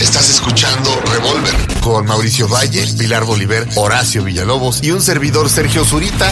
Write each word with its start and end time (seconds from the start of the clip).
Estás 0.00 0.28
escuchando 0.28 0.90
Revolver 1.10 1.80
con 1.80 2.06
Mauricio 2.06 2.48
Valle, 2.48 2.86
Pilar 2.98 3.24
Bolívar, 3.24 3.66
Horacio 3.76 4.24
Villalobos 4.24 4.82
y 4.82 4.90
un 4.90 5.00
servidor 5.00 5.48
Sergio 5.48 5.84
Zurita. 5.84 6.30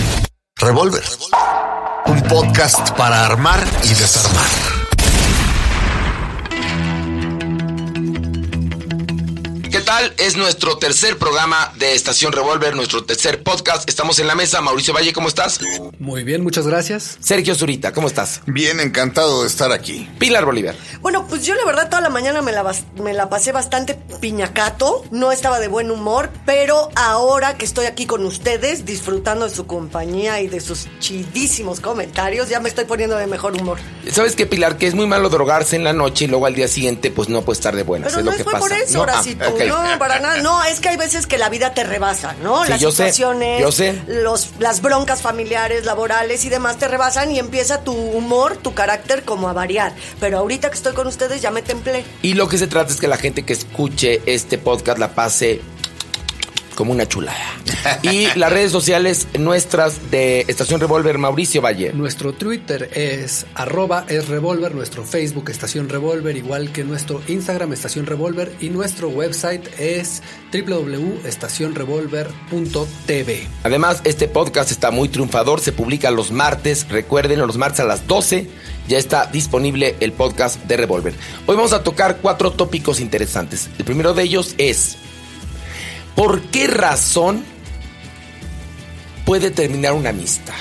Revolver. 0.57 1.05
Un 2.07 2.23
podcast 2.23 2.91
para 2.91 3.25
armar 3.25 3.65
y 3.85 3.89
desarmar. 3.95 4.74
Tal? 9.99 10.15
Es 10.19 10.37
nuestro 10.37 10.77
tercer 10.79 11.19
programa 11.19 11.73
de 11.79 11.95
Estación 11.95 12.33
Revolver, 12.33 12.75
nuestro 12.75 13.05
tercer 13.05 13.43
podcast. 13.43 13.89
Estamos 13.89 14.19
en 14.19 14.27
la 14.27 14.35
mesa. 14.35 14.61
Mauricio 14.61 14.93
Valle, 14.93 15.13
¿cómo 15.13 15.29
estás? 15.29 15.61
Muy 16.01 16.25
bien, 16.25 16.43
muchas 16.43 16.67
gracias. 16.67 17.17
Sergio 17.21 17.55
Zurita, 17.55 17.93
¿cómo 17.93 18.09
estás? 18.09 18.41
Bien, 18.47 18.81
encantado 18.81 19.43
de 19.43 19.49
estar 19.49 19.71
aquí. 19.73 20.09
Pilar 20.19 20.45
Bolívar. 20.47 20.75
Bueno, 21.01 21.27
pues 21.29 21.45
yo 21.45 21.55
la 21.55 21.65
verdad 21.65 21.89
toda 21.91 22.01
la 22.03 22.09
mañana 22.11 22.43
me 22.43 22.51
la, 22.53 22.65
bas- 22.65 22.83
me 23.01 23.13
la 23.13 23.29
pasé 23.29 23.53
bastante 23.53 23.95
piñacato, 24.21 25.05
no 25.13 25.31
estaba 25.31 25.61
de 25.61 25.69
buen 25.69 25.91
humor, 25.91 26.31
pero 26.45 26.89
ahora 26.97 27.57
que 27.57 27.65
estoy 27.65 27.87
aquí 27.87 28.07
con 28.07 28.25
ustedes, 28.27 28.85
disfrutando 28.87 29.49
de 29.49 29.55
su 29.55 29.67
compañía 29.67 30.41
y 30.41 30.49
de 30.49 30.61
sus 30.61 30.89
chidísimos 30.99 31.79
comentarios, 31.81 32.49
ya 32.49 32.59
me 32.59 32.69
estoy 32.69 32.85
poniendo 32.87 33.17
de 33.17 33.27
mejor 33.27 33.55
humor. 33.61 33.79
¿Sabes 34.11 34.35
qué, 34.35 34.47
Pilar? 34.47 34.77
Que 34.77 34.87
es 34.87 34.95
muy 34.95 35.07
malo 35.07 35.29
drogarse 35.29 35.77
en 35.77 35.85
la 35.85 35.93
noche 35.93 36.25
y 36.25 36.29
luego 36.29 36.47
al 36.47 36.55
día 36.55 36.67
siguiente, 36.69 37.11
pues 37.13 37.29
no 37.29 37.43
puede 37.43 37.57
estar 37.59 37.77
de 37.77 37.83
buenas. 37.85 38.09
Pero 38.13 38.21
es 38.21 38.25
no 38.25 38.31
lo 38.33 38.37
que 38.37 38.43
fue 38.45 38.53
pasa. 38.55 38.65
por 38.67 38.73
eso, 38.77 39.05
Ah, 39.05 39.23
no, 39.67 39.84
para 39.99 40.21
nada. 40.21 40.43
No, 40.43 40.63
es 40.65 40.81
que 40.81 40.89
hay 40.89 40.97
veces 40.97 41.27
que 41.27 41.39
la 41.39 41.49
vida 41.49 41.75
te 41.75 41.85
rebasa, 41.85 42.35
¿no? 42.43 42.65
Sí, 42.65 42.71
Las 42.71 42.81
yo 42.81 42.91
sé, 42.91 42.97
situaciones, 42.97 43.61
yo 43.61 43.73
sé. 43.73 44.01
Los, 44.07 44.51
las 44.59 44.83
broncas 44.83 45.23
familiares, 45.23 45.85
laborales 45.85 46.45
y 46.45 46.49
demás 46.49 46.79
te 46.79 46.89
rebasan 46.89 47.31
y 47.31 47.39
empieza 47.39 47.83
tu 47.83 47.93
humor, 47.93 48.57
tu 48.57 48.75
carácter 48.75 49.25
como 49.25 49.49
a 49.49 49.53
variar. 49.53 49.93
Pero 50.21 50.39
ahorita 50.39 50.71
que 50.71 50.77
estoy 50.77 50.95
con 50.95 51.07
ustedes 51.07 51.43
ya 51.43 51.51
me 51.51 51.63
templé. 51.63 52.05
Y 52.23 52.35
lo 52.35 52.49
que 52.49 52.59
se 52.59 52.67
trata 52.67 52.93
es 52.93 53.01
que 53.01 53.09
la 53.09 53.17
gente 53.17 53.45
que 53.45 53.53
escuche 53.53 54.23
este 54.27 54.59
podcast 54.59 54.99
la 54.99 55.15
pase 55.15 55.61
como 56.75 56.93
una 56.93 57.07
chulada. 57.07 57.39
Y 58.03 58.27
las 58.37 58.53
redes 58.53 58.73
sociales 58.73 59.29
nuestras 59.39 60.11
de 60.11 60.45
Estación 60.49 60.81
Revolver, 60.81 61.19
Mauricio 61.19 61.63
Valle. 61.63 61.93
Nuestro 61.93 62.33
Twitter 62.33 62.91
es 62.95 63.47
arroba 63.55 64.05
es 64.09 64.27
revolver, 64.29 64.75
nuestro 64.75 65.05
Facebook 65.05 65.51
Estación 65.51 65.89
Revolver, 65.89 66.37
igual 66.37 66.73
que 66.73 66.83
nuestro 66.85 67.23
Instagram 67.29 67.73
Estación 67.73 68.07
Revolver 68.07 68.53
y 68.61 68.71
nuestro 68.71 69.09
website 69.09 69.69
es 69.79 70.23
www.estacionrevolver.tv. 70.53 73.47
Además, 73.63 74.01
este 74.05 74.29
podcast 74.29 74.71
está 74.71 74.91
muy 74.91 75.09
triunfador, 75.09 75.61
se 75.61 75.73
publica 75.73 76.11
los 76.11 76.31
martes, 76.31 76.87
recuerden, 76.89 77.41
los 77.41 77.57
martes 77.57 77.81
a 77.81 77.85
las 77.85 78.07
12 78.07 78.49
ya 78.89 78.99
está 78.99 79.27
disponible 79.27 79.97
el 80.01 80.13
podcast 80.13 80.63
de 80.65 80.77
Revolver. 80.77 81.15
Hoy 81.47 81.57
vamos 81.57 81.73
a 81.73 81.83
tocar 81.83 82.19
cuatro 82.21 82.53
tópicos 82.53 83.01
interesantes. 83.01 83.71
El 83.79 83.85
primero 83.85 84.15
de 84.15 84.25
ellos 84.25 84.55
es, 84.59 84.99
¿por 86.15 86.43
qué 86.43 86.67
razón 86.67 87.45
puede 89.25 89.51
terminar 89.51 89.93
una 89.95 90.11
amistad? 90.11 90.55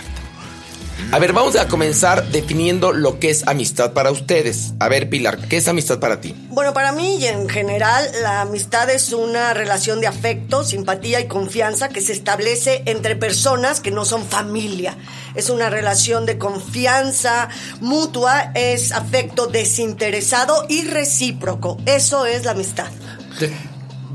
A 1.11 1.19
ver, 1.19 1.33
vamos 1.33 1.55
a 1.55 1.67
comenzar 1.67 2.29
definiendo 2.29 2.91
lo 2.91 3.19
que 3.19 3.29
es 3.29 3.47
amistad 3.47 3.93
para 3.93 4.09
ustedes. 4.09 4.73
A 4.79 4.89
ver, 4.89 5.09
Pilar, 5.09 5.37
¿qué 5.47 5.57
es 5.57 5.67
amistad 5.67 5.99
para 5.99 6.21
ti? 6.21 6.33
Bueno, 6.49 6.73
para 6.73 6.91
mí 6.91 7.17
y 7.17 7.27
en 7.27 7.49
general, 7.49 8.09
la 8.21 8.41
amistad 8.41 8.89
es 8.89 9.13
una 9.13 9.53
relación 9.53 10.01
de 10.01 10.07
afecto, 10.07 10.63
simpatía 10.63 11.19
y 11.19 11.27
confianza 11.27 11.89
que 11.89 12.01
se 12.01 12.13
establece 12.13 12.83
entre 12.85 13.15
personas 13.15 13.79
que 13.79 13.91
no 13.91 14.05
son 14.05 14.25
familia. 14.25 14.97
Es 15.35 15.49
una 15.49 15.69
relación 15.69 16.25
de 16.25 16.37
confianza 16.37 17.49
mutua, 17.79 18.51
es 18.55 18.91
afecto 18.91 19.47
desinteresado 19.47 20.65
y 20.67 20.85
recíproco. 20.85 21.77
Eso 21.85 22.25
es 22.25 22.45
la 22.45 22.51
amistad. 22.51 22.87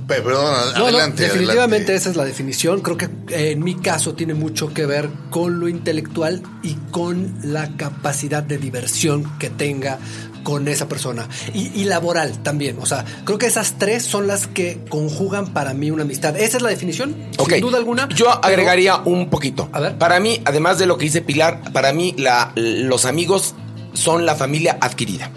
Perdón, 0.09 0.73
No, 0.73 0.79
no, 0.79 0.85
adelante. 0.87 1.23
definitivamente 1.25 1.67
adelante. 1.93 1.95
esa 1.95 2.11
es 2.11 2.17
la 2.17 2.25
definición. 2.25 2.81
Creo 2.81 2.97
que 2.97 3.05
eh, 3.29 3.53
en 3.53 3.63
mi 3.63 3.75
caso 3.77 4.15
tiene 4.15 4.33
mucho 4.35 4.73
que 4.73 4.87
ver 4.87 5.11
con 5.31 5.61
lo 5.61 5.69
intelectual 5.69 6.43
y 6.63 6.75
con 6.91 7.35
la 7.45 7.77
capacidad 7.77 8.43
de 8.43 8.57
diversión 8.59 9.31
que 9.39 9.51
tenga 9.51 9.99
con 10.45 10.67
esa 10.67 10.89
persona. 10.89 11.29
Y, 11.53 11.79
y 11.79 11.85
laboral 11.85 12.43
también. 12.43 12.79
O 12.81 12.87
sea, 12.87 13.05
creo 13.25 13.37
que 13.39 13.45
esas 13.47 13.75
tres 13.79 14.03
son 14.03 14.27
las 14.27 14.47
que 14.47 14.83
conjugan 14.89 15.53
para 15.53 15.75
mí 15.75 15.91
una 15.91 16.05
amistad. 16.05 16.35
Esa 16.39 16.57
es 16.57 16.63
la 16.63 16.71
definición, 16.71 17.15
Ok. 17.37 17.53
sin 17.53 17.61
duda 17.61 17.77
alguna. 17.77 18.09
Yo 18.09 18.25
pero- 18.27 18.45
agregaría 18.45 18.97
un 18.97 19.29
poquito. 19.29 19.69
A 19.73 19.81
ver. 19.81 19.99
Para 19.99 20.21
mí, 20.21 20.41
además 20.47 20.79
de 20.79 20.87
lo 20.87 20.97
que 20.97 21.05
dice 21.05 21.21
Pilar, 21.21 21.71
para 21.75 21.93
mí 21.93 22.15
la, 22.17 22.53
los 22.57 23.05
amigos 23.05 23.55
son 23.93 24.25
la 24.25 24.37
familia 24.37 24.79
adquirida. 24.81 25.31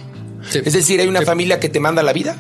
Sí. 0.50 0.62
Es 0.64 0.72
decir, 0.74 1.02
hay 1.02 1.08
una 1.10 1.20
Sí. 1.20 1.26
familia 1.26 1.60
que 1.60 1.68
te 1.68 1.82
manda 1.82 2.02
la 2.04 2.14
vida, 2.14 2.38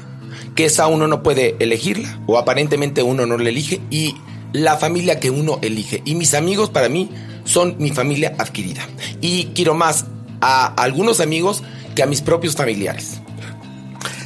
que 0.55 0.65
esa 0.65 0.87
uno 0.87 1.07
no 1.07 1.23
puede 1.23 1.55
elegirla, 1.59 2.19
o 2.27 2.37
aparentemente 2.37 3.03
uno 3.03 3.25
no 3.25 3.37
la 3.37 3.49
elige, 3.49 3.81
y 3.89 4.15
la 4.53 4.77
familia 4.77 5.19
que 5.19 5.29
uno 5.29 5.59
elige. 5.61 6.01
Y 6.05 6.15
mis 6.15 6.33
amigos 6.33 6.69
para 6.69 6.89
mí 6.89 7.09
son 7.45 7.75
mi 7.79 7.91
familia 7.91 8.35
adquirida. 8.37 8.87
Y 9.21 9.45
quiero 9.55 9.73
más 9.73 10.05
a 10.41 10.67
algunos 10.67 11.19
amigos 11.19 11.63
que 11.95 12.03
a 12.03 12.05
mis 12.05 12.21
propios 12.21 12.55
familiares. 12.55 13.21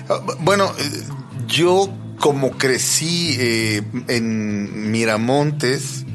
Ah, 0.09 0.22
Bueno, 0.40 0.72
eh, 0.80 1.03
yo 1.47 1.90
como 2.19 2.52
crecí 2.52 3.35
eh, 3.40 3.84
en 4.08 4.91
Miramontes 4.91 6.06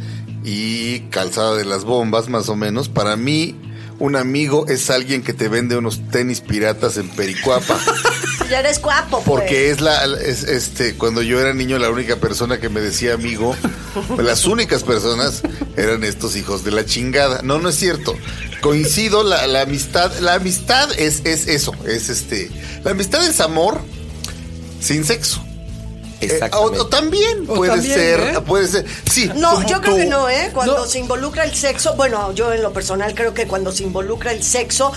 y 0.44 1.00
Calzada 1.10 1.54
de 1.56 1.64
las 1.64 1.84
Bombas, 1.84 2.28
más 2.28 2.48
o 2.48 2.56
menos, 2.56 2.88
para 2.88 3.16
mí 3.16 3.54
un 3.98 4.16
amigo 4.16 4.66
es 4.66 4.90
alguien 4.90 5.22
que 5.22 5.34
te 5.34 5.48
vende 5.48 5.76
unos 5.76 6.00
tenis 6.08 6.40
piratas 6.40 6.96
en 6.96 7.08
Pericuapa. 7.08 7.78
Ya 8.48 8.60
eres 8.60 8.80
guapo, 8.80 9.22
pues. 9.22 9.24
Porque 9.24 9.70
es 9.70 9.80
la, 9.80 10.04
es, 10.04 10.44
este, 10.44 10.94
cuando 10.94 11.22
yo 11.22 11.40
era 11.40 11.52
niño, 11.52 11.78
la 11.78 11.90
única 11.90 12.16
persona 12.16 12.58
que 12.58 12.68
me 12.68 12.80
decía 12.80 13.14
amigo, 13.14 13.54
las 14.18 14.46
únicas 14.46 14.82
personas 14.82 15.42
eran 15.76 16.04
estos 16.04 16.36
hijos 16.36 16.64
de 16.64 16.70
la 16.70 16.84
chingada. 16.84 17.42
No, 17.42 17.58
no 17.58 17.68
es 17.68 17.76
cierto. 17.76 18.16
Coincido, 18.60 19.22
la, 19.22 19.46
la 19.46 19.62
amistad, 19.62 20.12
la 20.20 20.34
amistad 20.34 20.90
es, 20.98 21.22
es 21.24 21.46
eso, 21.48 21.72
es 21.86 22.08
este, 22.08 22.50
la 22.84 22.92
amistad 22.92 23.26
es 23.26 23.40
amor 23.40 23.80
sin 24.80 25.04
sexo. 25.04 25.44
Eh, 26.20 26.26
o, 26.28 26.32
Exactamente. 26.34 26.78
o 26.80 26.86
también 26.86 27.44
O 27.48 27.54
puede 27.54 27.72
también, 27.72 27.94
ser, 27.94 28.20
¿eh? 28.20 28.40
puede 28.46 28.66
ser. 28.68 28.84
Sí, 29.10 29.30
No, 29.36 29.66
yo 29.66 29.80
creo 29.80 29.94
tú. 29.94 30.00
que 30.00 30.06
no, 30.06 30.28
¿eh? 30.28 30.50
Cuando 30.52 30.78
No. 30.80 30.86
se 30.86 30.98
involucra 30.98 31.44
el 31.44 31.54
sexo, 31.54 31.94
bueno, 31.96 32.32
yo 32.34 32.52
en 32.52 32.62
lo 32.62 32.72
personal 32.72 33.14
creo 33.14 33.32
que 33.32 33.46
cuando 33.46 33.72
se 33.72 33.84
involucra 33.84 34.32
el 34.32 34.42
sexo, 34.42 34.92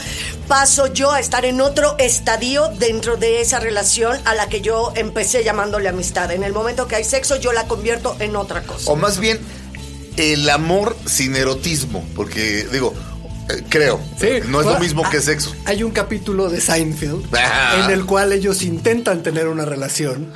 paso 0.48 0.88
yo 0.88 1.12
a 1.12 1.20
estar 1.20 1.46
en 1.46 1.62
otro 1.62 1.96
estadio 1.98 2.70
dentro 2.78 3.16
de 3.18 3.40
esa 3.42 3.60
relación 3.60 4.18
a 4.26 4.36
la 4.36 4.50
que 4.50 4.62
yo 4.62 4.92
empecé 4.96 5.44
llamándole 5.44 5.88
amistad. 5.90 6.32
En 6.32 6.44
el 6.44 6.52
momento 6.54 6.88
que 6.88 6.96
hay 6.98 7.04
sexo, 7.06 7.38
yo 7.38 7.54
la 7.54 7.68
convierto 7.68 8.16
en 8.20 8.36
otra 8.36 8.64
cosa. 8.64 8.92
O 8.92 8.96
más 8.98 9.20
bien, 9.20 9.40
el 10.18 10.50
amor 10.50 10.96
sin 11.06 11.36
erotismo, 11.36 12.06
porque 12.16 12.68
digo, 12.72 12.94
eh, 13.50 13.64
creo, 13.70 14.00
Sí. 14.20 14.28
no 14.48 14.60
es 14.62 14.66
lo 14.68 14.78
mismo 14.80 15.10
que 15.10 15.18
ah, 15.18 15.22
sexo. 15.22 15.54
Hay 15.66 15.84
un 15.84 15.92
capítulo 15.92 16.50
de 16.50 16.62
Seinfeld 16.62 17.26
Ah. 17.34 17.82
en 17.86 17.92
el 17.92 18.06
cual 18.06 18.32
ellos 18.34 18.62
intentan 18.62 19.24
tener 19.24 19.48
una 19.48 19.66
relación. 19.66 20.32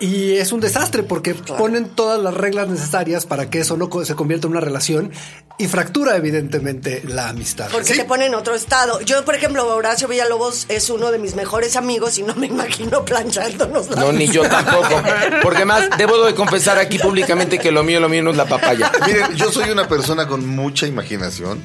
Y 0.00 0.36
es 0.38 0.50
un 0.52 0.60
desastre 0.60 1.02
porque 1.02 1.34
ponen 1.34 1.88
todas 1.90 2.18
las 2.22 2.32
reglas 2.32 2.68
necesarias 2.68 3.26
para 3.26 3.50
que 3.50 3.60
eso 3.60 3.76
no 3.76 3.90
co- 3.90 4.04
se 4.06 4.14
convierta 4.14 4.46
en 4.46 4.52
una 4.52 4.60
relación 4.60 5.12
y 5.58 5.66
fractura 5.68 6.16
evidentemente 6.16 7.02
la 7.06 7.28
amistad. 7.28 7.68
Porque 7.70 7.92
Sí. 7.92 7.98
te 7.98 8.04
pone 8.06 8.24
en 8.24 8.34
otro 8.34 8.54
estado. 8.54 8.98
Yo, 9.02 9.22
por 9.26 9.34
ejemplo, 9.34 9.66
Horacio 9.76 10.08
Villalobos 10.08 10.64
es 10.70 10.88
uno 10.88 11.10
de 11.10 11.18
mis 11.18 11.34
mejores 11.34 11.76
amigos 11.76 12.16
y 12.16 12.22
no 12.22 12.34
me 12.34 12.46
imagino 12.46 13.04
planchándonos 13.04 13.90
la 13.90 14.00
No, 14.00 14.12
ni 14.12 14.26
yo 14.28 14.40
tampoco. 14.48 15.02
Porque 15.42 15.66
más, 15.66 15.84
debo 15.98 16.24
de 16.24 16.34
confesar 16.34 16.78
aquí 16.78 16.98
públicamente 16.98 17.58
que 17.58 17.70
lo 17.70 17.82
mío, 17.82 18.00
lo 18.00 18.08
mío 18.08 18.22
no 18.22 18.30
es 18.30 18.38
la 18.38 18.46
papaya. 18.46 18.90
Miren, 19.06 19.36
yo 19.36 19.52
soy 19.52 19.68
una 19.68 19.86
persona 19.86 20.26
con 20.26 20.46
mucha 20.46 20.86
imaginación. 20.86 21.60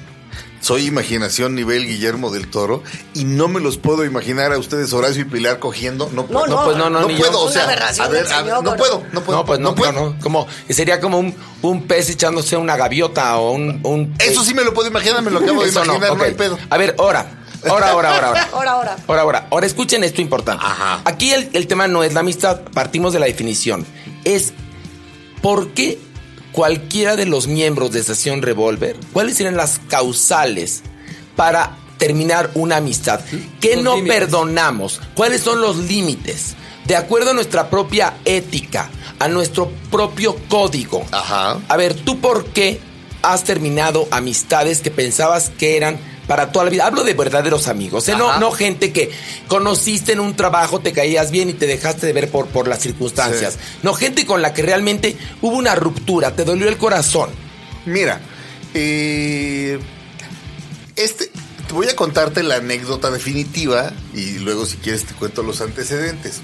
Soy 0.66 0.88
imaginación 0.88 1.54
nivel 1.54 1.86
Guillermo 1.86 2.32
del 2.32 2.50
Toro 2.50 2.82
y 3.14 3.24
no 3.24 3.48
me 3.48 3.60
los 3.60 3.78
puedo 3.78 4.04
imaginar 4.04 4.52
a 4.52 4.58
ustedes 4.58 4.94
Horacio 4.94 5.22
y 5.22 5.26
Pilar 5.26 5.60
cogiendo. 5.60 6.10
No 6.12 6.26
puedo. 6.26 6.48
No, 6.48 6.66
pues 6.66 6.76
no, 6.76 6.90
no, 6.90 7.02
no 7.02 7.08
puedo, 7.08 7.32
yo. 7.34 7.40
o 7.42 7.52
sea, 7.52 7.66
a 7.66 7.68
ver, 7.68 7.84
a 7.84 8.42
ver, 8.42 8.64
no 8.64 8.76
puedo, 8.76 9.04
no 9.14 9.22
puedo. 9.22 9.38
No, 9.38 9.46
pues 9.46 9.60
no, 9.60 9.76
puedo. 9.76 9.92
no, 9.92 10.10
no. 10.10 10.20
Como, 10.20 10.48
sería 10.68 11.00
como 11.00 11.20
un, 11.20 11.36
un 11.62 11.84
pez 11.84 12.10
echándose 12.10 12.58
una 12.58 12.76
gaviota 12.78 13.38
o 13.38 13.52
un... 13.52 13.80
un 13.84 14.16
Eso 14.18 14.44
sí 14.44 14.56
me 14.56 14.64
lo 14.64 14.74
puedo 14.74 14.88
imaginar, 14.88 15.22
me 15.22 15.30
lo 15.30 15.38
acabo 15.38 15.64
de 15.64 15.72
no, 15.72 15.84
imaginar, 15.84 16.10
no, 16.10 16.16
ok. 16.16 16.22
hay 16.24 16.34
pedo. 16.34 16.58
A 16.68 16.78
ver, 16.80 16.96
ahora. 16.98 17.44
Ahora, 17.70 17.92
ahora, 17.92 18.10
ahora, 18.16 18.28
ahora. 18.30 18.50
Ahora, 18.52 18.72
ahora. 18.72 18.96
Ahora, 19.08 19.22
ahora. 19.22 19.48
Ahora 19.52 19.68
escuchen 19.68 20.04
esto 20.04 20.20
importante. 20.20 20.66
Ajá. 20.66 21.02
Aquí 21.06 21.30
el, 21.30 21.48
el 21.54 21.68
tema 21.68 21.88
no 21.88 22.04
es 22.04 22.14
la 22.16 22.22
amistad, 22.22 22.62
partimos 22.74 23.14
de 23.14 23.20
la 23.20 23.28
definición. 23.28 23.86
Es 24.24 24.52
por 25.44 25.70
qué 25.74 26.00
cualquiera 26.56 27.18
de 27.18 27.26
los 27.26 27.48
miembros 27.48 27.92
de 27.92 28.00
Estación 28.00 28.42
Revolver, 28.42 28.96
¿cuáles 29.12 29.36
serían 29.36 29.58
las 29.58 29.82
causales 29.90 30.84
para 31.36 31.76
terminar 31.98 32.50
una 32.54 32.78
amistad? 32.78 33.20
¿Qué 33.60 33.76
no 33.76 33.98
límites. 33.98 34.20
perdonamos? 34.20 35.02
¿Cuáles 35.16 35.42
son 35.42 35.60
los 35.60 35.76
límites? 35.76 36.56
De 36.86 36.96
acuerdo 36.96 37.32
a 37.32 37.34
nuestra 37.34 37.70
propia 37.70 38.14
ética, 38.24 38.90
a 39.20 39.28
nuestro 39.28 39.70
propio 39.92 40.38
código. 40.48 41.06
Ajá. 41.12 41.60
A 41.68 41.76
ver, 41.76 41.94
¿tú 41.94 42.22
por 42.22 42.46
qué 42.46 42.80
has 43.22 43.44
terminado 43.44 44.08
amistades 44.12 44.80
que 44.80 44.92
pensabas 44.92 45.50
que 45.50 45.76
eran 45.76 46.00
para 46.28 46.52
toda 46.52 46.66
la 46.66 46.72
vida. 46.72 46.86
Hablo 46.86 47.04
de 47.04 47.14
verdaderos 47.14 47.68
amigos, 47.68 48.08
¿eh? 48.10 48.16
no, 48.18 48.40
no 48.40 48.52
gente 48.52 48.92
que 48.92 49.12
conociste 49.48 50.14
en 50.14 50.20
un 50.20 50.36
trabajo, 50.36 50.80
te 50.80 50.94
caías 50.94 51.32
bien 51.32 51.50
y 51.50 51.54
te 51.54 51.68
dejaste 51.68 52.08
de 52.08 52.14
ver 52.14 52.30
por, 52.30 52.48
por 52.48 52.68
las 52.68 52.80
circunstancias. 52.80 53.54
Sí. 53.54 53.80
No, 53.84 53.94
gente 53.94 54.26
con 54.26 54.42
la 54.42 54.54
que 54.54 54.62
realmente 54.62 55.18
hubo 55.42 55.58
una 55.58 55.76
ruptura, 55.76 56.36
te 56.36 56.44
dolió 56.44 56.68
el 56.68 56.78
corazón. 56.78 57.30
Mira, 57.86 58.20
eh, 58.74 59.80
este, 60.96 61.30
voy 61.74 61.88
a 61.88 61.96
contarte 61.96 62.42
la 62.44 62.56
anécdota 62.56 63.12
definitiva 63.12 63.92
y 64.14 64.40
luego 64.40 64.66
si 64.66 64.78
quieres 64.78 65.06
te 65.06 65.14
cuento 65.14 65.44
los 65.44 65.62
antecedentes. 65.62 66.42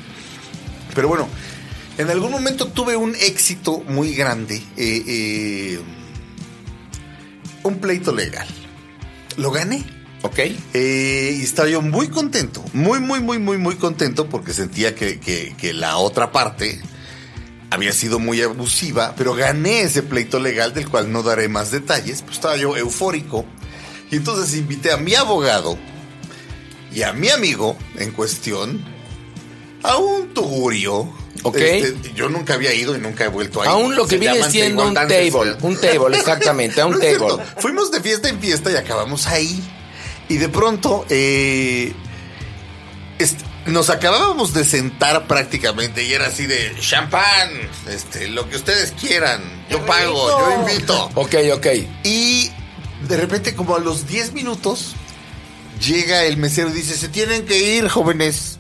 Pero 0.94 1.07
bueno, 1.07 1.27
en 1.98 2.10
algún 2.10 2.31
momento 2.31 2.68
tuve 2.68 2.95
un 2.95 3.16
éxito 3.16 3.84
muy 3.88 4.13
grande, 4.13 4.57
eh, 4.77 5.04
eh, 5.07 5.80
un 7.63 7.80
pleito 7.80 8.13
legal. 8.13 8.48
Lo 9.38 9.51
gané. 9.51 9.83
¿Ok? 10.24 10.38
Eh, 10.74 11.38
y 11.39 11.42
estaba 11.42 11.68
yo 11.68 11.81
muy 11.81 12.07
contento, 12.10 12.63
muy, 12.74 13.00
muy, 13.00 13.19
muy, 13.22 13.39
muy, 13.39 13.57
muy 13.57 13.75
contento 13.75 14.30
porque 14.30 14.54
sentía 14.54 14.94
que, 14.94 15.19
que- 15.19 15.56
que 15.57 15.74
la 15.74 15.98
otra 15.98 16.31
parte 16.31 16.80
había 17.72 17.92
sido 17.92 18.19
muy 18.19 18.39
abusiva, 18.42 19.16
pero 19.18 19.33
gané 19.33 19.81
ese 19.81 20.04
pleito 20.04 20.39
legal 20.39 20.74
del 20.75 20.88
cual 20.89 21.12
no 21.12 21.24
daré 21.24 21.48
más 21.48 21.72
detalles, 21.72 22.22
pues 22.22 22.36
estaba 22.36 22.56
yo 22.56 22.78
eufórico. 22.78 23.45
Y 24.12 24.18
entonces 24.18 24.56
invité 24.56 24.92
a 24.92 24.98
mi 24.98 25.16
abogado 25.16 25.77
y 26.94 27.01
a 27.01 27.13
mi 27.13 27.30
amigo 27.30 27.75
en 27.98 28.12
cuestión 28.12 28.84
a 29.81 29.95
un 29.98 30.34
tugurio. 30.36 31.12
Ok. 31.44 31.58
Este, 31.58 32.14
yo 32.14 32.30
nunca 32.30 32.54
había 32.54 32.74
ido 32.74 32.96
y 32.96 33.00
nunca 33.00 33.26
he 33.26 33.28
vuelto 33.28 33.62
a 33.62 33.66
ir. 33.66 33.72
Aún 33.72 33.96
lo 33.96 34.04
que 34.04 34.12
Se 34.12 34.18
viene 34.18 34.44
siendo 34.50 34.88
un 34.88 34.94
table, 34.94 35.32
¿verdad? 35.32 35.58
un 35.62 35.80
table, 35.80 36.18
exactamente, 36.18 36.82
a 36.82 36.86
un 36.86 36.94
No 36.94 37.00
table. 37.00 37.44
Fuimos 37.58 37.92
de 37.92 38.02
fiesta 38.02 38.30
en 38.30 38.40
fiesta 38.40 38.72
y 38.72 38.76
acabamos 38.76 39.28
ahí. 39.28 39.62
Y 40.30 40.38
de 40.38 40.50
pronto 40.50 41.06
eh, 41.10 41.94
nos 43.66 43.90
acabábamos 43.90 44.54
de 44.54 44.64
sentar 44.64 45.28
prácticamente 45.28 46.04
y 46.04 46.14
era 46.14 46.28
así 46.28 46.46
de 46.46 46.76
champán, 46.80 47.50
este, 47.90 48.28
lo 48.30 48.50
que 48.50 48.56
ustedes 48.56 48.94
quieran, 49.00 49.42
yo 49.70 49.86
pago, 49.86 50.30
yo 50.30 50.62
invito. 50.62 51.10
Ok, 51.16 51.36
ok. 51.54 51.68
Y 52.04 52.52
de 53.08 53.18
repente 53.18 53.56
como 53.56 53.76
a 53.76 53.80
los 53.80 54.08
10 54.08 54.34
minutos 54.34 54.96
llega 55.86 56.24
el 56.24 56.38
mesero 56.38 56.70
y 56.70 56.74
dice, 56.74 56.96
se 56.96 57.10
tienen 57.10 57.46
que 57.46 57.58
ir 57.58 57.88
jóvenes. 57.88 58.58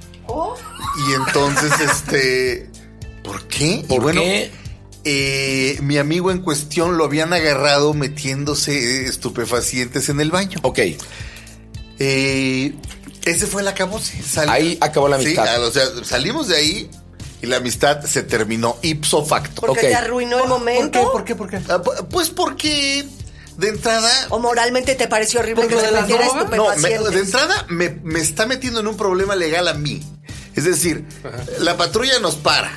Y 1.07 1.13
entonces, 1.13 1.71
este, 1.79 2.70
¿por 3.23 3.47
qué? 3.47 3.67
Y 3.67 3.83
¿Por 3.83 4.01
bueno, 4.01 4.21
qué? 4.21 4.51
eh, 5.03 5.77
mi 5.81 5.97
amigo 5.97 6.31
en 6.31 6.39
cuestión 6.39 6.97
lo 6.97 7.05
habían 7.05 7.33
agarrado 7.33 7.93
metiéndose 7.93 9.05
estupefacientes 9.05 10.09
en 10.09 10.19
el 10.21 10.31
baño. 10.31 10.59
Ok. 10.63 10.79
Eh, 11.99 12.73
ese 13.25 13.47
fue 13.47 13.61
el 13.61 13.67
acabose. 13.67 14.21
Sal- 14.23 14.49
Ahí 14.49 14.77
acabó 14.81 15.07
la 15.07 15.17
Sí, 15.19 15.25
amistad. 15.25 15.63
o 15.63 15.71
sea, 15.71 15.83
salimos 16.03 16.47
de 16.47 16.55
ahí 16.55 16.89
y 17.41 17.45
la 17.47 17.57
amistad 17.57 18.03
se 18.05 18.23
terminó 18.23 18.77
ipso 18.81 19.23
facto. 19.25 19.61
Porque 19.61 19.81
te 19.87 19.95
arruinó 19.95 20.37
el 20.37 20.41
¿Por 20.43 20.47
qué? 20.49 20.49
momento. 20.59 21.11
¿Por 21.11 21.23
qué? 21.23 21.35
¿Por 21.35 21.49
qué? 21.49 21.57
Ah, 21.69 21.81
pu- 21.83 22.07
Pues 22.09 22.29
porque 22.29 23.05
de 23.57 23.67
entrada... 23.69 24.09
O 24.29 24.39
moralmente 24.39 24.95
te 24.95 25.07
pareció 25.07 25.39
horrible 25.41 25.63
¿Por 25.63 25.69
que 25.69 25.75
de 25.75 25.81
drogas? 25.91 26.49
No, 26.55 26.75
me- 26.77 26.89
de 27.11 27.19
entrada 27.19 27.65
me, 27.69 27.89
me 28.03 28.19
está 28.19 28.45
metiendo 28.47 28.79
en 28.79 28.87
un 28.87 28.97
problema 28.97 29.35
legal 29.35 29.67
a 29.67 29.73
mí. 29.75 30.01
Es 30.55 30.65
decir, 30.65 31.05
la 31.59 31.77
patrulla 31.77 32.19
nos 32.19 32.35
para. 32.35 32.71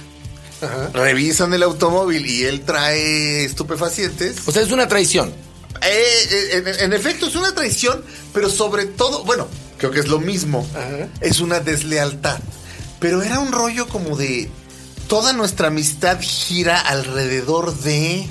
Ajá. 0.64 0.90
Revisan 0.93 1.52
el 1.55 1.62
automóvil 1.62 2.26
y 2.26 2.44
él 2.44 2.62
trae 2.62 3.44
estupefacientes. 3.44 4.37
O 4.46 4.52
sea, 4.52 4.62
es 4.62 4.70
una 4.72 4.88
traición. 4.88 5.32
Eh, 5.82 6.28
eh, 6.31 6.49
en, 6.52 6.69
en 6.69 6.93
efecto, 6.93 7.26
es 7.26 7.37
una 7.37 7.55
traición, 7.55 8.02
pero 8.32 8.49
sobre 8.49 8.87
todo, 8.87 9.25
bueno, 9.25 9.46
creo 9.78 9.90
que 9.90 10.00
es 10.00 10.08
lo 10.08 10.19
mismo. 10.19 10.66
Ajá. 10.75 11.08
Es 11.20 11.40
una 11.40 11.61
deslealtad. 11.61 12.38
Pero 13.00 13.22
era 13.22 13.38
un 13.40 13.52
rollo 13.52 13.87
como 13.88 14.16
de 14.16 14.49
toda 15.08 15.32
nuestra 15.32 15.69
amistad 15.69 16.19
gira 16.20 16.78
alrededor 16.81 17.76
de. 17.81 18.26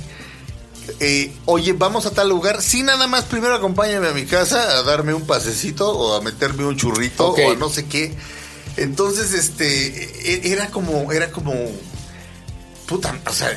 eh, 0.99 1.31
oye, 1.45 1.73
vamos 1.73 2.05
a 2.07 2.11
tal 2.11 2.29
lugar. 2.29 2.61
Sí, 2.61 2.81
nada 2.81 3.05
más, 3.07 3.25
primero 3.25 3.53
acompáñame 3.55 4.07
a 4.07 4.11
mi 4.13 4.25
casa 4.25 4.77
a 4.79 4.83
darme 4.83 5.13
un 5.13 5.27
pasecito 5.27 5.89
o 5.91 6.15
a 6.15 6.21
meterme 6.21 6.65
un 6.65 6.75
churrito 6.77 7.27
o 7.31 7.51
a 7.51 7.55
no 7.55 7.69
sé 7.69 7.85
qué. 7.85 8.15
Entonces, 8.77 9.33
este, 9.33 9.67
e- 10.47 10.51
era 10.51 10.69
como, 10.71 11.11
era 11.11 11.29
como, 11.31 11.53
puta, 12.85 13.19
o 13.27 13.33
sea, 13.33 13.49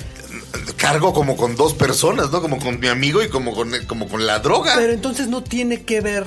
cargo 0.77 1.13
como 1.13 1.37
con 1.37 1.57
dos 1.57 1.75
personas, 1.75 2.31
¿no? 2.31 2.41
Como 2.41 2.59
con 2.59 2.81
mi 2.81 2.89
amigo 2.89 3.23
y 3.23 3.29
como 3.29 3.55
con, 3.55 3.73
como 3.87 4.09
con 4.09 4.27
la 4.27 4.39
droga. 4.41 4.75
Pero 4.77 4.93
entonces 4.93 5.29
no 5.29 5.43
tiene 5.43 5.83
que 5.83 6.01
ver 6.01 6.27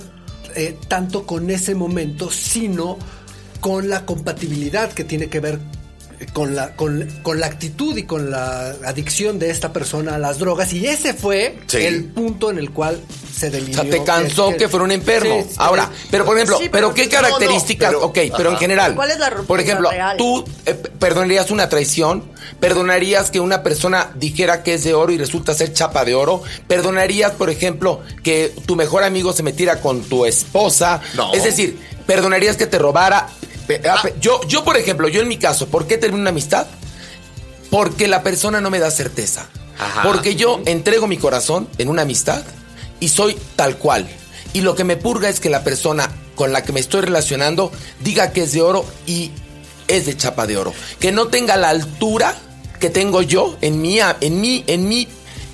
eh, 0.55 0.77
tanto 0.87 1.25
con 1.25 1.49
ese 1.49 1.75
momento, 1.75 2.31
sino 2.31 2.97
con 3.59 3.89
la 3.89 4.05
compatibilidad 4.05 4.91
que 4.91 5.03
tiene 5.03 5.29
que 5.29 5.39
ver 5.39 5.59
con 6.33 6.55
la, 6.55 6.75
con, 6.75 7.07
con 7.21 7.39
la 7.39 7.47
actitud 7.47 7.95
y 7.97 8.03
con 8.03 8.29
la 8.31 8.75
adicción 8.85 9.39
de 9.39 9.49
esta 9.49 9.71
persona 9.71 10.15
a 10.15 10.17
las 10.17 10.37
drogas. 10.39 10.73
Y 10.73 10.85
ese 10.85 11.13
fue 11.13 11.57
Sí. 11.67 11.77
el 11.77 12.05
punto 12.05 12.51
en 12.51 12.57
el 12.59 12.71
cual 12.71 12.99
se 13.33 13.47
O 13.47 13.51
delineó. 13.51 13.81
sea, 13.81 13.89
te 13.89 14.03
cansó 14.03 14.55
que, 14.57 14.67
fuera 14.67 14.83
un 14.83 14.91
enfermo. 14.91 15.41
Sí, 15.43 15.49
sí. 15.51 15.55
Ahora, 15.57 15.89
pero 16.11 16.25
por 16.25 16.35
ejemplo, 16.35 16.57
Sí, 16.57 16.67
pero, 16.69 16.89
pero- 16.89 16.93
qué 16.93 17.05
no, 17.05 17.09
características, 17.11 17.91
no, 17.93 17.99
pero- 17.99 18.07
ok, 18.27 18.33
pero 18.37 18.51
en 18.51 18.57
general. 18.57 18.95
¿Cuál 18.95 19.11
es 19.11 19.19
la 19.19 19.29
ruptura 19.29 19.47
Por 19.47 19.59
ejemplo, 19.61 19.89
real? 19.89 20.17
tú 20.17 20.43
eh, 20.65 20.73
perdonarías 20.73 21.51
una 21.51 21.69
traición, 21.69 22.25
perdonarías 22.59 23.31
que 23.31 23.39
una 23.39 23.63
persona 23.63 24.11
dijera 24.15 24.61
que 24.63 24.73
es 24.73 24.83
de 24.83 24.93
oro 24.93 25.11
y 25.13 25.17
resulta 25.17 25.53
ser 25.53 25.71
chapa 25.73 26.03
de 26.03 26.15
oro, 26.15 26.43
perdonarías, 26.67 27.31
por 27.31 27.49
ejemplo, 27.49 28.01
que 28.23 28.53
tu 28.65 28.75
mejor 28.75 29.03
amigo 29.03 29.31
se 29.31 29.43
metiera 29.43 29.79
con 29.79 30.01
tu 30.03 30.25
esposa, 30.25 31.01
No. 31.15 31.33
es 31.33 31.43
decir, 31.45 31.79
perdonarías 32.05 32.57
que 32.57 32.67
te 32.67 32.77
robara. 32.77 33.29
Ah, 33.77 34.01
Yo, 34.19 34.41
yo, 34.47 34.63
por 34.63 34.77
ejemplo, 34.77 35.07
yo 35.07 35.21
en 35.21 35.27
mi 35.27 35.37
caso, 35.37 35.67
¿por 35.67 35.87
qué 35.87 35.97
termino 35.97 36.21
una 36.21 36.29
amistad? 36.31 36.67
Porque 37.69 38.07
la 38.07 38.23
persona 38.23 38.61
no 38.61 38.69
me 38.69 38.79
da 38.79 38.89
certeza. 38.91 39.47
Ajá. 39.77 40.03
Porque 40.03 40.35
yo 40.35 40.61
entrego 40.65 41.07
mi 41.07 41.17
corazón 41.17 41.67
en 41.77 41.87
una 41.87 42.01
amistad 42.01 42.43
y 42.99 43.09
soy 43.09 43.37
tal 43.55 43.77
cual. 43.77 44.07
Y 44.53 44.61
lo 44.61 44.75
que 44.75 44.83
me 44.83 44.97
purga 44.97 45.29
es 45.29 45.39
que 45.39 45.49
la 45.49 45.63
persona 45.63 46.09
con 46.35 46.51
la 46.51 46.63
que 46.63 46.73
me 46.73 46.79
estoy 46.79 47.01
relacionando 47.01 47.71
diga 47.99 48.31
que 48.31 48.43
es 48.43 48.53
de 48.53 48.61
oro 48.61 48.85
y 49.05 49.31
es 49.87 50.05
de 50.05 50.17
chapa 50.17 50.47
de 50.47 50.57
oro. 50.57 50.73
Que 50.99 51.11
no 51.11 51.27
tenga 51.27 51.55
la 51.57 51.69
altura 51.69 52.35
que 52.79 52.89
tengo 52.89 53.21
yo 53.21 53.57
en 53.61 53.81
mi, 53.81 53.99
en 53.99 54.41
mi, 54.41 54.63
en 54.67 54.87
mi, 54.87 55.07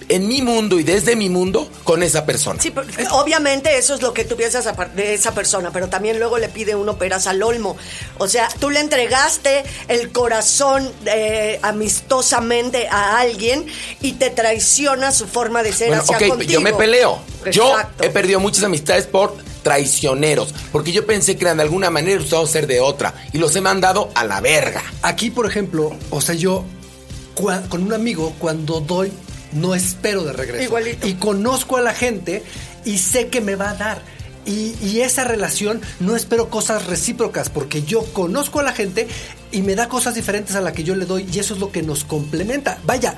en 0.09 0.27
mi 0.27 0.41
mundo 0.41 0.79
y 0.79 0.83
desde 0.83 1.15
mi 1.15 1.29
mundo 1.29 1.69
con 1.83 2.03
esa 2.03 2.25
persona. 2.25 2.61
Sí, 2.61 2.71
pero 2.71 2.87
obviamente 3.15 3.77
eso 3.77 3.95
es 3.95 4.01
lo 4.01 4.13
que 4.13 4.25
tú 4.25 4.35
piensas 4.35 4.65
de 4.95 5.13
esa 5.13 5.33
persona, 5.33 5.71
pero 5.71 5.89
también 5.89 6.19
luego 6.19 6.37
le 6.37 6.49
pide 6.49 6.75
uno 6.75 6.97
peras 6.97 7.27
al 7.27 7.41
olmo. 7.41 7.77
O 8.17 8.27
sea, 8.27 8.47
tú 8.59 8.69
le 8.69 8.79
entregaste 8.79 9.63
el 9.87 10.11
corazón 10.11 10.91
eh, 11.05 11.59
amistosamente 11.61 12.87
a 12.87 13.19
alguien 13.19 13.65
y 14.01 14.13
te 14.13 14.29
traiciona 14.29 15.11
su 15.11 15.27
forma 15.27 15.63
de 15.63 15.73
ser 15.73 15.87
Bueno, 15.89 16.03
hacia 16.03 16.17
ok, 16.17 16.27
contigo. 16.27 16.51
yo 16.51 16.61
me 16.61 16.73
peleo. 16.73 17.19
Yo 17.51 17.75
he 18.01 18.09
perdido 18.09 18.39
muchas 18.39 18.63
amistades 18.63 19.05
por 19.05 19.35
traicioneros, 19.61 20.53
porque 20.71 20.91
yo 20.91 21.05
pensé 21.05 21.37
que 21.37 21.45
eran 21.45 21.57
de 21.57 21.63
alguna 21.63 21.89
manera 21.89 22.21
usados 22.21 22.51
ser 22.51 22.67
de 22.67 22.79
otra 22.79 23.13
y 23.33 23.39
los 23.39 23.55
he 23.55 23.61
mandado 23.61 24.11
a 24.13 24.23
la 24.23 24.39
verga. 24.39 24.83
Aquí, 25.01 25.31
por 25.31 25.47
ejemplo, 25.47 25.95
o 26.11 26.21
sea, 26.21 26.35
yo 26.35 26.65
con 27.69 27.83
un 27.83 27.93
amigo, 27.93 28.33
cuando 28.39 28.79
doy, 28.79 29.11
no 29.55 29.73
espero 29.73 30.23
de 30.23 30.33
regreso. 30.33 30.63
Igualito. 30.63 31.07
Y 31.07 31.15
conozco 31.15 31.77
a 31.77 31.81
la 31.81 31.93
gente 31.93 32.43
y 32.83 32.99
sé 32.99 33.27
que 33.27 33.41
me 33.41 33.55
va 33.55 33.71
a 33.71 33.75
dar. 33.75 34.01
Y, 34.45 34.75
y 34.83 35.01
esa 35.01 35.23
relación 35.23 35.81
no 35.99 36.15
espero 36.15 36.51
cosas 36.51 36.85
recíprocas, 36.85 37.49
porque 37.49 37.81
yo 37.81 38.03
conozco 38.13 38.59
a 38.59 38.63
la 38.63 38.73
gente 38.73 39.07
y 39.51 39.63
me 39.63 39.73
da 39.73 39.89
cosas 39.89 40.13
diferentes 40.13 40.55
a 40.55 40.61
la 40.61 40.71
que 40.71 40.83
yo 40.83 40.95
le 40.95 41.05
doy 41.05 41.27
y 41.31 41.39
eso 41.39 41.55
es 41.55 41.59
lo 41.59 41.71
que 41.71 41.81
nos 41.81 42.03
complementa. 42.03 42.77
Vaya, 42.85 43.17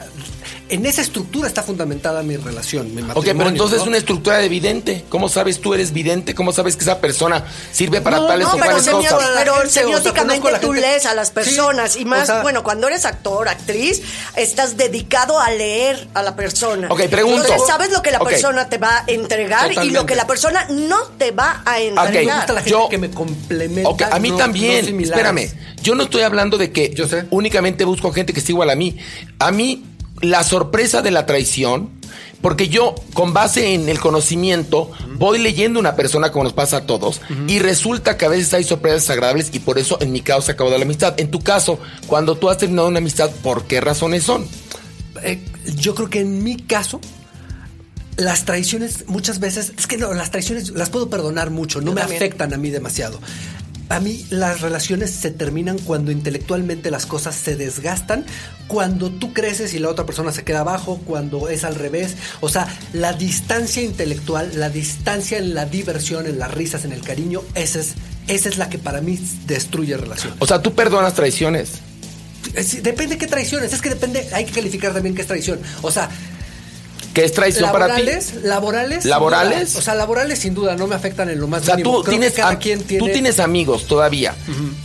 en 0.69 0.85
esa 0.85 1.01
estructura 1.01 1.47
está 1.47 1.63
fundamentada 1.63 2.23
mi 2.23 2.37
relación, 2.37 2.93
mi 2.93 3.01
Ok, 3.01 3.07
matrimonio. 3.07 3.37
pero 3.37 3.49
entonces 3.49 3.77
¿no? 3.77 3.83
es 3.83 3.87
una 3.87 3.97
estructura 3.97 4.37
de 4.37 4.49
vidente. 4.49 5.05
¿Cómo 5.09 5.29
sabes 5.29 5.59
tú 5.61 5.73
eres 5.73 5.93
vidente? 5.93 6.35
¿Cómo 6.35 6.51
sabes 6.51 6.75
que 6.75 6.83
esa 6.83 6.99
persona 6.99 7.45
sirve 7.71 8.01
para 8.01 8.17
No, 8.17 8.27
tales 8.27 8.47
no, 8.47 8.53
o 8.53 8.57
No, 8.57 8.63
pero, 8.63 8.79
semio- 8.79 9.09
cosas? 9.11 9.29
pero 9.35 9.53
gente, 9.55 9.67
o 9.67 9.71
sea, 9.71 9.81
semióticamente 9.83 10.49
tú 10.59 10.67
gente. 10.73 10.81
lees 10.81 11.05
a 11.05 11.13
las 11.13 11.27
Sí, 11.29 11.33
personas 11.33 11.95
y 11.95 12.05
más, 12.05 12.23
o 12.23 12.25
sea- 12.33 12.41
bueno, 12.41 12.63
cuando 12.63 12.87
eres 12.87 13.05
actor, 13.05 13.47
actriz, 13.49 14.01
estás 14.35 14.77
dedicado 14.77 15.39
a 15.39 15.49
leer 15.51 16.07
a 16.13 16.21
la 16.23 16.35
persona. 16.35 16.87
Ok, 16.91 17.03
pregunto. 17.09 17.41
Entonces 17.43 17.67
sabes 17.67 17.91
lo 17.91 18.01
que 18.01 18.11
la 18.11 18.19
Ok. 18.19 18.29
persona 18.29 18.69
te 18.69 18.77
va 18.77 18.99
a 18.99 19.03
entregar 19.07 19.71
y 19.83 19.89
lo 19.91 20.05
que 20.05 20.15
la 20.15 20.27
persona 20.27 20.65
no 20.69 20.97
te 21.17 21.31
va 21.31 21.61
a 21.65 21.73
Me 21.73 21.87
entregar. 21.87 22.37
gusta 22.37 22.53
la 22.53 22.59
gente 22.61 22.71
Yo- 22.71 22.89
que 22.89 22.97
me 22.97 23.09
complementa. 23.09 23.89
Ok, 23.89 24.01
a 24.11 24.19
mí 24.19 24.31
también. 24.37 24.85
Espérame. 25.01 25.49
Yo 25.81 25.95
no 25.95 26.03
estoy 26.03 26.23
hablando 26.23 26.57
de 26.57 26.71
que 26.71 26.93
Yo 26.93 27.07
sé. 27.07 27.25
únicamente 27.29 27.85
busco 27.85 28.11
gente 28.11 28.33
que 28.33 28.39
esté 28.39 28.51
igual 28.51 28.69
a 28.69 28.75
mí. 28.75 28.97
A 29.39 29.51
mí, 29.51 29.85
la 30.21 30.43
sorpresa 30.43 31.01
de 31.01 31.11
la 31.11 31.25
traición, 31.25 31.89
porque 32.41 32.69
yo, 32.69 32.93
con 33.13 33.33
base 33.33 33.73
en 33.73 33.89
el 33.89 33.99
conocimiento, 33.99 34.91
voy 35.17 35.39
leyendo 35.39 35.79
una 35.79 35.95
persona 35.95 36.31
como 36.31 36.43
nos 36.43 36.53
pasa 36.53 36.77
a 36.77 36.81
todos, 36.85 37.21
y 37.47 37.59
resulta 37.59 38.17
que 38.17 38.25
a 38.25 38.29
veces 38.29 38.53
hay 38.53 38.63
sorpresas 38.63 39.09
agradables, 39.09 39.49
y 39.53 39.59
por 39.59 39.79
eso 39.79 39.97
en 40.01 40.11
mi 40.11 40.21
caso 40.21 40.41
se 40.41 40.51
acabó 40.53 40.69
de 40.69 40.77
la 40.77 40.85
amistad. 40.85 41.15
En 41.19 41.31
tu 41.31 41.39
caso, 41.39 41.79
cuando 42.05 42.35
tú 42.37 42.49
has 42.49 42.57
terminado 42.57 42.87
una 42.87 42.99
amistad, 42.99 43.29
¿por 43.43 43.63
qué 43.63 43.81
razones 43.81 44.23
son? 44.23 44.47
Eh, 45.23 45.43
yo 45.75 45.95
creo 45.95 46.09
que 46.09 46.19
en 46.21 46.43
mi 46.43 46.57
caso 46.57 47.01
las 48.17 48.45
traiciones 48.45 49.05
muchas 49.07 49.39
veces, 49.39 49.73
es 49.77 49.85
que 49.87 49.97
no, 49.97 50.13
las 50.13 50.31
traiciones 50.31 50.71
las 50.71 50.89
puedo 50.89 51.09
perdonar 51.09 51.49
mucho, 51.51 51.81
no 51.81 51.87
Yo 51.87 51.93
me 51.93 52.01
también. 52.01 52.21
afectan 52.21 52.53
a 52.53 52.57
mí 52.57 52.69
demasiado. 52.71 53.19
A 53.89 53.99
mí 54.01 54.25
las 54.29 54.59
relaciones 54.61 55.11
se 55.11 55.31
terminan 55.31 55.77
cuando 55.79 56.11
intelectualmente 56.11 56.91
las 56.91 57.05
cosas 57.05 57.35
se 57.35 57.55
desgastan, 57.55 58.25
cuando 58.67 59.09
tú 59.11 59.31
creces 59.33 59.73
y 59.73 59.79
la 59.79 59.87
otra 59.89 60.05
persona 60.05 60.33
se 60.33 60.43
queda 60.43 60.59
abajo, 60.59 60.99
cuando 61.05 61.47
es 61.47 61.63
al 61.63 61.75
revés. 61.75 62.15
O 62.41 62.49
sea, 62.49 62.67
la 62.91 63.13
distancia 63.13 63.81
intelectual, 63.81 64.51
la 64.55 64.69
distancia 64.69 65.37
en 65.37 65.53
la 65.53 65.65
diversión, 65.65 66.25
en 66.25 66.37
las 66.37 66.53
risas, 66.53 66.83
en 66.83 66.91
el 66.91 67.01
cariño, 67.01 67.41
esa 67.55 67.79
es, 67.79 67.93
esa 68.27 68.49
es 68.49 68.57
la 68.57 68.69
que 68.69 68.77
para 68.77 68.99
mí 68.99 69.17
destruye 69.45 69.95
relaciones. 69.95 70.35
O 70.41 70.45
sea, 70.45 70.61
tú 70.61 70.73
perdonas 70.75 71.13
traiciones. 71.13 71.69
Es- 72.55 72.83
depende 72.83 73.17
qué 73.17 73.27
traiciones, 73.27 73.71
es 73.71 73.81
que 73.81 73.89
depende, 73.89 74.27
hay 74.33 74.43
que 74.45 74.51
calificar 74.51 74.93
también 74.93 75.15
qué 75.15 75.21
es 75.21 75.27
traición. 75.27 75.59
O 75.81 75.91
sea, 75.91 76.09
¿Qué 77.17 77.25
es 77.25 77.33
traición 77.33 77.71
para 77.71 77.95
ti? 77.95 78.03
laborales, 78.43 79.05
laborales, 79.05 79.75
o 79.75 79.81
sea, 79.81 79.95
laborales 79.95 80.37
sin 80.37 80.53
duda 80.53 80.75
no 80.75 80.85
me 80.85 80.93
afectan 80.93 81.29
en 81.31 81.39
lo 81.39 81.47
más 81.47 81.63
O 81.63 81.65
sea, 81.65 81.75
mínimo. 81.75 81.97
tú 81.97 82.03
Creo 82.03 82.11
tienes, 82.11 82.33
que 82.33 82.41
cada 82.41 82.53
am- 82.53 82.59
quien 82.59 82.83
tiene 82.83 83.05
tú 83.07 83.11
tienes 83.11 83.39
amigos 83.39 83.87
todavía 83.87 84.35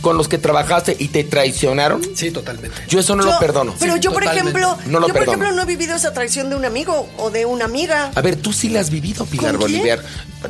con 0.01 0.17
los 0.17 0.27
que 0.27 0.39
trabajaste 0.39 0.95
y 0.97 1.09
te 1.09 1.23
traicionaron. 1.23 2.01
Sí, 2.15 2.31
totalmente. 2.31 2.75
Yo 2.87 2.99
eso 2.99 3.15
no 3.15 3.23
Yo- 3.23 3.31
lo 3.33 3.39
perdono. 3.39 3.75
Pero 3.79 3.93
Sí, 3.93 3.99
yo, 3.99 4.11
por 4.11 4.23
totalmente. 4.23 4.59
ejemplo, 4.59 4.77
No 4.91 4.99
lo 4.99 5.07
yo, 5.07 5.13
por 5.13 5.19
perdono. 5.21 5.43
ejemplo, 5.43 5.55
no 5.55 5.61
he 5.61 5.65
vivido 5.65 5.95
esa 5.95 6.11
traición 6.11 6.49
de 6.49 6.55
un 6.55 6.65
amigo 6.65 7.07
o 7.17 7.29
de 7.29 7.45
una 7.45 7.65
amiga. 7.65 8.11
A 8.15 8.21
ver, 8.21 8.35
tú 8.35 8.51
sí 8.51 8.69
la 8.69 8.79
has 8.79 8.89
vivido, 8.89 9.25
Pilar. 9.27 9.57
Bolívar. 9.57 9.99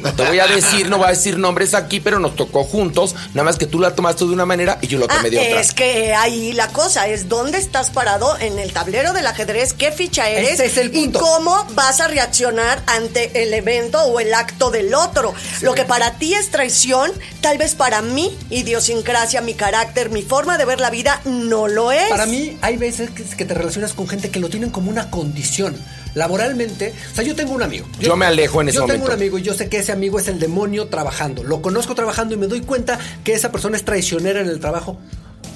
No 0.01 0.11
te 0.13 0.25
voy 0.25 0.39
a 0.39 0.47
decir, 0.47 0.89
no 0.89 0.97
voy 0.97 1.05
a 1.07 1.09
decir 1.11 1.37
nombres 1.37 1.75
aquí, 1.75 1.99
pero 1.99 2.17
nos 2.17 2.35
tocó 2.35 2.63
juntos. 2.63 3.13
Nada 3.35 3.43
más 3.43 3.57
que 3.57 3.67
tú 3.67 3.79
la 3.79 3.93
tomaste 3.93 4.25
de 4.25 4.31
una 4.31 4.45
manera 4.45 4.79
y 4.81 4.87
yo 4.87 4.97
lo 4.97 5.05
Ah, 5.07 5.17
tomé 5.17 5.29
de 5.29 5.37
otra. 5.37 5.61
es 5.61 5.71
que 5.73 6.15
ahí 6.15 6.51
la 6.53 6.69
cosa 6.69 7.07
es 7.07 7.29
dónde 7.29 7.59
estás 7.59 7.91
parado 7.91 8.35
en 8.39 8.57
el 8.57 8.73
tablero 8.73 9.13
del 9.13 9.27
ajedrez, 9.27 9.73
qué 9.73 9.91
ficha 9.91 10.27
eres 10.29 10.53
Ese 10.53 10.65
es 10.65 10.77
el 10.77 10.87
y 10.97 11.03
punto. 11.03 11.19
cómo 11.19 11.67
vas 11.75 11.99
a 11.99 12.07
reaccionar 12.07 12.81
ante 12.87 13.43
el 13.43 13.53
evento 13.53 14.01
o 14.03 14.19
el 14.19 14.33
acto 14.33 14.71
del 14.71 14.93
otro. 14.93 15.33
Lo 15.61 15.73
que 15.73 15.83
para 15.83 16.17
ti 16.17 16.33
es 16.33 16.49
traición, 16.49 17.11
tal 17.41 17.57
vez 17.57 17.75
para 17.75 18.01
mí, 18.01 18.37
idiosincrasia, 18.49 19.41
mi 19.41 19.53
carácter, 19.53 20.09
mi 20.09 20.21
forma 20.21 20.57
de 20.57 20.65
ver 20.65 20.79
la 20.79 20.89
vida, 20.89 21.21
no 21.25 21.67
lo 21.67 21.91
es. 21.91 22.09
Para 22.09 22.25
mí 22.25 22.57
hay 22.61 22.77
veces 22.77 23.09
que, 23.09 23.45
te 23.45 23.53
relacionas 23.53 23.93
con 23.93 24.07
gente 24.07 24.29
que 24.29 24.39
lo 24.39 24.49
tienen 24.49 24.69
como 24.69 24.89
una 24.89 25.09
condición. 25.09 25.75
Laboralmente, 26.15 26.93
o 27.11 27.15
sea, 27.15 27.23
yo 27.23 27.35
tengo 27.35 27.53
un 27.53 27.63
amigo. 27.63 27.87
Yo 27.99 28.15
me 28.15 28.27
alejo 28.27 28.61
en 28.61 28.69
ese 28.69 28.75
Yo 28.75 28.81
tengo 28.81 28.99
momento. 28.99 29.15
un 29.15 29.19
amigo 29.19 29.37
y 29.39 29.41
yo 29.41 29.55
sé 29.55 29.67
que 29.67 29.79
ese 29.79 29.91
amigo 29.91 30.19
es 30.19 30.27
el 30.27 30.39
demonio 30.39 30.87
trabajando. 30.87 31.43
Lo 31.43 31.63
conozco 31.63 31.95
trabajando 31.95 32.35
y 32.35 32.37
me 32.37 32.45
doy 32.45 32.61
cuenta 32.61 32.99
que 33.23 33.33
esa 33.33 33.51
persona 33.51 33.77
es 33.77 33.83
traicionera 33.83 34.39
en 34.39 34.47
el 34.47 34.59
trabajo. 34.59 34.99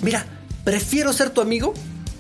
Mira, 0.02 0.26
prefiero 0.64 1.14
ser 1.14 1.30
tu 1.30 1.42
amigo 1.42 1.76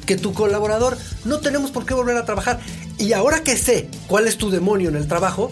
que 0.05 0.15
tu 0.15 0.33
colaborador. 0.33 0.97
No 1.25 1.39
tenemos 1.39 1.71
por 1.71 1.85
qué 1.85 1.93
volver 1.93 2.17
a 2.17 2.25
trabajar. 2.25 2.59
Y 2.97 3.13
ahora 3.13 3.41
que 3.43 3.55
sé 3.57 3.89
cuál 4.07 4.27
es 4.27 4.37
tu 4.37 4.49
demonio 4.49 4.89
en 4.89 4.95
el 4.95 5.07
trabajo, 5.07 5.51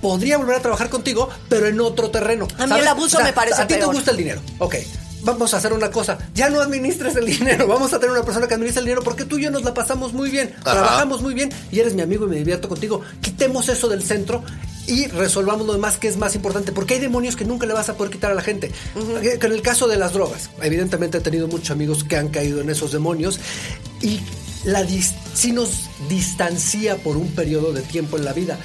podría 0.00 0.38
volver 0.38 0.56
a 0.56 0.60
trabajar 0.60 0.88
contigo, 0.88 1.28
pero 1.48 1.66
en 1.66 1.80
otro 1.80 2.10
terreno. 2.10 2.48
A 2.58 2.66
mí 2.66 2.78
el 2.78 2.88
abuso 2.88 3.20
me 3.22 3.32
parece 3.32 3.62
A 3.62 3.66
ti 3.66 3.74
te 3.74 3.84
gusta 3.84 4.10
el 4.12 4.16
dinero. 4.16 4.40
Ok. 4.58 4.76
Vamos 5.22 5.52
a 5.52 5.58
hacer 5.58 5.74
una 5.74 5.90
cosa. 5.90 6.16
Ya 6.34 6.48
no 6.48 6.62
administres 6.62 7.14
el 7.16 7.26
dinero. 7.38 7.66
Vamos 7.66 7.92
a 7.92 8.00
tener 8.00 8.12
una 8.16 8.24
persona 8.24 8.48
que 8.48 8.54
administre 8.54 8.80
el 8.80 8.86
dinero 8.86 9.02
porque 9.02 9.26
tú 9.26 9.36
y 9.36 9.42
yo 9.42 9.50
nos 9.50 9.62
la 9.64 9.74
pasamos 9.74 10.14
muy 10.14 10.30
bien. 10.30 10.54
Ajá. 10.60 10.72
Trabajamos 10.72 11.20
muy 11.20 11.34
bien 11.34 11.50
y 11.70 11.78
eres 11.80 11.92
mi 11.92 12.00
amigo 12.00 12.24
y 12.24 12.30
me 12.30 12.36
divierto 12.36 12.70
contigo. 12.70 13.02
Quitemos 13.20 13.68
eso 13.68 13.86
del 13.88 14.02
centro 14.02 14.42
y 14.86 15.08
resolvamos 15.08 15.66
lo 15.66 15.74
demás 15.74 15.98
que 15.98 16.08
es 16.08 16.16
más 16.16 16.34
importante. 16.34 16.72
Porque 16.72 16.94
hay 16.94 17.00
demonios 17.00 17.36
que 17.36 17.44
nunca 17.44 17.66
le 17.66 17.74
vas 17.74 17.90
a 17.90 17.94
poder 17.98 18.10
quitar 18.10 18.30
a 18.30 18.34
la 18.34 18.40
gente. 18.40 18.72
Que- 19.20 19.38
que 19.38 19.46
En 19.46 19.52
el 19.52 19.60
caso 19.60 19.86
de 19.88 19.98
las 19.98 20.14
drogas, 20.14 20.48
evidentemente 20.62 21.18
he 21.18 21.20
tenido 21.20 21.46
muchos 21.48 21.70
amigos 21.72 22.02
que 22.04 22.16
han 22.16 22.28
caído 22.28 22.62
en 22.62 22.70
esos 22.70 22.90
demonios 22.90 23.38
y 24.00 24.20
la 24.64 24.82
dis- 24.84 25.12
sí 25.34 25.52
nos 25.52 25.88
distancia 26.08 26.96
por 26.96 27.16
un 27.16 27.28
periodo 27.28 27.72
de 27.72 27.82
tiempo 27.82 28.16
en 28.18 28.24
la 28.24 28.32
vida 28.32 28.58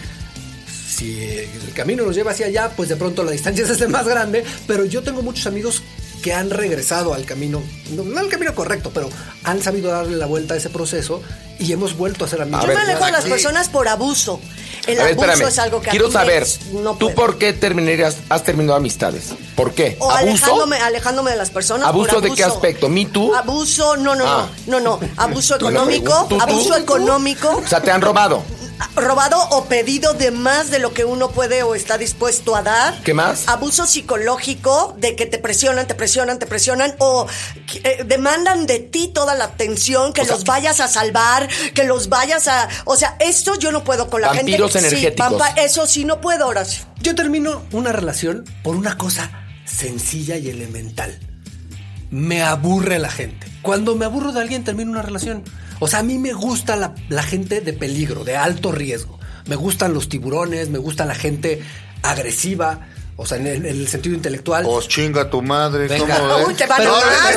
si 0.95 1.19
el 1.21 1.73
camino 1.73 2.05
nos 2.05 2.15
lleva 2.15 2.31
hacia 2.31 2.45
allá, 2.45 2.71
pues 2.75 2.87
de 2.87 2.95
pronto 2.95 3.23
la 3.23 3.31
distancia 3.31 3.65
se 3.65 3.73
hace 3.73 3.87
más 3.87 4.07
grande. 4.07 4.45
Pero 4.65 4.85
yo 4.85 5.03
tengo 5.03 5.21
muchos 5.21 5.45
amigos 5.45 5.81
que 6.21 6.33
han 6.33 6.49
regresado 6.49 7.13
al 7.13 7.25
camino, 7.25 7.61
no, 7.91 8.03
no 8.03 8.17
al 8.19 8.29
camino 8.29 8.55
correcto, 8.55 8.91
pero 8.93 9.09
han 9.43 9.61
sabido 9.61 9.91
darle 9.91 10.15
la 10.15 10.25
vuelta 10.25 10.53
a 10.53 10.57
ese 10.57 10.69
proceso 10.69 11.21
y 11.59 11.71
hemos 11.73 11.97
vuelto 11.97 12.23
a 12.23 12.27
ser 12.29 12.41
amigos. 12.41 12.61
Yo 12.61 12.67
me 12.67 12.73
alejo 12.79 13.05
de 13.05 13.11
las 13.11 13.25
personas 13.25 13.67
por 13.69 13.87
abuso. 13.89 14.39
El 14.87 14.99
A 14.99 15.03
ver, 15.03 15.13
abuso 15.13 15.25
espérame. 15.31 15.49
es 15.51 15.59
algo 15.59 15.81
que 15.81 15.89
Quiero 15.89 16.11
saber, 16.11 16.45
no 16.73 16.95
¿tú 16.95 17.11
por 17.13 17.37
qué 17.37 17.53
terminarías, 17.53 18.17
has 18.29 18.43
terminado 18.43 18.75
amistades? 18.77 19.29
¿Por 19.55 19.73
qué? 19.73 19.97
O 19.99 20.11
¿Abuso? 20.11 20.31
alejándome, 20.45 20.77
alejándome 20.77 21.31
de 21.31 21.37
las 21.37 21.49
personas. 21.49 21.87
¿Abuso 21.87 22.13
por 22.15 22.21
de 22.23 22.31
qué 22.33 22.43
aspecto? 22.43 22.87
¿Me 22.89 23.05
too? 23.05 23.33
Abuso, 23.35 23.97
no, 23.97 24.15
no, 24.15 24.25
Ah. 24.27 24.47
no, 24.67 24.79
no, 24.79 24.97
no. 25.01 25.07
Abuso 25.17 25.57
¿Tú 25.57 25.65
no? 25.65 25.71
económico, 25.71 26.25
¿Tú, 26.29 26.37
tú? 26.37 26.41
abuso 26.43 26.75
económico, 26.77 27.49
O 27.63 27.67
sea, 27.67 27.81
te 27.81 27.91
han 27.91 28.01
robado. 28.01 28.43
Robado 28.95 29.37
o 29.51 29.65
pedido 29.65 30.13
de 30.13 30.31
más 30.31 30.69
de 30.71 30.79
lo 30.79 30.93
que 30.93 31.05
uno 31.05 31.29
puede 31.31 31.63
o 31.63 31.75
está 31.75 31.97
dispuesto 31.97 32.55
a 32.55 32.61
dar. 32.61 33.01
¿Qué 33.03 33.13
más? 33.13 33.47
Abuso 33.47 33.85
psicológico, 33.85 34.95
de 34.97 35.15
que 35.15 35.25
te 35.25 35.37
presionan, 35.37 35.87
te 35.87 35.95
presionan, 35.95 36.39
te 36.39 36.45
presionan, 36.45 36.93
o 36.99 37.27
eh, 37.83 38.03
demandan 38.05 38.65
de 38.65 38.79
ti 38.79 39.09
toda 39.13 39.35
la 39.35 39.45
atención, 39.45 40.13
que 40.13 40.21
O 40.21 40.25
sea, 40.25 40.35
los 40.35 40.43
vayas 40.45 40.79
a 40.79 40.87
salvar, 40.87 41.47
que 41.73 41.83
los 41.83 42.09
vayas 42.09 42.47
a. 42.47 42.67
O 42.85 42.95
sea, 42.95 43.15
esto 43.19 43.55
yo 43.57 43.71
no 43.71 43.83
puedo 43.83 44.09
con 44.09 44.21
la 44.21 44.29
Vampiros 44.29 44.71
gente. 44.73 44.87
energéticos. 44.87 45.27
Sí, 45.29 45.33
vampa- 45.35 45.61
eso 45.61 45.85
sí 45.87 46.05
no 46.05 46.21
puedo, 46.21 46.47
Horacio. 46.47 46.85
Yo 47.01 47.15
termino 47.15 47.63
una 47.71 47.91
relación 47.91 48.43
por 48.63 48.75
una 48.75 48.97
cosa 48.97 49.31
sencilla 49.65 50.37
y 50.37 50.49
elemental. 50.49 51.19
Me 52.11 52.43
aburre 52.43 52.99
la 52.99 53.09
gente. 53.09 53.47
Cuando 53.61 53.95
me 53.95 54.05
aburro 54.05 54.31
de 54.31 54.41
alguien, 54.41 54.63
termino 54.63 54.91
una 54.91 55.01
relación. 55.01 55.43
O 55.85 55.87
sea, 55.87 55.99
a 55.99 56.03
mí 56.03 56.17
me 56.17 56.33
gusta 56.33 56.75
la, 56.75 56.95
la 57.09 57.21
gente 57.21 57.61
de 57.61 57.71
peligro, 57.73 58.23
de 58.23 58.35
alto 58.35 58.71
riesgo. 58.71 59.19
Me 59.45 59.55
gustan 59.55 59.93
los 59.93 60.09
tiburones, 60.09 60.69
me 60.69 60.79
gusta 60.79 61.05
la 61.05 61.13
gente 61.13 61.61
agresiva, 62.01 62.87
o 63.17 63.25
sea, 63.25 63.37
en 63.37 63.45
el, 63.45 63.57
en 63.67 63.77
el 63.77 63.87
sentido 63.87 64.15
intelectual. 64.15 64.65
Os 64.67 64.87
chinga 64.87 65.29
tu 65.29 65.41
madre. 65.43 65.87
Venga. 65.87 66.17
¿cómo? 66.19 66.47
Uy, 66.47 66.53
te 66.55 66.65
van 66.65 66.81
a 66.81 67.29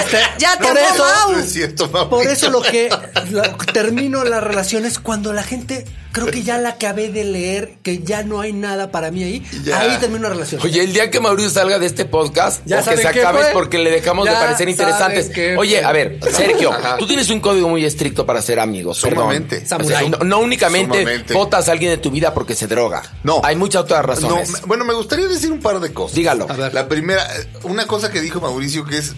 este, 0.00 0.18
Ya 0.38 0.56
te 0.56 0.64
por 0.66 0.78
eso-. 0.78 1.32
No 1.32 1.38
es 1.38 1.52
cierto. 1.52 2.08
Por 2.10 2.26
eso 2.26 2.50
lo 2.50 2.62
que 2.62 2.88
lo- 3.30 3.42
termino 3.72 4.24
las 4.24 4.42
relaciones 4.42 4.98
cuando 4.98 5.32
la 5.34 5.42
gente 5.42 5.84
creo 6.12 6.26
que 6.26 6.42
ya 6.42 6.58
la 6.58 6.70
acabé 6.70 7.08
de 7.10 7.24
leer, 7.24 7.78
que 7.82 8.00
ya 8.00 8.22
no 8.22 8.40
hay 8.40 8.52
nada 8.52 8.90
para 8.90 9.10
mí 9.10 9.22
ahí. 9.22 9.46
Ya. 9.64 9.80
Ahí 9.80 9.96
termino 9.98 10.20
una 10.20 10.30
relación. 10.30 10.60
Oye, 10.64 10.82
el 10.82 10.92
día 10.92 11.10
que 11.10 11.20
Mauricio 11.20 11.50
salga 11.50 11.78
de 11.78 11.86
este 11.86 12.04
podcast, 12.04 12.62
Ya 12.66 12.80
o 12.80 12.84
que 12.84 12.96
se 12.96 13.08
acabe 13.08 13.40
es 13.40 13.46
porque 13.52 13.78
le 13.78 13.90
dejamos 13.90 14.26
de 14.26 14.32
parecer 14.32 14.68
interesantes. 14.68 15.30
Oye, 15.58 15.84
a 15.84 15.92
ver, 15.92 16.18
Sergio, 16.32 16.72
Ajá. 16.72 16.96
tú 16.98 17.06
tienes 17.06 17.30
un 17.30 17.40
código 17.40 17.68
muy 17.68 17.84
estricto 17.84 18.26
para 18.26 18.42
ser 18.42 18.60
amigos. 18.60 19.00
perdón. 19.00 19.18
Sumamente. 19.24 19.56
O 19.56 19.66
sea, 19.66 19.78
Samurái. 19.78 20.10
no, 20.10 20.18
no 20.18 20.38
únicamente 20.40 20.98
Sumamente. 21.00 21.34
votas 21.34 21.68
a 21.68 21.72
alguien 21.72 21.90
de 21.90 21.98
tu 21.98 22.10
vida 22.10 22.34
porque 22.34 22.54
se 22.54 22.66
droga. 22.66 23.02
No. 23.22 23.40
Hay 23.44 23.56
muchas 23.56 23.82
otras 23.82 24.04
razones. 24.04 24.50
No, 24.50 24.58
bueno, 24.66 24.84
me 24.84 24.94
gustaría 24.94 25.26
decir 25.28 25.50
un 25.52 25.60
par 25.60 25.80
de 25.80 25.92
cosas. 25.92 26.16
Dígalo. 26.16 26.46
A 26.50 26.54
ver. 26.54 26.74
La 26.74 26.88
primera, 26.88 27.26
una 27.62 27.86
cosa 27.86 28.10
que 28.10 28.20
dijo 28.20 28.40
Mauricio 28.40 28.84
que 28.84 28.98
es 28.98 29.14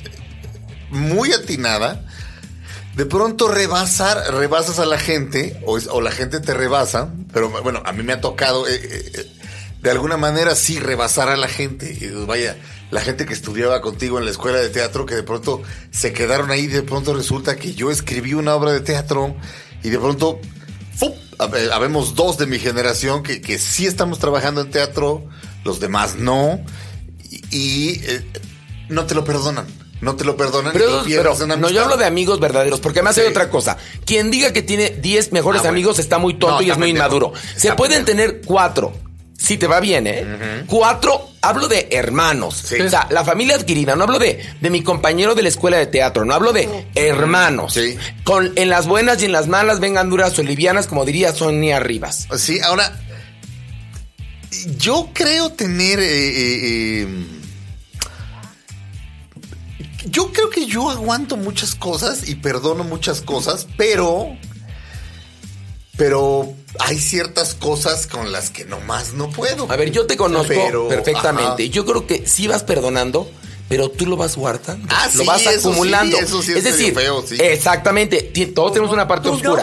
muy 0.91 1.33
atinada. 1.33 2.05
De 2.97 3.07
pronto 3.07 3.49
rebasar, 3.49 4.35
rebasas 4.35 4.79
a 4.79 4.85
la 4.87 4.99
gente, 4.99 5.59
o, 5.65 5.79
o 5.91 6.01
la 6.03 6.11
gente 6.11 6.41
te 6.41 6.53
rebasa, 6.53 7.13
pero 7.33 7.49
bueno, 7.63 7.83
a 7.87 7.93
mí 7.93 8.03
me 8.03 8.13
ha 8.13 8.21
tocado, 8.21 8.69
eh, 8.69 8.75
eh, 8.75 9.13
eh, 9.15 9.27
de 9.83 9.91
alguna 9.91 10.19
manera 10.19 10.55
sí 10.55 10.79
rebasar 10.79 11.31
a 11.31 11.37
la 11.39 11.49
gente. 11.49 11.91
Y, 11.99 12.09
vaya, 12.27 12.57
la 12.91 13.01
gente 13.01 13.25
que 13.25 13.33
estudiaba 13.33 13.81
contigo 13.81 14.19
en 14.19 14.27
la 14.27 14.31
escuela 14.31 14.59
de 14.59 14.69
teatro, 14.69 15.07
que 15.07 15.15
de 15.15 15.23
pronto 15.23 15.63
se 15.91 16.13
quedaron 16.13 16.51
ahí, 16.51 16.67
de 16.67 16.83
pronto 16.83 17.15
resulta 17.15 17.57
que 17.57 17.73
yo 17.75 17.91
escribí 17.91 18.35
una 18.35 18.55
obra 18.55 18.73
de 18.73 18.81
teatro 18.81 19.35
y 19.83 19.89
de 19.89 19.99
pronto 19.99 20.39
¡fup! 20.97 21.15
Hab- 21.39 21.71
Habemos 21.73 22.15
dos 22.15 22.37
de 22.37 22.47
mi 22.47 22.59
generación 22.59 23.23
que, 23.23 23.41
que 23.41 23.59
sí 23.59 23.87
estamos 23.87 24.19
trabajando 24.19 24.61
en 24.61 24.71
teatro, 24.71 25.27
los 25.65 25.81
demás 25.81 26.17
no, 26.17 26.61
y, 27.51 28.03
no 28.91 29.07
te 29.07 29.15
lo 29.15 29.25
perdonan. 29.25 29.67
No 30.03 30.17
te 30.17 30.25
lo 30.25 30.37
perdonan. 30.37 30.73
Pero, 30.73 31.05
y 31.09 31.13
no, 31.47 31.71
yo 31.71 31.83
hablo 31.85 31.97
de 31.97 32.05
amigos 32.05 32.41
verdaderos, 32.41 32.81
porque 32.81 32.99
además 32.99 33.17
hay 33.19 33.25
Sí. 33.25 33.31
otra 33.31 33.49
cosa. 33.49 33.79
Quien 34.05 34.31
diga 34.31 34.53
que 34.53 34.61
tiene 34.61 34.91
10 34.91 35.33
mejores 35.33 35.61
Ah, 35.61 35.63
bueno. 35.63 35.75
amigos 35.77 35.99
está 36.01 36.19
muy 36.19 36.35
tonto 36.35 36.57
No, 36.57 36.63
y 36.63 36.71
es 36.71 36.77
muy 36.77 36.91
inmaduro. 36.91 37.33
Se 37.57 37.73
pueden 37.75 38.05
tener 38.05 38.43
cuatro. 38.45 38.93
Si 39.39 39.57
te 39.57 39.67
va 39.67 39.81
bien, 39.81 40.07
¿eh? 40.07 40.65
Cuatro, 40.69 41.31
hablo 41.41 41.67
de 41.69 41.89
hermanos. 41.91 42.63
Sí. 42.65 42.81
O 42.81 42.89
sea, 42.91 43.07
la 43.11 43.25
familia 43.25 43.57
adquirida. 43.57 43.97
No 43.97 44.05
hablo 44.05 44.19
de, 44.21 44.41
de 44.61 44.71
mi 44.71 44.83
compañero 44.83 45.35
de 45.35 45.43
la 45.43 45.49
escuela 45.49 45.79
de 45.79 45.87
teatro. 45.87 46.25
No 46.25 46.35
hablo 46.35 46.53
de 46.53 46.69
hermanos. 46.95 47.75
Sí. 47.75 47.97
Con, 48.25 48.53
en 48.57 48.69
las 48.71 48.87
buenas 48.87 49.21
y 49.23 49.25
en 49.25 49.33
las 49.33 49.49
malas 49.49 49.81
vengan 49.81 50.11
duras 50.11 50.39
o 50.39 50.43
livianas, 50.45 50.87
como 50.87 51.05
diría 51.05 51.33
Sonia 51.33 51.81
Rivas. 51.81 52.29
Sí, 52.37 52.61
ahora, 52.61 52.93
yo 54.79 55.09
creo 55.13 55.51
tener... 55.51 55.99
eh, 56.01 56.05
eh, 56.07 57.03
eh, 57.03 57.09
yo 60.07 60.33
creo 60.33 60.51
que 60.51 60.67
yo 60.67 60.91
aguanto 60.91 61.37
muchas 61.37 61.75
cosas 61.75 62.29
y 62.29 62.37
perdono 62.37 62.85
muchas 62.85 63.21
cosas, 63.21 63.67
pero... 63.77 64.37
Pero 65.97 66.55
hay 66.81 66.99
ciertas 66.99 67.55
cosas 67.55 68.07
con 68.07 68.33
las 68.33 68.49
que 68.49 68.65
nomás 68.65 69.13
no 69.13 69.29
puedo. 69.29 69.71
A 69.71 69.77
ver, 69.77 69.91
yo 69.91 70.07
te 70.07 70.17
conozco 70.17 70.49
Pero, 70.49 70.89
perfectamente. 70.89 71.65
ajá. 71.65 71.73
Yo 71.73 71.85
creo 71.85 72.07
que 72.07 72.27
sí 72.27 72.47
vas 72.47 72.63
perdonando, 72.65 73.31
pero 73.69 73.91
tú 73.91 74.07
lo 74.07 74.17
vas 74.17 74.37
guardando. 74.37 74.89
Ah, 74.91 75.11
lo 75.13 75.21
sí, 75.23 75.27
vas 75.27 75.43
eso 75.43 75.51
sí, 75.51 75.69
acumulando. 75.69 76.19
eso 76.19 76.43
sí 76.43 76.53
es 76.53 76.59
es 76.59 76.65
decir, 76.65 76.95
feo, 76.95 77.23
sí. 77.27 77.37
exactamente. 77.39 78.23
Todos 78.55 78.73
tenemos 78.73 78.93
una 78.93 79.07
parte 79.07 79.29
¿Tú 79.29 79.39
no? 79.43 79.57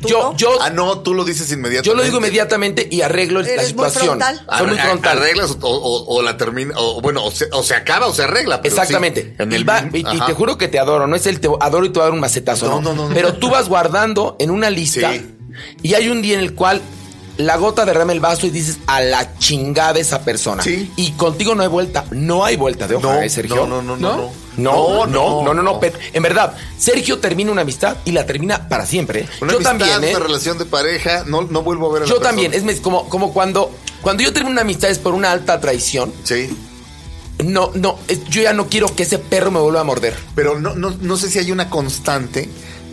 Oscura. 0.00 0.02
¿Tú 0.02 0.08
Yo, 0.08 0.22
no? 0.22 0.36
yo, 0.36 0.62
Ah, 0.62 0.70
no, 0.70 0.98
tú 1.00 1.14
lo 1.14 1.24
dices 1.24 1.50
inmediatamente. 1.52 1.86
yo 1.88 1.94
lo 1.94 2.02
digo 2.02 2.16
inmediatamente 2.18 2.88
y 2.90 3.02
arreglo 3.02 3.42
la 3.42 3.48
Eres 3.48 3.74
muy 3.74 3.86
situación. 3.86 4.18
frontal. 4.18 4.46
Soy 4.58 4.66
muy 4.66 4.78
frontal. 4.78 5.18
Arreglas 5.18 5.56
o, 5.60 5.68
o- 5.68 6.16
o 6.16 6.22
la 6.22 6.36
termina, 6.36 6.74
o 6.76 7.00
bueno, 7.00 7.24
o 7.24 7.30
se, 7.30 7.48
o 7.52 7.62
se 7.62 7.74
acaba 7.74 8.06
o 8.06 8.14
se 8.14 8.22
arregla. 8.24 8.62
pero 8.62 8.74
Exactamente. 8.74 9.22
sí, 9.22 9.42
en 9.42 9.52
y, 9.52 9.54
el 9.56 9.68
va- 9.68 9.84
y- 9.92 10.02
te 10.02 10.32
juro 10.32 10.56
que 10.58 10.68
te 10.68 10.78
adoro. 10.78 11.06
No 11.06 11.16
es 11.16 11.26
el 11.26 11.40
te 11.40 11.48
adoro 11.60 11.84
y 11.84 11.88
te 11.90 11.94
voy 11.98 12.02
a 12.02 12.04
dar 12.04 12.12
un 12.12 12.20
macetazo. 12.20 12.66
No, 12.68 12.80
No, 12.80 12.90
no, 12.90 12.94
no, 12.94 13.08
no. 13.08 13.14
Pero 13.14 13.34
tú 13.34 13.50
vas 13.50 13.68
guardando 13.68 14.36
en 14.38 14.50
una 14.50 14.70
lista 14.70 15.12
Sí. 15.12 15.26
y 15.82 15.94
hay 15.94 16.08
un 16.08 16.22
día 16.22 16.34
en 16.34 16.40
el 16.40 16.54
cual 16.54 16.80
la 17.40 17.56
gota 17.56 17.84
derrama 17.84 18.12
el 18.12 18.20
vaso 18.20 18.46
y 18.46 18.50
dices 18.50 18.78
a 18.86 19.00
la 19.00 19.36
chingada 19.38 19.98
esa 19.98 20.22
persona. 20.24 20.62
Sí. 20.62 20.90
Y 20.96 21.12
contigo 21.12 21.54
no 21.54 21.62
hay 21.62 21.68
vuelta. 21.68 22.04
No 22.10 22.44
hay 22.44 22.56
vuelta 22.56 22.86
de 22.86 22.96
hoja, 22.96 23.14
No, 23.14 23.20
¿eh, 23.22 23.28
Sergio? 23.30 23.66
no, 23.66 23.82
no, 23.82 23.82
no, 23.82 23.96
no, 23.96 24.16
¿No? 24.16 24.30
No, 24.56 25.06
no, 25.06 25.42
no, 25.44 25.54
no, 25.54 25.62
no, 25.62 25.80
Pep. 25.80 25.94
En 26.12 26.22
verdad, 26.22 26.54
Sergio 26.76 27.18
termina 27.18 27.50
una 27.50 27.62
amistad 27.62 27.96
y 28.04 28.12
la 28.12 28.26
termina 28.26 28.68
para 28.68 28.84
siempre. 28.84 29.20
¿eh? 29.20 29.28
Una 29.40 29.52
yo 29.52 29.58
amistad, 29.58 29.78
también, 29.78 30.04
¿eh? 30.04 30.16
una 30.16 30.24
relación 30.26 30.58
de 30.58 30.66
pareja, 30.66 31.24
no, 31.26 31.42
no 31.42 31.62
vuelvo 31.62 31.88
a 31.90 31.94
ver 31.94 32.02
a 32.02 32.06
la 32.06 32.10
Yo 32.10 32.20
también. 32.20 32.50
persona. 32.50 32.72
Es 32.72 32.80
como, 32.80 33.08
como 33.08 33.32
cuando, 33.32 33.70
cuando 34.02 34.22
yo 34.22 34.32
termino 34.32 34.52
una 34.52 34.62
amistad 34.62 34.90
es 34.90 34.98
por 34.98 35.14
una 35.14 35.30
alta 35.32 35.60
traición. 35.60 36.12
Sí. 36.24 36.50
No, 37.44 37.70
no, 37.74 37.98
yo 38.28 38.42
ya 38.42 38.52
no 38.52 38.66
quiero 38.68 38.94
que 38.94 39.04
ese 39.04 39.18
perro 39.18 39.50
me 39.50 39.60
vuelva 39.60 39.80
a 39.80 39.84
morder. 39.84 40.14
Pero 40.34 40.58
no, 40.58 40.74
no, 40.74 40.90
no 41.00 41.16
sé 41.16 41.30
si 41.30 41.38
hay 41.38 41.50
una 41.52 41.70
constante 41.70 42.50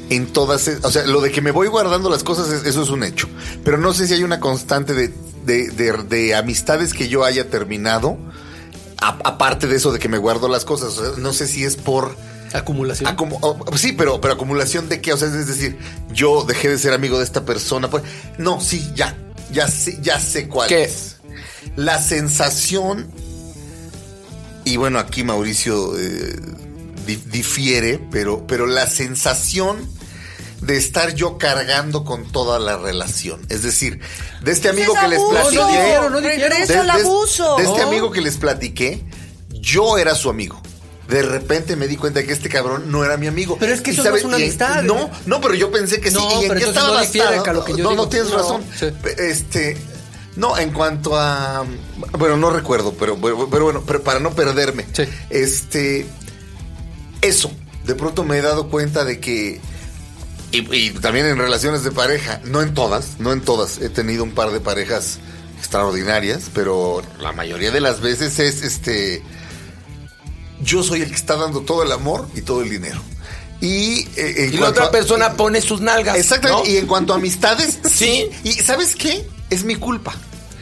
en 0.09 0.27
todas. 0.27 0.67
es- 0.67 0.83
O 0.83 0.91
sea, 0.91 1.05
lo 1.05 1.21
de 1.21 1.31
que 1.31 1.41
me 1.41 1.51
voy 1.51 1.67
guardando 1.67 2.09
las 2.09 2.23
cosas, 2.23 2.49
es- 2.49 2.65
eso 2.65 2.81
es 2.83 2.89
un 2.89 3.03
hecho. 3.03 3.27
Pero 3.63 3.77
no 3.77 3.93
sé 3.93 4.07
si 4.07 4.13
hay 4.13 4.23
una 4.23 4.39
constante 4.39 4.93
de, 4.93 5.13
de, 5.45 5.69
de- 5.69 6.03
de 6.03 6.35
amistades 6.35 6.93
que 6.93 7.07
yo 7.09 7.23
haya 7.23 7.49
terminado. 7.49 8.17
a- 8.99 9.19
aparte 9.25 9.67
de 9.67 9.75
eso 9.75 9.91
de 9.91 9.99
que 9.99 10.09
me 10.09 10.17
guardo 10.17 10.47
las 10.49 10.65
cosas. 10.65 10.97
O 10.97 11.03
sea, 11.13 11.21
no 11.21 11.31
sé 11.31 11.47
si 11.47 11.63
es 11.63 11.75
por. 11.75 12.15
Acumulación. 12.53 13.15
sí, 13.75 13.91
pero, 13.91 14.19
pero 14.19 14.33
acumulación 14.33 14.89
de 14.89 15.01
qué? 15.01 15.13
O 15.13 15.17
sea, 15.17 15.27
es 15.27 15.45
decir, 15.45 15.77
yo 16.11 16.43
dejé 16.45 16.69
de 16.69 16.79
ser 16.79 16.93
amigo 16.93 17.19
de 17.19 17.23
esta 17.23 17.45
persona. 17.45 17.89
Pues, 17.91 18.01
no, 18.39 18.59
sí, 18.59 18.89
ya. 18.95 19.15
Ya 19.51 19.67
sé, 19.67 19.99
ya 20.01 20.19
sé 20.19 20.47
cuál 20.47 20.67
¿Qué? 20.67 20.85
es. 20.85 21.17
La 21.75 22.01
sensación. 22.01 23.07
Y 24.65 24.77
bueno, 24.77 24.97
aquí 24.99 25.23
Mauricio 25.23 25.97
eh, 25.97 26.35
di- 27.05 27.21
difiere, 27.31 27.99
pero, 28.11 28.45
pero 28.47 28.65
la 28.65 28.87
sensación 28.87 29.77
de 30.61 30.75
estar 30.77 31.13
yo 31.13 31.37
cargando 31.37 32.03
con 32.03 32.31
toda 32.31 32.59
la 32.59 32.77
relación. 32.77 33.45
Es 33.49 33.61
decir, 33.63 33.99
de 34.41 34.51
este 34.51 34.69
amigo 34.69 34.93
es 34.95 34.99
que 35.01 35.07
les. 35.07 35.19
No, 35.19 35.25
no 35.27 35.31
platiqué. 35.39 35.59
no 36.09 36.21
de, 36.21 36.75
al 36.79 36.85
de- 36.87 36.91
abuso. 37.03 37.55
de 37.57 37.63
este 37.63 37.79
No. 37.81 37.87
amigo 37.87 38.11
que 38.11 38.21
les 38.21 38.37
platiqué, 38.37 39.03
yo 39.49 39.97
era 39.97 40.15
su 40.15 40.29
amigo. 40.29 40.61
De 41.07 41.21
repente 41.21 41.75
me 41.77 41.87
di 41.87 41.95
cuenta 41.95 42.21
que 42.23 42.33
este 42.33 42.49
cabrón 42.49 42.91
no 42.91 43.05
era 43.05 43.15
mi 43.15 43.27
amigo. 43.27 43.55
Pero 43.59 43.73
es 43.73 43.79
que 43.81 43.91
¿Y 43.91 43.93
eso 43.93 44.03
no 44.03 44.09
sabe- 44.09 44.19
es 44.19 44.25
una 44.25 44.35
amistad. 44.35 44.83
No, 44.83 45.09
no, 45.25 45.39
pero 45.39 45.53
yo 45.53 45.71
pensé 45.71 46.01
que 46.01 46.09
sí. 46.11 46.17
No, 46.17 46.41
¿Y 46.41 46.45
en 46.45 46.53
qué 46.57 46.63
estaba 46.65 46.87
no 46.87 46.93
basado? 46.95 47.43
a 47.45 47.53
lo 47.53 47.63
que 47.63 47.71
yo 47.73 47.83
no, 47.83 47.89
digo. 47.91 48.03
no 48.03 48.09
tienes 48.09 48.29
No, 48.29 48.37
razón. 48.37 48.63
sí. 48.77 48.87
Este, 49.17 49.77
no, 50.35 50.57
en 50.57 50.71
cuanto 50.71 51.15
a, 51.17 51.65
bueno, 52.17 52.35
no 52.35 52.49
recuerdo, 52.49 52.93
pero, 52.99 53.15
pero, 53.21 53.49
pero 53.49 53.63
bueno, 53.63 53.83
pero 53.87 54.03
para 54.03 54.19
no 54.19 54.31
perderme, 54.33 54.85
Sí. 54.91 55.03
este, 55.29 56.05
eso, 57.21 57.51
de 57.85 57.95
pronto 57.95 58.23
me 58.23 58.37
he 58.37 58.41
dado 58.41 58.69
cuenta 58.69 59.05
de 59.05 59.19
que 59.19 59.61
y, 60.51 60.75
y 60.75 60.89
también 60.91 61.25
en 61.25 61.37
relaciones 61.37 61.83
de 61.83 61.91
pareja, 61.91 62.39
no 62.45 62.61
en 62.61 62.73
todas, 62.73 63.19
no 63.19 63.31
en 63.33 63.41
todas. 63.41 63.79
He 63.79 63.89
tenido 63.89 64.23
un 64.23 64.31
par 64.31 64.51
de 64.51 64.59
parejas 64.59 65.19
extraordinarias, 65.57 66.49
pero 66.53 67.01
la 67.19 67.31
mayoría 67.31 67.71
de 67.71 67.81
las 67.81 67.99
veces 68.01 68.39
es 68.39 68.61
este. 68.63 69.21
Yo 70.61 70.83
soy 70.83 71.01
el 71.01 71.09
que 71.09 71.15
está 71.15 71.35
dando 71.35 71.61
todo 71.61 71.83
el 71.83 71.91
amor 71.91 72.27
y 72.35 72.41
todo 72.41 72.61
el 72.61 72.69
dinero. 72.69 73.01
Y, 73.61 74.07
eh, 74.15 74.45
en 74.45 74.53
Y 74.53 74.57
la 74.57 74.69
otra 74.69 74.85
a- 74.85 74.91
persona 74.91 75.33
pone 75.33 75.61
sus 75.61 75.81
nalgas. 75.81 76.15
Exactamente. 76.17 76.69
¿no? 76.69 76.73
Y 76.75 76.77
en 76.77 76.87
cuanto 76.87 77.13
a 77.13 77.17
amistades, 77.17 77.79
Sí. 77.91 78.29
¿Y 78.43 78.53
sabes 78.53 78.95
qué? 78.95 79.27
Es 79.49 79.63
mi 79.63 79.75
culpa. 79.75 80.13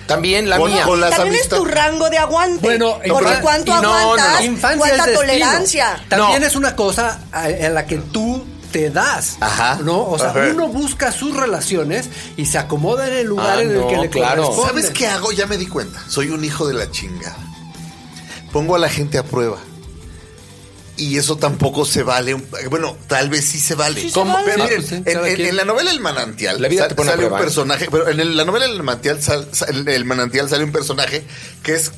También 0.07 0.49
la 0.49 0.57
Con- 0.57 0.71
mía. 0.71 0.83
con 0.83 1.01
las 1.01 1.15
También 1.15 1.41
es 1.41 1.49
tu 1.49 1.65
rango 1.65 2.09
de 2.09 2.17
aguante. 2.19 2.59
Bueno, 2.61 2.99
porque 3.09 3.33
cuánto 3.41 3.73
no, 3.75 3.81
no, 3.81 3.93
aguantas, 3.95 4.39
no. 4.41 4.45
Infancia 4.45 4.77
cuánta 4.95 5.13
tolerancia. 5.13 6.05
También 6.09 6.41
No. 6.41 6.47
es 6.47 6.55
una 6.55 6.75
cosa 6.75 7.21
a 7.31 7.49
la 7.49 7.85
que 7.87 7.97
tú 7.97 8.45
te 8.75 8.89
das. 8.89 9.37
Ajá. 9.39 9.79
¿No? 9.81 10.05
O 10.09 10.19
sea, 10.19 10.31
Ajá. 10.31 10.49
uno 10.51 10.67
busca 10.67 11.11
sus 11.13 11.33
relaciones 11.37 12.09
y 12.35 12.45
se 12.45 12.57
acomoda 12.57 13.07
en 13.07 13.13
el 13.13 13.27
lugar 13.27 13.57
Ah, 13.59 13.61
en 13.61 13.71
el 13.71 13.79
no, 13.79 13.87
que 13.87 13.95
le 13.97 14.09
claro. 14.09 14.43
corresponde. 14.49 14.81
¿Sabes 14.81 14.89
qué 14.97 15.07
hago? 15.07 15.31
Ya 15.31 15.45
me 15.47 15.57
di 15.57 15.65
cuenta. 15.67 16.03
Soy 16.09 16.27
un 16.29 16.43
hijo 16.43 16.67
de 16.67 16.73
la 16.73 16.91
chingada. 16.91 17.37
Pongo 18.51 18.75
a 18.75 18.79
la 18.79 18.89
gente 18.89 19.17
a 19.17 19.23
prueba. 19.23 19.59
Y 20.97 21.17
eso 21.17 21.37
tampoco 21.37 21.83
se 21.85 22.03
vale. 22.03 22.33
un- 22.33 22.45
Bueno, 22.69 22.95
tal 23.07 23.29
vez 23.29 23.45
sí 23.45 23.59
se 23.59 23.75
vale. 23.75 23.99
Sí 24.01 24.07
se 24.09 24.13
¿Cómo? 24.13 24.33
vale. 24.33 24.45
Pero 24.51 24.63
Ah, 24.63 24.65
miren, 24.67 25.03
pues 25.03 25.35
sí, 25.37 25.43
en, 25.43 25.55
la 25.55 25.65
novela 25.65 25.91
El 25.91 25.99
Manantial 25.99 26.61
La 26.61 26.67
vida 26.67 26.81
sal- 26.83 26.89
te 26.89 26.95
pone 26.95 27.09
a 27.09 27.13
sale 27.13 27.23
un 27.23 27.29
prueba, 27.29 27.41
¿eh? 27.41 27.45
personaje, 27.45 27.87
pero 27.91 28.09
en 28.09 28.19
el- 28.19 28.35
la 28.37 28.45
novela 28.45 28.65
El 28.65 28.81
Manantial, 28.83 29.21
sal- 29.21 29.47
sal- 29.51 29.87
el 29.87 30.05
Manantial 30.05 30.49
sale 30.49 30.63
un 30.63 30.71
personaje 30.71 31.25
que 31.63 31.75
es 31.75 31.91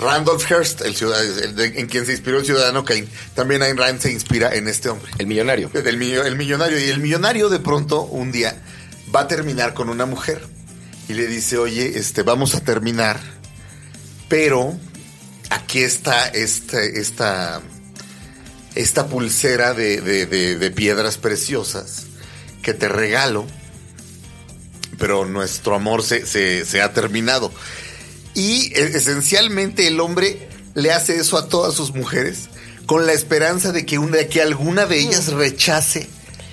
Randolph 0.00 0.44
Hearst, 0.50 0.80
el 0.82 0.96
ciudad, 0.96 1.22
el 1.22 1.54
de- 1.54 1.78
en 1.80 1.86
quien 1.86 2.06
se 2.06 2.12
inspiró 2.12 2.38
el 2.38 2.44
ciudadano 2.46 2.84
Kane. 2.84 3.06
También 3.34 3.62
Ayn 3.62 3.76
Rand 3.76 4.00
se 4.00 4.10
inspira 4.10 4.54
en 4.54 4.66
este 4.68 4.88
hombre. 4.88 5.10
El 5.18 5.26
millonario. 5.26 5.70
Millo- 5.74 6.24
el 6.24 6.36
millonario. 6.36 6.78
Y 6.78 6.88
el 6.88 7.00
millonario 7.00 7.48
de 7.48 7.60
pronto, 7.60 8.02
un 8.02 8.32
día, 8.32 8.60
va 9.14 9.20
a 9.20 9.28
terminar 9.28 9.74
con 9.74 9.88
una 9.90 10.06
mujer. 10.06 10.42
Y 11.08 11.14
le 11.14 11.26
dice, 11.26 11.58
oye, 11.58 11.98
este, 11.98 12.22
vamos 12.22 12.54
a 12.54 12.60
terminar. 12.60 13.20
Pero 14.28 14.78
aquí 15.50 15.80
está 15.82 16.28
este, 16.28 17.00
esta, 17.00 17.60
esta 18.74 19.06
pulsera 19.08 19.74
de, 19.74 20.00
de- 20.00 20.26
de- 20.26 20.56
de 20.56 20.70
piedras 20.70 21.18
preciosas 21.18 22.06
que 22.62 22.72
te 22.74 22.88
regalo. 22.88 23.46
Pero 24.98 25.24
nuestro 25.24 25.74
amor 25.74 26.02
se, 26.02 26.26
se- 26.26 26.64
se 26.64 26.80
ha 26.82 26.92
terminado. 26.92 27.52
Y 28.34 28.72
e- 28.74 28.96
esencialmente 28.96 29.86
el 29.86 30.00
hombre 30.00 30.48
le 30.74 30.92
hace 30.92 31.16
eso 31.16 31.36
a 31.36 31.48
todas 31.48 31.74
sus 31.74 31.94
mujeres 31.94 32.48
con 32.86 33.06
la 33.06 33.12
esperanza 33.12 33.72
de 33.72 33.86
que, 33.86 33.98
una, 33.98 34.16
de 34.16 34.28
que 34.28 34.42
alguna 34.42 34.86
de 34.86 34.98
ellas 34.98 35.32
rechace 35.32 36.08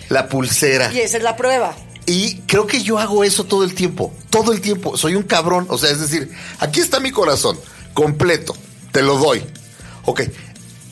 la 0.09 0.29
pulsera. 0.29 0.93
Y 0.93 0.99
esa 0.99 1.17
es 1.17 1.23
la 1.23 1.35
prueba. 1.35 1.75
Y 2.05 2.37
creo 2.47 2.67
que 2.67 2.81
yo 2.81 2.99
hago 2.99 3.23
eso 3.23 3.43
todo 3.43 3.63
el 3.63 3.73
tiempo, 3.73 4.13
todo 4.29 4.53
el 4.53 4.61
tiempo. 4.61 4.95
Soy 4.97 5.15
un 5.15 5.23
cabrón, 5.23 5.65
o 5.69 5.77
sea, 5.77 5.91
es 5.91 5.99
decir, 5.99 6.31
aquí 6.59 6.79
está 6.79 6.99
mi 6.99 7.11
corazón, 7.11 7.59
completo, 7.93 8.55
te 8.91 9.01
lo 9.01 9.17
doy. 9.17 9.43
Ok, 10.05 10.21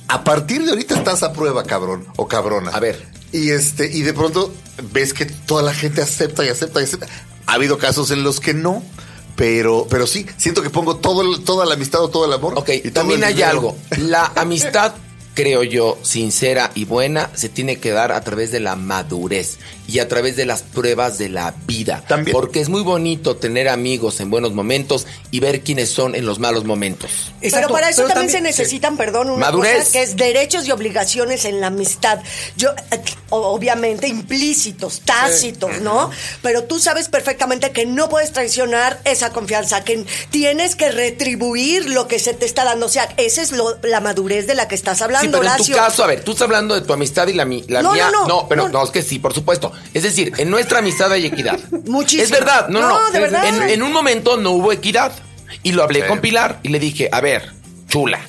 a 0.08 0.24
partir 0.24 0.64
de 0.64 0.72
ahorita 0.72 0.96
estás 0.96 1.24
a 1.24 1.32
prueba, 1.32 1.64
cabrón 1.64 2.06
o 2.18 2.28
cabrona. 2.28 2.72
A 2.72 2.80
ver. 2.80 3.06
Y 3.32 3.52
este, 3.52 3.86
y 3.92 4.02
de 4.02 4.14
pronto 4.14 4.54
ves 4.92 5.14
que 5.14 5.26
toda 5.26 5.64
la 5.64 5.74
gente 5.74 6.02
acepta 6.02 6.46
y 6.46 6.50
acepta 6.50 6.82
y 6.82 6.84
acepta. 6.84 7.08
Ha 7.48 7.54
habido 7.54 7.78
casos 7.78 8.12
en 8.12 8.24
los 8.24 8.40
que 8.40 8.54
no, 8.54 8.84
pero, 9.36 9.88
pero 9.90 10.08
sí, 10.08 10.26
siento 10.38 10.62
que 10.62 10.70
pongo 10.70 10.98
todo, 10.98 11.40
toda 11.42 11.66
la 11.66 11.76
amistad 11.76 12.02
o 12.02 12.10
todo 12.10 12.26
el 12.26 12.34
amor. 12.34 12.54
Ok, 12.58 12.70
y 12.84 12.92
también 12.92 13.24
hay 13.24 13.42
algo. 13.42 13.76
La 13.98 14.32
amistad, 14.36 14.94
creo 15.36 15.62
yo, 15.64 16.00
sincera 16.02 16.72
y 16.74 16.86
buena, 16.86 17.30
se 17.36 17.50
tiene 17.50 17.78
que 17.78 17.92
dar 17.92 18.12
a 18.12 18.22
través 18.22 18.52
de 18.52 18.60
la 18.62 18.76
madurez 18.76 19.60
y 19.88 20.00
a 20.00 20.08
través 20.08 20.36
de 20.36 20.46
las 20.48 20.64
pruebas 20.64 21.20
de 21.20 21.30
la 21.30 21.54
vida. 21.68 22.04
También. 22.08 22.34
Porque 22.34 22.60
es 22.62 22.70
muy 22.70 22.82
bonito 22.82 23.36
tener 23.36 23.70
amigos 23.70 24.20
en 24.22 24.32
buenos 24.32 24.54
momentos 24.54 25.06
y 25.32 25.42
ver 25.42 25.62
quiénes 25.62 25.90
son 25.92 26.16
en 26.16 26.26
los 26.26 26.40
malos 26.40 26.64
momentos. 26.64 27.12
Exacto, 27.42 27.68
pero 27.68 27.74
para 27.74 27.90
eso 27.90 28.02
pero 28.04 28.14
también, 28.16 28.32
se 28.32 28.42
necesitan, 28.42 28.98
perdón, 28.98 29.30
una 29.30 29.46
Madurez. 29.48 29.78
cosa 29.80 29.92
que 29.92 30.02
es 30.04 30.16
derechos 30.16 30.68
y 30.68 30.72
obligaciones 30.72 31.46
en 31.46 31.62
la 31.62 31.68
amistad. 31.68 32.20
Yo, 32.58 32.72
eh, 32.92 33.02
obviamente, 33.30 34.08
implícitos, 34.08 35.02
tácitos, 35.02 35.82
¿no? 35.82 36.10
Pero 36.42 36.64
tú 36.64 36.80
sabes 36.80 37.10
perfectamente 37.10 37.72
que 37.72 37.86
no 37.86 38.10
puedes 38.10 38.32
traicionar 38.32 39.02
esa 39.04 39.32
confianza, 39.32 39.84
que 39.84 40.06
tienes 40.32 40.76
que 40.76 40.92
retribuir 40.92 41.90
lo 41.90 42.08
que 42.08 42.20
se 42.20 42.34
te 42.34 42.46
está 42.46 42.64
dando. 42.64 42.86
O 42.86 42.90
sea, 42.90 43.14
esa 43.18 43.42
es 43.42 43.52
lo- 43.52 43.78
la 43.84 44.00
madurez 44.00 44.48
de 44.48 44.56
la 44.56 44.68
que 44.68 44.76
estás 44.76 45.02
hablando, 45.02 45.25
Sí, 45.25 45.25
pero 45.32 45.44
en 45.44 45.58
tu 45.58 45.72
caso, 45.72 46.04
a 46.04 46.08
ver, 46.08 46.24
tú 46.24 46.32
estás 46.32 46.46
hablando 46.46 46.76
de 46.76 46.82
tu 46.82 46.94
amistad 46.94 47.28
y 47.28 47.34
la, 47.34 47.46
mi- 47.46 47.64
la 47.68 47.82
No, 47.82 47.94
mía. 47.94 48.10
no, 48.12 48.28
no, 48.28 48.48
pero 48.48 48.64
no. 48.64 48.70
no, 48.70 48.84
es 48.84 48.92
que 48.92 49.02
sí, 49.02 49.20
por 49.20 49.34
supuesto. 49.34 49.72
Es 49.94 50.04
decir, 50.04 50.34
en 50.38 50.50
nuestra 50.50 50.80
amistad 50.80 51.12
hay 51.12 51.26
equidad. 51.26 51.60
Muchísimo. 51.86 52.24
Es 52.24 52.32
verdad, 52.32 52.68
no, 52.70 52.82
no, 52.82 52.90
No, 52.90 53.02
no. 53.08 53.12
de 53.12 53.20
verdad. 53.20 53.48
En, 53.48 53.62
en 53.70 53.84
un 53.84 53.92
momento 53.92 54.38
no 54.38 54.52
hubo 54.52 54.72
equidad. 54.72 55.12
Y 55.64 55.72
lo 55.74 55.84
hablé 55.84 56.02
Sí. 56.02 56.08
con 56.08 56.20
Pilar 56.20 56.60
y 56.64 56.70
le 56.70 56.80
dije, 56.80 57.10
a 57.12 57.22
ver, 57.22 57.52
chula, 57.88 58.20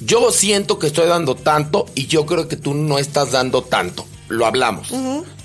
yo 0.00 0.30
siento 0.32 0.78
que 0.78 0.88
estoy 0.88 1.06
dando 1.08 1.34
tanto 1.36 1.86
y 1.94 2.06
yo 2.06 2.26
creo 2.26 2.48
que 2.48 2.56
tú 2.56 2.74
no 2.74 2.98
estás 2.98 3.30
dando 3.32 3.62
tanto. 3.62 4.06
Lo 4.28 4.46
hablamos. 4.46 4.88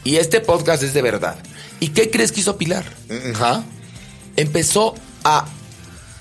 Y 0.03 0.15
este 0.17 0.39
podcast 0.41 0.81
es 0.83 0.93
de 0.93 1.01
verdad. 1.01 1.35
¿Y 1.79 1.89
qué 1.89 2.09
crees 2.09 2.31
que 2.31 2.39
hizo 2.41 2.57
Pilar? 2.57 2.83
Ajá. 3.35 3.63
empezó 4.35 4.95
a 5.23 5.45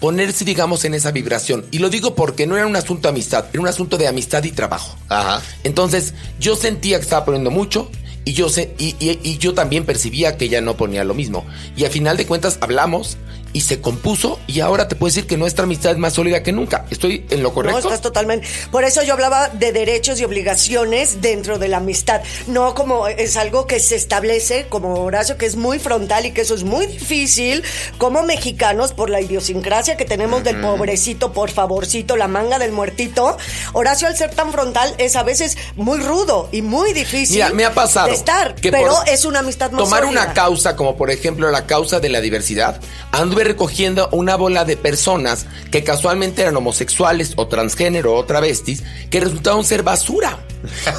ponerse, 0.01 0.45
digamos, 0.45 0.85
en 0.85 0.95
esa 0.95 1.11
vibración. 1.11 1.65
Y 1.71 1.79
lo 1.79 1.89
digo 1.91 2.15
porque 2.15 2.47
no 2.47 2.57
era 2.57 2.67
un 2.67 2.77
asunto 2.77 3.03
de 3.09 3.11
amistad, 3.11 3.47
era 3.53 3.61
un 3.61 3.69
asunto 3.69 3.97
de 3.99 4.09
amistad 4.09 4.43
y 4.45 4.53
trabajo. 4.53 4.97
Ajá. 5.09 5.43
Entonces, 5.65 6.15
yo 6.39 6.57
sentía 6.57 6.99
que 6.99 7.05
estaba 7.05 7.25
poniendo 7.25 7.51
mucho 7.51 7.91
y 8.25 8.33
yo, 8.33 8.49
sé, 8.49 8.75
y, 8.79 8.97
y- 8.99 9.21
y 9.23 9.39
yo 9.39 9.55
también 9.55 9.85
percibía 9.85 10.37
que 10.37 10.47
ella 10.47 10.61
no 10.61 10.77
ponía 10.77 11.05
lo 11.05 11.15
mismo. 11.15 11.45
Y 11.77 11.85
al 11.85 11.91
final 11.91 12.17
de 12.17 12.27
cuentas 12.27 12.59
hablamos 12.61 13.17
y 13.57 13.63
se 13.63 13.81
compuso 13.81 14.39
y 14.47 14.61
ahora 14.61 14.87
te 14.87 14.97
puedo 14.97 15.09
decir 15.09 15.27
que 15.27 15.39
nuestra 15.39 15.65
amistad 15.65 15.93
es 15.93 15.97
más 15.97 16.13
sólida 16.13 16.43
que 16.43 16.53
nunca. 16.53 16.85
¿Estoy 16.91 17.25
en 17.31 17.43
lo 17.43 17.49
No, 17.49 17.55
correcto? 17.55 17.79
estás 17.79 18.03
totalmente. 18.03 18.47
Por 18.71 18.85
eso 18.85 19.03
yo 19.03 19.15
hablaba 19.15 19.49
de 19.49 19.73
derechos 19.73 20.21
y 20.21 20.25
obligaciones 20.25 21.23
dentro 21.23 21.59
de 21.59 21.69
la 21.69 21.79
amistad. 21.79 22.21
No 22.49 22.75
como 22.75 23.09
es 23.09 23.39
algo 23.39 23.67
que 23.67 23.81
se 23.81 23.97
establece, 23.97 24.67
como 24.69 24.97
Horacio, 25.03 25.39
que 25.39 25.47
es 25.47 25.57
muy 25.57 25.79
frontal 25.79 26.27
y 26.27 26.33
que 26.33 26.43
eso 26.43 26.55
es 26.55 26.65
muy 26.65 26.85
difícil, 26.85 27.63
como 27.97 28.23
mexicanos, 28.25 28.93
por 28.93 29.09
la 29.09 29.23
idiosincrasia 29.23 29.97
que 29.97 30.05
tenemos 30.05 30.45
del 30.45 30.61
pobrecito, 30.61 31.33
por 31.33 31.51
favorcito, 31.51 32.15
la 32.19 32.29
manga 32.29 32.59
del 32.59 32.73
muertito. 32.73 33.39
Horacio, 33.73 34.07
al 34.07 34.19
ser 34.19 34.35
tan 34.35 34.53
frontal, 34.53 34.95
es 34.99 35.17
a 35.17 35.23
veces 35.23 35.57
muy 35.77 36.01
rudo 36.01 36.51
y 36.53 36.61
muy 36.61 36.93
difícil. 36.93 37.37
Mira, 37.37 37.55
me 37.55 37.65
ha 37.65 37.73
pasado 37.73 38.09
de 38.09 38.13
estar, 38.13 38.55
que 38.55 38.71
pero 38.71 39.03
es 39.07 39.25
una 39.25 39.39
amistad 39.39 39.71
más 39.71 39.83
Tomar 39.83 40.03
sólida. 40.05 40.25
una 40.25 40.35
causa 40.35 40.77
como 40.77 40.95
por 40.99 41.11
ejemplo 41.11 41.51
la 41.51 41.65
causa 41.65 42.01
de 42.01 42.11
la 42.11 42.21
diversidad, 42.21 42.79
anduve 43.13 43.46
recogiendo 43.47 44.09
una 44.13 44.37
bola 44.37 44.65
de 44.65 44.77
personas 44.77 45.47
que 45.71 45.85
casualmente 45.85 46.43
eran 46.43 46.57
homosexuales 46.57 47.35
o 47.37 47.47
transgénero 47.47 48.15
o 48.15 48.25
travestis 48.25 48.83
que 49.11 49.21
resultaron 49.21 49.65
ser 49.65 49.83
basura. 49.83 50.39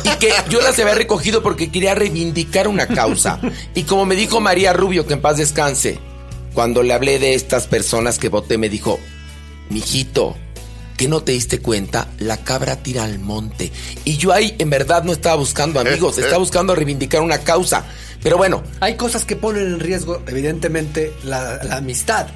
Y 0.04 0.18
que 0.18 0.32
yo 0.50 0.62
las 0.62 0.80
había 0.80 0.96
recogido 0.96 1.44
porque 1.44 1.72
quería 1.72 1.96
reivindicar 1.96 2.68
una 2.68 2.88
causa. 2.88 3.40
Y 3.76 3.84
como 3.84 4.06
me 4.06 4.16
dijo 4.16 4.40
María 4.40 4.74
Rubio, 4.74 5.06
que 5.06 5.14
en 5.14 5.22
paz 5.22 5.38
descanse, 5.38 6.00
cuando 6.54 6.84
le 6.84 6.94
hablé 6.94 7.20
de 7.20 7.34
estas 7.36 7.68
personas 7.68 8.18
que 8.18 8.30
voté, 8.30 8.58
me 8.58 8.70
dijo, 8.70 9.00
mijito, 9.70 10.36
que 10.98 11.08
no 11.08 11.22
te 11.22 11.32
diste 11.32 11.60
cuenta, 11.60 12.08
la 12.20 12.38
cabra 12.38 12.78
tira 12.78 13.04
al 13.04 13.20
monte. 13.20 13.72
Y 14.04 14.18
yo 14.18 14.34
ahí 14.34 14.56
en 14.58 14.70
verdad 14.72 15.04
no 15.04 15.14
estaba 15.14 15.36
buscando 15.36 15.80
amigos, 15.80 16.18
estaba 16.18 16.40
buscando 16.40 16.76
reivindicar 16.76 17.22
una 17.22 17.38
causa. 17.40 17.86
Pero 18.24 18.36
bueno, 18.38 18.64
Hay 18.80 18.96
cosas 18.96 19.24
que 19.24 19.36
ponen 19.36 19.68
en 19.68 19.80
riesgo, 19.80 20.22
evidentemente, 20.28 21.14
la, 21.24 21.64
la 21.64 21.78
amistad. 21.78 22.28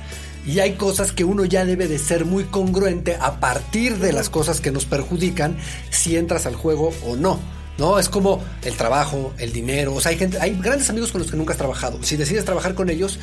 Y 0.46 0.60
hay 0.60 0.74
cosas 0.74 1.12
que 1.12 1.24
uno 1.24 1.44
ya 1.44 1.66
debe 1.66 1.88
de 1.88 2.00
ser 2.00 2.26
muy 2.26 2.46
congruente 2.46 3.18
a 3.20 3.40
partir 3.40 3.98
de 3.98 4.14
las 4.14 4.30
cosas 4.30 4.62
que 4.62 4.72
nos 4.72 4.86
perjudican 4.86 5.58
si 5.90 6.16
entras 6.16 6.46
al 6.46 6.56
juego 6.56 6.94
o 7.06 7.16
no. 7.16 7.40
¿No? 7.78 7.98
Es 7.98 8.10
como 8.10 8.44
el 8.64 8.76
trabajo, 8.78 9.34
el 9.40 9.54
dinero. 9.54 9.96
O 9.96 10.02
sea, 10.02 10.12
hay 10.12 10.18
gente, 10.18 10.40
hay 10.40 10.56
grandes 10.62 10.90
amigos 10.90 11.12
con 11.12 11.22
los 11.22 11.32
que 11.32 11.38
nunca 11.38 11.54
has 11.54 11.58
trabajado. 11.58 11.98
Si 12.04 12.16
decides 12.16 12.46
trabajar 12.46 12.76
con 12.76 12.90
ellos, 12.92 13.18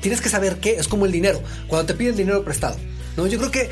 tienes 0.00 0.20
que 0.20 0.28
saber 0.28 0.56
qué 0.56 0.76
es 0.76 0.88
como 0.88 1.06
el 1.06 1.12
dinero. 1.12 1.40
Cuando 1.68 1.86
te 1.86 1.94
piden 1.94 2.16
dinero 2.16 2.44
prestado. 2.44 2.76
¿No? 3.16 3.26
Yo 3.26 3.38
creo 3.38 3.50
que 3.50 3.70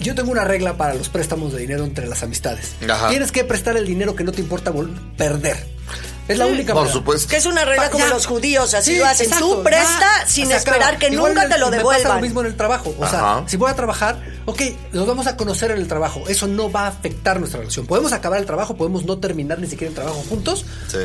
yo 0.00 0.14
tengo 0.14 0.30
una 0.32 0.44
regla 0.44 0.76
para 0.76 0.94
los 0.94 1.08
préstamos 1.08 1.52
de 1.52 1.60
dinero 1.60 1.84
entre 1.84 2.06
las 2.06 2.22
amistades. 2.22 2.72
Ajá. 2.88 3.08
Tienes 3.08 3.32
que 3.32 3.44
prestar 3.44 3.76
el 3.76 3.86
dinero 3.86 4.14
que 4.14 4.24
no 4.24 4.32
te 4.32 4.40
importa 4.40 4.72
perder. 5.16 5.80
Es 6.28 6.38
la 6.38 6.46
única 6.46 6.72
Por 6.74 6.82
manera. 6.82 6.92
supuesto. 6.96 7.28
Que 7.28 7.36
es 7.38 7.46
una 7.46 7.64
regla 7.64 7.84
Pa- 7.86 7.90
como 7.90 8.04
ya. 8.04 8.10
los 8.14 8.24
judíos, 8.26 8.72
así 8.74 8.92
Sí, 8.92 8.98
lo 8.98 9.06
hacen. 9.06 9.26
exacto, 9.26 9.56
Tú 9.56 9.62
presta 9.64 10.20
ya, 10.20 10.26
sin 10.28 10.52
esperar 10.52 10.96
que 10.96 11.08
Igual 11.08 11.32
nunca 11.32 11.42
el- 11.44 11.50
te 11.50 11.58
lo 11.58 11.70
Me 11.70 11.78
pasa 11.78 11.82
lo 11.82 11.90
devuelvan. 11.90 12.20
mismo 12.22 12.40
en 12.42 12.46
el 12.46 12.56
trabajo. 12.56 12.94
O 13.00 13.08
sea, 13.08 13.18
Ajá. 13.38 13.44
si 13.48 13.56
voy 13.56 13.68
a 13.68 13.74
trabajar, 13.74 14.22
ok, 14.44 14.62
nos 14.92 15.08
vamos 15.08 15.26
a 15.26 15.36
conocer 15.36 15.72
en 15.72 15.78
el 15.78 15.88
trabajo. 15.88 16.22
Eso 16.28 16.46
no 16.46 16.70
va 16.70 16.82
a 16.82 16.86
afectar 16.86 17.40
nuestra 17.40 17.58
relación. 17.58 17.84
Podemos 17.86 18.12
acabar 18.12 18.38
el 18.38 18.46
trabajo, 18.46 18.76
podemos 18.76 19.04
no 19.04 19.18
terminar 19.18 19.58
ni 19.58 19.66
siquiera 19.66 19.88
el 19.88 19.94
trabajo 19.96 20.22
juntos, 20.28 20.64
Sí. 20.86 20.98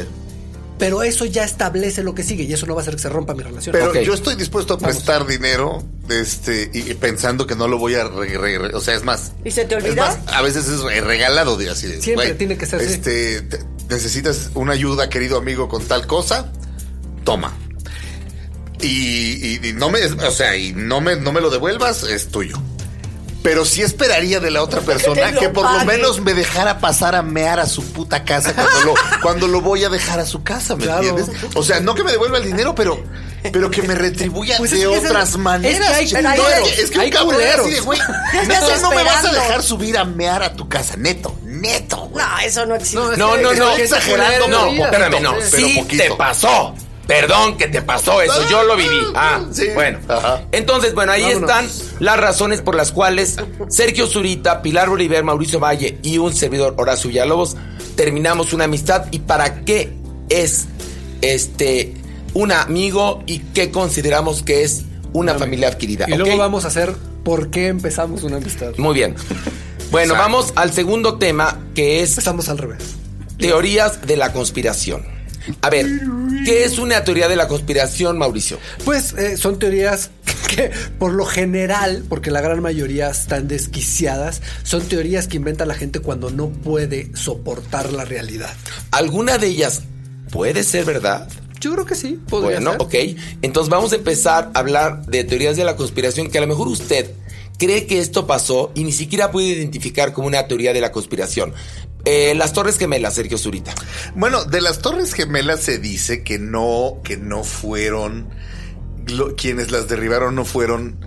Pero 0.78 1.04
eso 1.04 1.26
ya 1.26 1.44
establece 1.44 2.04
lo 2.04 2.14
que 2.16 2.24
sigue 2.24 2.44
y 2.44 2.54
eso 2.54 2.66
no 2.66 2.76
va 2.76 2.82
a 2.82 2.84
hacer 2.84 2.96
que 2.96 3.02
se 3.02 3.10
rompa 3.10 3.34
mi 3.34 3.44
relación. 3.44 3.72
Pero 3.74 3.94
yo 4.02 4.14
estoy 4.14 4.36
dispuesto 4.36 4.74
a 4.74 4.78
prestar 4.78 5.26
dinero, 5.26 5.84
este, 6.10 6.70
y, 6.74 6.94
pensando 6.96 7.48
que 7.48 7.56
no 7.56 7.68
lo 7.68 7.78
voy 7.78 7.96
a 7.96 8.04
re- 8.06 8.38
re- 8.38 8.58
re- 8.60 8.76
o 8.76 8.82
sea, 8.82 8.94
es 8.96 9.04
más. 9.04 9.32
¿Y 9.44 9.52
se 9.52 9.66
te 9.66 9.76
es 9.78 9.84
olvida? 9.84 10.06
más, 10.08 10.18
a 10.28 10.42
veces 10.42 10.68
es 10.68 10.82
re- 10.82 11.02
regalado 11.02 11.56
de 11.58 11.70
así 11.70 11.88
de, 11.88 12.02
Siempre 12.02 12.34
tiene 12.34 12.58
que 12.58 12.66
ser 12.66 12.82
así. 12.82 12.94
Este, 12.94 13.42
te- 13.42 13.60
necesitas 13.90 14.50
una 14.56 14.74
ayuda, 14.74 15.10
querido 15.10 15.38
amigo, 15.38 15.70
con 15.70 15.84
tal 15.86 16.06
cosa, 16.08 16.52
toma. 17.24 17.54
Y, 18.82 18.88
y- 18.88 19.60
y 19.70 19.74
no 19.74 19.90
me, 19.90 20.02
o 20.04 20.32
sea, 20.32 20.58
y 20.58 20.74
no 20.74 21.00
me, 21.02 21.16
no 21.16 21.32
me 21.32 21.40
lo 21.42 21.50
devuelvas, 21.50 22.04
es 22.04 22.28
tuyo. 22.28 22.62
Pero 23.46 23.64
sí 23.64 23.84
esperaría 23.84 24.40
de 24.40 24.50
la 24.50 24.64
otra 24.64 24.82
persona 24.82 25.28
te 25.28 25.32
lo 25.34 25.40
que 25.40 25.50
por 25.50 25.72
lo 25.72 25.86
menos 25.86 26.20
me 26.20 26.34
dejara 26.34 26.80
pasar 26.80 27.14
a 27.16 27.22
mear 27.22 27.60
a 27.60 27.68
su 27.68 27.84
puta 27.94 28.24
casa 28.24 28.56
cuando 28.56 28.80
lo, 28.84 28.94
cuando 29.22 29.48
lo 29.48 29.62
voy 29.62 29.84
a 29.84 29.90
dejar 29.90 30.20
a 30.20 30.26
su 30.26 30.42
casa, 30.44 30.76
¿me 30.76 30.86
Claro. 30.86 31.08
entiendes? 31.08 31.30
O 31.54 31.62
sea, 31.62 31.80
no 31.80 31.94
que 31.94 32.04
me 32.04 32.12
devuelva 32.12 32.40
el 32.40 32.44
dinero, 32.46 32.74
pero, 32.74 33.00
pero 33.54 33.70
que 33.70 33.84
me 33.84 33.94
retribuya 33.94 34.58
Pues 34.58 34.72
es 34.72 34.80
de 34.80 34.92
es 34.96 35.06
otras 35.06 35.30
es 35.30 35.36
que 35.36 35.42
maneras. 35.42 35.90
hay 35.92 36.08
chico. 36.08 36.22
No, 36.24 36.30
es 36.50 36.74
que, 36.74 36.82
es 36.82 36.90
que 36.90 36.98
un 36.98 37.04
hay 37.04 37.10
cabrón 37.12 37.42
así 37.60 37.70
de, 37.70 37.80
güey, 37.82 38.00
neta, 38.48 38.78
no 38.82 38.90
me 38.90 39.04
vas 39.04 39.26
a 39.26 39.32
dejar 39.32 39.62
subir 39.62 39.96
a 40.00 40.06
mear 40.06 40.42
a 40.42 40.54
tu 40.56 40.68
casa, 40.68 40.96
neto, 40.98 41.36
neto, 41.44 41.98
güey. 42.12 42.26
No, 42.26 42.40
eso 42.40 42.66
no 42.66 42.74
existe. 42.74 42.98
No, 42.98 43.16
no, 43.16 43.38
no, 43.38 43.54
no, 43.54 43.76
exagerando, 43.76 44.48
no, 44.48 44.64
poquito, 44.66 44.86
espérame, 44.86 45.22
no, 45.22 45.36
pero 45.36 45.58
sí 45.58 45.76
poquito. 45.78 46.04
te 46.04 46.12
pasó. 46.16 46.74
Perdón 47.08 47.58
que 47.58 47.68
te 47.68 47.82
pasó 47.82 48.22
eso, 48.22 48.50
yo 48.50 48.64
lo 48.64 48.76
viví. 48.76 49.00
Ah, 49.14 49.42
Sí. 49.52 49.68
bueno. 49.74 50.00
Ajá. 50.08 50.42
Entonces, 50.52 50.94
bueno, 50.96 51.12
ahí 51.12 51.22
Vámonos. 51.22 51.42
están 51.50 51.70
las 52.00 52.18
razones 52.20 52.62
por 52.62 52.76
las 52.76 52.92
cuales 52.92 53.36
Sergio 53.70 54.08
Zurita, 54.08 54.62
Pilar 54.62 54.90
Bolívar, 54.90 55.24
Mauricio 55.24 55.60
Valle 55.60 56.00
y 56.02 56.18
un 56.18 56.34
servidor 56.34 56.74
Horacio 56.78 57.10
Villalobos 57.10 57.56
terminamos 57.96 58.54
una 58.54 58.66
amistad 58.66 59.06
y 59.12 59.20
para 59.20 59.62
qué 59.64 59.94
es 60.30 60.66
este 61.22 61.94
un 62.34 62.52
amigo 62.52 63.24
y 63.26 63.40
qué 63.40 63.72
consideramos 63.72 64.44
que 64.44 64.64
es 64.64 64.84
una 65.14 65.36
familia 65.36 65.70
adquirida. 65.70 66.06
Y 66.10 66.16
luego 66.16 66.34
¿ok? 66.34 66.40
vamos 66.40 66.66
a 66.66 66.68
hacer 66.68 66.94
por 67.24 67.50
qué 67.52 67.68
empezamos 67.68 68.24
una 68.24 68.38
amistad. 68.38 68.74
Muy 68.78 68.94
bien. 68.96 69.16
Bueno, 69.92 70.14
Exacto. 70.16 70.32
vamos 70.32 70.54
al 70.56 70.74
segundo 70.74 71.18
tema 71.18 71.60
que 71.76 72.02
es 72.02 72.10
Empezamos 72.10 72.50
al 72.50 72.58
revés. 72.58 72.96
Teorías 73.38 74.06
de 74.06 74.18
la 74.18 74.34
conspiración. 74.34 75.06
A 75.62 75.70
ver, 75.70 75.86
¿qué 76.46 76.64
es 76.64 76.80
una 76.80 77.04
teoría 77.04 77.28
de 77.28 77.36
la 77.36 77.48
conspiración, 77.48 78.18
Mauricio? 78.18 78.58
Pues 78.84 79.14
eh, 79.14 79.38
son 79.38 79.60
teorías 79.60 80.12
que 80.56 80.72
por 81.00 81.14
lo 81.14 81.26
general, 81.26 82.04
porque 82.10 82.32
la 82.32 82.42
gran 82.42 82.62
mayoría 82.62 83.10
están 83.10 83.48
desquiciadas, 83.48 84.42
son 84.64 84.84
teorías 84.88 85.28
que 85.28 85.38
inventa 85.38 85.66
la 85.66 85.74
gente 85.76 86.00
cuando 86.00 86.30
no 86.30 86.50
puede 86.50 87.12
soportar 87.16 87.92
la 87.94 88.06
realidad. 88.06 88.54
¿Alguna 88.92 89.38
de 89.38 89.48
ellas 89.48 89.82
puede 90.32 90.64
ser 90.64 90.86
verdad? 90.86 91.28
Yo 91.62 91.74
creo 91.74 91.86
que 91.86 91.96
sí, 91.96 92.20
podría 92.30 92.60
Bueno, 92.60 92.72
ser. 92.72 92.82
ok. 92.82 93.18
Entonces 93.42 93.70
vamos 93.70 93.92
a 93.92 93.96
empezar 93.96 94.52
a 94.54 94.60
hablar 94.60 95.06
de 95.06 95.24
teorías 95.24 95.56
de 95.58 95.64
la 95.64 95.76
conspiración 95.76 96.30
que 96.30 96.38
a 96.38 96.42
lo 96.42 96.48
mejor 96.48 96.68
usted 96.68 97.12
cree 97.58 97.88
que 97.88 98.00
esto 98.00 98.28
pasó 98.28 98.72
y 98.76 98.84
ni 98.84 98.92
siquiera 98.92 99.32
puede 99.32 99.48
identificar 99.48 100.12
como 100.14 100.28
una 100.28 100.46
teoría 100.48 100.74
de 100.74 100.82
la 100.82 100.92
conspiración. 100.92 101.54
Eh, 102.06 102.34
las 102.36 102.54
Torres 102.54 102.78
Gemelas, 102.78 103.16
Sergio 103.16 103.38
Zurita. 103.38 103.74
Bueno, 104.16 104.46
de 104.46 104.62
las 104.62 104.80
Torres 104.80 105.14
Gemelas 105.14 105.62
se 105.62 105.80
dice 105.80 106.24
que 106.24 106.38
no, 106.40 107.00
que 107.04 107.18
no 107.18 107.44
fueron 107.44 108.30
lo- 109.08 109.36
quienes 109.36 109.72
las 109.72 109.88
derribaron, 109.88 110.36
no 110.36 110.46
fueron 110.46 111.00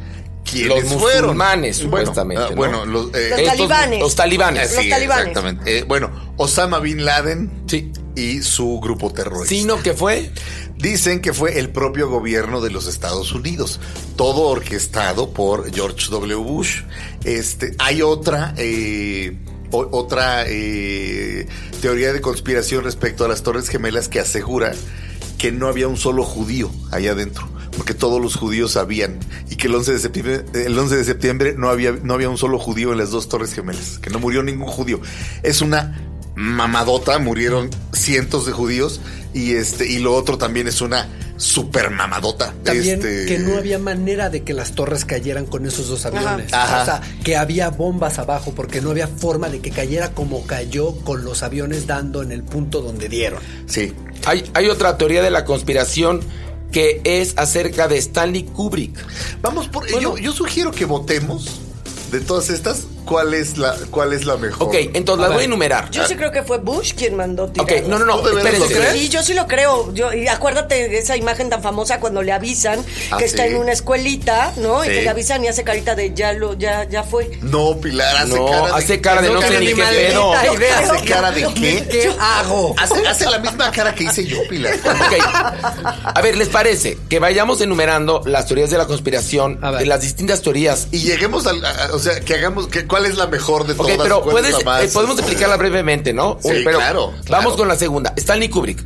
quienes 0.45 0.85
Los 0.91 1.01
fueron. 1.01 1.23
musulmanes, 1.27 1.79
Bueno, 1.87 1.99
supuestamente, 2.07 2.43
ah, 2.45 2.51
¿no? 2.51 2.57
Bueno, 2.57 2.87
los, 2.87 3.07
eh, 3.15 3.29
Los 3.31 3.39
estos- 3.41 3.47
talibanes. 3.47 4.01
Los 4.01 4.15
talibanes. 4.17 4.73
Los 4.75 4.83
sí, 4.83 4.89
talibanes. 4.91 5.27
Exactamente. 5.29 5.79
Eh, 5.79 5.83
bueno, 5.85 6.11
Osama 6.37 6.79
Bin 6.81 7.05
Laden 7.05 7.65
Sí. 7.67 7.93
y 8.17 8.43
su 8.43 8.81
grupo 8.81 9.13
terrorista. 9.13 9.49
Sino 9.55 9.81
que 9.83 9.93
fue 9.95 10.31
Dicen 10.79 11.21
que 11.21 11.33
fue 11.33 11.59
el 11.59 11.71
propio 11.71 12.09
gobierno 12.09 12.61
de 12.61 12.71
los 12.71 12.87
Estados 12.87 13.33
Unidos, 13.33 13.81
todo 14.15 14.43
orquestado 14.43 15.33
por 15.33 15.75
George 15.75 16.07
W. 16.09 16.37
Bush. 16.37 16.83
Este, 17.25 17.75
hay 17.81 18.01
otra, 18.01 18.55
eh, 18.57 19.37
otra 19.70 20.44
eh, 20.46 21.46
teoría 21.81 22.12
de 22.12 22.20
conspiración 22.20 22.85
respecto 22.85 23.24
a 23.24 23.28
las 23.28 23.42
Torres 23.42 23.68
Gemelas 23.68 24.09
que 24.09 24.20
asegura 24.20 24.72
que 25.38 25.52
no 25.52 25.68
había 25.68 25.88
un 25.88 25.96
solo 25.96 26.24
judío 26.24 26.70
allá 26.90 27.12
adentro, 27.12 27.48
porque 27.76 27.94
todos 27.94 28.20
los 28.20 28.35
judíos 28.35 28.72
sabían 28.72 29.18
y 29.48 29.57
que 29.57 29.68
el 29.68 29.74
11 29.74 29.92
de 29.92 29.98
septiembre, 29.98 30.44
el 30.52 30.78
11 30.78 30.96
de 30.96 31.04
septiembre 31.04 31.54
no 31.57 31.68
había, 31.68 31.92
no 31.92 32.14
había 32.14 32.28
un 32.28 32.38
solo 32.38 32.59
judío 32.59 32.92
en 32.92 32.98
las 32.98 33.11
dos 33.11 33.28
Torres 33.28 33.54
Gemelas, 33.54 33.98
que 33.98 34.11
no 34.11 34.18
murió 34.18 34.42
ningún 34.42 34.66
judío. 34.66 35.00
Es 35.42 35.61
una 35.62 35.96
mamadota, 36.35 37.18
murieron 37.18 37.70
cientos 37.92 38.46
de 38.46 38.52
judíos 38.52 39.00
y 39.35 39.54
este 39.54 39.87
y 39.88 39.98
lo 39.98 40.14
otro 40.14 40.38
también 40.38 40.68
es 40.68 40.81
una 40.81 41.09
super 41.38 41.90
mamadota. 41.90 42.53
También 42.64 42.98
Este, 42.98 43.27
que 43.27 43.38
no 43.38 43.57
había 43.57 43.79
manera 43.79 44.29
de 44.29 44.42
que 44.42 44.53
las 44.53 44.72
torres 44.72 45.05
cayeran 45.07 45.46
con 45.46 45.64
esos 45.64 45.88
dos 45.88 46.05
aviones. 46.05 46.53
Ajá. 46.53 46.83
O 46.83 46.85
sea, 46.85 47.01
que 47.24 47.37
había 47.37 47.70
bombas 47.70 48.18
abajo 48.18 48.53
porque 48.55 48.83
no 48.83 48.90
había 48.90 49.09
forma 49.09 49.48
de 49.48 49.61
que 49.61 49.70
cayera 49.70 50.12
como 50.12 50.46
cayó 50.46 50.96
con 50.96 51.24
los 51.24 51.42
aviones 51.42 51.87
dando 51.87 52.22
en 52.22 52.33
el 52.33 52.42
punto 52.42 52.83
donde 52.83 53.09
dieron. 53.09 53.40
Sí. 53.66 53.94
Hay, 54.27 54.51
hay 54.53 54.68
otra 54.68 54.98
teoría 54.98 55.22
de 55.22 55.31
la 55.31 55.44
conspiración 55.44 56.20
que 56.72 57.01
es 57.05 57.33
acerca 57.37 57.88
de 57.88 57.96
Stanley 57.96 58.42
Kubrick. 58.42 58.98
Vamos 59.40 59.68
por 59.68 59.90
Bueno. 59.90 60.16
yo, 60.16 60.18
yo 60.18 60.33
sugiero 60.33 60.70
que 60.70 60.85
votemos 60.85 61.61
de 62.11 62.20
todas 62.20 62.51
estas 62.51 62.85
cuál 63.09 63.35
es 63.35 63.57
la, 63.59 63.75
cuál 63.90 64.12
es 64.12 64.25
la 64.25 64.37
mejor. 64.37 64.68
Ok, 64.68 64.75
entonces 64.94 65.23
las 65.23 65.33
voy 65.33 65.42
a 65.42 65.44
enumerar. 65.47 65.90
Yo 65.90 66.07
sí 66.07 66.14
creo 66.14 66.31
que 66.31 66.42
fue 66.42 66.59
Bush 66.59 66.92
quien 66.94 67.16
mandó 67.16 67.49
tirar. 67.49 67.64
Ok, 67.64 67.87
no, 67.88 67.99
no, 67.99 68.05
no. 68.05 68.23
Sí, 68.92 69.09
yo 69.09 69.23
sí 69.23 69.35
lo 69.35 69.47
creo. 69.47 69.92
Yo, 69.94 70.12
y 70.12 70.29
acuérdate 70.29 70.88
de 70.88 70.99
esa 70.99 71.16
imagen 71.16 71.49
tan 71.51 71.62
famosa 71.62 72.01
cuando 72.01 72.23
le 72.23 72.33
avisan 72.33 72.85
Ah, 73.11 73.16
que 73.18 73.25
está 73.25 73.44
sí. 73.44 73.51
en 73.51 73.57
una 73.57 73.73
escuelita, 73.73 74.53
¿no? 74.57 74.85
Y 74.85 74.88
que 74.88 75.03
le 75.03 75.09
avisan 75.09 75.44
y 75.44 75.49
hace 75.49 75.64
carita 75.64 75.94
de 75.94 76.12
ya 76.14 76.33
lo, 76.33 76.55
ya, 76.55 76.85
ya 76.85 77.03
fue. 77.03 77.31
No, 77.42 77.77
Pilar, 77.79 78.16
hace 78.18 78.35
No, 78.37 78.47
cara 78.47 78.66
de... 78.66 78.73
hace 78.73 79.01
cara 79.01 79.23
de 79.23 79.31
no 79.31 79.40
sé 79.42 79.61
ni 79.61 79.66
qué 79.68 79.75
pedo. 79.77 80.35
idea. 80.55 80.79
¿Hace 80.79 81.05
cara 81.07 81.31
de 81.33 81.42
qué? 81.55 81.87
¿Qué 81.90 82.12
hago? 82.21 82.75
Hace, 82.79 83.07
hace 83.07 83.27
la 83.27 83.38
misma 83.38 83.71
cara 83.71 83.94
que 83.94 84.05
hice 84.05 84.25
yo, 84.27 84.38
Pilar. 84.49 84.75
Ok. 84.85 85.85
A 86.14 86.21
ver, 86.23 86.37
¿les 86.37 86.49
parece 86.49 86.99
que 87.09 87.18
vayamos 87.18 87.61
enumerando 87.61 88.23
las 88.27 88.47
teorías 88.47 88.71
de 88.71 88.79
la 88.79 88.87
conspiración, 88.87 89.61
de 89.79 89.87
las 89.87 90.01
distintas 90.01 90.42
teorías? 90.42 90.88
Y 90.90 90.99
lleguemos 90.99 91.47
al... 91.47 91.64
a- 91.64 91.90
o 91.92 91.99
sea, 91.99 92.21
que 92.21 92.35
hagamos... 92.35 92.66
Que, 92.68 92.87
¿Cuál 92.87 92.98
es 93.07 93.17
la 93.17 93.27
mejor 93.27 93.67
de 93.67 93.73
Ok, 93.73 93.79
todas? 93.79 93.99
pero 94.03 94.21
¿Cuál 94.23 94.33
puedes, 94.33 94.53
es 94.55 94.59
la 94.59 94.65
más? 94.65 94.85
eh, 94.85 94.89
podemos 94.93 95.19
explicarla 95.19 95.57
brevemente, 95.57 96.13
¿no? 96.13 96.39
Sí, 96.43 96.51
pero 96.65 96.79
claro, 96.79 97.15
Vamos 97.29 97.57
con 97.57 97.69
la 97.69 97.77
segunda. 97.77 98.13
Stanley 98.17 98.49
Kubrick. 98.49 98.85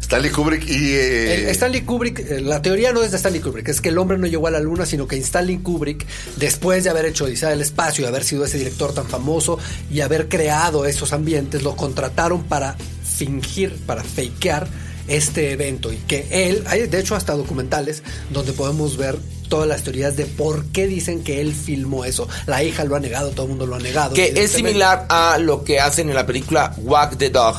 Stanley 0.00 0.30
Kubrick 0.30 0.68
y... 0.68 0.92
eh, 0.94 1.50
Stanley 1.52 1.82
Kubrick, 1.82 2.18
eh, 2.18 2.40
la 2.42 2.60
teoría 2.60 2.92
no 2.92 3.02
es 3.02 3.12
de 3.12 3.16
Stanley 3.16 3.40
Kubrick, 3.40 3.68
es 3.68 3.80
que 3.80 3.88
el 3.88 3.96
hombre 3.98 4.18
no 4.18 4.26
llegó 4.26 4.46
a 4.46 4.50
la 4.50 4.60
luna, 4.60 4.84
sino 4.84 5.06
que 5.06 5.16
Stanley 5.16 5.58
Kubrick, 5.58 6.04
después 6.36 6.84
de 6.84 6.90
haber 6.90 7.06
hecho 7.06 7.24
Odisea 7.24 7.48
del 7.48 7.62
Espacio 7.62 8.04
y 8.04 8.08
haber 8.08 8.22
sido 8.24 8.44
ese 8.44 8.58
director 8.58 8.92
tan 8.92 9.06
famoso 9.06 9.58
y 9.90 10.00
haber 10.02 10.28
creado 10.28 10.84
esos 10.84 11.12
ambientes, 11.14 11.62
lo 11.62 11.76
contrataron 11.76 12.42
para 12.42 12.76
fingir, 13.16 13.74
para 13.86 14.02
fakear 14.04 14.66
este 15.16 15.52
evento 15.52 15.92
y 15.92 15.96
que 15.96 16.26
él, 16.30 16.64
hay 16.66 16.86
de 16.86 16.98
hecho 16.98 17.14
hasta 17.14 17.34
documentales 17.34 18.02
donde 18.30 18.52
podemos 18.52 18.96
ver 18.96 19.18
todas 19.48 19.68
las 19.68 19.82
teorías 19.82 20.16
de 20.16 20.24
por 20.24 20.64
qué 20.66 20.86
dicen 20.86 21.22
que 21.22 21.40
él 21.40 21.52
filmó 21.54 22.04
eso. 22.04 22.26
La 22.46 22.64
hija 22.64 22.84
lo 22.84 22.96
ha 22.96 23.00
negado, 23.00 23.30
todo 23.30 23.42
el 23.44 23.50
mundo 23.50 23.66
lo 23.66 23.76
ha 23.76 23.80
negado. 23.80 24.14
Que 24.14 24.32
es 24.34 24.50
similar 24.50 25.04
a 25.10 25.36
lo 25.38 25.62
que 25.62 25.78
hacen 25.78 26.08
en 26.08 26.14
la 26.14 26.24
película 26.24 26.74
Walk 26.78 27.18
the 27.18 27.28
Dog. 27.28 27.56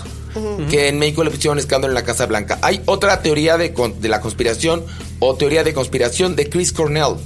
Que 0.71 0.87
en 0.87 0.97
México 0.97 1.23
le 1.23 1.29
pusieron 1.29 1.59
escándalo 1.59 1.91
en 1.91 1.95
la 1.95 2.03
Casa 2.03 2.25
Blanca. 2.25 2.57
Hay 2.63 2.81
otra 2.85 3.21
teoría 3.21 3.57
de, 3.57 3.71
de 3.99 4.09
la 4.09 4.19
conspiración 4.19 4.83
o 5.19 5.35
teoría 5.35 5.63
de 5.63 5.75
conspiración 5.75 6.35
de 6.35 6.49
Chris 6.49 6.73
Cornell. 6.73 7.17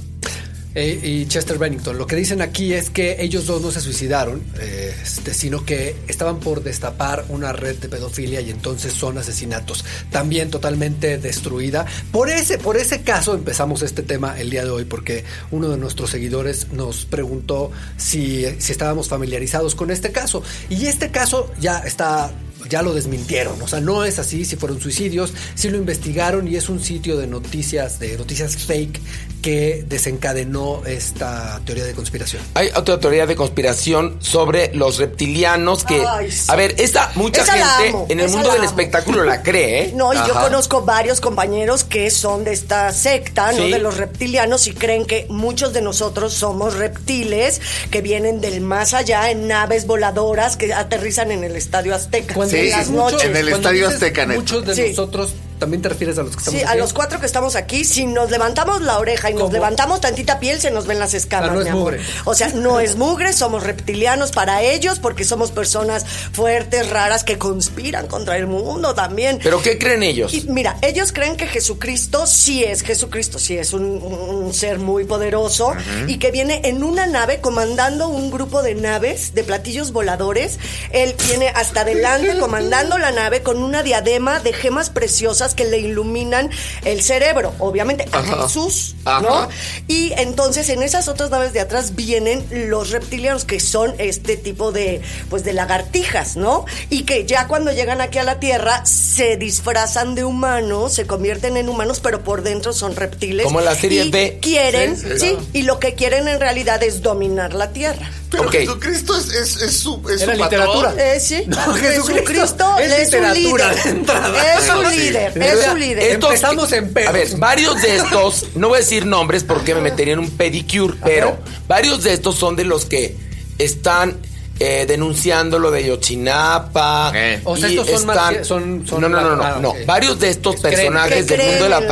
Eh, 0.80 1.00
y 1.02 1.26
Chester 1.26 1.58
Bennington. 1.58 1.98
Lo 1.98 2.06
que 2.06 2.14
dicen 2.14 2.40
aquí 2.40 2.72
es 2.72 2.88
que 2.88 3.16
ellos 3.20 3.46
dos 3.46 3.60
no 3.60 3.72
se 3.72 3.80
suicidaron, 3.80 4.40
eh, 4.60 4.94
este, 5.02 5.34
sino 5.34 5.64
que 5.64 5.96
estaban 6.06 6.38
por 6.38 6.62
destapar 6.62 7.24
una 7.30 7.52
red 7.52 7.78
de 7.78 7.88
pedofilia 7.88 8.40
y 8.40 8.50
entonces 8.50 8.92
son 8.92 9.18
asesinatos. 9.18 9.84
También 10.12 10.52
totalmente 10.52 11.18
destruida. 11.18 11.84
Por 12.12 12.30
ese, 12.30 12.58
por 12.58 12.76
ese 12.76 13.02
caso 13.02 13.34
empezamos 13.34 13.82
este 13.82 14.04
tema 14.04 14.38
el 14.38 14.50
día 14.50 14.62
de 14.62 14.70
hoy, 14.70 14.84
porque 14.84 15.24
uno 15.50 15.68
de 15.68 15.78
nuestros 15.78 16.10
seguidores 16.10 16.68
nos 16.70 17.06
preguntó 17.06 17.72
si, 17.96 18.44
si 18.60 18.70
estábamos 18.70 19.08
familiarizados 19.08 19.74
con 19.74 19.90
este 19.90 20.12
caso. 20.12 20.44
Y 20.70 20.86
este 20.86 21.10
caso 21.10 21.50
ya 21.58 21.80
está 21.80 22.30
ya 22.68 22.82
lo 22.82 22.94
desmintieron. 22.94 23.60
O 23.62 23.68
sea, 23.68 23.80
no 23.80 24.04
es 24.04 24.18
así, 24.18 24.44
si 24.44 24.56
fueron 24.56 24.80
suicidios, 24.80 25.32
si 25.54 25.70
lo 25.70 25.76
investigaron 25.76 26.48
y 26.48 26.56
es 26.56 26.68
un 26.68 26.82
sitio 26.82 27.16
de 27.16 27.26
noticias, 27.26 27.98
de 27.98 28.16
noticias 28.16 28.56
fake 28.56 29.00
que 29.42 29.84
desencadenó 29.88 30.82
esta 30.84 31.60
teoría 31.64 31.84
de 31.84 31.94
conspiración. 31.94 32.42
Hay 32.54 32.70
otra 32.74 32.98
teoría 32.98 33.26
de 33.26 33.36
conspiración 33.36 34.16
sobre 34.20 34.74
los 34.74 34.98
reptilianos 34.98 35.84
que... 35.84 36.04
Ay, 36.06 36.30
sí. 36.30 36.46
A 36.48 36.56
ver, 36.56 36.74
esta 36.78 37.12
mucha 37.14 37.42
Esa 37.42 37.52
gente 37.52 37.88
amo, 37.90 38.06
en 38.08 38.20
el 38.20 38.30
mundo 38.30 38.52
del 38.52 38.64
espectáculo 38.64 39.24
la 39.24 39.42
cree, 39.42 39.84
¿eh? 39.84 39.92
No, 39.98 40.12
y 40.12 40.16
yo 40.16 40.34
conozco 40.34 40.82
varios 40.82 41.20
compañeros 41.20 41.84
que 41.84 42.10
son 42.10 42.44
de 42.44 42.52
esta 42.52 42.92
secta, 42.92 43.52
¿no? 43.52 43.64
Sí. 43.64 43.70
De 43.70 43.78
los 43.78 43.96
reptilianos 43.96 44.66
y 44.66 44.72
creen 44.72 45.06
que 45.06 45.26
muchos 45.28 45.72
de 45.72 45.82
nosotros 45.82 46.34
somos 46.34 46.74
reptiles 46.74 47.60
que 47.90 48.00
vienen 48.00 48.40
del 48.40 48.60
más 48.60 48.94
allá 48.94 49.30
en 49.30 49.48
naves 49.48 49.86
voladoras 49.86 50.56
que 50.56 50.72
aterrizan 50.74 51.30
en 51.30 51.44
el 51.44 51.56
Estadio 51.56 51.94
Azteca 51.94 52.34
Cuando 52.34 52.56
Sí, 52.60 52.66
en 52.66 52.70
las 52.70 52.90
noches. 52.90 53.24
en 53.24 53.36
el 53.36 53.48
Estadio 53.48 53.88
Azteca. 53.88 54.26
Muchos 54.26 54.64
de 54.66 54.88
nosotros, 54.90 55.34
¿también 55.58 55.82
te 55.82 55.88
refieres 55.88 56.18
a 56.18 56.22
los 56.22 56.32
que 56.32 56.38
estamos 56.38 56.60
Sí, 56.60 56.66
a 56.66 56.70
aquí? 56.70 56.78
los 56.78 56.92
cuatro 56.92 57.20
que 57.20 57.26
estamos 57.26 57.56
aquí, 57.56 57.84
si 57.84 58.06
nos 58.06 58.30
levantamos 58.30 58.80
la 58.82 58.98
oreja 58.98 59.30
y 59.30 59.34
nos 59.34 59.52
levantamos 59.52 60.00
tantita 60.00 60.38
piel, 60.40 60.60
se 60.60 60.70
nos 60.70 60.86
ven 60.86 60.98
las 60.98 61.14
escamas. 61.14 61.50
Ah, 61.50 61.52
no 61.54 61.58
es 61.60 61.64
mi 61.64 61.70
amor. 61.70 61.82
mugre. 61.94 62.00
O 62.24 62.34
sea, 62.34 62.48
no 62.48 62.80
es 62.80 62.96
mugre, 62.96 63.32
somos 63.32 63.62
reptilianos 63.62 64.30
para 64.32 64.62
ellos 64.62 64.98
porque 64.98 65.24
somos 65.24 65.50
personas 65.50 66.04
fuertes, 66.32 66.88
raras, 66.90 67.24
que 67.24 67.38
conspiran 67.38 68.06
contra 68.06 68.36
el 68.36 68.46
mundo 68.46 68.94
también. 68.94 69.40
¿Pero 69.42 69.60
qué 69.62 69.78
creen 69.78 70.02
ellos? 70.02 70.32
Y 70.34 70.42
mira, 70.48 70.76
ellos 70.82 71.12
creen 71.12 71.36
que 71.36 71.46
Jesucristo 71.46 72.26
sí 72.26 72.64
es 72.64 72.82
Jesucristo, 72.82 73.38
sí 73.38 73.56
es 73.58 73.72
un, 73.72 73.84
un 73.84 74.52
ser 74.54 74.78
muy 74.78 75.04
poderoso 75.04 75.72
y 76.06 76.18
que 76.18 76.30
viene 76.30 76.60
en 76.64 76.82
una 76.82 77.06
nave 77.06 77.40
comandando 77.40 78.08
un 78.08 78.30
grupo 78.30 78.62
de 78.62 78.74
naves, 78.74 79.34
de 79.34 79.44
platillos 79.44 79.92
voladores. 79.92 80.58
Él 80.92 81.14
viene 81.26 81.48
hasta 81.48 81.80
adelante 81.82 82.38
comandando 82.38 82.98
la 82.98 83.10
nave 83.10 83.42
con 83.42 83.62
una 83.62 83.82
diadema 83.82 84.40
de 84.40 84.52
gemas 84.52 84.90
preciosas 84.90 85.47
que 85.54 85.64
le 85.64 85.78
iluminan 85.78 86.50
el 86.84 87.02
cerebro, 87.02 87.54
obviamente 87.58 88.06
a. 88.12 88.22
Jesús, 88.22 88.94
Ajá. 89.04 89.20
¿no? 89.22 89.48
Y 89.86 90.12
entonces 90.16 90.68
en 90.68 90.82
esas 90.82 91.08
otras 91.08 91.30
naves 91.30 91.52
de 91.52 91.60
atrás 91.60 91.94
vienen 91.94 92.44
los 92.70 92.90
reptilianos 92.90 93.44
que 93.44 93.58
son 93.60 93.94
este 93.98 94.36
tipo 94.36 94.70
de 94.72 95.00
pues 95.30 95.44
de 95.44 95.52
lagartijas, 95.52 96.36
¿no? 96.36 96.64
Y 96.90 97.02
que 97.04 97.24
ya 97.26 97.46
cuando 97.48 97.72
llegan 97.72 98.00
aquí 98.00 98.18
a 98.18 98.24
la 98.24 98.38
Tierra 98.40 98.84
se 98.86 99.36
disfrazan 99.36 100.14
de 100.14 100.24
humanos, 100.24 100.92
se 100.94 101.06
convierten 101.06 101.56
en 101.56 101.68
humanos, 101.68 102.00
pero 102.00 102.22
por 102.22 102.42
dentro 102.42 102.72
son 102.72 102.96
reptiles. 102.96 103.44
Como 103.46 103.60
la 103.60 103.74
serie 103.74 104.04
y 104.04 104.10
B. 104.10 104.38
Quieren, 104.42 104.96
Sí, 104.96 105.02
sí, 105.02 105.18
sí, 105.18 105.28
claro. 105.30 105.46
y 105.52 105.62
lo 105.62 105.78
que 105.78 105.94
quieren 105.94 106.28
en 106.28 106.40
realidad 106.40 106.82
es 106.82 107.02
dominar 107.02 107.54
la 107.54 107.72
Tierra. 107.72 108.10
Pero. 108.30 108.50
Jesucristo 108.50 109.16
es, 109.16 109.28
es, 109.32 109.62
es 109.62 109.76
su, 109.78 110.02
es 110.10 110.20
Era 110.22 110.34
su 110.36 110.42
literatura. 110.42 110.88
patrón. 110.90 111.06
Eh, 111.06 111.20
sí, 111.20 111.44
No, 111.46 111.56
Jesucristo, 111.74 112.12
Jesucristo 112.14 112.78
es, 112.78 112.92
es 112.92 112.98
un 113.14 113.32
literatura 113.32 113.72
líder. 113.72 113.84
de 113.84 113.90
entrada. 113.90 114.54
Es 114.58 114.68
un 114.70 114.96
líder, 114.96 115.42
es 115.42 115.68
un 115.68 115.80
líder. 115.80 115.98
Estos- 115.98 116.30
Empezamos 116.30 116.72
en 116.72 116.92
pedos. 116.92 117.08
A 117.08 117.12
ver, 117.12 117.36
varios 117.36 117.82
de 117.82 117.96
estos, 117.96 118.46
no 118.54 118.68
voy 118.68 118.76
a 118.76 118.80
decir 118.80 119.06
nombres 119.06 119.44
porque 119.44 119.74
me 119.74 119.80
metería 119.80 120.12
en 120.14 120.20
un 120.20 120.30
pedicure, 120.30 120.94
pero 121.02 121.38
varios 121.66 122.02
de 122.04 122.12
estos 122.12 122.36
son 122.36 122.54
de 122.56 122.64
los 122.64 122.84
que 122.84 123.16
están 123.58 124.18
eh, 124.60 124.86
denunciando 124.88 125.58
lo 125.60 125.70
de 125.70 125.84
Yochinapa. 125.86 127.12
Eh. 127.14 127.40
O 127.44 127.56
sea, 127.56 127.68
y 127.68 127.78
estos 127.78 128.00
son 128.00 128.10
están- 128.10 128.44
son- 128.44 128.86
son 128.88 129.00
no, 129.00 129.08
no, 129.08 129.20
no, 129.20 129.36
no, 129.36 129.42
ah, 129.44 129.58
no. 129.60 129.74
Varios 129.86 130.18
de 130.18 130.30
estos 130.30 130.56
personajes 130.56 131.26
del 131.26 131.40
mundo 131.40 131.64
de 131.64 131.70
la 131.70 131.78
que, 131.80 131.86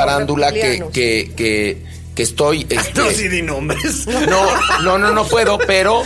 reptilianos. 0.63 0.91
que, 0.93 1.33
que, 1.37 1.83
que 2.17 2.25
estoy. 2.25 2.67
este, 2.69 3.01
no, 3.01 3.11
sí 3.11 3.29
di 3.29 3.43
nombres. 3.43 4.09
no, 4.09 4.83
no, 4.83 4.99
no, 4.99 5.13
no 5.13 5.25
puedo, 5.29 5.59
pero. 5.59 6.03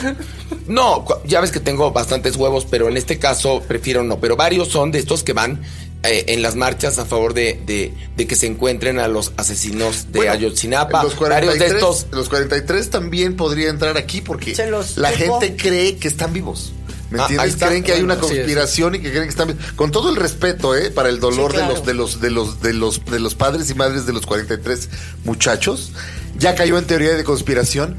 No, 0.67 1.07
ya 1.25 1.41
ves 1.41 1.53
que 1.53 1.61
tengo 1.61 1.93
bastantes 1.93 2.37
huevos, 2.37 2.67
pero 2.69 2.89
en 2.89 2.97
este 2.97 3.19
caso 3.19 3.63
prefiero 3.67 4.03
no. 4.03 4.21
Pero 4.21 4.37
varios 4.37 4.69
son 4.69 4.91
de 4.91 4.99
estos 4.99 5.23
que 5.23 5.33
van 5.33 5.63
eh, 6.03 6.25
en 6.29 6.43
las 6.43 6.57
marchas 6.57 6.99
a 6.99 7.05
favor 7.07 7.35
de, 7.35 7.61
de, 7.67 7.95
de 8.17 8.27
que 8.27 8.35
se 8.35 8.47
encuentren 8.47 8.99
a 8.99 9.07
los 9.07 9.33
asesinos 9.37 10.13
de 10.13 10.19
Bueno, 10.21 10.33
Ayotzinapa. 10.33 11.03
Los 11.05 11.19
varios 11.19 11.55
43, 11.55 11.71
de 11.71 11.77
estos. 11.77 12.07
los 12.11 12.29
43 12.29 12.91
también 12.91 13.37
podría 13.37 13.69
entrar 13.71 13.97
aquí 13.97 14.21
porque 14.21 14.55
Se 14.55 14.67
los 14.67 14.97
la 14.97 15.13
gente 15.13 15.57
cree 15.57 15.97
que 15.97 16.09
están 16.09 16.33
vivos. 16.33 16.73
¿Me 17.11 17.19
Ah, 17.19 17.23
entiendes? 17.23 17.55
está. 17.55 17.67
Creen 17.69 17.83
que 17.83 17.93
hay 17.93 18.03
una 18.03 18.19
conspiración 18.19 18.95
y 18.95 19.01
que 19.01 19.11
creen 19.11 19.25
que 19.25 19.31
están. 19.31 19.59
Con 19.77 19.91
todo 19.91 20.11
el 20.11 20.17
respeto, 20.17 20.77
¿eh? 20.77 20.91
Para 20.91 21.09
el 21.09 21.19
dolor 21.21 21.51
Sí, 21.53 21.57
claro. 21.59 21.73
de 21.75 21.75
los 21.75 21.85
de 21.87 21.95
los 21.95 22.21
de 22.21 22.31
los 22.31 22.61
de 22.63 22.73
los 22.73 23.05
de 23.05 23.19
los 23.21 23.35
padres 23.35 23.69
y 23.71 23.75
madres 23.75 24.07
de 24.07 24.13
los 24.13 24.27
43 24.27 24.89
muchachos, 25.25 25.93
ya 26.39 26.55
cayó 26.55 26.79
en 26.79 26.87
teoría 26.87 27.15
de 27.15 27.25
conspiración. 27.25 27.97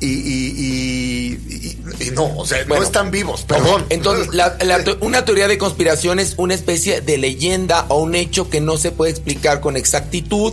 Y, 0.00 0.06
y, 0.06 0.18
y- 0.58 1.78
y- 2.00 2.08
y 2.08 2.10
no, 2.10 2.36
o 2.36 2.44
sea, 2.46 2.58
Bueno. 2.64 2.82
no 2.82 2.82
están 2.86 3.10
vivos, 3.10 3.42
perdón. 3.44 3.86
Entonces, 3.88 4.34
la- 4.34 4.56
la 4.62 4.84
una 5.00 5.24
teoría 5.24 5.48
de 5.48 5.56
conspiración 5.56 6.18
es 6.18 6.34
una 6.36 6.52
especie 6.52 7.00
de 7.00 7.16
leyenda 7.16 7.86
o 7.88 8.02
un 8.02 8.14
hecho 8.14 8.50
que 8.50 8.60
no 8.60 8.76
se 8.76 8.90
puede 8.90 9.12
explicar 9.12 9.60
con 9.60 9.76
exactitud, 9.78 10.52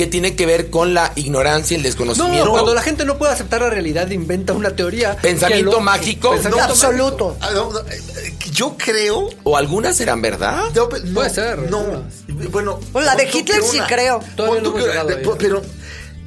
que 0.00 0.06
tiene 0.06 0.34
que 0.34 0.46
ver 0.46 0.70
con 0.70 0.94
la 0.94 1.12
ignorancia 1.14 1.74
y 1.74 1.76
el 1.76 1.82
No, 1.82 1.88
desconocimiento. 1.88 2.50
cuando 2.52 2.72
la 2.72 2.80
gente 2.80 3.04
no 3.04 3.18
puede 3.18 3.34
aceptar 3.34 3.60
la 3.60 3.68
realidad, 3.68 4.08
inventa 4.08 4.54
una 4.54 4.70
teoría. 4.74 5.14
Pensamiento 5.18 5.72
lo- 5.72 5.80
mágico. 5.80 6.30
Pensamiento 6.30 6.66
No, 6.68 6.72
absoluto. 6.72 7.36
Ah, 7.38 7.50
no, 7.52 7.70
no, 7.70 7.80
eh, 7.80 8.34
yo 8.50 8.76
creo 8.78 9.28
O 9.44 9.58
algunas 9.58 9.98
serán 9.98 10.22
verdad. 10.22 10.62
No, 10.74 10.88
pe- 10.88 11.00
no, 11.00 11.12
Puede 11.12 11.28
ser, 11.28 11.58
No, 11.70 11.80
algunas. 11.80 12.14
bueno. 12.50 12.80
Pues 12.92 13.04
la 13.04 13.14
de 13.14 13.24
Hitler 13.30 13.62
sí 13.62 13.78
creo. 13.88 14.20
Llegado 14.38 15.36
Pero 15.36 15.60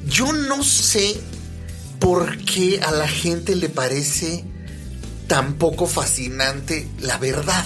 yo 0.06 0.32
no 0.32 0.62
sé 0.62 1.16
por 1.98 2.38
qué 2.44 2.80
a 2.80 2.92
la 2.92 3.08
gente 3.08 3.56
le 3.56 3.70
parece 3.70 4.44
tan 5.26 5.54
poco 5.54 5.86
fascinante 5.88 6.86
la 7.00 7.18
verdad. 7.18 7.64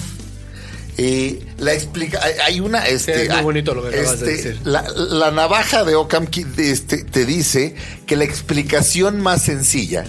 Eh, 1.01 1.41
la 1.59 1.73
explica, 1.75 2.21
hay, 2.45 2.59
una, 2.59 2.87
este, 2.89 3.23
es 3.23 3.29
muy 3.29 3.39
ah, 3.39 3.43
bonito 3.43 3.73
lo 3.73 3.83
que 3.89 3.97
acabas 4.01 4.19
de 4.19 4.35
este, 4.35 4.49
decir. 4.49 4.67
La, 4.67 4.83
la 4.97 5.31
navaja 5.31 5.85
de 5.85 5.95
Ockham 5.95 6.27
este, 6.57 7.05
te 7.05 7.25
dice 7.25 7.77
que 8.07 8.17
la 8.17 8.25
explicación 8.25 9.21
más 9.21 9.43
sencilla 9.43 10.05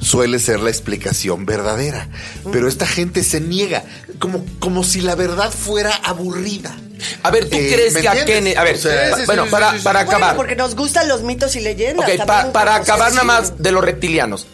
suele 0.00 0.38
ser 0.38 0.60
la 0.60 0.68
explicación 0.68 1.46
verdadera. 1.46 2.08
Pero 2.52 2.68
esta 2.68 2.86
gente 2.86 3.24
se 3.24 3.40
niega, 3.40 3.84
como, 4.18 4.44
como 4.58 4.84
si 4.84 5.00
la 5.00 5.14
verdad 5.14 5.50
fuera 5.50 5.94
aburrida. 6.04 6.76
A 7.22 7.30
ver, 7.30 7.48
¿tú 7.48 7.56
Eh, 7.56 7.70
crees 7.72 7.94
¿me 7.94 8.00
que 8.02 8.08
a? 8.08 8.24
Kennedy... 8.26 8.54
A 8.54 8.64
ver, 8.64 8.74
O 8.74 8.78
sea, 8.78 9.10
pa- 9.10 9.16
sí, 9.16 9.20
sí, 9.22 9.26
bueno, 9.26 9.44
sí, 9.46 9.50
para, 9.50 9.70
sí, 9.72 9.78
sí. 9.78 9.84
para 9.84 10.04
Bueno, 10.04 10.16
acabar. 10.18 10.36
porque 10.36 10.56
nos 10.56 10.74
gustan 10.76 11.08
los 11.08 11.22
mitos 11.22 11.56
y 11.56 11.60
leyendas. 11.60 12.06
Ok, 12.06 12.16
también 12.18 12.26
pa- 12.26 12.46
un 12.46 12.52
para 12.52 12.74
acabar 12.74 13.12
nada 13.12 13.24
más 13.24 13.62
de 13.62 13.72
los 13.72 13.82
reptilianos. 13.82 14.46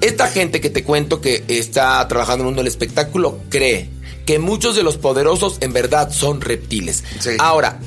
Esta 0.00 0.28
gente 0.28 0.60
que 0.62 0.70
te 0.70 0.84
cuento 0.84 1.20
que 1.20 1.44
está 1.48 2.06
trabajando 2.08 2.36
en 2.36 2.40
el 2.40 2.46
mundo 2.46 2.60
del 2.62 2.68
espectáculo 2.68 3.40
cree 3.50 3.90
que 4.26 4.38
muchos 4.38 4.76
de 4.76 4.82
los 4.82 4.96
poderosos 4.96 5.58
en 5.60 5.72
verdad 5.72 6.12
son 6.12 6.40
reptiles. 6.40 7.04
Sí. 7.20 7.30
Ahora, 7.38 7.80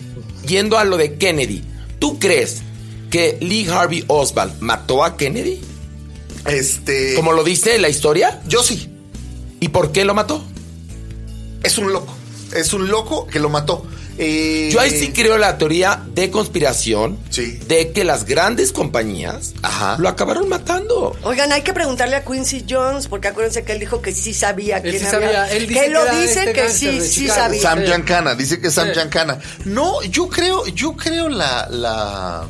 yendo 0.45 0.77
a 0.77 0.85
lo 0.85 0.97
de 0.97 1.15
Kennedy, 1.15 1.63
¿tú 1.99 2.19
crees 2.19 2.61
que 3.09 3.37
Lee 3.41 3.67
Harvey 3.67 4.03
Oswald 4.07 4.59
mató 4.59 5.03
a 5.03 5.17
Kennedy? 5.17 5.61
Este. 6.45 7.15
Como 7.15 7.33
lo 7.33 7.43
dice 7.43 7.77
la 7.79 7.89
historia. 7.89 8.41
Yo 8.47 8.63
sí. 8.63 8.89
¿Y 9.59 9.69
por 9.69 9.91
qué 9.91 10.05
lo 10.05 10.13
mató? 10.13 10.43
Es 11.63 11.77
un 11.77 11.91
loco. 11.91 12.13
Es 12.55 12.73
un 12.73 12.87
loco 12.87 13.27
que 13.27 13.39
lo 13.39 13.49
mató. 13.49 13.85
Eh, 14.19 14.69
Yo 14.71 14.79
ahí 14.79 14.89
sí 14.89 15.11
creo 15.11 15.37
la 15.37 15.57
teoría 15.57 16.01
de 16.13 16.31
conspiración 16.31 17.19
Sí. 17.29 17.59
de 17.67 17.91
que 17.91 18.03
las 18.03 18.25
grandes 18.25 18.71
compañías 18.71 19.53
Ajá. 19.61 19.97
lo 19.99 20.09
acabaron 20.09 20.49
matando. 20.49 21.15
Oigan, 21.23 21.51
hay 21.51 21.61
que 21.61 21.73
preguntarle 21.73 22.15
a 22.15 22.25
Quincy 22.25 22.65
Jones, 22.67 23.07
porque 23.07 23.27
acuérdense 23.27 23.63
que 23.63 23.73
él 23.73 23.79
dijo 23.79 24.01
que 24.01 24.11
sí 24.13 24.33
sabía 24.33 24.81
quién 24.81 24.99
sí 24.99 25.05
había- 25.05 25.11
sabía, 25.45 25.51
él 25.51 25.67
dice 25.67 25.79
que 25.81 25.85
él 25.85 25.93
lo 25.93 26.05
dice 26.05 26.39
este 26.39 26.53
que 26.53 26.69
sí, 26.69 27.01
sí 27.01 27.27
sabía. 27.27 27.61
Sam. 27.61 27.83
Giancana, 27.85 28.33
dice 28.35 28.59
que 28.59 28.71
Sam 28.71 28.87
Sí. 28.87 28.93
Giancana. 28.95 29.39
No, 29.65 30.01
yo 30.03 30.27
creo, 30.29 30.65
yo 30.67 30.95
creo 30.95 31.29
la, 31.29 31.67
la. 31.69 32.47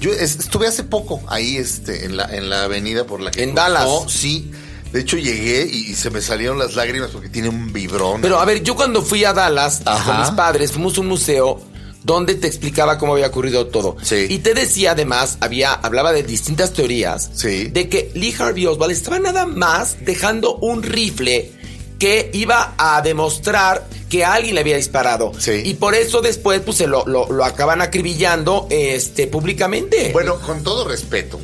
Yo 0.00 0.12
es- 0.12 0.36
estuve 0.38 0.66
hace 0.66 0.82
poco 0.84 1.22
ahí, 1.28 1.56
este, 1.56 2.04
en 2.06 2.16
la, 2.16 2.24
en 2.34 2.48
la 2.50 2.64
avenida 2.64 3.04
por 3.04 3.20
la 3.20 3.30
que 3.30 3.42
En 3.42 3.50
cruzó, 3.52 3.62
Dallas. 3.64 3.88
Sí. 4.12 4.50
De 4.92 5.00
hecho 5.00 5.16
llegué 5.16 5.68
y, 5.70 5.90
y 5.90 5.94
se 5.94 6.10
me 6.10 6.20
salieron 6.22 6.58
las 6.58 6.74
lágrimas 6.74 7.10
porque 7.10 7.28
tiene 7.28 7.48
un 7.48 7.72
vibrón. 7.72 8.20
Pero 8.22 8.38
a 8.40 8.44
ver, 8.44 8.62
yo 8.62 8.74
cuando 8.76 9.02
fui 9.02 9.24
a 9.24 9.32
Dallas 9.32 9.82
Ajá. 9.84 10.04
con 10.12 10.20
mis 10.20 10.30
padres, 10.30 10.72
fuimos 10.72 10.96
a 10.96 11.00
un 11.00 11.08
museo 11.08 11.60
donde 12.02 12.36
te 12.36 12.46
explicaba 12.46 12.98
cómo 12.98 13.14
había 13.14 13.26
ocurrido 13.26 13.66
todo. 13.66 13.96
Sí. 14.00 14.26
Y 14.30 14.38
te 14.38 14.54
decía 14.54 14.92
además, 14.92 15.38
había, 15.40 15.72
hablaba 15.72 16.12
de 16.12 16.22
distintas 16.22 16.72
teorías, 16.72 17.30
Sí. 17.34 17.64
de 17.66 17.88
que 17.88 18.12
Lee 18.14 18.32
Harvey 18.38 18.64
Oswald 18.66 18.92
estaba 18.92 19.18
nada 19.18 19.44
más 19.44 19.96
dejando 20.04 20.54
un 20.56 20.84
rifle 20.84 21.50
que 21.98 22.30
iba 22.32 22.74
a 22.78 23.02
demostrar 23.02 23.88
que 24.08 24.24
alguien 24.24 24.54
le 24.54 24.60
había 24.60 24.76
disparado. 24.76 25.32
Sí. 25.38 25.62
Y 25.64 25.74
por 25.74 25.96
eso 25.96 26.20
después 26.22 26.60
pues 26.60 26.76
se 26.76 26.86
lo, 26.86 27.04
lo, 27.06 27.26
lo 27.32 27.44
acaban 27.44 27.82
acribillando 27.82 28.68
este, 28.70 29.26
públicamente. 29.26 30.10
Bueno, 30.12 30.38
con 30.40 30.62
todo 30.62 30.86
respeto, 30.86 31.40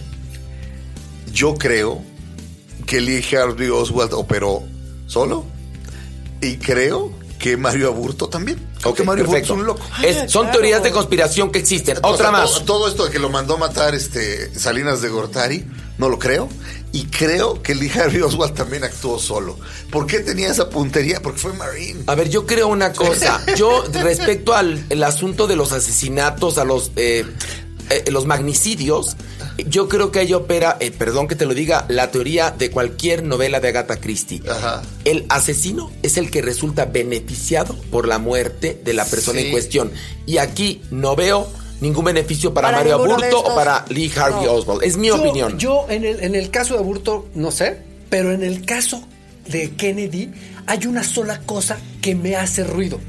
yo 1.33 1.55
creo 1.57 2.05
que 2.87 3.01
Lee 3.01 3.25
Harvey 3.37 3.69
Oswald 3.69 4.13
operó 4.15 4.63
solo 5.07 5.45
y 6.41 6.57
creo 6.57 7.13
que 7.39 7.57
Mario 7.57 7.89
Aburto 7.89 8.29
también. 8.29 8.59
Creo 8.81 8.93
Ok, 8.93 8.97
que 8.99 9.05
Mario 9.05 9.25
perfecto. 9.27 9.55
Aburto 9.55 9.73
es 9.73 9.79
un 9.79 10.03
loco. 10.13 10.25
Es- 10.25 10.31
son 10.31 10.43
claro. 10.45 10.59
teorías 10.59 10.83
de 10.83 10.91
conspiración 10.93 11.51
que 11.51 11.59
existen. 11.59 11.99
O 12.03 12.09
Otra 12.11 12.27
sea, 12.31 12.31
más. 12.33 12.53
to- 12.53 12.65
Todo, 12.65 12.89
esto 12.89 13.05
de 13.07 13.11
que 13.11 13.19
lo 13.19 13.31
mandó 13.31 13.55
a 13.55 13.59
matar 13.59 13.95
este 13.95 14.57
Salinas 14.59 15.03
de 15.03 15.09
Gortari, 15.09 15.65
no 15.99 16.09
lo 16.09 16.19
creo. 16.19 16.49
Y 16.93 17.05
creo 17.07 17.63
que 17.63 17.75
Lee 17.75 17.91
Harvey 17.91 18.21
Oswald 18.21 18.55
también 18.55 18.85
actuó 18.85 19.19
solo. 19.19 19.59
¿Por 19.91 20.07
qué 20.07 20.21
tenía 20.21 20.51
esa 20.51 20.69
puntería? 20.69 21.21
Porque 21.23 21.39
fue 21.41 21.53
Marine. 21.55 22.03
A 22.07 22.15
ver, 22.15 22.29
yo 22.29 22.47
creo 22.47 22.69
una 22.69 22.93
cosa. 22.93 23.41
Yo, 23.57 23.85
respecto 23.93 24.53
al 24.55 24.85
el 24.91 25.03
asunto 25.03 25.47
de 25.47 25.57
los 25.57 25.73
asesinatos, 25.73 26.59
a 26.59 26.65
los, 26.65 26.93
eh, 26.97 27.25
eh, 27.91 28.05
los 28.11 28.27
magnicidios, 28.27 29.17
yo 29.67 29.89
creo 29.89 30.11
que 30.11 30.21
ahí 30.21 30.33
opera, 30.33 30.77
eh, 30.81 30.91
perdón 30.91 31.29
que 31.29 31.35
te 31.35 31.47
lo 31.47 31.55
diga, 31.55 31.85
la 31.89 32.11
teoría 32.11 32.51
de 32.51 32.71
cualquier 32.71 33.23
novela 33.23 33.61
de 33.61 33.69
Agatha 33.69 33.97
Christie. 34.01 34.43
Ajá. 34.49 34.83
El 35.05 35.27
asesino 35.29 35.91
es 36.03 36.17
el 36.17 36.31
que 36.31 36.43
resulta 36.43 36.87
beneficiado 36.87 37.77
por 37.91 38.09
la 38.09 38.19
muerte 38.19 38.81
de 38.85 38.93
la 38.95 39.05
persona 39.05 39.41
Sí. 39.41 39.47
en 39.47 39.53
cuestión. 39.53 39.93
Y 40.27 40.39
aquí 40.39 40.83
no 40.91 41.15
veo 41.17 41.49
ningún 41.81 42.05
beneficio 42.05 42.55
para, 42.55 42.69
Para 42.69 42.79
Mario 42.79 42.95
Aburto 42.95 43.41
o 43.41 43.55
para 43.55 43.85
Lee 43.89 44.11
Harvey 44.17 44.45
No. 44.47 44.53
Oswald. 44.53 44.83
Es 44.85 44.97
mi 44.97 45.09
yo, 45.09 45.17
opinión. 45.17 45.59
Yo, 45.59 45.87
en 45.89 46.05
el, 46.05 46.21
en 46.23 46.35
el 46.35 46.51
caso 46.51 46.75
de 46.75 46.81
Aburto, 46.81 47.29
no 47.35 47.51
sé, 47.51 47.79
pero 48.09 48.33
en 48.33 48.43
el 48.43 48.65
caso 48.65 49.07
de 49.49 49.71
Kennedy, 49.73 50.31
hay 50.67 50.87
una 50.87 51.03
sola 51.03 51.41
cosa 51.41 51.79
que 52.01 52.15
me 52.15 52.37
hace 52.37 52.65
ruido. 52.65 53.01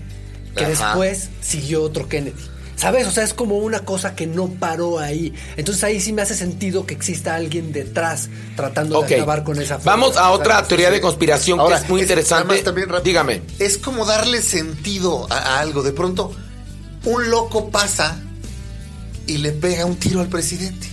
Que 0.56 0.66
Ajá. 0.66 0.88
después 0.88 1.30
siguió 1.42 1.84
otro 1.84 2.08
Kennedy. 2.08 2.36
¿Sabes? 2.84 3.08
O 3.08 3.12
sea, 3.12 3.24
es 3.24 3.34
como 3.34 3.58
una 3.58 3.80
cosa 3.80 4.16
que 4.16 4.28
no 4.28 4.48
paró 4.48 5.00
ahí. 5.00 5.34
Entonces 5.58 5.84
ahí 5.84 6.00
sí 6.00 6.14
me 6.14 6.22
hace 6.22 6.36
sentido 6.36 6.86
que 6.86 6.94
exista 6.94 7.34
alguien 7.36 7.72
detrás 7.72 8.30
tratando 8.56 9.02
de 9.02 9.16
acabar 9.16 9.44
con 9.44 9.60
esa 9.62 9.78
Vamos 9.78 10.18
a 10.18 10.32
otra 10.32 10.62
teoría 10.68 10.92
de 10.92 11.00
conspiración 11.02 11.60
Ahora, 11.60 11.78
que 11.78 11.84
es 11.84 11.90
muy 11.90 12.02
interesante. 12.02 12.46
además 12.46 12.64
también 12.64 12.90
rápido, 12.90 13.04
Dígame. 13.06 13.42
Es 13.60 13.78
como 13.78 14.06
darle 14.06 14.42
sentido 14.42 15.28
a, 15.32 15.38
a 15.38 15.60
algo. 15.60 15.82
De 15.82 15.94
pronto, 15.94 16.32
un 17.06 17.30
loco 17.30 17.70
pasa 17.70 18.20
y 19.28 19.38
le 19.38 19.52
pega 19.52 19.86
un 19.86 19.96
tiro 19.96 20.20
al 20.22 20.28
presidente. 20.28 20.93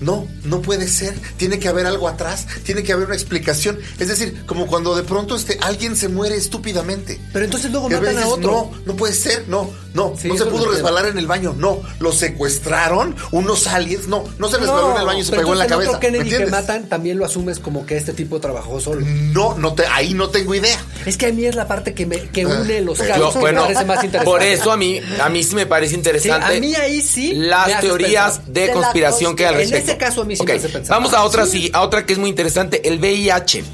No, 0.00 0.26
no 0.44 0.62
puede 0.62 0.88
ser. 0.88 1.14
Tiene 1.36 1.58
que 1.58 1.68
haber 1.68 1.86
algo 1.86 2.08
atrás. 2.08 2.46
Tiene 2.64 2.82
que 2.82 2.92
haber 2.92 3.06
una 3.06 3.14
explicación. 3.14 3.78
Es 3.98 4.08
decir, 4.08 4.44
como 4.46 4.66
cuando 4.66 4.96
de 4.96 5.02
pronto 5.02 5.36
este, 5.36 5.58
alguien 5.60 5.96
se 5.96 6.08
muere 6.08 6.36
estúpidamente. 6.36 7.20
Pero 7.32 7.44
entonces 7.44 7.70
luego 7.70 7.88
matan 7.88 8.06
a 8.06 8.10
veces, 8.10 8.24
otro. 8.24 8.50
No, 8.50 8.72
no 8.86 8.96
puede 8.96 9.12
ser. 9.12 9.48
No, 9.48 9.70
no. 9.94 10.14
Sí, 10.18 10.28
no 10.28 10.36
se 10.36 10.46
pudo 10.46 10.70
resbalar 10.70 11.06
en 11.06 11.18
el 11.18 11.26
baño. 11.26 11.54
No, 11.56 11.82
lo 11.98 12.12
secuestraron 12.12 13.14
unos 13.30 13.66
aliens. 13.66 14.08
No, 14.08 14.24
no 14.38 14.48
se 14.48 14.58
resbaló 14.58 14.92
en 14.92 15.00
el 15.00 15.06
baño 15.06 15.20
y 15.20 15.24
se 15.24 15.36
pegó 15.36 15.52
en 15.52 15.58
la 15.58 15.64
el 15.64 15.70
cabeza. 15.70 15.90
otro 15.90 16.10
¿Me 16.10 16.18
Kennedy 16.18 16.30
que 16.30 16.46
matan 16.46 16.88
también 16.88 17.18
lo 17.18 17.24
asumes 17.24 17.58
como 17.58 17.84
que 17.86 17.96
este 17.96 18.12
tipo 18.12 18.40
trabajó 18.40 18.80
solo. 18.80 19.04
No, 19.06 19.56
no 19.58 19.74
te, 19.74 19.86
ahí 19.86 20.14
no 20.14 20.30
tengo 20.30 20.54
idea. 20.54 20.78
Es 21.06 21.16
que 21.16 21.26
a 21.26 21.32
mí 21.32 21.44
es 21.44 21.54
la 21.54 21.68
parte 21.68 21.94
que, 21.94 22.06
me, 22.06 22.20
que 22.28 22.46
une 22.46 22.80
los 22.80 22.98
casos 22.98 23.34
bueno, 23.34 23.62
me 23.62 23.74
parece 23.74 23.84
más 23.84 24.04
interesante. 24.04 24.30
por 24.30 24.42
eso 24.42 24.72
a 24.72 24.76
mí, 24.76 25.00
a 25.20 25.28
mí 25.28 25.42
sí 25.42 25.54
me 25.54 25.66
parece 25.66 25.94
interesante. 25.94 26.46
Sí, 26.46 26.56
a 26.56 26.60
mí 26.60 26.74
ahí 26.74 27.00
sí 27.00 27.32
Las 27.34 27.80
teorías 27.80 28.46
de 28.46 28.60
De 28.60 28.66
la 28.68 28.72
conspiración 28.74 29.36
que 29.36 29.46
hay 29.46 29.54
al 29.54 29.60
respecto. 29.60 29.89
Ese 29.90 29.98
caso 29.98 30.22
a 30.22 30.24
mí 30.24 30.36
sí 30.36 30.42
Ok, 30.42 30.48
me 30.48 30.54
hace 30.54 30.68
pensar. 30.68 30.96
Vamos 30.96 31.12
a 31.14 31.22
otra, 31.24 31.46
Sí. 31.46 31.62
sí, 31.62 31.70
a 31.72 31.82
otra 31.82 32.06
que 32.06 32.12
es 32.14 32.18
muy 32.18 32.30
interesante, 32.30 32.86
el 32.88 32.98
VIH. 32.98 33.64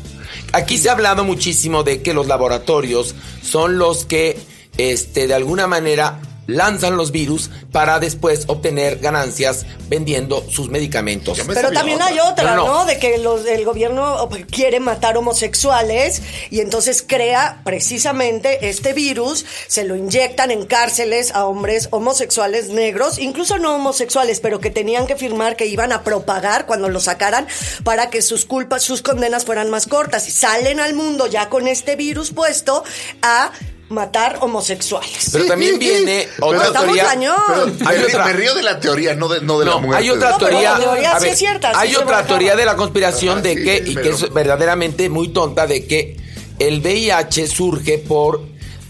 Aquí 0.53 0.79
se 0.79 0.89
ha 0.89 0.93
hablado 0.93 1.25
muchísimo 1.25 1.83
de 1.83 2.03
que 2.03 2.15
los 2.15 2.27
laboratorios 2.27 3.15
son 3.43 3.79
los 3.79 4.05
que, 4.05 4.39
este, 4.79 5.27
de 5.27 5.35
alguna 5.35 5.67
manera 5.67 6.19
lanzan 6.47 6.97
los 6.97 7.13
virus 7.13 7.51
para 7.73 7.99
después 7.99 8.45
obtener 8.47 8.99
ganancias 8.99 9.67
vendiendo 9.89 10.45
sus 10.49 10.69
medicamentos. 10.69 11.41
Pero 11.47 11.71
también 11.73 11.97
otra. 11.97 12.09
hay 12.09 12.19
otra, 12.21 12.55
No, 12.55 12.57
¿no? 12.57 12.67
no. 12.67 12.85
De 12.85 12.99
que 12.99 13.19
los, 13.19 13.47
el 13.47 13.65
gobierno 13.65 14.29
quiere 14.51 14.81
matar 14.81 15.17
homosexuales 15.17 16.23
y 16.51 16.61
entonces 16.61 17.05
crea 17.07 17.61
precisamente 17.65 18.69
este 18.69 18.93
virus, 18.93 19.45
se 19.67 19.85
lo 19.85 19.97
inyectan 19.97 20.51
en 20.51 20.67
cárceles 20.67 21.33
a 21.33 21.45
hombres 21.47 21.89
homosexuales 21.91 22.69
negros, 22.69 23.19
incluso 23.19 23.59
no 23.59 23.75
homosexuales, 23.77 24.41
pero 24.41 24.61
que 24.61 24.71
tenían 24.71 25.07
que 25.07 25.17
firmar 25.17 25.57
que 25.57 25.67
iban 25.67 25.93
a 25.93 26.03
propagar 26.03 26.67
cuando 26.67 26.89
lo 26.89 27.01
sacaran 27.01 27.47
para 27.85 28.11
que 28.11 28.23
sus 28.23 28.45
culpas, 28.45 28.83
sus 28.83 29.03
condenas 29.03 29.45
fueran 29.45 29.71
más 29.71 29.87
cortas. 29.87 30.29
Y 30.29 30.31
salen 30.31 30.81
al 30.81 30.95
mundo 30.95 31.27
ya 31.27 31.49
con 31.49 31.69
este 31.69 31.97
virus 31.97 32.31
puesto 32.33 32.85
a 33.23 33.51
matar 33.89 34.39
homosexuales. 34.41 35.29
Pero 35.33 35.47
también 35.47 35.79
viene 35.81 36.27
otra 36.41 36.67
Estamos 36.67 36.95
teoría. 36.97 37.11
Pero 37.49 37.89
Hay 37.89 37.99
me, 37.99 38.05
otra. 38.05 38.25
me 38.27 38.33
río 38.33 38.55
de 38.55 38.63
la 38.63 38.81
teoría, 38.81 39.15
no 39.15 39.29
de, 39.29 39.41
no 39.43 39.59
de 39.59 39.65
la 39.67 39.71
No, 39.73 39.81
muerte. 39.81 40.03
hay 40.05 40.11
otra 40.11 40.31
No, 40.31 40.39
pero 40.39 40.51
teoría. 40.51 40.79
la 41.13 41.21
sí 41.21 41.29
es 41.29 41.39
cierta, 41.39 41.73
hay 41.79 41.95
otra 41.95 42.27
teoría 42.27 42.57
de 42.57 42.65
la 42.65 42.77
conspiración 42.77 43.35
Ajá, 43.39 43.43
de 43.43 43.55
sí, 43.57 43.65
que, 43.65 43.77
y 43.87 43.95
que 43.95 44.01
pero- 44.03 44.15
es 44.17 44.33
verdaderamente 44.33 45.09
muy 45.09 45.29
tonta, 45.29 45.67
de 45.67 45.87
que 45.87 46.17
el 46.59 46.81
VIH 46.81 47.47
surge 47.47 47.99
por 47.99 48.43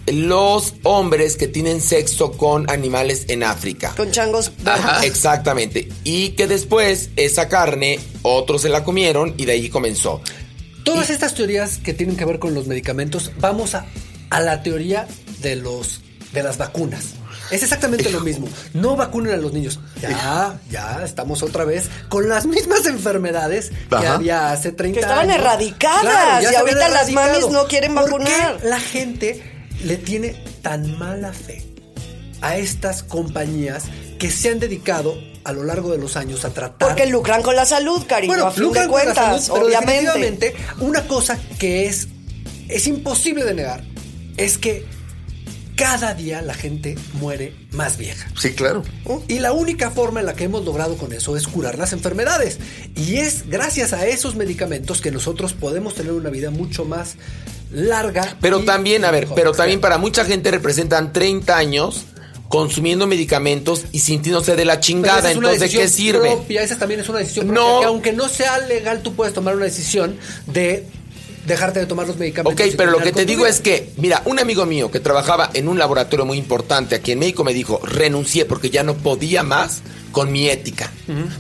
los 0.07 0.75
hombres 0.85 1.37
que 1.37 1.49
tienen 1.49 1.81
sexo 1.81 2.31
con 2.33 2.71
animales 2.71 3.25
en 3.29 3.43
África. 3.43 3.93
Con 3.97 4.13
changos. 4.13 4.53
Ajá, 4.65 5.05
exactamente. 5.05 5.89
Y 6.05 6.31
que 6.31 6.47
después 6.47 7.11
esa 7.17 7.49
carne 7.49 7.99
otros 8.23 8.63
se 8.63 8.69
la 8.69 8.85
comieron 8.85 9.35
y 9.37 9.47
de 9.47 9.53
ahí 9.53 9.69
comenzó. 9.69 10.21
Todas 10.85 11.11
estas 11.11 11.35
teorías 11.35 11.79
que 11.79 11.93
tienen 11.93 12.17
que 12.17 12.25
ver 12.25 12.39
con 12.39 12.55
los 12.55 12.69
medicamentos, 12.69 13.33
vamos 13.41 13.75
a, 13.75 13.85
a 14.31 14.41
la 14.41 14.63
teoría 14.63 15.07
de 15.41 15.57
los 15.57 16.01
de 16.33 16.43
las 16.43 16.59
vacunas. 16.59 17.15
Es 17.51 17.63
exactamente 17.63 18.11
lo 18.11 18.21
mismo. 18.21 18.49
No 18.75 18.97
vacunen 18.97 19.33
a 19.33 19.37
los 19.37 19.53
niños. 19.53 19.79
Ya, 20.03 20.59
ya 20.71 21.03
estamos 21.05 21.43
otra 21.43 21.65
vez 21.65 21.89
con 22.09 22.29
las 22.29 22.45
mismas 22.47 22.85
enfermedades 22.87 23.71
que 23.89 24.07
había 24.07 24.51
hace 24.53 24.73
30 24.73 24.95
Que 24.99 25.01
estaban 25.01 25.31
años. 25.31 25.41
erradicadas, 25.43 26.43
y 26.43 26.55
ahorita 26.55 26.89
las 26.89 27.11
mamis 27.13 27.49
no 27.49 27.67
quieren 27.67 27.95
¿Por 27.95 28.05
vacunar? 28.05 28.59
qué 28.61 28.69
la 28.69 28.81
gente 28.81 29.69
le 29.85 29.97
tiene 29.97 30.35
tan 30.63 30.99
mala 30.99 31.33
fe 31.33 31.65
a 32.43 32.57
estas 32.57 33.03
compañías 33.03 33.85
que 34.19 34.31
se 34.31 34.51
han 34.51 34.59
dedicado 34.59 35.17
a 35.45 35.53
lo 35.53 35.63
largo 35.63 35.93
de 35.93 35.99
los 35.99 36.17
años 36.17 36.45
a 36.45 36.51
tratar 36.51 36.89
Porque 36.89 37.07
lucran 37.07 37.43
con 37.43 37.55
la 37.55 37.65
salud, 37.65 38.05
cariño, 38.07 38.45
a 38.47 38.51
fin 38.51 38.63
de 38.63 38.67
lucran 38.67 38.89
con 38.89 38.99
la 38.99 39.05
cuentas, 39.05 39.45
salud, 39.45 39.55
pero 39.55 39.67
obviamente. 39.67 39.93
definitivamente, 40.11 40.57
una 40.81 41.07
cosa 41.07 41.39
que 41.59 41.87
es, 41.87 42.09
es 42.69 42.87
imposible 42.89 43.45
de 43.45 43.55
negar 43.55 43.85
es 44.37 44.59
que 44.59 44.85
cada 45.77 46.15
día 46.15 46.41
la 46.41 46.55
gente 46.55 46.97
muere 47.15 47.53
más 47.73 47.99
vieja. 47.99 48.29
Sí, 48.39 48.53
claro. 48.53 48.83
Y 49.29 49.41
la 49.41 49.53
única 49.53 49.91
forma 49.91 50.21
en 50.21 50.27
la 50.27 50.35
que 50.35 50.45
hemos 50.45 50.65
logrado 50.65 50.97
con 50.97 51.13
eso 51.13 51.37
es 51.37 51.47
curar 51.47 51.79
las 51.79 51.93
enfermedades. 51.93 52.59
Y 52.97 53.17
es 53.17 53.47
gracias 53.49 53.93
a 53.93 54.07
esos 54.07 54.37
medicamentos 54.37 55.03
que 55.03 55.11
nosotros 55.11 55.53
podemos 55.53 55.95
tener 55.95 56.13
una 56.13 56.31
vida 56.31 56.51
mucho 56.51 56.87
más 56.87 57.17
larga. 57.71 58.37
Pero 58.41 58.61
también, 58.65 59.05
a 59.05 59.11
ver, 59.11 59.25
mejor. 59.25 59.37
pero 59.37 59.53
también 59.53 59.81
para 59.81 59.99
mucha 59.99 60.25
gente 60.25 60.51
representan 60.51 61.13
30 61.13 61.57
años 61.57 62.05
consumiendo 62.49 63.07
medicamentos 63.07 63.85
y 63.93 63.99
sintiéndose 63.99 64.57
de 64.57 64.65
la 64.65 64.81
chingada. 64.81 65.29
es 65.31 65.37
Entonces, 65.37 65.61
¿de 65.61 65.69
qué 65.69 65.89
sirve? 65.89 66.21
propia, 66.31 66.63
esa 66.63 66.79
también 66.79 67.01
es 67.01 67.09
una 67.09 67.19
decisión 67.19 67.49
No. 67.49 67.55
propia, 67.55 67.81
que 67.81 67.85
aunque 67.87 68.13
no 68.13 68.29
sea 68.29 68.59
legal, 68.61 69.03
tú 69.03 69.15
puedes 69.15 69.35
tomar 69.35 69.57
una 69.57 69.65
decisión 69.65 70.17
de 70.47 70.87
dejarte 71.47 71.81
de 71.81 71.87
tomar 71.87 72.07
los 72.07 72.17
medicamentos. 72.17 72.67
Ok, 72.67 72.75
pero 72.77 72.91
lo 72.91 72.99
que 72.99 73.13
te 73.13 73.25
digo 73.25 73.43
vida. 73.43 73.51
es 73.51 73.61
que, 73.61 73.91
mira, 73.97 74.23
un 74.25 74.39
amigo 74.39 74.67
mío 74.67 74.91
que 74.91 75.01
trabajaba 75.01 75.51
en 75.55 75.69
un 75.69 75.79
laboratorio 75.79 76.27
muy 76.27 76.39
importante 76.39 76.95
aquí 76.95 77.13
en 77.13 77.21
México 77.21 77.45
me 77.45 77.55
dijo, 77.55 77.81
renuncié 77.85 78.45
porque 78.45 78.71
ya 78.71 78.83
no 78.83 78.95
podía 78.95 79.43
más 79.43 79.83
con 80.17 80.33
mi 80.33 80.49
ética. 80.49 80.91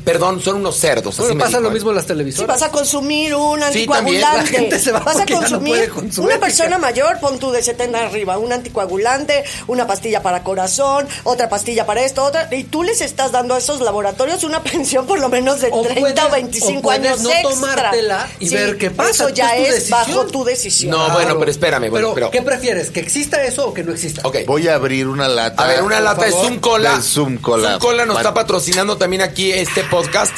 Perdón, 0.04 0.38
son 0.42 0.56
unos 0.56 0.76
cerdos. 0.76 1.16
Bueno, 1.16 1.30
así 1.30 1.34
me 1.34 1.40
pasa 1.44 1.56
dijo, 1.56 1.60
lo 1.62 1.70
mismo 1.70 1.88
en 1.90 1.96
las 1.96 2.04
Si 2.04 2.08
televisoras. 2.08 2.60
vas 2.60 2.68
a 2.68 2.70
consumir 2.70 3.34
un 3.34 3.58
Sí, 3.60 3.64
anticoagulante, 3.64 4.36
La 4.52 4.58
gente 4.58 4.78
se 4.78 4.92
va 4.92 4.98
vas 4.98 5.16
a 5.16 5.24
no 5.24 5.34
consumir 5.40 5.90
una 6.18 6.34
ética. 6.34 6.40
persona 6.40 6.76
mayor, 6.76 7.18
pon 7.20 7.38
tú 7.38 7.52
de 7.52 7.62
70 7.62 7.98
arriba, 8.04 8.36
un 8.36 8.52
anticoagulante, 8.52 9.44
una 9.66 9.86
pastilla 9.86 10.22
para 10.22 10.42
corazón, 10.42 11.08
otra 11.24 11.48
pastilla 11.48 11.86
para 11.86 12.02
esto, 12.04 12.22
otra, 12.22 12.48
y 12.54 12.64
tú 12.64 12.82
les 12.82 13.00
estás 13.00 13.32
dando 13.32 13.54
a 13.54 13.58
esos 13.58 13.80
laboratorios 13.80 14.44
una 14.44 14.62
pensión 14.62 15.06
por 15.06 15.20
lo 15.20 15.30
menos 15.30 15.62
de 15.62 15.70
O 15.72 15.80
30 15.80 16.00
puedes- 16.00 16.24
o 16.24 16.30
25 16.30 16.78
o 16.78 16.82
puedes 16.82 17.00
años 17.00 17.20
no 17.22 17.30
extra. 17.30 17.50
tomártela 17.50 18.28
y 18.40 18.48
ver 18.50 18.76
qué 18.76 18.90
pasa. 18.90 19.10
Eso 19.10 19.28
ya 19.30 19.56
Es 19.56 19.74
es 19.84 19.90
bajo 19.90 20.26
tu 20.26 20.44
decisión. 20.44 20.90
No, 20.90 21.08
bueno, 21.14 21.38
pero 21.38 21.50
espérame, 21.50 21.88
bueno, 21.88 22.12
pero- 22.14 22.30
¿qué 22.30 22.42
prefieres? 22.42 22.90
¿Que 22.90 23.00
exista 23.00 23.42
eso 23.42 23.68
o 23.68 23.72
que 23.74 23.82
no 23.82 23.92
exista? 23.92 24.20
Ok. 24.24 24.40
Voy 24.46 24.68
a 24.68 24.74
abrir 24.74 25.08
una 25.08 25.28
lata. 25.28 25.64
A 25.64 25.66
ver, 25.66 25.82
una 25.82 25.98
lata 25.98 26.26
favor. 26.26 26.44
Zoom 26.44 26.58
Cola. 26.60 27.00
Zoom 27.00 27.38
Cola. 27.38 27.70
Zoom 27.70 27.80
Cola 27.80 28.04
nos 28.04 28.16
Para- 28.16 28.28
está 28.28 28.34
patrocinando 28.34 28.65
también 28.98 29.22
aquí 29.22 29.52
este 29.52 29.84
podcast. 29.84 30.36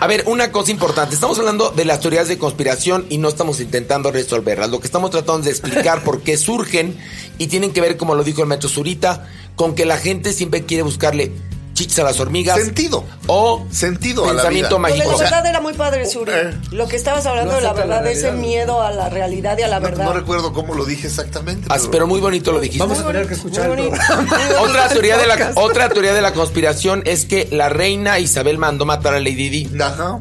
A 0.00 0.06
ver, 0.06 0.24
una 0.26 0.50
cosa 0.50 0.70
importante. 0.70 1.14
Estamos 1.14 1.38
hablando 1.38 1.70
de 1.70 1.84
las 1.84 2.00
teorías 2.00 2.26
de 2.26 2.38
conspiración 2.38 3.04
y 3.10 3.18
no 3.18 3.28
estamos 3.28 3.60
intentando 3.60 4.10
resolverlas. 4.10 4.70
Lo 4.70 4.80
que 4.80 4.86
estamos 4.86 5.10
tratando 5.10 5.42
de 5.42 5.50
explicar 5.50 6.02
por 6.02 6.22
qué 6.22 6.38
surgen 6.38 6.96
y 7.36 7.48
tienen 7.48 7.72
que 7.72 7.82
ver, 7.82 7.98
como 7.98 8.14
lo 8.14 8.24
dijo 8.24 8.40
el 8.40 8.48
maestro 8.48 8.70
Zurita, 8.70 9.28
con 9.56 9.74
que 9.74 9.84
la 9.84 9.98
gente 9.98 10.32
siempre 10.32 10.64
quiere 10.64 10.82
buscarle 10.84 11.32
chichas 11.76 12.00
a 12.00 12.04
las 12.04 12.18
hormigas. 12.18 12.58
Sentido. 12.58 13.04
O 13.28 13.64
Sentido 13.70 14.24
a 14.24 14.32
la 14.32 14.42
pensamiento 14.42 14.78
vida. 14.78 14.88
Lo 14.88 14.94
de 14.94 14.98
mágico. 14.98 15.12
la 15.12 15.24
verdad 15.30 15.46
era 15.46 15.60
muy 15.60 15.72
padre, 15.74 16.06
Suri. 16.06 16.32
eh. 16.34 16.54
Lo 16.72 16.88
que 16.88 16.96
estabas 16.96 17.24
hablando 17.26 17.52
No 17.52 17.56
de 17.58 17.62
la 17.62 17.70
acepta 17.70 17.86
la 17.88 17.96
verdad, 18.02 18.10
ese 18.12 18.32
miedo 18.32 18.82
a 18.82 18.90
la 18.90 19.08
realidad 19.08 19.56
y 19.58 19.62
a 19.62 19.68
la 19.68 19.78
No, 19.78 19.84
verdad. 19.84 20.04
no 20.06 20.12
recuerdo 20.12 20.52
cómo 20.52 20.74
lo 20.74 20.84
dije 20.84 21.06
exactamente. 21.06 21.68
Ah, 21.70 21.78
pero 21.92 22.06
muy 22.08 22.18
bonito 22.20 22.50
lo 22.50 22.58
dijiste. 22.60 22.82
Vamos 22.82 22.98
a 22.98 23.06
tener 23.06 23.28
que 23.28 23.34
bonito, 23.36 23.48
escuchar 23.48 23.68
muy 23.68 23.78
el 23.78 23.88
bonito. 23.90 24.04
programa. 24.06 24.60
Otra 24.62 24.88
teoría, 24.88 25.16
de 25.18 25.26
la, 25.26 25.52
otra 25.56 25.88
teoría 25.90 26.14
de 26.14 26.20
la 26.22 26.32
conspiración 26.32 27.02
es 27.04 27.24
que 27.26 27.48
la 27.52 27.68
reina 27.68 28.18
Isabel 28.18 28.58
mandó 28.58 28.86
matar 28.86 29.14
a 29.14 29.20
Lady 29.20 29.48
Di. 29.48 29.70
Ajá. 29.80 30.20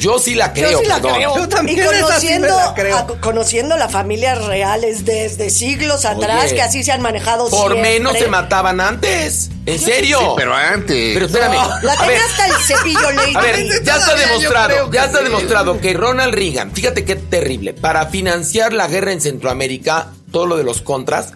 Yo 0.00 0.18
sí 0.18 0.34
la 0.34 0.52
creo, 0.52 0.70
Yo 0.72 0.78
sí 0.80 0.86
la 0.86 0.94
perdón. 0.96 1.12
creo. 1.14 1.36
Yo 1.36 1.48
también 1.48 1.78
y 1.78 1.82
conociendo, 2.00 2.48
la 2.48 2.74
creo. 2.74 2.96
a- 2.96 3.06
conociendo 3.20 3.76
las 3.76 3.92
familias 3.92 4.44
reales 4.46 5.04
desde 5.04 5.50
siglos 5.50 6.04
atrás, 6.06 6.46
Oye, 6.46 6.54
que 6.54 6.62
así 6.62 6.82
se 6.82 6.90
han 6.92 7.02
manejado 7.02 7.48
Por 7.50 7.72
siempre. 7.72 7.82
menos 7.98 8.16
se 8.18 8.26
mataban 8.28 8.80
antes. 8.80 9.50
¿En 9.66 9.78
serio? 9.78 10.18
Sí, 10.18 10.26
pero 10.36 10.54
antes. 10.54 11.12
Pero 11.14 11.26
espérame. 11.26 11.54
La 11.82 11.96
tenía 11.96 12.24
hasta 12.24 12.46
el 12.46 12.52
cepillo 12.64 13.10
Lady. 13.12 13.34
a 13.36 13.40
ver, 13.40 13.84
ya 13.84 13.96
está 13.96 14.14
demostrado, 14.16 14.90
ya 14.90 15.04
está 15.04 15.18
sí. 15.18 15.24
demostrado 15.24 15.80
que 15.80 15.92
Ronald 15.92 16.34
Reagan, 16.34 16.72
fíjate 16.72 17.04
qué 17.04 17.16
terrible, 17.16 17.74
para 17.74 18.06
financiar 18.06 18.72
la 18.72 18.88
guerra 18.88 19.12
en 19.12 19.20
Centroamérica, 19.20 20.08
todo 20.32 20.46
lo 20.46 20.56
de 20.56 20.64
los 20.64 20.80
contras, 20.80 21.34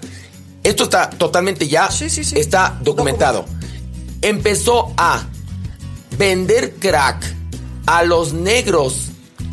esto 0.63 0.85
está 0.85 1.11
totalmente 1.11 1.69
ya, 1.69 1.91
Sí, 1.91 2.09
sí, 2.09 2.25
sí. 2.25 2.39
está 2.41 2.79
documentado. 2.81 3.45
Empezó 4.23 4.95
a 4.97 5.25
vender 6.17 6.75
crack 6.81 7.23
a 7.87 8.03
los 8.05 8.33
negros 8.33 9.09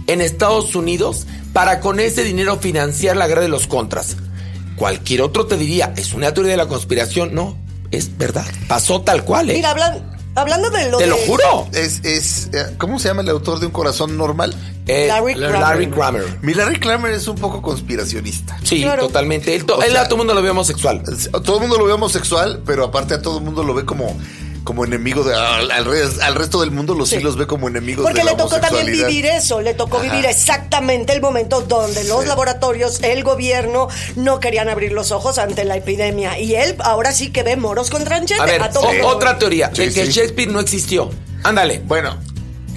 en 0.07 0.21
Estados 0.21 0.75
Unidos 0.75 1.25
para 1.53 1.79
con 1.79 1.99
ese 1.99 2.23
dinero 2.23 2.57
financiar 2.57 3.17
la 3.17 3.27
guerra 3.27 3.41
de 3.41 3.49
los 3.49 3.67
contras. 3.67 4.15
Cualquier 4.75 5.21
otro 5.21 5.45
te 5.45 5.57
diría, 5.57 5.93
es 5.97 6.13
una 6.13 6.33
teoría 6.33 6.51
de 6.51 6.57
la 6.57 6.67
conspiración, 6.67 7.33
no, 7.35 7.57
es 7.91 8.17
verdad, 8.17 8.45
pasó 8.67 9.01
tal 9.01 9.23
cual, 9.25 9.49
¿eh? 9.49 9.55
Mira, 9.55 9.71
hablan- 9.71 10.01
hablando 10.33 10.69
de 10.69 10.89
lo 10.89 10.97
Te 10.97 11.07
lo 11.07 11.17
juro. 11.17 11.67
Es, 11.73 11.99
es, 12.03 12.49
eh, 12.53 12.75
¿Cómo 12.77 12.97
se 12.99 13.09
llama 13.09 13.21
el 13.21 13.29
autor 13.29 13.59
de 13.59 13.65
Un 13.67 13.71
Corazón 13.73 14.17
Normal? 14.17 14.55
Eh, 14.87 15.05
Larry 15.07 15.35
Kramer. 15.35 15.59
Larry 15.59 15.89
Kramer. 15.89 16.39
Mi 16.41 16.53
Larry 16.55 16.79
Kramer 16.79 17.11
es 17.11 17.27
un 17.27 17.35
poco 17.35 17.61
conspiracionista. 17.61 18.57
Sí, 18.63 18.81
Claro. 18.81 19.03
totalmente. 19.07 19.53
Él, 19.53 19.65
to- 19.65 19.75
O 19.77 19.83
él 19.83 19.91
sea- 19.91 20.01
a 20.01 20.05
todo 20.05 20.15
el 20.15 20.19
mundo 20.19 20.33
lo 20.33 20.41
ve 20.41 20.49
homosexual. 20.49 21.03
Todo 21.43 21.55
el 21.57 21.61
mundo 21.61 21.77
lo 21.77 21.85
ve 21.85 21.91
homosexual, 21.93 22.63
pero 22.65 22.85
aparte 22.85 23.13
a 23.13 23.21
todo 23.21 23.37
el 23.37 23.43
mundo 23.43 23.63
lo 23.63 23.73
ve 23.75 23.85
como, 23.85 24.17
como 24.63 24.85
enemigo 24.85 25.23
de, 25.23 25.33
al, 25.35 25.71
al 25.71 25.85
re- 25.85 26.03
al 26.21 26.35
resto 26.35 26.61
del 26.61 26.71
mundo 26.71 26.93
los 26.93 27.09
sí. 27.09 27.15
Sí. 27.17 27.21
los 27.23 27.35
ve 27.35 27.47
como 27.47 27.67
enemigos 27.67 28.03
Porque 28.05 28.19
de 28.19 28.25
la 28.25 28.31
le 28.31 28.37
tocó 28.37 28.59
también 28.59 28.85
vivir 28.85 29.25
eso, 29.25 29.59
le 29.61 29.73
tocó 29.73 29.97
Ajá. 29.97 30.05
vivir 30.09 30.25
exactamente 30.25 31.13
el 31.13 31.21
momento 31.21 31.61
donde 31.61 32.03
los 32.03 32.25
laboratorios, 32.27 33.01
el 33.03 33.23
gobierno, 33.23 33.87
no 34.15 34.39
querían 34.39 34.69
abrir 34.69 34.91
los 34.93 35.11
ojos 35.11 35.37
ante 35.39 35.65
la 35.65 35.77
epidemia. 35.77 36.37
Y 36.39 36.55
él 36.55 36.75
ahora 36.79 37.11
sí 37.11 37.31
que 37.31 37.43
ve 37.43 37.55
moros 37.57 37.89
con 37.89 38.03
tranchete. 38.03 38.41
A 38.41 38.45
ver, 38.45 38.71
todo 38.71 38.91
mundo. 38.91 39.07
otra 39.07 39.39
teoría, 39.39 39.71
Sí, 39.73 39.85
de 39.87 39.93
que 39.93 40.05
sí. 40.05 40.11
Shakespeare 40.11 40.51
no 40.51 40.59
existió. 40.59 41.09
Ándale. 41.43 41.79
Bueno, 41.85 42.17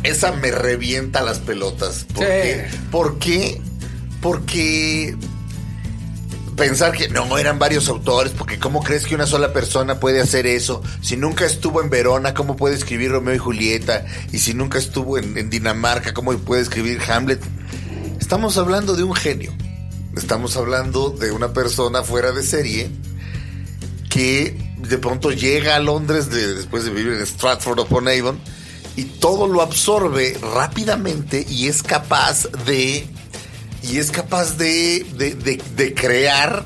esa 0.02 0.32
me 0.32 0.50
revienta 0.50 1.20
las 1.22 1.38
pelotas. 1.40 2.06
¿Por 2.14 2.24
qué? 2.26 2.66
¿Por 2.90 3.18
qué? 3.18 3.60
Porque 4.22 5.16
pensar 6.56 6.92
que 6.92 7.08
no 7.08 7.36
eran 7.38 7.58
varios 7.58 7.88
autores, 7.88 8.32
porque 8.36 8.58
¿cómo 8.58 8.82
crees 8.82 9.06
que 9.06 9.14
una 9.14 9.26
sola 9.26 9.52
persona 9.52 9.98
puede 10.00 10.20
hacer 10.20 10.46
eso? 10.46 10.82
Si 11.00 11.16
nunca 11.16 11.44
estuvo 11.44 11.82
en 11.82 11.90
Verona, 11.90 12.34
¿cómo 12.34 12.56
puede 12.56 12.74
escribir 12.74 13.10
Romeo 13.10 13.34
y 13.34 13.38
Julieta? 13.38 14.04
Y 14.32 14.38
si 14.38 14.54
nunca 14.54 14.78
estuvo 14.78 15.18
en, 15.18 15.50
Dinamarca, 15.50 16.14
¿cómo 16.14 16.32
puede 16.38 16.62
escribir 16.62 17.00
Hamlet? 17.08 17.40
Estamos 18.20 18.56
hablando 18.56 18.94
de 18.96 19.02
un 19.02 19.14
genio. 19.14 19.52
Estamos 20.16 20.56
hablando 20.56 21.10
de 21.10 21.32
una 21.32 21.52
persona 21.52 22.02
fuera 22.04 22.30
de 22.32 22.42
serie 22.42 22.90
que 24.08 24.56
de 24.78 24.98
pronto 24.98 25.30
llega 25.32 25.76
a 25.76 25.80
Londres 25.80 26.30
de- 26.30 26.54
después 26.54 26.84
de 26.84 26.90
vivir 26.90 27.14
en 27.14 27.26
Stratford 27.26 27.80
upon 27.80 28.06
Avon 28.08 28.38
y 28.96 29.04
todo 29.04 29.48
lo 29.48 29.60
absorbe 29.60 30.38
rápidamente 30.54 31.44
y 31.48 31.66
es 31.66 31.82
capaz 31.82 32.46
de 32.64 33.08
y 33.90 33.98
es 33.98 34.10
capaz 34.10 34.56
de, 34.56 35.06
de, 35.16 35.34
de- 35.34 35.62
crear 35.94 36.64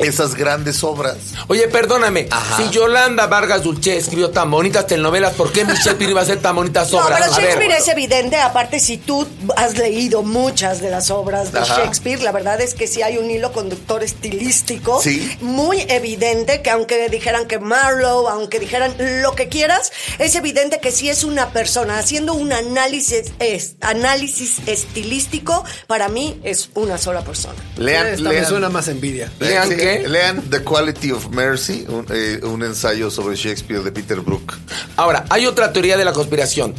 esas 0.00 0.34
grandes 0.34 0.82
obras. 0.84 1.16
Oye, 1.48 1.68
perdóname. 1.68 2.26
Ajá. 2.30 2.56
Si 2.56 2.70
Yolanda 2.70 3.26
Vargas 3.26 3.62
Dulce 3.62 3.96
escribió 3.96 4.30
tan 4.30 4.50
bonitas 4.50 4.86
telenovelas, 4.86 5.34
¿por 5.34 5.52
qué 5.52 5.64
Shakespeare 5.64 6.10
iba 6.10 6.20
a 6.20 6.24
hacer 6.24 6.40
tan 6.40 6.56
bonitas 6.56 6.90
No, 6.92 6.98
obras? 6.98 7.20
pero 7.20 7.32
A 7.32 7.36
ver. 7.36 7.44
Shakespeare 7.46 7.72
es 7.78 7.88
evidente, 7.88 8.36
aparte 8.36 8.80
si 8.80 8.96
tú 8.98 9.26
has 9.56 9.76
leído 9.78 10.22
muchas 10.22 10.80
de 10.80 10.90
las 10.90 11.10
obras 11.10 11.52
de 11.52 11.60
Ajá. 11.60 11.76
Shakespeare, 11.76 12.22
la 12.22 12.32
verdad 12.32 12.60
es 12.60 12.74
que 12.74 12.86
sí 12.86 13.02
hay 13.02 13.18
un 13.18 13.30
hilo 13.30 13.52
conductor 13.52 14.02
estilístico 14.02 15.00
Sí. 15.02 15.36
muy 15.40 15.80
evidente 15.88 16.62
que 16.62 16.70
aunque 16.70 17.08
dijeran 17.08 17.46
que 17.46 17.58
Marlowe, 17.58 18.28
aunque 18.28 18.58
dijeran 18.58 18.94
lo 19.22 19.34
que 19.34 19.48
quieras, 19.48 19.92
es 20.18 20.34
evidente 20.34 20.80
que 20.80 20.92
sí 20.92 21.08
es 21.08 21.24
una 21.24 21.50
persona 21.50 21.98
haciendo 21.98 22.34
un 22.34 22.52
análisis, 22.52 23.32
es, 23.38 23.76
análisis 23.80 24.58
estilístico, 24.66 25.64
para 25.86 26.08
mí 26.08 26.40
es 26.44 26.70
una 26.74 26.98
sola 26.98 27.22
persona. 27.22 27.54
Lean, 27.76 28.06
Esta 28.06 28.22
me 28.28 28.34
lean- 28.34 28.46
suena 28.48 28.68
más 28.68 28.88
envidia. 28.88 29.30
¿Lean 29.38 29.68
sí, 29.68 29.74
qué? 29.98 30.08
lean 30.08 30.42
The 30.50 30.62
Quality 30.62 31.12
of 31.12 31.28
Mercy, 31.30 31.84
un, 31.88 32.06
eh, 32.10 32.40
un 32.42 32.62
ensayo 32.62 33.10
sobre 33.10 33.36
Shakespeare 33.36 33.82
de 33.82 33.92
Peter 33.92 34.20
Brook. 34.20 34.58
Ahora, 34.96 35.24
hay 35.30 35.46
otra 35.46 35.72
teoría 35.72 35.96
de 35.96 36.04
la 36.04 36.12
conspiración 36.12 36.74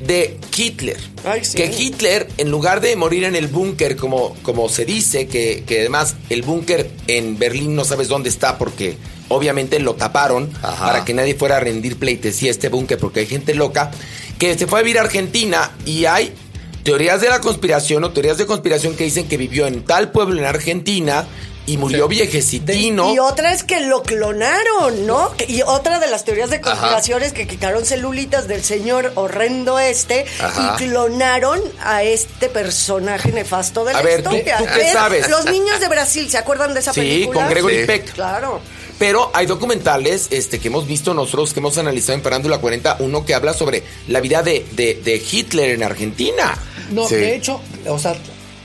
de 0.00 0.38
Hitler. 0.56 0.98
Ay, 1.24 1.44
sí. 1.44 1.56
Que 1.56 1.66
Hitler, 1.66 2.28
en 2.38 2.50
lugar 2.50 2.80
de 2.80 2.96
morir 2.96 3.24
en 3.24 3.36
el 3.36 3.48
búnker, 3.48 3.96
como, 3.96 4.34
como 4.42 4.68
se 4.68 4.84
dice, 4.84 5.28
que, 5.28 5.64
que 5.66 5.80
además 5.80 6.16
el 6.28 6.42
búnker 6.42 6.90
en 7.06 7.38
Berlín 7.38 7.76
no 7.76 7.84
sabes 7.84 8.08
dónde 8.08 8.28
está 8.28 8.58
porque 8.58 8.96
obviamente 9.28 9.78
lo 9.78 9.94
taparon 9.94 10.50
Ajá. 10.62 10.86
para 10.86 11.04
que 11.04 11.14
nadie 11.14 11.34
fuera 11.34 11.56
a 11.56 11.60
rendir 11.60 11.98
pleitesía 11.98 12.50
a 12.50 12.52
este 12.52 12.68
búnker 12.68 12.98
porque 12.98 13.20
hay 13.20 13.26
gente 13.26 13.54
loca, 13.54 13.90
que 14.38 14.56
se 14.58 14.66
fue 14.66 14.80
a 14.80 14.82
vivir 14.82 14.98
a 14.98 15.02
Argentina 15.02 15.70
y 15.86 16.04
hay 16.04 16.34
teorías 16.82 17.20
de 17.20 17.28
la 17.28 17.40
conspiración 17.40 18.04
o 18.04 18.10
teorías 18.10 18.38
de 18.38 18.46
conspiración 18.46 18.96
que 18.96 19.04
dicen 19.04 19.28
que 19.28 19.36
vivió 19.36 19.66
en 19.66 19.84
tal 19.84 20.10
pueblo 20.10 20.38
en 20.38 20.46
Argentina 20.46 21.26
y 21.66 21.76
murió 21.76 22.08
viejecitino. 22.08 23.14
Y 23.14 23.18
otra 23.18 23.52
es 23.52 23.62
que 23.62 23.80
lo 23.80 24.02
clonaron, 24.02 25.06
¿no? 25.06 25.32
Que- 25.36 25.46
Y 25.48 25.62
otra 25.62 25.98
de 25.98 26.08
las 26.08 26.24
teorías 26.24 26.50
de 26.50 26.60
conspiración 26.60 27.22
es 27.22 27.32
que 27.32 27.46
quitaron 27.46 27.84
celulitas 27.84 28.48
del 28.48 28.64
señor 28.64 29.12
horrendo 29.14 29.78
este 29.78 30.26
Ajá. 30.40 30.74
y 30.74 30.84
clonaron 30.84 31.60
a 31.84 32.02
este 32.02 32.48
personaje 32.48 33.30
nefasto 33.32 33.84
de 33.84 33.92
la 33.92 33.98
A 34.00 34.02
ver, 34.02 34.22
¿tú- 34.22 34.30
historia. 34.30 34.58
tú 34.58 34.64
qué 34.74 34.86
Es- 34.88 34.92
sabes? 34.92 35.30
Los 35.30 35.44
niños 35.46 35.78
de 35.80 35.88
Brasil, 35.88 36.28
¿se 36.30 36.38
acuerdan 36.38 36.74
de 36.74 36.80
esa 36.80 36.92
Sí, 36.92 37.00
película? 37.00 37.40
con 37.42 37.50
Gregory 37.50 37.80
Sí. 37.80 37.86
Peck. 37.86 38.12
Claro. 38.14 38.60
Pero 38.98 39.30
hay 39.34 39.46
documentales 39.46 40.28
este, 40.30 40.58
que 40.60 40.68
hemos 40.68 40.86
visto 40.86 41.12
nosotros, 41.14 41.52
que 41.52 41.60
hemos 41.60 41.76
analizado 41.78 42.14
en 42.14 42.22
Parándula 42.22 42.58
40, 42.58 42.96
uno 43.00 43.24
que 43.24 43.34
habla 43.34 43.52
sobre 43.52 43.82
la 44.08 44.20
vida 44.20 44.42
de, 44.42 44.64
de- 44.72 44.94
de 45.02 45.16
Hitler 45.30 45.70
en 45.70 45.82
Argentina. 45.82 46.56
No, 46.90 47.08
Sí. 47.08 47.16
de 47.16 47.34
hecho, 47.34 47.60
o 47.88 47.98
sea, 47.98 48.14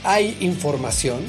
hay 0.04 0.36
información 0.40 1.22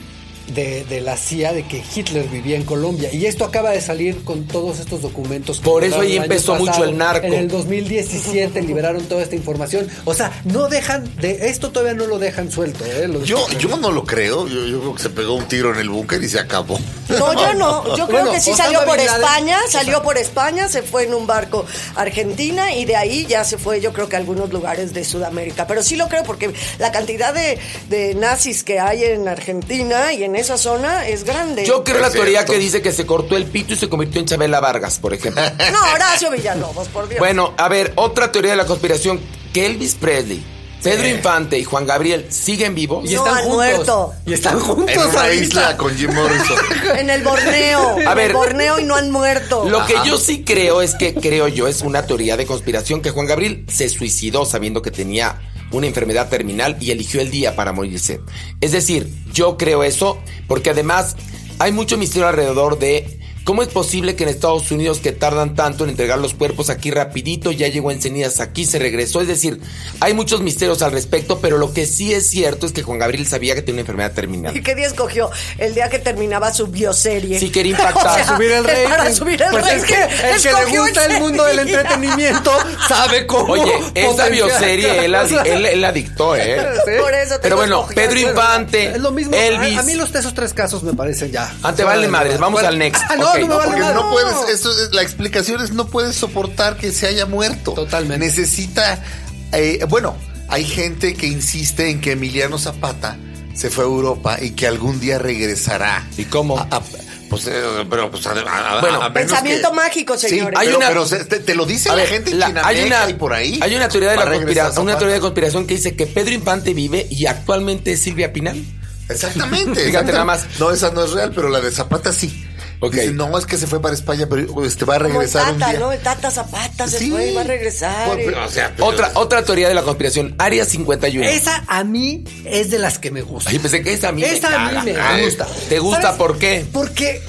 de, 0.54 0.86
de 0.86 1.02
la 1.02 1.18
CIA 1.18 1.54
de 1.54 1.64
que 1.64 1.84
Hitler 1.95 2.28
vivía 2.28 2.58
en 2.58 2.64
Colombia. 2.64 3.14
Y 3.14 3.26
esto 3.26 3.45
acaba 3.45 3.72
de 3.72 3.82
salir 3.82 4.24
con 4.24 4.45
todos 4.45 4.80
estos 4.80 5.02
documentos. 5.02 5.60
que 5.60 5.66
Por 5.66 5.84
eso 5.84 6.02
ahí 6.02 6.18
empezó 6.18 6.56
mucho 6.56 6.84
el 6.84 6.97
narco. 6.97 7.26
En 7.26 7.34
el 7.34 7.47
2017 7.47 8.62
liberaron 8.62 9.04
toda 9.04 9.24
esta 9.24 9.36
información. 9.36 9.88
O 10.06 10.14
sea, 10.14 10.32
no 10.45 10.68
dejan, 10.68 11.10
de 11.18 11.50
esto 11.50 11.72
todavía 11.72 11.93
no 11.93 12.08
lo 12.08 12.20
dejan 12.20 12.52
suelto. 12.52 12.86
¿eh? 12.86 13.08
Lo 13.08 13.24
Yo, 13.24 13.45
yo 13.60 13.78
no 13.78 13.91
lo 13.91 14.04
creo. 14.04 14.47
Yo, 14.47 14.66
yo 14.66 14.80
creo 14.80 14.95
que 14.95 15.02
se 15.02 15.10
pegó 15.10 15.36
un 15.36 15.47
tiro 15.47 15.74
en 15.74 15.80
el 15.80 15.89
búnker 15.89 16.22
y 16.24 16.30
se 16.30 16.39
acabó. 16.39 16.80
No, 17.10 17.34
yo 17.34 17.53
no. 17.53 17.95
Yo 17.95 18.07
creo 18.07 18.20
Bueno, 18.20 18.32
que 18.32 18.41
sí 18.41 18.53
salió 18.53 18.86
por 18.86 18.99
España, 18.99 19.57
salió 19.70 20.01
por 20.01 20.18
España, 20.18 20.68
se 20.68 20.82
fue 20.84 21.03
en 21.03 21.14
un 21.14 21.28
barco 21.28 21.66
a 21.95 22.01
Argentina 22.01 22.74
y 22.74 22.86
de 22.86 22.95
ahí 22.95 23.26
ya 23.26 23.43
se 23.43 23.57
fue, 23.57 23.82
yo 23.82 23.93
creo 23.93 24.07
que 24.10 24.16
a 24.16 24.20
algunos 24.20 24.51
lugares 24.51 24.93
de 24.93 25.03
Sudamérica. 25.03 25.68
Pero 25.68 25.84
sí 25.84 25.95
lo 25.95 26.07
creo 26.07 26.24
porque 26.24 26.53
la 26.78 26.91
cantidad 26.91 27.34
de, 27.34 27.60
de 27.89 28.16
nazis 28.16 28.64
que 28.64 28.80
hay 28.80 29.03
en 29.03 29.28
Argentina 29.28 30.14
y 30.14 30.24
en 30.24 30.36
esa 30.36 30.57
zona 30.57 31.07
es 31.07 31.24
grande. 31.24 31.66
Yo 31.66 31.84
creo 31.84 31.97
Es 31.97 32.01
la 32.01 32.12
teoría 32.12 32.45
que 32.45 32.57
dice 32.57 32.82
que 32.82 32.91
se 32.91 33.05
cortó 33.05 33.36
el 33.36 33.45
pito 33.45 33.74
y 33.74 33.76
se 33.76 33.89
convirtió 33.89 34.22
en 34.22 34.28
Chabela 34.28 34.60
Vargas, 34.60 34.99
por 34.99 35.14
ejemplo. 35.14 35.43
No, 35.72 35.93
Horacio 35.93 36.32
Villalobos, 36.32 36.88
por 36.88 37.07
Dios. 37.07 37.20
Bueno, 37.20 37.53
a 37.57 37.68
ver, 37.70 37.93
otra 37.95 38.32
teoría 38.32 38.51
de 38.51 38.57
la 38.57 38.66
conspiración, 38.66 39.20
que 39.53 39.66
Elvis 39.66 39.95
Presley, 39.95 40.43
Pedro 40.84 41.08
Infante 41.08 41.60
y 41.60 41.64
Juan 41.64 41.86
Gabriel 41.86 42.26
siguen 42.30 42.74
vivos. 42.76 43.10
Y 43.10 43.14
No, 43.16 43.26
están 43.26 43.38
han 43.38 43.44
juntos. 43.44 43.56
muerto. 43.56 44.14
Y 44.26 44.34
están 44.34 44.60
juntos 44.60 44.90
En 44.90 45.00
una 45.02 45.22
ahorita. 45.22 45.44
isla 45.44 45.78
con 45.78 45.96
Jim 45.96 46.14
Morrison. 46.14 46.58
En 46.98 47.10
el 47.10 47.24
Borneo. 47.24 47.98
A 48.08 48.12
en 48.12 48.16
ver. 48.16 48.28
el 48.32 48.34
Borneo 48.34 48.80
y 48.80 48.84
no 48.86 48.96
han 48.96 49.12
muerto. 49.12 49.68
Lo 49.70 49.86
que 49.86 49.96
yo 50.06 50.18
sí 50.18 50.44
creo 50.44 50.82
es 50.82 50.96
que, 50.96 51.14
creo 51.14 51.48
yo, 51.48 51.68
es 51.68 51.82
una 51.82 52.06
teoría 52.06 52.38
de 52.38 52.46
conspiración 52.46 53.02
que 53.02 53.12
Juan 53.12 53.28
Gabriel 53.28 53.66
se 53.70 53.90
suicidó 53.90 54.46
sabiendo 54.46 54.82
que 54.82 54.92
tenía 54.92 55.42
una 55.72 55.86
enfermedad 55.88 56.30
terminal 56.30 56.78
y 56.80 56.92
eligió 56.92 57.22
el 57.22 57.30
día 57.30 57.56
para 57.56 57.74
morirse. 57.74 58.22
Es 58.62 58.72
decir, 58.72 59.12
yo 59.34 59.58
creo 59.58 59.84
eso 59.84 60.18
porque 60.48 60.72
además 60.72 61.16
hay 61.60 61.72
mucho 61.74 61.98
misterio 61.98 62.28
alrededor 62.28 62.80
de 62.80 63.19
cómo 63.50 63.64
es 63.64 63.70
posible 63.70 64.16
que 64.16 64.26
en 64.26 64.30
Estados 64.30 64.70
Unidos 64.70 65.00
que 65.00 65.12
tardan 65.12 65.56
tanto 65.56 65.84
en 65.84 65.89
entregar 65.89 66.20
los 66.20 66.36
cuerpos 66.36 66.70
aquí 66.70 66.91
rapidito, 66.91 67.52
ya 67.52 67.68
llegó 67.68 67.89
en 67.89 68.00
cenizas 68.00 68.41
aquí, 68.41 68.64
se 68.64 68.78
regresó. 68.78 69.22
Es 69.22 69.28
decir, 69.28 69.60
hay 70.02 70.14
muchos 70.14 70.41
misterios 70.41 70.84
al 70.84 70.91
respecto, 70.91 71.39
pero 71.39 71.58
lo 71.58 71.74
que 71.74 71.88
sí 71.88 72.14
es 72.14 72.30
cierto 72.30 72.68
es 72.68 72.74
que 72.74 72.84
Juan 72.84 73.00
Gabriel 73.00 73.26
sabía 73.26 73.56
que 73.56 73.64
tenía 73.64 73.78
una 73.78 73.82
enfermedad 73.82 74.12
terminal. 74.12 74.56
¿Y 74.56 74.62
qué 74.62 74.76
día 74.76 74.86
escogió? 74.86 75.32
El 75.58 75.74
día 75.74 75.89
que 75.89 75.97
terminaba 75.97 76.54
su 76.54 76.68
bioserie. 76.68 77.39
Sí, 77.39 77.50
quería 77.50 77.72
impactar. 77.76 78.24
subir 78.24 78.52
el 78.52 78.64
rey. 78.66 78.86
Para 78.88 79.12
subir 79.16 79.41
el 79.41 79.50
pues 79.52 79.64
rating. 79.66 79.78
es 79.80 79.86
que 79.86 80.04
el 80.04 80.41
que 80.43 80.72
le 80.72 80.80
gusta 80.80 81.06
el 81.08 81.20
mundo 81.20 81.43
del 81.45 81.58
entretenimiento 81.58 82.52
sabe 82.88 83.26
cómo. 83.26 83.54
Oye, 83.54 83.74
esa 83.95 84.30
bioserie 84.30 85.06
él, 85.06 85.16
él, 85.16 85.66
él 85.66 85.82
la 85.82 85.91
dictó, 85.91 86.36
¿eh? 86.36 86.64
Por 87.02 87.16
eso 87.16 87.34
te 87.38 87.39
Pero 87.39 87.56
bueno, 87.56 87.80
escogió. 87.80 87.95
Pedro 87.95 88.20
Infante, 88.20 88.91
Es 88.91 89.02
lo 89.02 89.10
mismo. 89.10 89.36
Elvis. 89.36 89.76
A, 89.76 89.80
a 89.80 89.84
mí 89.84 89.95
los, 89.95 90.14
esos 90.14 90.36
tres 90.36 90.54
casos 90.54 90.84
me 90.84 90.93
parecen 90.93 91.32
ya. 91.32 91.52
Ah, 91.64 91.74
te 91.74 91.84
vale 91.84 92.08
madres, 92.08 92.38
vamos 92.38 92.62
al 92.62 92.78
next. 92.78 93.02
Ah, 93.10 93.16
no, 93.16 93.39
No 93.48 93.60
me 93.60 93.66
No, 93.66 93.70
vale 93.72 93.82
Porque 93.82 93.94
no 93.94 94.10
puedes, 94.12 94.92
la 94.94 95.02
explicación 95.02 95.62
es 95.62 95.72
no 95.72 95.88
puedes 95.88 96.16
soportar 96.16 96.78
que 96.78 96.92
se 96.92 97.08
haya 97.08 97.26
muerto. 97.26 97.74
Totalmente. 97.74 98.26
Necesita, 98.26 99.04
eh, 99.52 99.86
bueno, 99.90 100.16
hay 100.48 100.66
gente 100.66 101.14
que 101.16 101.28
insiste 101.28 101.90
en 101.90 102.02
que 102.02 102.14
Emiliano 102.14 102.58
Zapata 102.58 103.18
se 103.54 103.70
fue 103.70 103.84
a 103.84 103.88
Europa 103.88 104.38
y 104.42 104.52
que 104.52 104.68
algún 104.68 105.00
día 105.00 105.20
regresará. 105.20 106.08
¿Y 106.18 106.26
cómo? 106.26 106.58
A- 106.58 106.68
a- 106.72 106.82
pues, 107.30 107.46
eh, 107.46 107.62
pero, 107.90 108.10
pues, 108.10 108.26
a- 108.26 108.32
a- 108.32 108.78
a- 108.78 108.82
Bueno, 108.82 109.04
a 109.04 109.14
pensamiento 109.14 109.70
que- 109.70 109.76
mágico, 109.76 110.18
señores. 110.18 110.50
Sí, 110.58 110.62
Hay 110.62 110.66
pero, 110.68 110.78
una- 110.80 110.88
pero 110.88 111.06
se- 111.06 111.26
te, 111.26 111.40
te 111.40 111.54
lo 111.56 111.66
dice 111.68 111.90
A 111.90 111.96
la 111.96 112.02
ver, 112.04 112.08
gente 112.10 112.32
en 112.32 112.40
la- 112.40 112.62
hay 112.64 112.82
una, 112.88 113.08
y 113.10 113.14
por 113.14 113.34
ahí. 113.34 113.60
Hay 113.62 113.76
una 113.76 113.88
teoría 113.88 114.12
de 114.12 114.18
la 114.18 114.32
conspiración, 114.32 114.84
una 114.84 114.98
teoría 114.98 115.16
de 115.16 115.22
conspiración 115.22 115.68
que 115.68 115.76
dice 115.76 115.96
que 115.96 116.08
Pedro 116.08 116.34
Infante 116.34 116.74
vive 116.74 117.06
y 117.12 117.28
actualmente 117.28 117.92
es 117.92 118.02
Silvia 118.02 118.34
Pinal. 118.34 118.64
Exactamente. 119.10 119.64
Fíjate 119.86 119.88
exactamente. 119.88 120.12
nada 120.14 120.26
más. 120.26 120.46
No, 120.60 120.72
esa 120.72 120.90
no 120.92 121.04
es 121.04 121.12
real, 121.12 121.32
pero 121.36 121.50
la 121.50 121.60
de 121.62 121.72
Zapata 121.72 122.12
sí. 122.14 122.46
Ok. 122.82 122.94
Dice, 122.94 123.12
no, 123.12 123.38
es 123.38 123.46
que 123.46 123.58
se 123.58 123.68
fue 123.68 123.82
para 123.82 123.94
España, 123.94 124.26
pero 124.30 124.64
este, 124.66 124.86
va 124.86 124.96
a 124.96 124.98
Como 125.00 125.10
el 125.10 125.16
regresar 125.18 125.54
un 125.54 125.60
Tata, 125.60 125.72
día. 125.72 125.80
¿no? 125.80 125.92
El 125.92 126.00
Tata 126.00 126.32
Zapata 126.32 126.88
se 126.88 127.00
Sí. 127.00 127.10
fue 127.12 127.32
y 127.32 127.36
va 127.36 127.42
a 127.42 127.44
regresar. 127.44 128.16
Pero, 128.16 128.46
o 128.46 128.50
sea, 128.50 128.72
pero- 128.76 128.86
Otra, 128.88 129.12
otra 129.16 129.44
teoría 129.44 129.68
de 129.68 129.74
la 129.74 129.82
conspiración, 129.84 130.36
Área 130.38 130.64
51. 130.66 131.28
Esa 131.28 131.64
a 131.68 131.84
mí 131.84 132.24
es 132.46 132.70
de 132.72 132.80
las 132.80 132.98
que 133.00 133.12
me 133.12 133.22
gusta. 133.22 133.50
Ay, 133.50 133.60
pensé 133.60 133.82
que 133.82 133.92
esa 133.94 134.10
a 134.10 134.12
mí 134.14 134.24
Esa 134.24 134.50
me 134.50 134.56
a 134.56 134.84
mí 134.84 134.92
caga. 134.94 135.14
me 135.18 135.26
gusta. 135.26 135.48
¿Te 135.68 135.80
gusta 135.80 136.02
¿Sabes? 136.02 136.18
por 136.18 136.38
qué? 136.40 136.66
Porque 136.72 137.22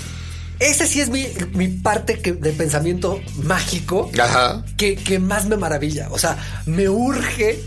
esa 0.60 0.86
sí 0.86 1.00
es 1.00 1.08
mi, 1.08 1.26
mi 1.52 1.66
parte 1.68 2.20
que, 2.20 2.32
de 2.32 2.52
pensamiento 2.52 3.20
mágico 3.42 4.10
Ajá. 4.22 4.62
que, 4.76 4.94
que 4.94 5.18
más 5.18 5.46
me 5.46 5.56
maravilla. 5.56 6.08
O 6.10 6.18
sea, 6.18 6.36
me 6.66 6.88
urge 6.88 7.60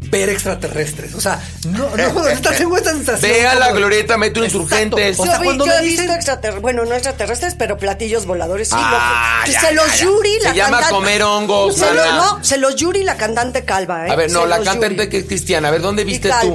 ver 0.00 0.28
extraterrestres. 0.28 1.14
O 1.14 1.20
sea, 1.20 1.40
no, 1.66 1.94
no, 1.96 2.28
esta- 2.28 2.52
tengo 2.52 2.76
esta 2.76 2.92
sensación. 2.92 3.30
Ve 3.32 3.46
a 3.46 3.54
la 3.56 3.72
glorieta, 3.72 4.16
mete 4.16 4.38
un 4.40 4.46
Exacto. 4.46 4.64
insurgentes. 4.64 5.18
O 5.18 5.24
sea, 5.26 5.38
cuando 5.38 5.66
yo 5.66 5.72
me 5.72 5.78
he 5.78 5.82
visto 5.82 6.02
extraterrestres, 6.12 6.62
bueno, 6.62 6.84
no 6.84 6.94
extraterrestres, 6.94 7.54
pero 7.58 7.76
platillos 7.78 8.24
voladores, 8.26 8.68
sí. 8.68 8.76
Ah, 8.78 9.42
lo- 9.46 9.52
ya, 9.52 9.60
se 9.60 9.72
los. 9.72 9.98
Yuri, 9.98 10.30
Se 10.40 10.48
la 10.48 10.54
llama 10.54 10.78
cantante- 10.80 10.94
comer 10.94 11.22
hongos, 11.22 11.76
Se 11.76 11.92
lo- 11.94 12.12
no, 12.12 12.44
se 12.44 12.58
los 12.58 12.76
Yuri, 12.76 13.02
la 13.02 13.16
cantante 13.16 13.64
calva, 13.64 14.06
¿eh? 14.06 14.10
A 14.10 14.16
ver, 14.16 14.30
no, 14.30 14.42
Se 14.42 14.48
la 14.48 14.60
cantante 14.62 15.08
que 15.08 15.18
es 15.18 15.24
cristiana. 15.24 15.68
A 15.68 15.70
ver, 15.72 15.80
¿dónde 15.82 16.02
Y 16.02 16.04
viste 16.06 16.30
tú? 16.42 16.54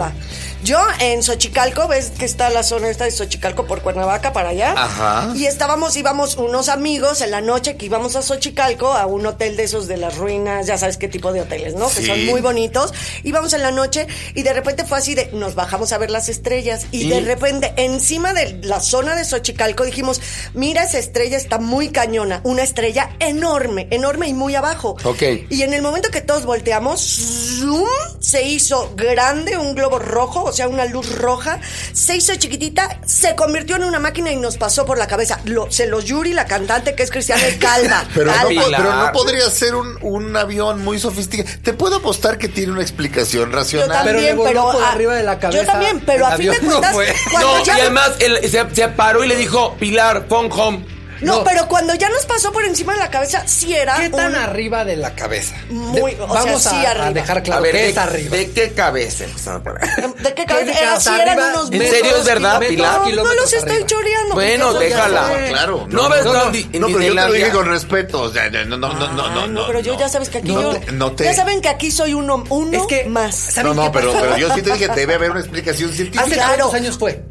Yo 0.64 0.80
en 1.00 1.22
Xochicalco, 1.24 1.88
ves 1.90 2.12
que 2.18 2.24
está 2.26 2.50
la 2.50 2.64
zona 2.64 2.90
esta 2.90 3.04
de 3.04 3.12
Xochicalco 3.12 3.66
por 3.68 3.82
Cuernavaca 3.82 4.32
para 4.32 4.50
allá. 4.50 4.74
Ajá. 4.78 5.34
Y 5.36 5.46
estábamos, 5.46 5.96
íbamos 5.98 6.38
unos 6.38 6.70
amigos 6.70 7.20
en 7.22 7.32
la 7.32 7.42
noche 7.42 7.76
que 7.76 7.86
íbamos 7.88 8.16
a 8.16 8.22
Xochicalco, 8.22 8.94
a 8.94 9.06
un 9.06 9.26
hotel 9.26 9.58
de 9.58 9.64
esos 9.64 9.88
de 9.88 9.98
las 9.98 10.16
ruinas, 10.18 10.66
ya 10.68 10.78
sabes 10.78 10.96
qué 10.98 11.08
tipo 11.10 11.34
de 11.34 11.42
hoteles, 11.42 11.76
¿no? 11.76 11.90
Que 11.90 12.06
son 12.06 12.26
muy 12.26 12.40
bonitos. 12.40 12.94
Íbamos 13.24 13.52
en 13.54 13.62
la 13.62 13.72
noche 13.72 14.08
y 14.36 14.44
de 14.44 14.54
repente 14.54 14.86
fue 14.86 14.98
así 15.00 15.16
de, 15.16 15.30
nos 15.34 15.54
bajamos 15.56 15.92
a 15.92 15.98
ver 15.98 16.10
las 16.10 16.30
estrellas 16.30 16.86
y, 16.92 17.04
Y- 17.08 17.10
de 17.10 17.20
repente 17.22 17.74
encima 17.76 18.34
de 18.34 18.60
la 18.64 18.80
zona 18.80 19.16
de 19.16 19.26
Xochicalco 19.26 19.84
dijimos, 19.84 20.22
mira 20.54 20.84
esa 20.84 20.98
estrella 21.00 21.36
está 21.36 21.58
muy 21.60 21.90
cañona, 21.90 22.40
una 22.46 22.64
estrella 22.64 23.10
enorme, 23.20 23.88
enorme 23.92 24.28
y 24.30 24.34
muy 24.34 24.56
abajo. 24.56 24.96
Ok. 25.04 25.24
Y 25.50 25.64
en 25.64 25.74
el 25.74 25.82
momento 25.82 26.10
que 26.10 26.22
todos 26.22 26.46
volteamos, 26.46 27.02
zoom, 27.02 27.88
se 28.22 28.44
hizo 28.48 28.94
grande 28.96 29.58
un 29.58 29.76
globo 29.76 30.00
rojo, 30.00 30.53
sea, 30.54 30.68
una 30.68 30.86
luz 30.86 31.14
roja, 31.16 31.60
se 31.94 32.16
hizo 32.16 32.34
chiquitita, 32.36 33.00
se 33.06 33.36
convirtió 33.36 33.76
en 33.76 33.84
una 33.84 34.00
máquina 34.00 34.32
y 34.32 34.36
nos 34.36 34.58
pasó 34.58 34.86
por 34.86 34.98
la 34.98 35.08
cabeza. 35.08 35.40
Lo, 35.46 35.72
se 35.72 35.88
los 35.88 36.06
Yuri, 36.06 36.34
la 36.34 36.46
cantante 36.46 36.96
que 36.96 37.04
es 37.04 37.12
Cristiana 37.12 37.44
Calva. 37.60 38.06
Pero 38.14 38.28
no, 38.28 38.34
Calva. 38.34 38.50
Pilar. 38.50 38.82
pero 38.82 38.96
no 38.96 39.12
podría 39.12 39.50
ser 39.50 39.76
un, 39.76 39.98
un 40.02 40.36
avión 40.36 40.84
muy 40.84 41.00
sofisticado. 41.00 41.50
Te 41.62 41.74
puedo 41.74 41.98
apostar 41.98 42.38
que 42.38 42.48
tiene 42.48 42.72
una 42.72 42.82
explicación 42.82 43.50
Yo 43.52 43.56
racional. 43.56 43.90
Pero 44.04 44.04
también, 44.06 44.26
le 44.26 44.34
voló 44.34 44.50
pero. 44.50 44.72
por 44.72 44.84
arriba 44.84 45.16
de 45.16 45.24
la 45.24 45.40
cabeza. 45.40 45.64
Yo 45.64 45.66
también, 45.70 46.02
pero 46.06 46.26
a 46.28 46.38
fin 46.38 46.52
de 46.52 46.60
no 46.62 46.82
cuentas, 46.82 47.18
No, 47.40 47.66
y 47.66 47.70
además 47.70 48.12
él 48.20 48.40
se, 48.50 48.64
se 48.74 48.88
paró 48.90 49.24
y 49.24 49.28
le 49.28 49.36
dijo, 49.36 49.76
Pilar, 49.80 50.28
pon 50.28 50.50
home. 50.52 50.86
No, 51.24 51.38
No. 51.40 51.44
pero 51.44 51.68
cuando 51.68 51.96
ya 51.96 52.10
nos 52.10 52.26
pasó 52.26 52.52
por 52.52 52.64
encima 52.66 52.94
de 52.94 53.00
la 53.00 53.10
cabeza, 53.10 53.44
sí 53.48 53.74
era. 53.76 53.96
¿Qué 53.96 54.10
tan 54.10 54.32
un- 54.32 54.36
arriba 54.36 54.86
de 54.86 54.96
la 54.98 55.16
cabeza? 55.16 55.56
Muy- 55.70 56.16
De- 56.16 56.22
o 56.22 56.28
sea, 56.32 56.44
vamos 56.44 56.62
sí 56.64 56.70
a, 56.86 56.92
arriba. 56.92 57.08
a 57.08 57.12
dejar 57.12 57.44
claro 57.44 57.60
a 57.60 57.62
ver, 57.64 57.72
que 57.72 57.78
¿de, 57.82 57.90
es 57.90 57.98
arriba. 57.98 58.38
¿de 58.38 58.52
qué 58.52 58.72
cabeza? 58.74 59.26
¿De 59.26 60.34
qué 60.34 60.46
cabeza? 60.46 60.72
¿Qué 60.74 60.80
Era, 60.84 61.00
sí 61.00 61.10
eran 61.20 61.40
unos 61.40 61.72
¿En 61.72 61.82
serio 61.90 62.18
es 62.18 62.26
verdad. 62.26 62.60
Pilar? 62.60 63.02
No, 63.14 63.34
los 63.34 63.54
estoy 63.54 63.72
arriba. 63.72 63.88
choreando. 63.88 64.36
Bueno, 64.36 64.74
déjala. 64.74 65.32
Claro. 65.50 65.86
No, 65.90 66.10
ves 66.10 66.26
no, 66.26 66.34
no, 66.34 66.46
no. 66.46 66.52
di- 66.52 66.64
No, 66.80 66.88
pero 66.88 67.00
yo 67.02 67.16
te 67.16 67.22
lo 67.28 67.34
dije 67.34 67.50
con 67.52 67.66
respeto. 67.68 68.22
O 68.22 68.32
sea, 68.32 68.50
no, 68.50 68.66
no, 68.66 68.78
no, 68.78 68.94
no, 68.94 69.30
no, 69.30 69.42
Ay, 69.44 69.50
no. 69.50 69.68
pero 69.68 69.80
yo 69.80 69.98
ya 69.98 70.10
sabes 70.10 70.30
que 70.30 70.40
aquí 70.40 70.52
no 70.54 70.62
yo. 70.62 70.80
te- 70.80 70.92
no 70.92 71.12
te- 71.14 71.24
Ya 71.26 71.34
saben 71.34 71.62
que 71.62 71.70
aquí 71.70 71.92
soy 71.92 72.14
uno, 72.14 72.44
uno 72.50 72.78
Es 72.82 72.88
que, 72.88 73.06
más. 73.06 73.36
¿saben 73.36 73.76
No, 73.76 73.84
no, 73.86 73.92
pero, 73.92 74.38
yo 74.38 74.54
sí 74.54 74.62
te 74.62 74.72
dije, 74.74 74.88
debe 74.90 75.16
haber 75.16 75.32
una 75.32 75.40
explicación 75.40 75.92
científica. 75.94 76.24
¿Hace 76.26 76.36
cuántos 76.36 76.74
años 76.74 76.98
fue? 76.98 77.24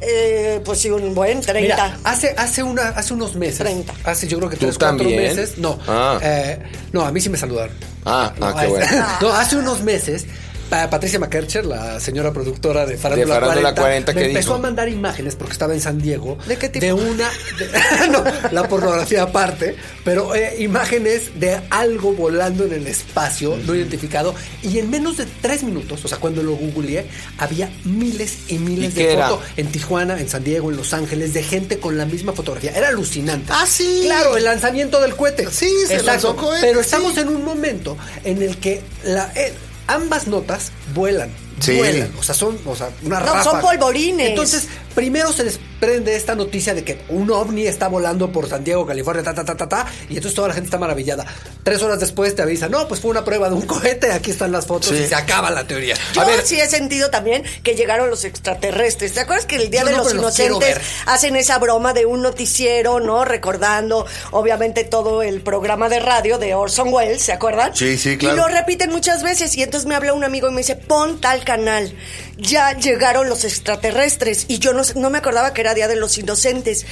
Eh, 0.00 0.60
pues 0.64 0.80
sí, 0.80 0.90
un 0.90 1.14
buen 1.14 1.40
30. 1.40 1.60
Mira, 1.60 1.98
hace, 2.04 2.34
hace, 2.36 2.62
una, 2.62 2.88
hace 2.88 3.12
unos 3.14 3.34
meses. 3.36 3.58
30. 3.58 3.92
Hace 4.04 4.26
yo 4.26 4.38
creo 4.38 4.48
que 4.50 4.56
¿Tú 4.56 4.66
tres, 4.66 4.78
cuatro 4.78 5.08
meses. 5.08 5.58
No. 5.58 5.78
Ah. 5.86 6.18
eh, 6.22 6.58
no, 6.92 7.02
a 7.02 7.12
mí 7.12 7.20
sí 7.20 7.28
me 7.28 7.36
saludaron. 7.36 7.74
Ah, 8.04 8.32
No, 8.38 8.46
ah, 8.46 8.56
qué 8.60 8.66
bueno. 8.68 8.86
no, 9.20 9.28
hace 9.32 9.56
unos 9.56 9.82
meses. 9.82 10.26
Pa- 10.70 10.88
Patricia 10.88 11.18
McKercher, 11.18 11.66
la 11.66 12.00
señora 12.00 12.32
productora 12.32 12.86
de 12.86 12.96
Farándula, 12.96 13.34
De 13.34 13.40
Farándula 13.40 13.74
40, 13.74 13.80
40, 13.82 14.12
me 14.14 14.20
¿qué 14.20 14.26
empezó 14.28 14.48
dijo? 14.50 14.54
a 14.54 14.58
mandar 14.58 14.88
imágenes 14.88 15.36
porque 15.36 15.52
estaba 15.52 15.74
en 15.74 15.80
San 15.80 16.00
Diego. 16.00 16.38
¿De 16.46 16.56
qué 16.56 16.68
tipo? 16.70 16.84
De 16.86 16.92
una. 16.94 17.28
de- 17.58 18.08
no, 18.10 18.24
la 18.52 18.68
pornografía 18.68 19.22
aparte, 19.24 19.76
pero 20.04 20.34
eh, 20.34 20.54
imágenes 20.60 21.38
de 21.40 21.60
algo 21.70 22.12
volando 22.12 22.64
en 22.64 22.72
el 22.72 22.86
espacio 22.86 23.58
no 23.66 23.74
identificado. 23.74 24.34
Y 24.62 24.78
en 24.78 24.88
menos 24.88 25.16
de 25.18 25.26
tres 25.42 25.62
minutos, 25.62 26.04
o 26.04 26.08
sea, 26.08 26.18
cuando 26.18 26.42
lo 26.42 26.52
googleé, 26.54 27.06
había 27.38 27.70
miles 27.84 28.38
y 28.48 28.58
miles 28.58 28.92
¿Y 28.92 28.96
qué 28.96 29.06
de 29.08 29.16
fotos 29.16 29.40
en 29.56 29.66
Tijuana, 29.72 30.18
en 30.20 30.28
San 30.28 30.44
Diego, 30.44 30.70
en 30.70 30.76
Los 30.76 30.94
Ángeles, 30.94 31.34
de 31.34 31.42
gente 31.42 31.78
con 31.78 31.98
la 31.98 32.06
misma 32.06 32.32
fotografía. 32.32 32.70
Era 32.72 32.88
alucinante. 32.88 33.52
Ah, 33.54 33.66
sí. 33.66 34.02
Claro, 34.04 34.36
el 34.36 34.44
lanzamiento 34.44 35.00
del 35.00 35.16
cohete. 35.16 35.48
Sí, 35.50 35.70
se 35.86 36.02
lanzó 36.02 36.36
cohete, 36.36 36.66
Pero 36.66 36.80
sí. 36.80 36.84
estamos 36.86 37.16
en 37.18 37.28
un 37.28 37.44
momento 37.44 37.96
en 38.24 38.42
el 38.42 38.56
que 38.58 38.80
la, 39.04 39.32
eh, 39.34 39.52
ambas 39.94 40.26
notas 40.26 40.72
vuelan. 40.94 41.30
Sí. 41.60 41.76
Vuelan, 41.76 42.10
o 42.18 42.22
sea, 42.22 42.34
son 42.34 42.58
o 42.64 42.74
sea, 42.74 42.88
una 43.02 43.20
No, 43.20 43.26
ráfaga. 43.26 43.44
son 43.44 43.60
polvorines. 43.60 44.30
Entonces, 44.30 44.66
primero 44.94 45.32
se 45.32 45.44
desprende 45.44 46.16
esta 46.16 46.34
noticia 46.34 46.74
de 46.74 46.84
que 46.84 47.00
un 47.08 47.30
ovni 47.30 47.66
está 47.66 47.88
volando 47.88 48.30
por 48.32 48.48
San 48.48 48.64
Diego, 48.64 48.86
California, 48.86 49.22
ta, 49.22 49.34
ta, 49.34 49.44
ta, 49.44 49.56
ta, 49.56 49.68
ta, 49.68 49.86
y 50.08 50.16
entonces 50.16 50.34
toda 50.34 50.48
la 50.48 50.54
gente 50.54 50.66
está 50.66 50.78
maravillada. 50.78 51.24
Tres 51.62 51.82
horas 51.82 52.00
después 52.00 52.34
te 52.34 52.42
avisan, 52.42 52.70
no, 52.70 52.86
pues 52.88 53.00
fue 53.00 53.10
una 53.10 53.24
prueba 53.24 53.48
de 53.48 53.54
un 53.54 53.62
cohete, 53.66 54.12
aquí 54.12 54.30
están 54.30 54.52
las 54.52 54.66
fotos 54.66 54.90
Sí. 54.90 55.02
y 55.04 55.06
se 55.06 55.14
acaba 55.14 55.50
la 55.50 55.66
teoría. 55.66 55.94
Yo 56.14 56.22
a 56.22 56.24
ver, 56.24 56.42
sí 56.44 56.60
he 56.60 56.68
sentido 56.68 57.10
también 57.10 57.42
que 57.62 57.74
llegaron 57.74 58.10
los 58.10 58.24
extraterrestres. 58.24 59.12
¿Te 59.14 59.20
acuerdas 59.20 59.46
que 59.46 59.56
el 59.56 59.70
Día 59.70 59.84
de 59.84 59.92
no, 59.92 59.98
los 59.98 60.12
Inocentes 60.14 60.78
hacen 61.06 61.36
esa 61.36 61.58
broma 61.58 61.92
de 61.92 62.06
un 62.06 62.22
noticiero, 62.22 63.00
¿no? 63.00 63.24
Recordando, 63.24 64.06
obviamente, 64.32 64.84
todo 64.84 65.22
el 65.22 65.40
programa 65.40 65.88
de 65.88 66.00
radio 66.00 66.38
de 66.38 66.54
Orson 66.54 66.92
Welles, 66.92 67.22
¿se 67.22 67.32
acuerdan? 67.32 67.74
Sí, 67.74 67.96
sí, 67.96 68.16
claro. 68.18 68.36
Y 68.36 68.40
lo 68.40 68.48
repiten 68.48 68.90
muchas 68.90 69.22
veces. 69.22 69.56
Y 69.56 69.62
entonces 69.62 69.86
me 69.88 69.94
habla 69.94 70.12
un 70.12 70.24
amigo 70.24 70.48
y 70.48 70.52
me 70.52 70.58
dice, 70.58 70.76
pon 70.76 71.20
tal 71.20 71.44
canal. 71.44 71.92
Ya 72.40 72.72
llegaron 72.76 73.28
los 73.28 73.44
extraterrestres 73.44 74.46
y 74.48 74.58
yo 74.58 74.72
no, 74.72 74.82
no 74.96 75.10
me 75.10 75.18
acordaba 75.18 75.52
que 75.52 75.60
era 75.60 75.74
Día 75.74 75.88
de 75.88 75.96
los 75.96 76.18
Inocentes. 76.18 76.86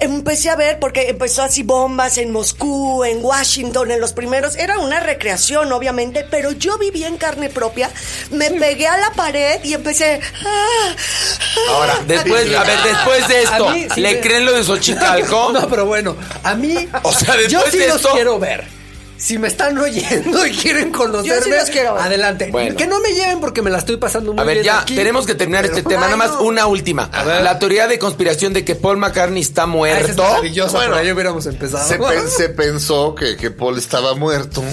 Empecé 0.00 0.50
a 0.50 0.56
ver 0.56 0.78
porque 0.80 1.08
empezó 1.10 1.42
así 1.42 1.62
bombas 1.62 2.18
en 2.18 2.32
Moscú, 2.32 3.04
en 3.04 3.24
Washington, 3.24 3.90
en 3.90 4.00
los 4.00 4.12
primeros. 4.12 4.56
Era 4.56 4.78
una 4.78 4.98
recreación, 5.00 5.72
obviamente, 5.72 6.26
pero 6.30 6.50
yo 6.52 6.76
viví 6.78 7.04
en 7.04 7.16
carne 7.18 7.50
propia. 7.50 7.90
Me 8.30 8.50
pegué 8.50 8.86
a 8.88 8.96
la 8.98 9.10
pared 9.12 9.60
y 9.64 9.74
empecé. 9.74 10.20
ah, 10.44 10.96
Ahora, 11.68 12.00
después, 12.06 12.52
a 12.54 12.64
ver, 12.64 12.78
después 12.82 13.28
de 13.28 13.42
esto, 13.42 13.68
A 13.68 13.72
mí 13.74 13.86
sí 13.94 14.00
¿le 14.00 14.14
me- 14.14 14.20
creen 14.20 14.44
lo 14.46 14.52
de 14.54 14.64
Xochicalco? 14.64 15.50
No, 15.52 15.68
pero 15.68 15.86
bueno, 15.86 16.16
a 16.42 16.54
mí. 16.54 16.88
O 17.02 17.12
sea, 17.12 17.36
yo 17.36 17.42
después 17.60 17.70
sí 17.72 17.78
de 17.78 17.86
los 17.88 17.96
esto- 17.96 18.10
quiero 18.12 18.38
ver. 18.38 18.81
Si 19.22 19.38
me 19.38 19.46
están 19.46 19.78
oyendo 19.78 20.44
y 20.46 20.50
quieren 20.50 20.90
conocerme, 20.90 21.28
Yo 21.28 21.42
sí 21.44 21.50
los 21.50 21.70
quiero 21.70 21.94
ver. 21.94 22.02
adelante. 22.02 22.48
Bueno. 22.50 22.76
Que 22.76 22.88
no 22.88 22.98
me 23.00 23.10
lleven 23.12 23.38
porque 23.38 23.62
me 23.62 23.70
la 23.70 23.78
estoy 23.78 23.96
pasando 23.96 24.32
muy 24.32 24.40
A 24.42 24.44
ver, 24.44 24.54
bien 24.56 24.66
ya, 24.66 24.80
aquí. 24.80 24.96
tenemos 24.96 25.26
que 25.26 25.36
terminar 25.36 25.64
este 25.64 25.82
tema. 25.82 26.06
Ay, 26.06 26.12
Nada 26.12 26.16
más 26.16 26.30
no. 26.32 26.42
una 26.42 26.66
última. 26.66 27.08
La 27.42 27.58
teoría 27.60 27.86
de 27.86 28.00
conspiración 28.00 28.52
de 28.52 28.64
que 28.64 28.74
Paul 28.74 28.96
McCartney 28.98 29.40
está 29.40 29.62
Ah, 29.62 29.66
es 29.66 29.70
muerto. 29.70 30.22
maravillosa, 30.24 30.76
Bueno, 30.76 30.96
ahí 30.96 31.12
hubiéramos 31.12 31.46
empezado. 31.46 31.86
Se, 31.88 31.98
pen- 31.98 32.28
se 32.36 32.48
pensó 32.48 33.14
que, 33.14 33.36
que 33.36 33.52
Paul 33.52 33.78
estaba 33.78 34.14
muerto 34.16 34.64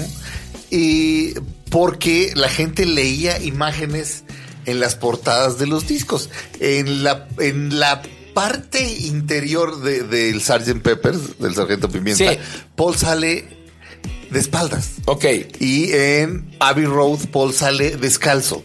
y 0.70 1.34
porque 1.70 2.32
la 2.34 2.48
gente 2.48 2.84
leía 2.86 3.38
imágenes 3.40 4.24
en 4.66 4.80
las 4.80 4.96
portadas 4.96 5.58
de 5.58 5.66
los 5.68 5.86
discos. 5.86 6.28
En 6.58 7.04
la, 7.04 7.28
en 7.38 7.78
la 7.78 8.02
parte 8.34 8.82
interior 8.82 9.80
de- 9.82 10.02
del 10.02 10.40
Sgt. 10.42 10.82
Peppers, 10.82 11.38
del 11.38 11.54
Sargento 11.54 11.88
Pimienta, 11.88 12.32
Sí. 12.32 12.38
Paul 12.76 12.96
sale 12.96 13.59
de 14.30 14.38
espaldas. 14.38 14.92
Ok. 15.06 15.24
Y 15.58 15.92
en 15.92 16.54
Abbey 16.60 16.86
Road, 16.86 17.18
Paul 17.32 17.52
sale 17.52 17.96
descalzo. 17.96 18.64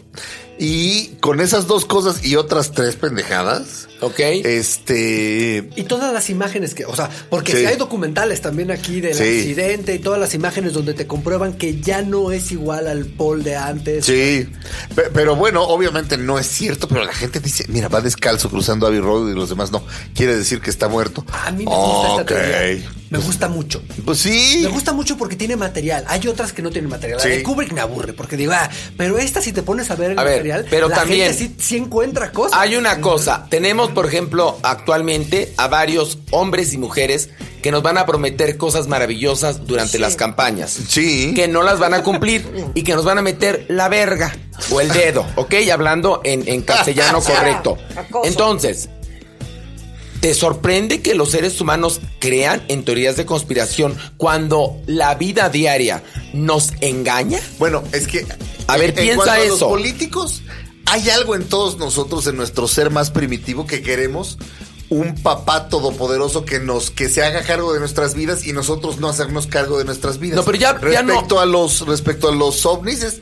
Y 0.58 1.08
con 1.20 1.40
esas 1.40 1.66
dos 1.66 1.84
cosas 1.84 2.24
y 2.24 2.36
otras 2.36 2.72
tres 2.72 2.96
pendejadas, 2.96 3.88
Ok. 4.00 4.20
este... 4.20 5.68
Y 5.76 5.82
todas 5.84 6.12
las 6.12 6.28
imágenes 6.30 6.74
que, 6.74 6.84
o 6.84 6.94
sea, 6.94 7.08
porque 7.30 7.52
Sí. 7.52 7.58
si 7.58 7.66
hay 7.66 7.76
documentales 7.76 8.40
también 8.40 8.70
aquí 8.70 9.00
del 9.00 9.14
Sí. 9.14 9.22
accidente 9.22 9.94
y 9.94 9.98
todas 9.98 10.20
las 10.20 10.34
imágenes 10.34 10.72
donde 10.72 10.94
te 10.94 11.06
comprueban 11.06 11.54
que 11.54 11.80
ya 11.80 12.02
no 12.02 12.30
es 12.32 12.52
igual 12.52 12.86
al 12.88 13.06
Paul 13.06 13.42
de 13.42 13.56
antes. 13.56 14.04
Sí, 14.06 14.48
Pe- 14.94 15.10
pero 15.12 15.36
bueno, 15.36 15.62
obviamente 15.64 16.16
no 16.16 16.38
es 16.38 16.46
cierto, 16.46 16.88
pero 16.88 17.04
la 17.04 17.12
gente 17.14 17.40
dice, 17.40 17.64
mira, 17.68 17.88
va 17.88 18.00
descalzo 18.00 18.50
cruzando 18.50 18.86
Abbey 18.86 19.00
Road 19.00 19.30
y 19.30 19.34
los 19.34 19.48
demás 19.48 19.70
no. 19.72 19.82
Quiere 20.14 20.36
decir 20.36 20.60
que 20.60 20.70
está 20.70 20.88
muerto. 20.88 21.24
A 21.32 21.50
mí 21.50 21.64
me 21.64 21.70
gusta 21.70 22.12
Ok. 22.12 22.20
esta 22.20 22.24
teoría. 22.26 22.90
Me 23.08 23.18
gusta 23.18 23.48
mucho. 23.48 23.80
Pues 24.04 24.18
sí. 24.18 24.60
Me 24.62 24.68
gusta 24.68 24.92
mucho 24.92 25.16
porque 25.16 25.36
tiene 25.36 25.54
material. 25.54 26.04
Hay 26.08 26.26
otras 26.26 26.52
que 26.52 26.60
no 26.60 26.70
tienen 26.70 26.90
material. 26.90 27.20
Sí. 27.20 27.28
La 27.28 27.34
de 27.36 27.42
Kubrick 27.44 27.72
me 27.72 27.80
aburre 27.80 28.12
porque 28.14 28.36
digo, 28.36 28.52
ah, 28.52 28.68
pero 28.96 29.16
esta 29.18 29.40
si 29.40 29.52
te 29.52 29.62
pones 29.62 29.88
a 29.92 29.94
ver 29.94 30.10
el 30.10 30.18
A 30.18 30.24
ver, 30.24 30.38
material, 30.38 30.66
pero 30.68 30.88
la 30.88 30.96
también- 30.96 31.32
gente 31.32 31.38
sí, 31.38 31.54
sí 31.56 31.76
encuentra 31.76 32.32
cosas. 32.32 32.58
Hay 32.58 32.74
una 32.74 33.00
cosa, 33.00 33.46
tenemos 33.48 33.85
por 33.90 34.06
ejemplo 34.06 34.58
actualmente 34.62 35.52
a 35.56 35.68
varios 35.68 36.18
hombres 36.30 36.72
y 36.72 36.78
mujeres 36.78 37.30
que 37.62 37.72
nos 37.72 37.82
van 37.82 37.98
a 37.98 38.06
prometer 38.06 38.56
cosas 38.56 38.86
maravillosas 38.86 39.66
durante 39.66 39.98
las 39.98 40.14
campañas. 40.14 40.70
Sí. 40.88 41.32
Que 41.34 41.48
no 41.48 41.62
las 41.62 41.80
van 41.80 41.94
a 41.94 42.02
cumplir 42.04 42.46
y 42.74 42.82
que 42.82 42.94
nos 42.94 43.04
van 43.04 43.18
a 43.18 43.22
meter 43.22 43.66
la 43.68 43.88
verga 43.88 44.36
o 44.70 44.80
el 44.80 44.88
dedo, 44.88 45.26
¿ok? 45.34 45.54
Hablando 45.72 46.20
en, 46.22 46.46
en 46.46 46.62
castellano 46.62 47.20
correcto. 47.24 47.76
Entonces, 48.22 48.88
¿te 50.20 50.32
sorprende 50.34 51.02
que 51.02 51.14
los 51.14 51.30
seres 51.30 51.60
humanos 51.60 52.00
crean 52.20 52.62
en 52.68 52.84
teorías 52.84 53.16
de 53.16 53.26
conspiración 53.26 53.96
cuando 54.16 54.80
la 54.86 55.14
vida 55.16 55.48
diaria 55.48 56.02
nos 56.34 56.72
engaña? 56.80 57.40
Bueno, 57.58 57.82
es 57.92 58.06
que. 58.06 58.24
A 58.68 58.76
ver, 58.76 58.90
en 58.90 58.94
piensa 58.94 59.34
a. 59.34 59.44
Los 59.44 59.58
políticos, 59.58 60.42
hay 60.86 61.10
algo 61.10 61.34
en 61.34 61.44
todos 61.48 61.78
nosotros, 61.78 62.26
en 62.26 62.36
nuestro 62.36 62.68
ser 62.68 62.90
más 62.90 63.10
primitivo, 63.10 63.66
que 63.66 63.82
queremos 63.82 64.38
un 64.88 65.16
papá 65.16 65.68
todopoderoso 65.68 66.44
que 66.44 66.60
nos 66.60 66.90
que 66.92 67.08
se 67.08 67.24
haga 67.24 67.42
cargo 67.42 67.72
de 67.72 67.80
nuestras 67.80 68.14
vidas 68.14 68.46
y 68.46 68.52
nosotros 68.52 68.98
no 68.98 69.08
hacernos 69.08 69.48
cargo 69.48 69.78
de 69.78 69.84
nuestras 69.84 70.18
vidas. 70.20 70.36
No, 70.36 70.44
pero 70.44 70.58
ya- 70.58 70.80
ya 70.92 71.02
no- 71.02 71.12
respecto 71.14 71.40
a 71.40 71.46
los 71.46 71.80
respecto 71.86 72.28
a 72.28 72.32
los 72.34 72.64
ovnis 72.66 73.02
es- 73.02 73.20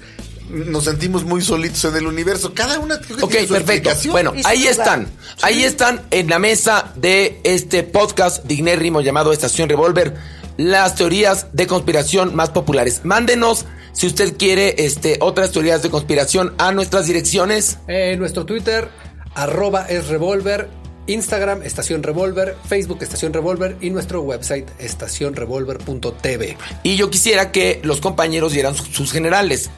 nos 0.51 0.85
sentimos 0.85 1.25
muy 1.25 1.41
solitos 1.41 1.83
en 1.87 1.97
el 1.97 2.07
universo. 2.07 2.53
Cada 2.53 2.79
una 2.79 3.01
creo 3.01 3.17
que 3.17 3.25
Ok, 3.25 3.31
tiene 3.31 3.47
su 3.49 3.55
perfecto. 3.55 3.91
Bueno, 4.11 4.35
ahí 4.45 4.67
están. 4.67 5.09
Ahí 5.41 5.65
están 5.65 6.03
en 6.11 6.29
la 6.29 6.39
mesa 6.39 6.93
de 6.97 7.41
este 7.45 7.83
podcast 7.83 8.45
dignérrimo 8.45 9.01
llamado 9.01 9.33
Estación 9.33 9.71
Revolver. 9.71 10.15
Las 10.59 10.95
teorías 10.97 11.47
de 11.55 11.67
conspiración 11.67 12.37
más 12.37 12.51
populares. 12.51 13.01
Mándenos, 13.05 13.65
si 13.95 14.07
usted 14.07 14.37
quiere, 14.37 14.75
este, 14.85 15.17
otras 15.21 15.51
teorías 15.53 15.83
de 15.83 15.89
conspiración 15.89 16.55
a 16.59 16.71
nuestras 16.73 17.07
direcciones. 17.07 17.79
En 17.89 18.19
nuestro 18.19 18.45
Twitter, 18.45 18.89
arroba 19.35 19.87
es 19.89 20.09
revolver, 20.09 20.69
Instagram, 21.07 21.63
Estación 21.63 22.03
Revolver, 22.03 22.57
Facebook, 22.69 22.99
Estación 23.03 23.33
Revolver 23.33 23.77
y 23.81 23.91
nuestro 23.91 24.21
website, 24.23 24.69
estacionrevolver.tv. 24.79 26.57
Y 26.83 26.97
yo 26.97 27.11
quisiera 27.11 27.53
que 27.53 27.81
los 27.83 28.01
compañeros 28.01 28.53
dieran 28.53 28.75
su- 28.75 28.85
sus 28.87 29.13
generales. 29.13 29.71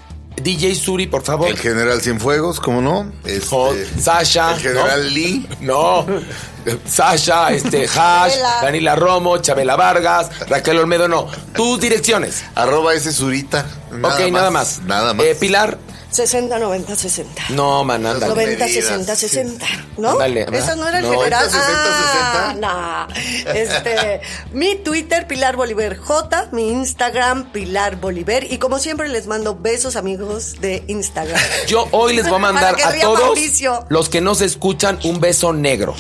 DJ 0.43 0.75
Suri, 0.75 1.07
por 1.07 1.23
favor. 1.23 1.49
el 1.49 1.59
general 1.59 2.01
Cienfuegos, 2.03 2.61
¿cómo 2.61 2.81
no? 2.83 3.11
Este, 3.25 3.47
Hot, 3.49 3.75
Sasha, 4.01 4.53
El 4.55 4.61
general 4.61 5.05
¿no? 5.05 5.11
Lee. 5.11 5.49
No, 5.61 6.07
Sasha, 6.87 7.53
este, 7.53 7.85
Hash, 7.95 8.33
Chabela. 8.33 8.59
Danila 8.63 8.97
Romo, 8.97 9.39
Chabela 9.39 9.77
Vargas, 9.77 10.31
Raquel 10.49 10.79
Olmedo, 10.79 11.09
no. 11.09 11.27
Tus 11.55 11.81
direcciones. 11.81 12.45
Arroba 12.55 12.95
ese 12.95 13.13
Zurita. 13.13 13.67
ok, 13.91 14.31
nada 14.31 14.51
más. 14.51 14.81
Nada 14.83 15.15
más. 15.15 15.25
Eh, 15.27 15.37
Pilar, 15.41 15.79
60, 16.11 16.59
90, 16.59 16.97
60. 16.97 17.43
no, 17.51 17.85
man, 17.85 18.07
ándale. 18.07 18.29
90, 18.35 18.65
medidas, 18.65 18.71
60, 18.71 19.17
sí. 19.17 19.29
60, 19.29 19.67
¿no? 19.99 20.11
Ándale, 20.13 20.47
Esa 20.53 20.75
no 20.77 20.89
era 20.89 21.01
el 21.01 21.05
general. 21.05 21.47
90, 21.47 21.51
60, 21.51 22.51
ah, 22.51 23.07
no. 23.47 23.53
Este, 23.53 24.21
mi 24.53 24.77
Twitter, 24.77 25.27
Pilar 25.27 25.57
Bolívar 25.57 25.97
J, 25.97 26.49
mi 26.53 26.71
Instagram, 26.71 27.51
Pilar 27.53 27.97
Bolívar. 27.97 28.45
Y 28.45 28.59
como 28.59 28.79
siempre, 28.79 29.09
les 29.09 29.27
mando 29.27 29.57
besos, 29.57 29.97
amigos 29.97 30.61
de 30.61 30.85
Instagram. 30.87 31.41
Yo 31.67 31.87
hoy 31.91 32.15
les 32.17 32.27
voy 32.27 32.37
a 32.37 32.39
mandar 32.39 32.77
a 32.83 33.01
todos 33.01 33.21
Mauricio. 33.21 33.85
los 33.89 34.09
que 34.09 34.21
no 34.21 34.35
se 34.35 34.47
escuchan 34.47 34.99
un 35.05 35.21
beso 35.21 35.53
negro. 35.53 35.95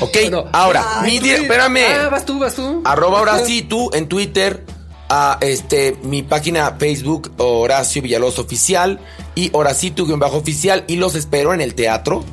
¿Ok? 0.00 0.16
Bueno, 0.22 0.46
Ahora, 0.52 0.84
ay, 1.02 1.12
mi 1.12 1.20
tú- 1.20 1.26
espérame. 1.26 1.84
Ah, 2.06 2.08
vas 2.10 2.24
tú, 2.24 2.38
vas 2.38 2.54
tú. 2.54 2.82
Arroba 2.84 3.18
ahora 3.18 3.38
sí 3.44 3.62
tú 3.62 3.90
en 3.92 4.08
Twitter. 4.08 4.64
A 5.12 5.38
este, 5.40 5.96
mi 6.04 6.22
página 6.22 6.76
Facebook, 6.78 7.32
Horacio 7.38 8.00
Villalobos 8.00 8.38
Oficial. 8.38 9.00
Y 9.34 9.50
Horacito-Bajo 9.50 10.36
Oficial. 10.36 10.84
Y 10.86 10.96
los 10.96 11.14
espero 11.14 11.54
en 11.54 11.60
el 11.60 11.74
teatro. 11.74 12.24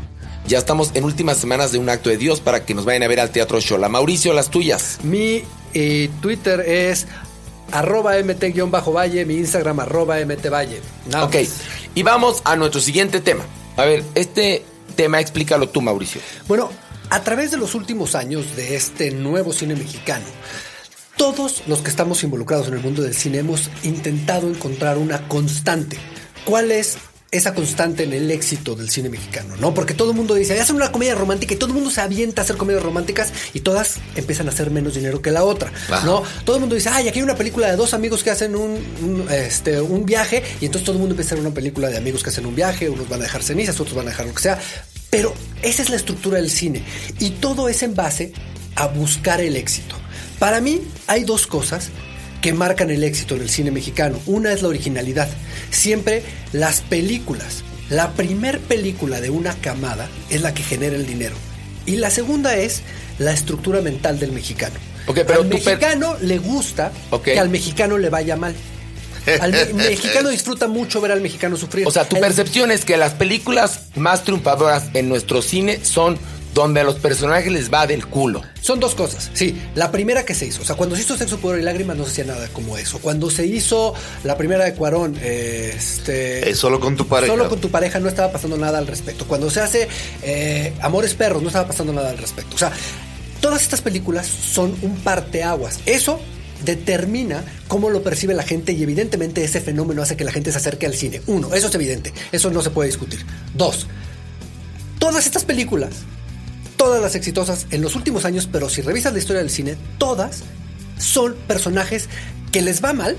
Ya 0.48 0.58
estamos 0.58 0.92
en 0.94 1.04
últimas 1.04 1.38
semanas 1.38 1.72
de 1.72 1.78
un 1.78 1.90
acto 1.90 2.10
de 2.10 2.18
Dios 2.18 2.40
para 2.40 2.66
que 2.66 2.74
nos 2.74 2.86
vayan 2.86 3.04
a 3.04 3.08
ver 3.08 3.20
al 3.20 3.32
Teatro 3.32 3.60
Shola. 3.60 3.90
Mauricio, 3.90 4.32
las 4.34 4.50
tuyas. 4.50 5.00
Mi 5.04 5.44
eh, 5.74 6.10
Twitter 6.22 6.62
es 6.62 7.06
arroba 7.72 8.16
mt-valle, 8.18 9.26
mi 9.26 9.36
Instagram 9.36 9.82
arroba 9.82 10.18
mtvalle. 10.26 10.82
Nada 11.12 11.26
ok. 11.26 11.36
más. 11.36 11.62
Y 11.96 12.04
vamos 12.04 12.42
a 12.46 12.56
nuestro 12.56 12.80
siguiente 12.80 13.20
tema. 13.20 13.44
A 13.76 13.84
ver, 13.84 14.04
este 14.16 14.64
tema 14.96 15.20
explícalo 15.20 15.68
tú, 15.68 15.82
Mauricio. 15.82 16.22
Bueno, 16.48 16.70
a 17.10 17.22
través 17.24 17.52
de 17.52 17.58
los 17.58 17.76
últimos 17.76 18.16
años 18.16 18.56
de 18.56 18.76
este 18.76 19.12
nuevo 19.12 19.54
cine 19.54 19.76
mexicano, 19.76 20.26
todos 21.18 21.64
los 21.68 21.80
que 21.80 21.90
estamos 21.90 22.24
involucrados 22.24 22.68
en 22.68 22.76
el 22.76 22.80
mundo 22.82 23.02
del 23.02 23.14
cine 23.14 23.40
hemos 23.40 23.70
intentado 23.84 24.48
encontrar 24.50 24.98
una 24.98 25.28
constante. 25.28 25.98
¿Cuál 26.48 26.72
es 26.72 26.98
esa 27.30 27.54
constante 27.54 28.06
en 28.06 28.14
el 28.14 28.32
éxito 28.32 28.74
del 28.74 28.90
cine 28.90 29.10
mexicano? 29.10 29.58
¿No? 29.58 29.74
Porque 29.74 29.94
todo 29.94 30.12
el 30.12 30.16
mundo 30.16 30.34
dice, 30.34 30.58
hacen 30.58 30.78
una 30.78 30.94
comedia 30.94 31.14
romántica 31.14 31.54
y 31.54 31.58
todo 31.58 31.68
el 31.68 31.74
mundo 31.74 31.92
se 31.92 32.00
avienta 32.00 32.42
a 32.42 32.46
hacer 32.46 32.56
comedias 32.56 32.82
románticas 32.82 33.34
y 33.54 33.60
todas 33.60 33.98
empiezan 34.16 34.48
a 34.48 34.52
hacer 34.52 34.72
menos 34.72 34.94
dinero 34.94 35.22
que 35.22 35.30
la 35.32 35.44
otra. 35.44 35.74
¿No? 36.06 36.24
Todo 36.46 36.56
el 36.56 36.62
mundo 36.62 36.76
dice, 36.76 36.88
ay, 36.88 37.10
aquí 37.10 37.20
hay 37.20 37.24
una 37.24 37.36
película 37.36 37.70
de 37.70 37.76
dos 37.76 37.94
amigos 37.94 38.24
que 38.24 38.30
hacen 38.30 38.56
un, 38.56 38.82
un, 39.02 39.28
este, 39.30 39.82
un 39.82 40.06
viaje 40.06 40.42
y 40.62 40.68
entonces 40.68 40.86
todo 40.86 40.94
el 40.94 41.00
mundo 41.00 41.16
empieza 41.16 41.32
a 41.32 41.36
hacer 41.36 41.46
una 41.46 41.54
película 41.54 41.90
de 41.90 41.98
amigos 41.98 42.24
que 42.24 42.30
hacen 42.30 42.46
un 42.46 42.56
viaje, 42.56 42.90
unos 42.90 43.10
van 43.10 43.20
a 43.20 43.24
dejar 43.24 43.44
cenizas, 43.44 43.78
otros 43.82 43.98
van 43.98 44.08
a 44.08 44.12
dejar 44.12 44.28
lo 44.28 44.34
que 44.34 44.44
sea. 44.44 44.58
Pero 45.10 45.34
esa 45.64 45.82
es 45.82 45.90
la 45.90 45.98
estructura 45.98 46.38
del 46.38 46.50
cine 46.50 46.82
y 47.20 47.32
todo 47.32 47.68
es 47.68 47.84
en 47.84 47.94
base 47.94 48.32
a 48.76 48.88
buscar 48.88 49.42
el 49.42 49.58
éxito. 49.58 49.98
Para 50.40 50.62
mí 50.62 50.82
hay 51.08 51.26
dos 51.26 51.46
cosas 51.46 51.90
que 52.42 52.54
marcan 52.54 52.90
el 52.92 53.04
éxito 53.04 53.36
en 53.36 53.42
el 53.42 53.50
cine 53.50 53.72
mexicano. 53.72 54.20
Una 54.26 54.52
es 54.54 54.62
la 54.62 54.68
originalidad. 54.70 55.28
Siempre 55.72 56.24
las 56.54 56.82
películas, 56.82 57.64
la 57.90 58.12
primer 58.14 58.60
película 58.60 59.22
de 59.22 59.30
una 59.30 59.54
camada 59.56 60.08
es 60.30 60.42
la 60.42 60.54
que 60.54 60.64
genera 60.64 60.96
el 60.96 61.06
dinero. 61.06 61.36
Y 61.86 61.96
la 61.96 62.10
segunda 62.10 62.56
es 62.58 62.82
la 63.20 63.32
estructura 63.32 63.82
mental 63.82 64.20
del 64.20 64.32
mexicano. 64.32 64.76
Ok, 65.08 65.20
pero 65.26 65.42
al 65.42 65.48
per- 65.48 65.56
mexicano 65.56 66.18
le 66.22 66.38
gusta 66.38 66.92
que 67.24 67.40
al 67.40 67.50
mexicano 67.50 67.98
le 67.98 68.10
vaya 68.10 68.36
mal. 68.36 68.54
Al 69.42 69.52
me- 69.52 69.74
mexicano 69.90 70.30
disfruta 70.30 70.68
mucho 70.68 71.00
ver 71.02 71.12
al 71.14 71.22
mexicano 71.22 71.56
sufrir. 71.58 71.88
O 71.88 71.92
sea, 71.92 72.08
tu 72.08 72.18
El- 72.18 72.22
percepción 72.22 72.72
es 72.72 72.84
que 72.86 72.98
las 72.98 73.14
películas 73.14 73.82
más 73.96 74.24
triunfadoras 74.24 74.90
en 74.94 75.08
nuestro 75.10 75.42
cine 75.42 75.80
son 75.84 76.18
donde 76.58 76.82
a 76.82 76.84
los 76.84 76.96
personajes 76.96 77.52
les 77.52 77.72
va 77.72 77.86
del 77.86 78.08
culo. 78.08 78.42
Son 78.62 78.80
dos 78.80 78.96
cosas. 78.96 79.30
Sí, 79.36 79.62
la 79.76 79.92
primera 79.92 80.26
que 80.26 80.34
se 80.34 80.48
hizo. 80.48 80.64
O 80.64 80.66
sea, 80.66 80.76
cuando 80.76 80.96
se 80.96 81.04
hizo 81.04 81.16
Sexo, 81.16 81.38
Pudor 81.38 81.60
y 81.60 81.62
Lágrimas 81.62 81.96
no 81.96 82.04
se 82.04 82.10
hacía 82.10 82.34
nada 82.34 82.48
como 82.48 82.80
eso. 82.80 82.98
Cuando 82.98 83.30
se 83.30 83.46
hizo 83.46 83.94
la 84.24 84.36
primera 84.38 84.66
de 84.66 84.74
Cuarón, 84.74 85.16
eh, 85.22 85.76
este... 85.78 86.50
Es 86.50 86.58
solo 86.58 86.80
con 86.80 86.96
tu 86.96 87.08
pareja. 87.08 87.32
Solo 87.32 87.48
con 87.48 87.62
tu 87.62 87.70
pareja 87.70 88.00
no 88.00 88.10
estaba 88.10 88.32
pasando 88.32 88.58
nada 88.58 88.80
al 88.80 88.88
respecto. 88.88 89.28
Cuando 89.28 89.52
se 89.52 89.62
hace 89.62 89.88
eh, 90.24 90.74
Amores 90.82 91.14
Perros 91.14 91.44
no 91.44 91.50
estaba 91.50 91.68
pasando 91.68 91.94
nada 91.94 92.10
al 92.10 92.18
respecto. 92.18 92.56
O 92.56 92.58
sea, 92.58 92.72
todas 93.40 93.62
estas 93.62 93.82
películas 93.82 94.26
son 94.26 94.76
un 94.82 94.96
parteaguas. 95.04 95.82
Eso 95.86 96.20
determina 96.66 97.44
cómo 97.68 97.92
lo 97.92 98.02
percibe 98.02 98.34
la 98.34 98.42
gente 98.42 98.72
y 98.72 98.82
evidentemente 98.82 99.44
ese 99.44 99.62
fenómeno 99.62 100.02
hace 100.02 100.18
que 100.18 100.24
la 100.24 100.32
gente 100.32 100.52
se 100.52 100.58
acerque 100.58 100.88
al 100.88 100.96
cine. 100.96 101.22
Uno, 101.28 101.54
eso 101.54 101.68
es 101.68 101.76
evidente, 101.76 102.14
eso 102.32 102.50
no 102.50 102.64
se 102.64 102.72
puede 102.72 102.90
discutir. 102.90 103.24
Dos, 103.54 103.86
todas 104.98 105.28
estas 105.28 105.46
películas, 105.46 105.92
todas 106.78 107.02
las 107.02 107.16
exitosas 107.16 107.68
en 107.72 107.82
los 107.82 107.96
últimos 107.96 108.24
años, 108.24 108.48
pero 108.50 108.70
si 108.70 108.82
revisas 108.82 109.14
la 109.14 109.20
historia 109.20 109.42
del 109.42 109.50
cine, 109.50 109.76
todas 109.98 110.44
son 110.98 111.36
personajes 111.48 112.08
que 112.52 112.62
les 112.62 112.84
va 112.84 112.94
mal 112.94 113.18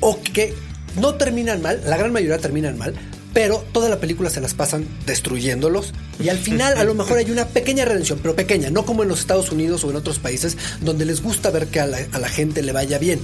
o 0.00 0.20
que 0.20 0.54
no 1.00 1.14
terminan 1.14 1.62
mal, 1.62 1.80
la 1.86 1.96
gran 1.96 2.12
mayoría 2.12 2.38
terminan 2.38 2.76
mal, 2.76 2.94
pero 3.32 3.64
toda 3.72 3.88
la 3.88 3.98
película 3.98 4.30
se 4.30 4.40
las 4.40 4.54
pasan 4.54 4.86
destruyéndolos 5.06 5.92
y 6.22 6.28
al 6.28 6.38
final 6.38 6.76
a 6.76 6.84
lo 6.84 6.94
mejor 6.94 7.18
hay 7.18 7.30
una 7.30 7.46
pequeña 7.46 7.84
redención, 7.84 8.18
pero 8.22 8.36
pequeña, 8.36 8.70
no 8.70 8.84
como 8.84 9.02
en 9.02 9.08
los 9.08 9.20
Estados 9.20 9.50
Unidos 9.50 9.82
o 9.84 9.90
en 9.90 9.96
otros 9.96 10.18
países 10.18 10.56
donde 10.80 11.04
les 11.04 11.22
gusta 11.22 11.50
ver 11.50 11.66
que 11.66 11.80
a 11.80 11.86
la, 11.86 11.98
a 12.12 12.18
la 12.18 12.28
gente 12.28 12.62
le 12.62 12.72
vaya 12.72 12.98
bien. 12.98 13.18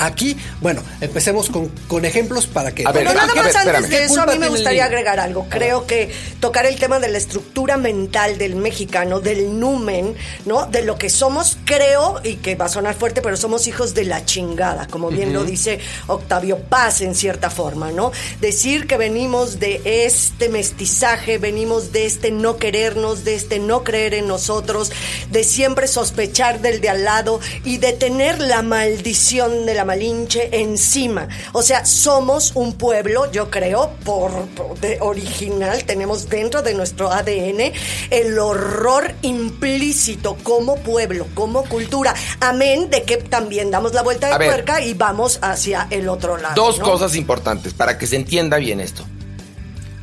Aquí, 0.00 0.36
bueno, 0.60 0.82
empecemos 1.00 1.50
con, 1.50 1.68
con 1.88 2.04
ejemplos 2.04 2.46
para 2.46 2.72
que... 2.72 2.84
A 2.86 2.92
ver, 2.92 3.04
Pero 3.04 3.14
nada 3.14 3.30
a 3.32 3.34
ver, 3.34 3.44
más 3.44 3.54
antes 3.54 3.60
espérame. 3.60 3.82
de 3.82 3.88
¿Qué 3.88 4.04
eso, 4.04 4.22
a 4.22 4.26
mí 4.26 4.38
me 4.38 4.48
gustaría 4.48 4.84
agregar 4.84 5.20
algo. 5.20 5.46
Creo 5.48 5.86
que 5.86 6.10
tocar 6.40 6.66
el 6.66 6.78
tema 6.78 6.98
de 6.98 7.08
la 7.08 7.18
estructura 7.18 7.76
mental 7.76 8.38
del 8.38 8.56
mexicano, 8.56 9.20
del 9.20 9.58
numen, 9.60 10.14
¿no? 10.46 10.66
De 10.66 10.82
lo 10.82 10.96
que 10.96 11.10
somos, 11.10 11.58
creo, 11.64 12.20
y 12.24 12.36
que 12.36 12.54
va 12.54 12.66
a 12.66 12.68
sonar 12.68 12.94
fuerte, 12.94 13.20
pero 13.20 13.36
somos 13.36 13.66
hijos 13.66 13.94
de 13.94 14.04
la 14.04 14.24
chingada, 14.24 14.86
como 14.86 15.08
bien 15.08 15.32
lo 15.32 15.44
dice 15.44 15.80
Octavio 16.06 16.58
Paz 16.58 17.00
en 17.02 17.14
cierta 17.14 17.50
forma, 17.50 17.90
¿no? 17.92 18.12
Decir 18.40 18.86
que 18.86 18.96
venimos 18.96 19.60
de 19.60 19.80
este 20.06 20.48
mestizaje, 20.48 21.38
venimos 21.38 21.92
de 21.92 22.06
este 22.06 22.30
no 22.30 22.56
querernos, 22.56 23.24
de 23.24 23.34
este 23.34 23.58
no 23.58 23.84
creer 23.84 24.14
en 24.14 24.26
nosotros, 24.26 24.92
de 25.30 25.44
siempre 25.44 25.88
sospechar 25.88 26.60
del 26.60 26.80
de 26.80 26.88
al 26.88 27.04
lado 27.04 27.40
y 27.64 27.78
de 27.78 27.92
tener 27.92 28.40
la 28.40 28.62
maldición 28.62 29.66
de 29.66 29.74
la 29.74 29.84
malinche 29.90 30.48
encima. 30.52 31.26
O 31.52 31.62
sea, 31.62 31.84
somos 31.84 32.52
un 32.54 32.74
pueblo, 32.74 33.30
yo 33.32 33.50
creo, 33.50 33.90
por, 34.04 34.30
por- 34.54 34.78
de 34.78 34.98
original, 35.00 35.82
tenemos 35.84 36.28
dentro 36.28 36.62
de 36.62 36.74
nuestro 36.74 37.10
ADN 37.10 37.72
el 38.10 38.38
horror 38.38 39.12
implícito 39.22 40.36
como 40.44 40.76
pueblo, 40.76 41.26
como 41.34 41.64
cultura. 41.64 42.14
Amén 42.40 42.88
de 42.88 43.02
que 43.02 43.16
también 43.16 43.72
damos 43.72 43.92
la 43.92 44.02
vuelta 44.02 44.28
de 44.30 44.38
ver. 44.38 44.48
tuerca 44.52 44.80
y 44.80 44.94
vamos 44.94 45.40
hacia 45.42 45.88
el 45.90 46.08
otro 46.08 46.36
lado. 46.36 46.54
Dos 46.54 46.78
¿no? 46.78 46.84
cosas 46.84 47.16
importantes 47.16 47.72
para 47.74 47.98
que 47.98 48.06
se 48.06 48.14
entienda 48.14 48.58
bien 48.58 48.78
esto. 48.78 49.04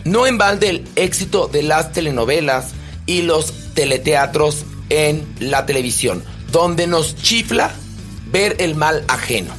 No 0.03 0.27
en 0.27 0.37
balde 0.37 0.69
el 0.69 0.87
éxito 0.97 1.47
de 1.47 1.63
las 1.63 1.93
telenovelas 1.93 2.71
y 3.05 3.21
los 3.21 3.53
teleteatros 3.73 4.65
en 4.89 5.25
la 5.39 5.65
televisión, 5.65 6.23
donde 6.51 6.87
nos 6.87 7.15
chifla 7.15 7.71
ver 8.31 8.57
el 8.59 8.75
mal 8.75 9.05
ajeno. 9.07 9.53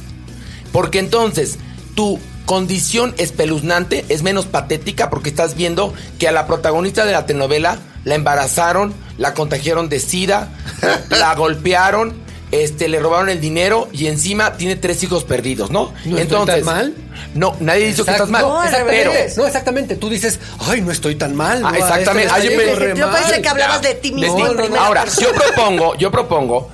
Porque 0.71 0.99
entonces 0.99 1.57
tu 1.95 2.19
condición 2.45 3.13
espeluznante 3.17 4.05
es 4.09 4.23
menos 4.23 4.45
patética 4.45 5.09
porque 5.09 5.29
estás 5.29 5.55
viendo 5.55 5.93
que 6.17 6.27
a 6.27 6.31
la 6.31 6.47
protagonista 6.47 7.05
de 7.05 7.11
la 7.11 7.25
telenovela 7.25 7.79
la 8.05 8.15
embarazaron, 8.15 8.93
la 9.17 9.33
contagiaron 9.33 9.89
de 9.89 9.99
sida, 9.99 10.49
la 11.09 11.35
golpearon, 11.35 12.13
este, 12.51 12.87
le 12.87 12.99
robaron 12.99 13.29
el 13.29 13.39
dinero 13.39 13.87
y 13.93 14.07
encima 14.07 14.53
tiene 14.53 14.75
tres 14.75 15.03
hijos 15.03 15.23
perdidos, 15.25 15.69
¿no? 15.69 15.93
¿No 16.05 16.17
estoy 16.17 16.45
tan 16.47 16.63
mal? 16.63 16.93
No, 17.35 17.55
nadie 17.59 17.85
dice 17.87 18.03
que 18.03 18.09
estás 18.11 18.29
mal. 18.29 18.41
No, 18.41 18.61
pero, 18.87 19.11
exactamente. 19.13 19.95
Tú 19.97 20.09
dices, 20.09 20.39
ay, 20.61 20.81
no 20.81 20.91
estoy 20.91 21.13
tan 21.15 21.35
mal. 21.35 21.61
Ah, 21.63 21.71
no, 21.71 21.77
exactamente. 21.77 22.27
este 22.35 22.39
Ah, 22.39 22.43
yo 22.43 22.95
yo 22.95 23.07
mal". 23.07 23.21
pensé 23.21 23.41
que 23.41 23.49
hablabas 23.49 23.81
de 23.83 23.93
ti 23.95 24.11
mismo 24.11 24.47
en 24.47 24.75
Ahora, 24.75 25.03
persona. 25.03 25.27
yo 25.27 25.33
propongo, 25.35 25.95
yo 25.97 26.09
propongo 26.09 26.69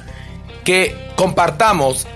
que 0.64 0.96
compartamos, 1.18 2.08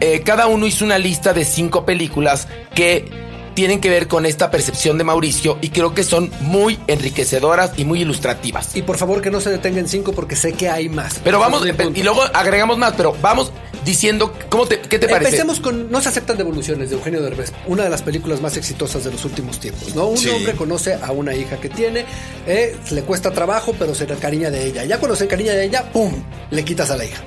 eh, 0.00 0.22
cada 0.24 0.46
uno 0.46 0.66
hizo 0.66 0.84
una 0.84 0.98
lista 0.98 1.32
de 1.32 1.44
cinco 1.44 1.84
películas 1.84 2.48
que 2.74 3.08
tienen 3.54 3.80
que 3.80 3.90
ver 3.90 4.06
con 4.08 4.24
esta 4.26 4.50
percepción 4.50 4.96
de 4.96 5.04
Mauricio 5.04 5.58
y 5.60 5.68
creo 5.70 5.92
que 5.92 6.04
son 6.04 6.30
muy 6.40 6.78
enriquecedoras 6.86 7.72
y 7.76 7.84
muy 7.84 8.00
ilustrativas. 8.02 8.74
Y 8.76 8.82
por 8.82 8.96
favor 8.96 9.20
que 9.20 9.30
no 9.30 9.40
se 9.40 9.50
detenga 9.50 9.80
en 9.80 9.88
cinco 9.88 10.12
porque 10.12 10.36
sé 10.36 10.52
que 10.52 10.68
hay 10.70 10.88
más. 10.88 11.20
Pero 11.22 11.38
vamos, 11.40 11.62
y 11.94 12.02
luego 12.02 12.22
agregamos 12.32 12.78
más, 12.78 12.94
pero 12.96 13.14
vamos 13.20 13.52
diciendo, 13.84 14.32
¿cómo 14.50 14.66
te, 14.66 14.78
¿qué 14.80 14.98
te 14.98 15.08
parece? 15.08 15.30
Empecemos 15.30 15.58
con 15.60 15.90
No 15.90 16.00
se 16.00 16.08
aceptan 16.10 16.38
devoluciones 16.38 16.90
de 16.90 16.96
Eugenio 16.96 17.20
Derbez, 17.22 17.52
una 17.66 17.82
de 17.82 17.90
las 17.90 18.02
películas 18.02 18.40
más 18.40 18.56
exitosas 18.56 19.04
de 19.04 19.10
los 19.10 19.24
últimos 19.24 19.58
tiempos. 19.58 19.94
¿no? 19.94 20.06
Un 20.06 20.16
Sí. 20.16 20.28
hombre 20.30 20.52
conoce 20.54 20.94
a 20.94 21.10
una 21.12 21.34
hija 21.34 21.56
que 21.58 21.68
tiene, 21.68 22.04
eh, 22.46 22.76
le 22.92 23.02
cuesta 23.02 23.30
trabajo, 23.32 23.74
pero 23.78 23.94
se 23.94 24.04
encariña 24.04 24.50
de 24.50 24.64
ella. 24.64 24.84
Ya 24.84 24.98
cuando 24.98 25.16
se 25.16 25.24
encariña 25.24 25.52
de 25.52 25.64
ella, 25.64 25.90
¡pum! 25.92 26.12
Le 26.50 26.64
quitas 26.64 26.90
a 26.90 26.96
la 26.96 27.04
hija. 27.04 27.22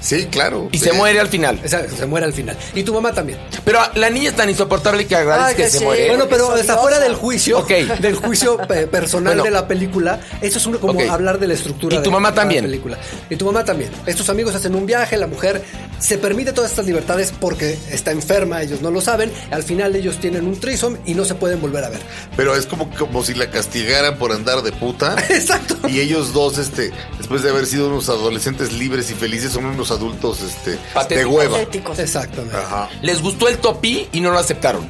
Sí, 0.00 0.26
claro. 0.30 0.68
Y 0.72 0.78
se 0.78 0.90
Eh, 0.90 0.92
muere 0.94 1.20
al 1.20 1.28
final. 1.28 1.60
O 1.64 1.68
sea, 1.68 1.86
se 1.88 2.06
muere 2.06 2.26
al 2.26 2.32
final. 2.32 2.56
Y 2.74 2.82
tu 2.82 2.94
mamá 2.94 3.12
también. 3.12 3.38
Pero 3.64 3.80
la 3.94 4.08
niña 4.10 4.30
es 4.30 4.36
tan 4.36 4.48
insoportable 4.48 5.06
que 5.06 5.14
agradece 5.14 5.46
Ay, 5.48 5.54
que, 5.56 5.62
que 5.64 5.70
se 5.70 5.84
muere. 5.84 6.08
Bueno, 6.08 6.26
pero 6.28 6.56
está 6.56 6.78
fuera 6.78 6.98
del 6.98 7.14
juicio, 7.14 7.58
Ok. 7.58 7.68
del 8.00 8.14
juicio 8.16 8.56
pe- 8.58 8.86
personal 8.86 9.34
Bueno. 9.34 9.44
de 9.44 9.50
la 9.50 9.68
película. 9.68 10.20
Eso 10.40 10.58
es 10.58 10.66
uno 10.66 10.80
como 10.80 11.00
hablar 11.12 11.38
de 11.38 11.46
la 11.48 11.54
estructura 11.54 11.96
Y 11.96 11.98
tu 11.98 12.04
de 12.04 12.10
mamá 12.10 12.30
la 12.30 12.34
también. 12.34 12.64
película. 12.64 12.98
Y 13.28 13.36
tu 13.36 13.44
mamá 13.46 13.64
también. 13.64 13.90
Estos 14.06 14.28
amigos 14.30 14.54
hacen 14.54 14.74
un 14.74 14.86
viaje, 14.86 15.16
la 15.16 15.26
mujer 15.26 15.62
se 15.98 16.16
permite 16.16 16.52
todas 16.52 16.70
estas 16.70 16.86
libertades 16.86 17.32
porque 17.38 17.78
está 17.90 18.10
enferma, 18.10 18.62
ellos 18.62 18.80
no 18.80 18.90
lo 18.90 19.00
saben. 19.02 19.30
Al 19.50 19.62
final 19.62 19.94
ellos 19.96 20.16
tienen 20.18 20.46
un 20.46 20.58
trisom 20.58 20.96
y 21.04 21.12
no 21.14 21.24
se 21.26 21.34
pueden 21.34 21.60
volver 21.60 21.84
a 21.84 21.90
ver. 21.90 22.00
Pero 22.36 22.56
es 22.56 22.64
como, 22.66 22.88
como 22.96 23.22
si 23.22 23.34
la 23.34 23.50
castigaran 23.50 24.16
por 24.16 24.32
andar 24.32 24.62
de 24.62 24.72
puta. 24.72 25.14
Exacto. 25.28 25.76
Y 25.88 26.00
ellos 26.00 26.32
dos, 26.32 26.56
este, 26.58 26.90
después 27.18 27.42
de 27.42 27.50
haber 27.50 27.66
sido 27.66 27.88
unos 27.88 28.08
adolescentes 28.08 28.72
libres 28.72 29.10
y 29.10 29.14
felices, 29.14 29.52
son 29.52 29.66
unos 29.66 29.89
adultos, 29.90 30.40
este, 30.42 30.72
de 30.72 30.78
Patéticos. 30.94 31.32
hueva. 31.34 31.58
Patéticos. 31.58 31.98
Exactamente. 31.98 32.56
Ajá. 32.56 32.88
Les 33.02 33.20
gustó 33.22 33.48
el 33.48 33.58
topí 33.58 34.08
y 34.12 34.20
no 34.20 34.30
lo 34.30 34.38
aceptaron. 34.38 34.88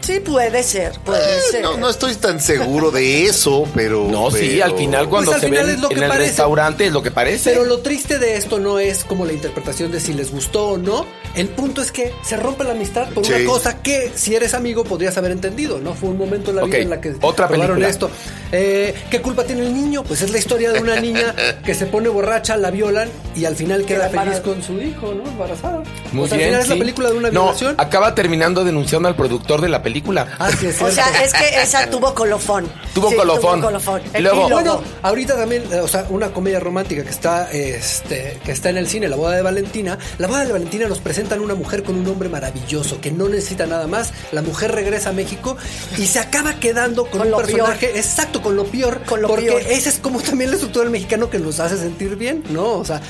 Sí, 0.00 0.18
puede 0.20 0.62
ser, 0.64 0.92
puede 1.04 1.20
Eh, 1.22 1.40
ser. 1.52 1.62
no, 1.62 1.76
no 1.76 1.88
estoy 1.88 2.14
tan 2.16 2.40
seguro 2.40 2.90
de 2.90 3.26
eso, 3.26 3.66
pero. 3.74 4.08
No, 4.10 4.30
sí, 4.32 4.60
al 4.60 4.76
final 4.76 5.08
cuando 5.08 5.30
Pues 5.30 5.36
al 5.36 5.40
se 5.42 5.46
final 5.48 5.66
ven 5.66 5.74
es 5.76 5.80
lo 5.80 5.88
que 5.88 5.94
en 5.94 6.02
el 6.02 6.08
parece. 6.08 6.26
restaurante 6.28 6.86
es 6.86 6.92
lo 6.92 7.02
que 7.02 7.10
parece. 7.12 7.50
Pero 7.50 7.64
lo 7.64 7.78
triste 7.78 8.18
de 8.18 8.36
esto 8.36 8.58
no 8.58 8.78
es 8.80 9.04
como 9.04 9.24
la 9.24 9.32
interpretación 9.32 9.92
de 9.92 10.00
si 10.00 10.12
les 10.12 10.32
gustó 10.32 10.70
o 10.70 10.78
no. 10.78 11.06
El 11.36 11.48
punto 11.48 11.80
es 11.82 11.92
que 11.92 12.12
se 12.24 12.36
rompe 12.36 12.64
la 12.64 12.72
amistad 12.72 13.08
por 13.10 13.24
Sí. 13.24 13.32
una 13.32 13.44
cosa 13.44 13.80
que 13.80 14.10
si 14.14 14.34
eres 14.34 14.54
amigo 14.54 14.82
podrías 14.84 15.16
haber 15.16 15.30
entendido, 15.30 15.78
¿no? 15.78 15.94
Fue 15.94 16.08
un 16.10 16.18
momento 16.18 16.50
en 16.50 16.56
la 16.56 16.64
vida 16.64 16.78
en 16.78 16.90
la 16.90 17.00
que 17.00 17.14
otra 17.22 17.46
película. 17.48 17.88
esto. 17.88 18.10
Eh, 18.50 18.94
¿Qué 19.10 19.22
culpa 19.22 19.44
tiene 19.44 19.62
el 19.62 19.72
niño? 19.72 20.02
Pues 20.02 20.20
es 20.22 20.30
la 20.30 20.38
historia 20.38 20.72
de 20.72 20.80
una 20.80 21.00
niña 21.00 21.34
que 21.64 21.74
se 21.74 21.86
pone 21.86 22.08
borracha, 22.08 22.56
la 22.56 22.70
violan 22.72 23.08
y 23.36 23.44
al 23.44 23.54
final 23.56 23.84
queda 23.84 24.08
Queda 24.08 24.20
feliz 24.22 24.36
embarazada. 24.38 24.42
con 24.42 24.62
su 24.62 24.82
hijo, 24.82 25.14
¿no? 25.14 25.24
Embarazada. 25.30 25.82
Muy 26.12 26.24
o 26.24 26.28
sea, 26.28 26.36
bien, 26.36 26.48
al 26.48 26.54
final 26.56 26.62
es 26.62 26.68
la 26.68 26.76
película 26.76 27.10
de 27.10 27.16
una 27.16 27.30
no, 27.30 27.42
violación. 27.44 27.74
acaba 27.78 28.14
terminando 28.14 28.64
denunciando 28.64 29.08
al 29.08 29.14
productor 29.16 29.51
de 29.60 29.68
la 29.68 29.82
película. 29.82 30.36
Ah, 30.38 30.50
sí, 30.58 30.66
es 30.66 30.80
O 30.80 30.90
sea, 30.90 31.06
es 31.22 31.32
que 31.32 31.60
esa 31.62 31.88
tuvo 31.90 32.14
colofón. 32.14 32.68
Tuvo 32.94 33.10
Sí, 33.10 33.16
colofón. 33.16 33.60
Tuvo 33.60 33.66
colofón. 33.68 34.02
Y 34.16 34.20
luego-. 34.22 34.48
Bueno, 34.48 34.82
ahorita 35.02 35.36
también, 35.36 35.64
eh, 35.72 35.80
o 35.80 35.88
sea, 35.88 36.06
una 36.08 36.32
comedia 36.32 36.60
romántica 36.60 37.02
que 37.04 37.10
está, 37.10 37.50
este, 37.52 38.38
que 38.44 38.52
está 38.52 38.70
en 38.70 38.76
el 38.78 38.88
cine, 38.88 39.08
La 39.08 39.16
boda 39.16 39.36
de 39.36 39.42
Valentina. 39.42 39.98
La 40.18 40.28
boda 40.28 40.44
de 40.44 40.52
Valentina 40.52 40.86
nos 40.88 41.00
presentan 41.00 41.40
una 41.40 41.54
mujer 41.54 41.82
con 41.82 41.96
un 41.96 42.06
hombre 42.06 42.28
maravilloso 42.28 43.00
que 43.00 43.10
no 43.10 43.28
necesita 43.28 43.66
nada 43.66 43.86
más. 43.86 44.12
La 44.32 44.42
mujer 44.42 44.72
regresa 44.72 45.10
a 45.10 45.12
México 45.12 45.56
y 45.98 46.06
se 46.06 46.18
acaba 46.18 46.54
quedando 46.54 47.06
con, 47.06 47.20
Con 47.20 47.32
un 47.34 47.36
personaje, 47.40 47.96
exacto, 47.98 48.40
con 48.42 48.56
lo 48.56 48.64
peor, 48.64 49.02
Con 49.04 49.22
lo 49.22 49.28
porque 49.28 49.46
peor. 49.46 49.62
ese 49.68 49.88
es 49.88 49.98
como 49.98 50.20
también 50.20 50.50
la 50.50 50.56
estructura 50.56 50.84
del 50.84 50.92
mexicano 50.92 51.28
que 51.30 51.38
nos 51.38 51.60
hace 51.60 51.76
sentir 51.76 52.16
bien, 52.16 52.42
¿no? 52.50 52.72
O 52.74 52.84
sea, 52.84 53.00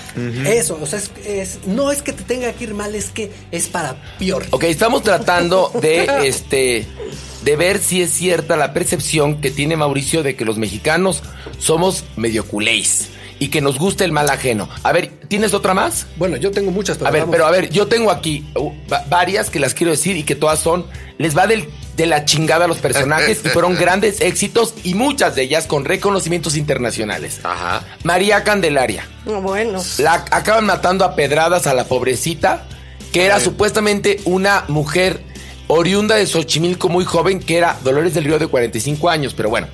eso, 0.47 0.79
o 0.81 0.87
sea, 0.87 0.99
es, 0.99 1.11
es- 1.25 1.59
no 1.67 1.91
es 1.93 2.03
que 2.03 2.13
te 2.13 2.23
tenga 2.25 2.53
que 2.53 2.65
ir 2.65 2.75
mal, 2.75 2.95
es 2.95 3.11
que 3.11 3.33
es 3.51 3.67
para 3.69 3.97
peor. 4.19 4.45
Ok, 4.51 4.65
estamos 4.65 5.03
tratando 5.03 5.71
de 5.81 6.07
este 6.33 6.87
de 7.45 7.57
ver 7.57 7.79
si 7.79 8.03
es 8.03 8.11
cierta 8.11 8.57
la 8.57 8.73
percepción 8.73 9.41
que 9.41 9.51
tiene 9.51 9.77
Mauricio 9.77 10.23
de 10.23 10.35
que 10.37 10.45
los 10.45 10.59
mexicanos 10.59 11.23
somos 11.59 12.05
medio 12.17 12.45
culéis 12.47 13.09
y 13.41 13.49
que 13.49 13.61
nos 13.61 13.79
gusta 13.79 14.05
el 14.05 14.13
mal 14.13 14.31
ajeno. 14.31 14.69
A 14.85 14.93
ver, 14.93 15.11
¿tienes 15.29 15.53
otra 15.53 15.75
más? 15.75 16.07
Bueno, 16.17 16.37
yo 16.37 16.53
tengo 16.53 16.71
muchas, 16.71 16.97
pero 16.99 17.09
A 17.09 17.11
ver, 17.11 17.23
vamos. 17.23 17.33
pero 17.35 17.47
a 17.47 17.51
ver, 17.51 17.71
yo 17.71 17.89
tengo 17.89 18.13
aquí 18.13 18.47
uh, 18.55 18.71
va- 18.91 19.05
varias 19.09 19.51
que 19.51 19.59
las 19.59 19.75
quiero 19.75 19.91
decir 19.91 20.17
y 20.17 20.23
que 20.23 20.37
todas 20.37 20.61
son, 20.61 20.87
les 21.19 21.37
va 21.37 21.49
del- 21.49 21.69
de 21.97 22.07
la 22.07 22.25
chingada 22.25 22.67
a 22.67 22.69
los 22.69 22.79
personajes 22.79 23.41
y 23.45 23.49
fueron 23.49 23.75
grandes 23.81 24.21
éxitos 24.21 24.75
y 24.85 24.95
muchas 24.95 25.35
de 25.35 25.43
ellas 25.43 25.67
con 25.67 25.85
reconocimientos 25.85 26.57
internacionales. 26.57 27.41
Ajá. 27.43 27.83
María 28.05 28.45
Candelaria. 28.45 29.09
No, 29.27 29.41
Bueno. 29.43 29.83
La 29.99 30.25
acaban 30.31 30.65
matando 30.65 31.05
a 31.05 31.17
pedradas 31.17 31.67
a 31.67 31.75
la 31.75 31.85
pobrecita, 31.87 32.67
que 33.13 33.25
era 33.25 33.41
supuestamente 33.41 34.21
una 34.25 34.65
mujer 34.69 35.21
oriunda 35.73 36.17
de 36.17 36.27
Xochimilco 36.27 36.89
muy 36.89 37.05
joven, 37.05 37.41
que 37.41 37.57
era 37.57 37.79
Dolores 37.83 38.15
del 38.15 38.25
Río 38.25 38.39
de 38.39 38.47
45 38.47 39.09
años, 39.09 39.35
pero 39.35 39.51
bueno. 39.51 39.69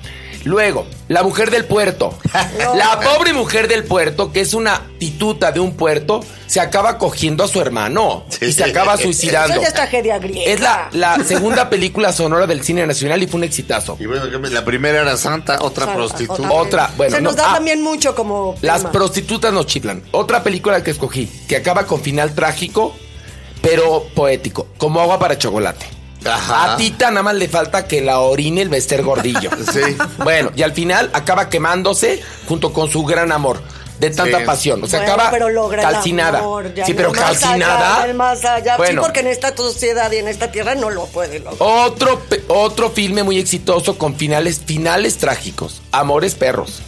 Luego, 0.45 0.87
la 1.09 1.23
mujer 1.23 1.51
del 1.51 1.65
puerto. 1.65 2.17
No. 2.59 2.75
La 2.75 2.99
pobre 2.99 3.33
mujer 3.33 3.67
del 3.67 3.83
puerto, 3.83 4.31
que 4.31 4.41
es 4.41 4.53
una 4.53 4.81
tituta 4.97 5.51
de 5.51 5.59
un 5.59 5.75
puerto, 5.75 6.19
se 6.45 6.59
acaba 6.59 6.97
cogiendo 6.97 7.43
a 7.43 7.47
su 7.47 7.61
hermano 7.61 8.25
y 8.41 8.51
se 8.51 8.63
acaba 8.63 8.97
suicidando. 8.97 9.53
Eso 9.53 9.63
es 9.63 9.73
tragedia 9.73 10.19
griega. 10.19 10.51
Es 10.51 10.59
la, 10.59 10.89
la 10.91 11.23
segunda 11.23 11.69
película 11.69 12.11
sonora 12.11 12.47
del 12.47 12.63
cine 12.63 12.85
nacional 12.85 13.23
y 13.23 13.27
fue 13.27 13.37
un 13.37 13.43
exitazo. 13.45 13.97
Y 13.99 14.05
bueno, 14.05 14.25
la 14.49 14.65
primera 14.65 15.01
era 15.01 15.15
Santa, 15.15 15.59
otra 15.61 15.85
Santa, 15.85 15.97
prostituta. 15.97 16.51
Otra, 16.51 16.91
bueno, 16.97 17.15
Se 17.15 17.21
nos 17.21 17.35
no, 17.35 17.41
da 17.41 17.51
ah, 17.51 17.53
también 17.55 17.81
mucho 17.81 18.13
como. 18.13 18.55
Las 18.61 18.81
tema. 18.81 18.91
prostitutas 18.91 19.53
nos 19.53 19.65
chiflan. 19.65 20.03
Otra 20.11 20.43
película 20.43 20.83
que 20.83 20.91
escogí, 20.91 21.27
que 21.47 21.55
acaba 21.55 21.85
con 21.85 22.01
final 22.01 22.35
trágico, 22.35 22.93
pero 23.61 24.05
poético, 24.15 24.67
como 24.77 24.99
agua 25.01 25.19
para 25.19 25.37
chocolate. 25.37 25.85
Ajá. 26.25 26.73
A 26.73 26.77
Tita 26.77 27.09
nada 27.11 27.23
más 27.23 27.35
le 27.35 27.47
falta 27.47 27.87
que 27.87 28.01
la 28.01 28.19
orine 28.19 28.61
el 28.61 28.69
Bester 28.69 29.03
Gordillo. 29.03 29.49
Sí. 29.73 29.79
Bueno, 30.17 30.51
y 30.55 30.63
al 30.63 30.73
final 30.73 31.09
acaba 31.13 31.49
quemándose 31.49 32.21
junto 32.47 32.73
con 32.73 32.89
su 32.89 33.03
gran 33.05 33.31
amor. 33.31 33.61
De 33.99 34.09
tanta 34.11 34.39
Sí. 34.39 34.45
pasión. 34.45 34.81
O 34.81 34.87
sea, 34.87 34.99
Bueno, 35.01 35.13
acaba 35.15 35.29
pero 35.31 35.69
calcinada. 35.71 36.39
amor, 36.39 36.73
ya 36.73 36.85
sí, 36.85 36.93
pero 36.93 37.11
calcinada. 37.11 38.03
allá, 38.03 38.13
más. 38.13 38.39
Bueno, 38.77 39.01
Sí, 39.01 39.05
porque 39.05 39.19
en 39.19 39.27
esta 39.27 39.53
sociedad 39.55 40.09
y 40.13 40.17
en 40.17 40.29
esta 40.29 40.51
tierra 40.53 40.73
no 40.75 40.89
lo 40.89 41.05
puede 41.07 41.39
lograr. 41.39 41.55
otro, 41.59 42.17
pe- 42.21 42.41
otro 42.47 42.91
filme 42.91 43.23
muy 43.23 43.37
exitoso 43.39 43.97
con 43.97 44.15
finales, 44.15 44.61
finales 44.65 45.17
trágicos. 45.17 45.81
Amores 45.91 46.35
perros. 46.35 46.81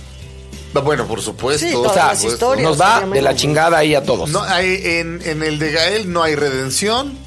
Bueno, 0.73 1.05
por 1.05 1.21
supuesto. 1.21 1.67
Sí, 1.67 1.73
O 1.75 1.93
sea, 1.93 2.13
nos 2.59 2.79
va 2.79 3.05
de 3.05 3.21
la 3.21 3.35
chingada 3.35 3.77
ahí 3.77 3.95
a 3.95 4.03
todos. 4.03 4.29
No, 4.29 4.41
hay, 4.41 4.79
en, 4.83 5.21
en 5.25 5.43
el 5.43 5.59
de 5.59 5.71
Gael 5.71 6.11
no 6.11 6.23
hay 6.23 6.35
redención. 6.35 7.17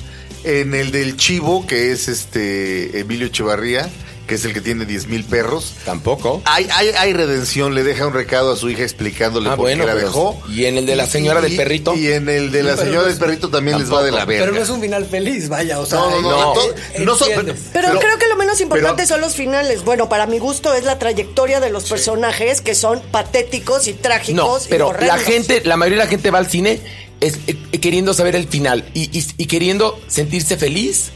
En 0.44 0.74
el 0.74 0.90
del 0.92 1.16
Chivo, 1.16 1.66
que 1.66 1.90
es 1.92 2.06
este 2.08 3.00
Emilio 3.00 3.28
Echevarría, 3.28 3.88
que 4.26 4.36
es 4.36 4.44
el 4.46 4.54
que 4.54 4.60
tiene 4.62 4.86
10 4.86 5.08
mil 5.08 5.24
perros. 5.24 5.74
Tampoco. 5.84 6.40
Hay, 6.46 6.66
hay, 6.72 6.88
hay 6.88 7.12
redención, 7.12 7.74
le 7.74 7.82
deja 7.82 8.06
un 8.06 8.14
recado 8.14 8.52
a 8.52 8.56
su 8.56 8.70
hija 8.70 8.82
explicándole 8.82 9.48
Ah, 9.50 9.56
por 9.56 9.66
bueno, 9.66 9.84
qué 9.84 9.92
la 9.92 9.94
dejó. 9.96 10.40
¿y 10.48 10.64
en 10.64 10.78
el 10.78 10.86
de 10.86 10.96
la 10.96 11.06
señora 11.06 11.40
del 11.42 11.54
perrito? 11.56 11.94
Y 11.94 12.10
en 12.10 12.28
el 12.28 12.50
de 12.50 12.62
la 12.62 12.76
señora 12.76 13.02
no 13.02 13.04
del 13.08 13.18
perrito 13.18 13.50
también 13.50 13.78
les 13.78 13.92
va 13.92 14.02
de 14.02 14.10
la 14.12 14.24
verga. 14.24 14.44
Pero 14.46 14.56
no 14.56 14.62
es 14.62 14.70
un 14.70 14.80
final 14.80 15.04
feliz, 15.04 15.48
vaya, 15.48 15.78
o 15.80 15.86
sea. 15.86 15.98
No, 15.98 16.10
no, 16.10 16.20
no, 16.22 16.30
no. 16.30 16.52
to- 16.54 16.74
no 17.00 17.16
son-. 17.16 17.28
Pero, 17.34 17.54
Pero- 17.72 17.98
creo 18.00 18.18
que 18.18 18.26
lo 18.28 18.36
menos 18.36 18.60
importante 18.60 19.02
pero- 19.02 19.08
son 19.08 19.20
los 19.20 19.34
finales. 19.34 19.84
Bueno, 19.84 20.08
para 20.08 20.26
mi 20.26 20.38
gusto 20.38 20.72
es 20.74 20.84
la 20.84 20.98
trayectoria 20.98 21.60
de 21.60 21.70
los 21.70 21.84
personajes 21.84 22.60
que 22.62 22.74
son 22.74 23.00
patéticos 23.10 23.86
y 23.88 23.92
No, 23.92 23.98
trágicos. 24.00 24.66
y 24.66 24.68
pero 24.70 24.92
la 25.00 25.18
gente, 25.18 25.62
la 25.64 25.76
mayoría 25.76 25.98
de 25.98 26.04
la 26.04 26.10
gente 26.10 26.30
va 26.30 26.38
al 26.38 26.48
cine 26.48 26.80
es, 27.20 27.38
eh, 27.46 27.56
queriendo 27.80 28.14
saber 28.14 28.36
el 28.36 28.48
final 28.48 28.88
y, 28.94 29.02
y- 29.18 29.26
y 29.36 29.46
queriendo 29.46 30.00
sentirse 30.08 30.56
feliz, 30.56 31.10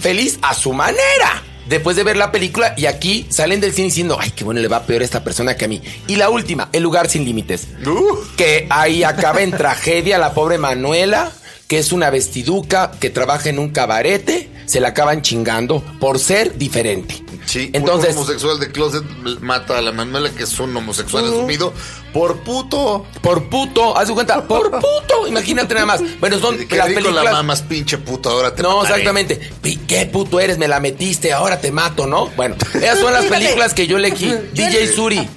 feliz 0.00 0.38
a 0.42 0.54
su 0.54 0.72
manera. 0.72 1.42
Después 1.68 1.96
de 1.96 2.04
ver 2.04 2.16
la 2.16 2.30
película 2.30 2.74
y 2.76 2.86
aquí 2.86 3.26
salen 3.28 3.60
del 3.60 3.72
cine 3.72 3.86
diciendo, 3.88 4.16
ay, 4.20 4.30
qué 4.30 4.44
bueno 4.44 4.60
le 4.60 4.68
va 4.68 4.84
peor 4.84 5.02
a 5.02 5.04
esta 5.04 5.24
persona 5.24 5.56
que 5.56 5.64
a 5.64 5.68
mí. 5.68 5.82
Y 6.06 6.16
la 6.16 6.30
última, 6.30 6.68
El 6.72 6.82
lugar 6.82 7.08
sin 7.08 7.24
límites. 7.24 7.66
Uh, 7.84 8.16
Que 8.36 8.66
ahí 8.70 9.02
acaba 9.02 9.42
en 9.42 9.50
tragedia 9.56 10.18
la 10.18 10.32
pobre 10.32 10.58
Manuela, 10.58 11.32
que 11.68 11.78
es 11.78 11.92
una 11.92 12.10
vestiduca 12.10 12.92
que 13.00 13.10
trabaja 13.10 13.48
en 13.48 13.58
un 13.58 13.70
cabarete, 13.70 14.48
se 14.66 14.80
la 14.80 14.88
acaban 14.88 15.22
chingando 15.22 15.82
por 16.00 16.18
ser 16.18 16.56
diferente. 16.58 17.22
sí, 17.44 17.70
Entonces, 17.72 18.12
un 18.14 18.18
homosexual 18.22 18.58
de 18.60 18.70
closet 18.72 19.04
mata 19.40 19.78
a 19.78 19.80
la 19.82 19.92
Manuela, 19.92 20.30
que 20.30 20.42
es 20.44 20.58
un 20.60 20.76
homosexual 20.76 21.24
asumido, 21.24 21.72
por 22.12 22.38
puto. 22.38 23.04
por 23.20 23.48
puto, 23.48 23.96
haz 23.96 24.08
de 24.08 24.14
cuenta, 24.14 24.46
por 24.46 24.70
puto, 24.80 25.26
imagínate 25.28 25.74
nada 25.74 25.86
más. 25.86 26.00
Bueno, 26.20 26.38
son 26.38 26.56
Que 26.66 26.76
las 26.76 26.88
rico 26.88 27.00
la 27.00 27.06
películas. 27.06 27.32
mamas 27.32 27.62
pinche 27.62 27.98
puto, 27.98 28.30
ahora 28.30 28.54
te 28.54 28.62
No, 28.62 28.78
mataré. 28.82 29.02
exactamente. 29.02 29.50
¿Qué 29.86 30.06
puto 30.06 30.40
eres? 30.40 30.58
Me 30.58 30.66
la 30.68 30.80
metiste, 30.80 31.32
ahora 31.32 31.60
te 31.60 31.70
mato, 31.72 32.06
¿no? 32.06 32.26
Bueno, 32.36 32.56
esas 32.74 32.98
son 32.98 33.12
las 33.12 33.24
películas 33.26 33.74
que 33.74 33.86
yo 33.86 33.96
elegí. 33.98 34.32
DJ 34.52 34.86
Suri. 34.92 35.28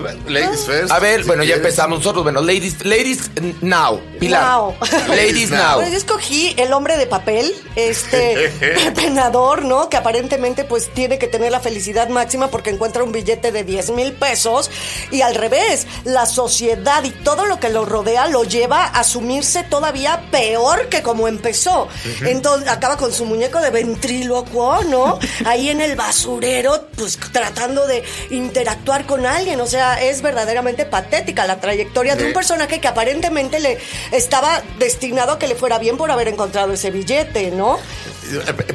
Ladies 0.00 0.66
first. 0.66 0.90
A 0.90 0.98
ver, 0.98 1.22
si 1.22 1.26
bueno, 1.28 1.44
ya 1.44 1.54
empezamos 1.54 1.98
nosotros. 1.98 2.24
Bueno, 2.24 2.40
ladies, 2.40 2.84
ladies 2.84 3.30
now. 3.60 4.00
Pilar. 4.18 4.42
Now. 4.42 4.74
Ladies 5.08 5.50
now. 5.50 5.76
Pues 5.76 5.90
yo 5.92 5.96
escogí 5.96 6.54
el 6.56 6.72
hombre 6.72 6.96
de 6.96 7.06
papel, 7.06 7.54
este 7.76 8.50
penador, 8.94 9.64
¿no? 9.64 9.88
Que 9.88 9.96
aparentemente 9.96 10.64
pues 10.64 10.92
tiene 10.92 11.18
que 11.18 11.28
tener 11.28 11.52
la 11.52 11.60
felicidad 11.60 12.08
máxima 12.08 12.48
porque 12.48 12.70
encuentra 12.70 13.04
un 13.04 13.12
billete 13.12 13.52
de 13.52 13.62
10 13.62 13.90
mil 13.90 14.12
pesos 14.12 14.70
y 15.10 15.20
al 15.20 15.34
revés, 15.34 15.86
la 16.04 16.26
sociedad 16.26 17.04
y 17.04 17.10
todo 17.10 17.46
lo 17.46 17.60
que 17.60 17.68
lo 17.68 17.84
rodea 17.84 18.26
lo 18.26 18.44
lleva 18.44 18.84
a 18.86 19.00
asumirse 19.00 19.62
todavía 19.64 20.28
peor 20.30 20.88
que 20.88 21.02
como 21.02 21.28
empezó. 21.28 21.88
Entonces 22.22 22.68
acaba 22.68 22.96
con 22.96 23.12
su 23.12 23.24
muñeco 23.26 23.60
de 23.60 23.70
ventrílocuo, 23.70 24.82
¿no? 24.84 25.18
Ahí 25.44 25.70
en 25.70 25.80
el 25.80 25.94
basurero, 25.94 26.88
pues 26.96 27.18
tratando 27.32 27.86
de 27.86 28.02
interactuar 28.30 29.06
con 29.06 29.26
alguien. 29.26 29.60
O 29.60 29.66
sea, 29.66 29.83
es 29.92 30.22
verdaderamente 30.22 30.86
patética 30.86 31.46
la 31.46 31.60
trayectoria 31.60 32.16
de 32.16 32.26
un 32.28 32.32
personaje 32.32 32.80
que 32.80 32.88
aparentemente 32.88 33.60
le 33.60 33.78
estaba 34.12 34.62
destinado 34.78 35.32
a 35.32 35.38
que 35.38 35.46
le 35.46 35.54
fuera 35.54 35.78
bien 35.78 35.96
por 35.98 36.10
haber 36.10 36.28
encontrado 36.28 36.72
ese 36.72 36.90
billete, 36.90 37.50
¿no? 37.50 37.78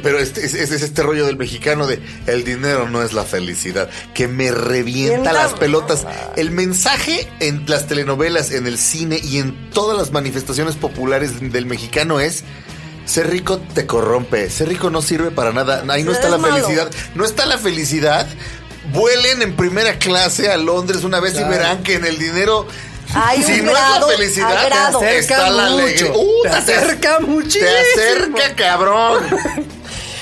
Pero 0.02 0.18
este, 0.20 0.46
es, 0.46 0.54
es 0.54 0.70
este 0.70 1.02
rollo 1.02 1.26
del 1.26 1.36
mexicano 1.36 1.86
de 1.86 2.00
el 2.26 2.44
dinero 2.44 2.88
no 2.88 3.02
es 3.02 3.12
la 3.12 3.24
felicidad, 3.24 3.90
que 4.14 4.28
me 4.28 4.50
revienta 4.52 5.14
Vienta- 5.14 5.32
las 5.32 5.52
pelotas. 5.54 6.06
El 6.36 6.50
mensaje 6.52 7.28
en 7.40 7.64
las 7.66 7.86
telenovelas, 7.88 8.52
en 8.52 8.66
el 8.66 8.78
cine 8.78 9.18
y 9.22 9.38
en 9.38 9.70
todas 9.70 9.98
las 9.98 10.12
manifestaciones 10.12 10.76
populares 10.76 11.40
del 11.52 11.66
mexicano 11.66 12.20
es 12.20 12.44
ser 13.06 13.28
rico 13.28 13.58
te 13.58 13.86
corrompe, 13.86 14.48
ser 14.50 14.68
rico 14.68 14.88
no 14.88 15.02
sirve 15.02 15.32
para 15.32 15.52
nada, 15.52 15.82
ahí 15.88 16.04
no 16.04 16.12
Es 16.12 16.18
está 16.18 16.28
la 16.28 16.38
malo. 16.38 16.54
felicidad, 16.54 16.88
no 17.16 17.24
está 17.24 17.44
la 17.46 17.58
felicidad. 17.58 18.28
Vuelen 18.92 19.42
en 19.42 19.56
primera 19.56 19.98
clase 19.98 20.50
a 20.50 20.56
Londres 20.56 21.04
una 21.04 21.20
vez 21.20 21.32
Claro. 21.34 21.46
y 21.48 21.50
verán 21.50 21.82
que 21.82 21.94
en 21.94 22.06
el 22.06 22.18
dinero 22.18 22.66
Hay 23.14 23.42
si 23.42 23.60
un 23.60 23.66
no 23.66 23.72
grado, 23.72 24.10
es 24.10 24.12
la 24.12 24.16
felicidad, 24.24 24.66
grado. 24.66 24.98
Te 25.00 25.18
está 25.18 25.34
acerca 25.36 25.50
la 25.50 25.70
mucho. 25.70 25.82
alegría. 25.84 26.12
Uh, 26.14 26.42
te 26.42 26.48
acerca 26.48 27.20
muchísimo. 27.20 27.66
te 27.66 28.00
acerca, 28.00 28.54
cabrón. 28.56 29.26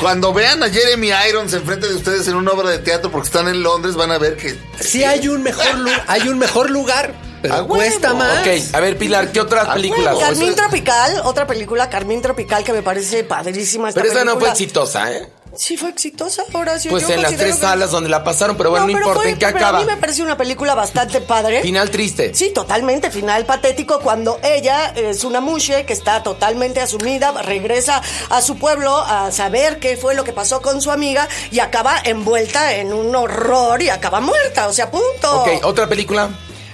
Cuando 0.01 0.33
vean 0.33 0.63
a 0.63 0.71
Jeremy 0.71 1.11
Irons 1.29 1.53
enfrente 1.55 1.89
de 1.89 1.95
ustedes 1.97 2.29
en 2.29 2.37
una 2.37 2.53
obra 2.53 2.71
de 2.71 2.79
teatro 2.79 3.11
porque 3.11 3.27
están 3.27 3.49
en 3.49 3.63
Londres, 3.63 3.95
van 3.97 4.11
a 4.13 4.19
ver 4.19 4.37
que. 4.37 4.57
Sí 4.81 5.03
hay 5.05 5.29
un 5.29 5.43
mejor 5.43 5.75
lu- 5.75 5.91
hay 6.07 6.29
un 6.29 6.39
mejor 6.39 6.71
lugar, 6.71 7.15
pero 7.43 7.67
cuesta 7.67 8.15
más. 8.15 8.41
Ok, 8.47 8.75
a 8.75 8.81
ver, 8.81 8.97
Pilar, 8.97 9.33
¿qué 9.33 9.41
otras 9.41 9.67
Ah, 9.69 9.75
películas? 9.75 10.15
huevo. 10.15 10.21
Carmín 10.21 10.55
Tropical, 10.55 11.21
otra 11.25 11.47
película, 11.49 11.91
Carmín 11.91 12.23
Tropical, 12.23 12.63
que 12.65 12.73
me 12.73 12.83
parece 12.83 13.25
padrísima. 13.25 13.89
Esta 13.89 14.01
Pero 14.01 14.13
esa 14.13 14.25
no 14.25 14.33
fue 14.33 14.41
película. 14.41 14.53
exitosa, 14.53 15.13
¿eh? 15.13 15.29
Sí, 15.59 15.77
fue 15.77 15.89
exitosa, 15.91 16.45
Horacio. 16.53 16.89
Pues 16.89 17.09
yo 17.09 17.15
en 17.15 17.23
las 17.23 17.35
tres 17.35 17.57
que- 17.57 17.61
salas 17.63 17.91
donde 17.91 18.09
la 18.09 18.23
pasaron, 18.23 18.57
pero 18.57 18.71
bueno, 18.71 18.87
no, 18.87 18.93
pero 18.93 18.99
importa 19.07 19.21
fue- 19.23 19.31
en 19.33 19.39
qué 19.39 19.47
pero 19.47 19.57
acaba. 19.59 19.79
A 19.79 19.81
mí 19.81 19.87
me 19.89 19.97
parece 19.97 20.23
una 20.23 20.37
película 20.37 20.77
bastante 20.77 21.21
padre. 21.21 21.63
Final 21.63 21.91
triste. 21.91 22.33
Sí, 22.33 22.51
totalmente, 22.55 23.11
final 23.11 23.45
patético 23.45 23.99
cuando 23.99 24.39
ella 24.45 24.93
es 24.95 25.25
una 25.25 25.41
mushe 25.41 25.85
que 25.85 25.93
está 25.93 26.23
totalmente 26.23 26.81
asumida, 26.81 27.33
regresa 27.43 28.01
a 28.31 28.41
su 28.41 28.57
pueblo 28.57 28.97
a 28.99 29.33
saber 29.33 29.81
qué 29.81 29.97
fue 29.97 30.15
lo 30.15 30.23
que 30.23 30.33
pasó 30.33 30.63
con 30.63 30.81
su 30.81 30.93
amiga 30.93 31.29
y 31.51 31.59
acaba 31.59 31.97
envuelta 32.05 32.77
en 32.77 32.93
un 32.93 33.13
horror 33.17 33.83
y 33.83 33.89
acaba 33.89 34.21
muerta, 34.21 34.69
o 34.69 34.73
sea, 34.73 34.93
punto. 34.93 35.43
Ok, 35.43 35.65
otra 35.65 35.89
película 35.89 36.29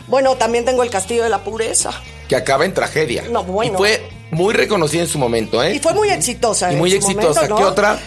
Bueno, 0.09 0.37
también 0.37 0.67
tengo 0.67 0.83
El 0.83 0.91
Castillo 0.91 1.23
de 1.25 1.31
la 1.31 1.39
Pureza. 1.43 1.91
que 2.29 2.37
acaba 2.37 2.67
en 2.67 2.75
tragedia. 2.75 3.25
No, 3.31 3.45
bueno. 3.45 3.73
Y 3.73 3.77
fue 3.79 4.09
muy 4.31 4.53
reconocida 4.53 5.01
en 5.03 5.09
su 5.09 5.19
momento, 5.19 5.63
¿eh? 5.63 5.75
Y 5.75 5.79
fue 5.79 5.95
muy 5.95 6.11
exitosa. 6.11 6.71
Y 6.71 6.77
muy 6.77 6.93
exitosa. 6.93 7.41
momento, 7.41 7.49
¿no? 7.49 7.57
¿Qué 7.57 7.65
otra? 7.65 7.99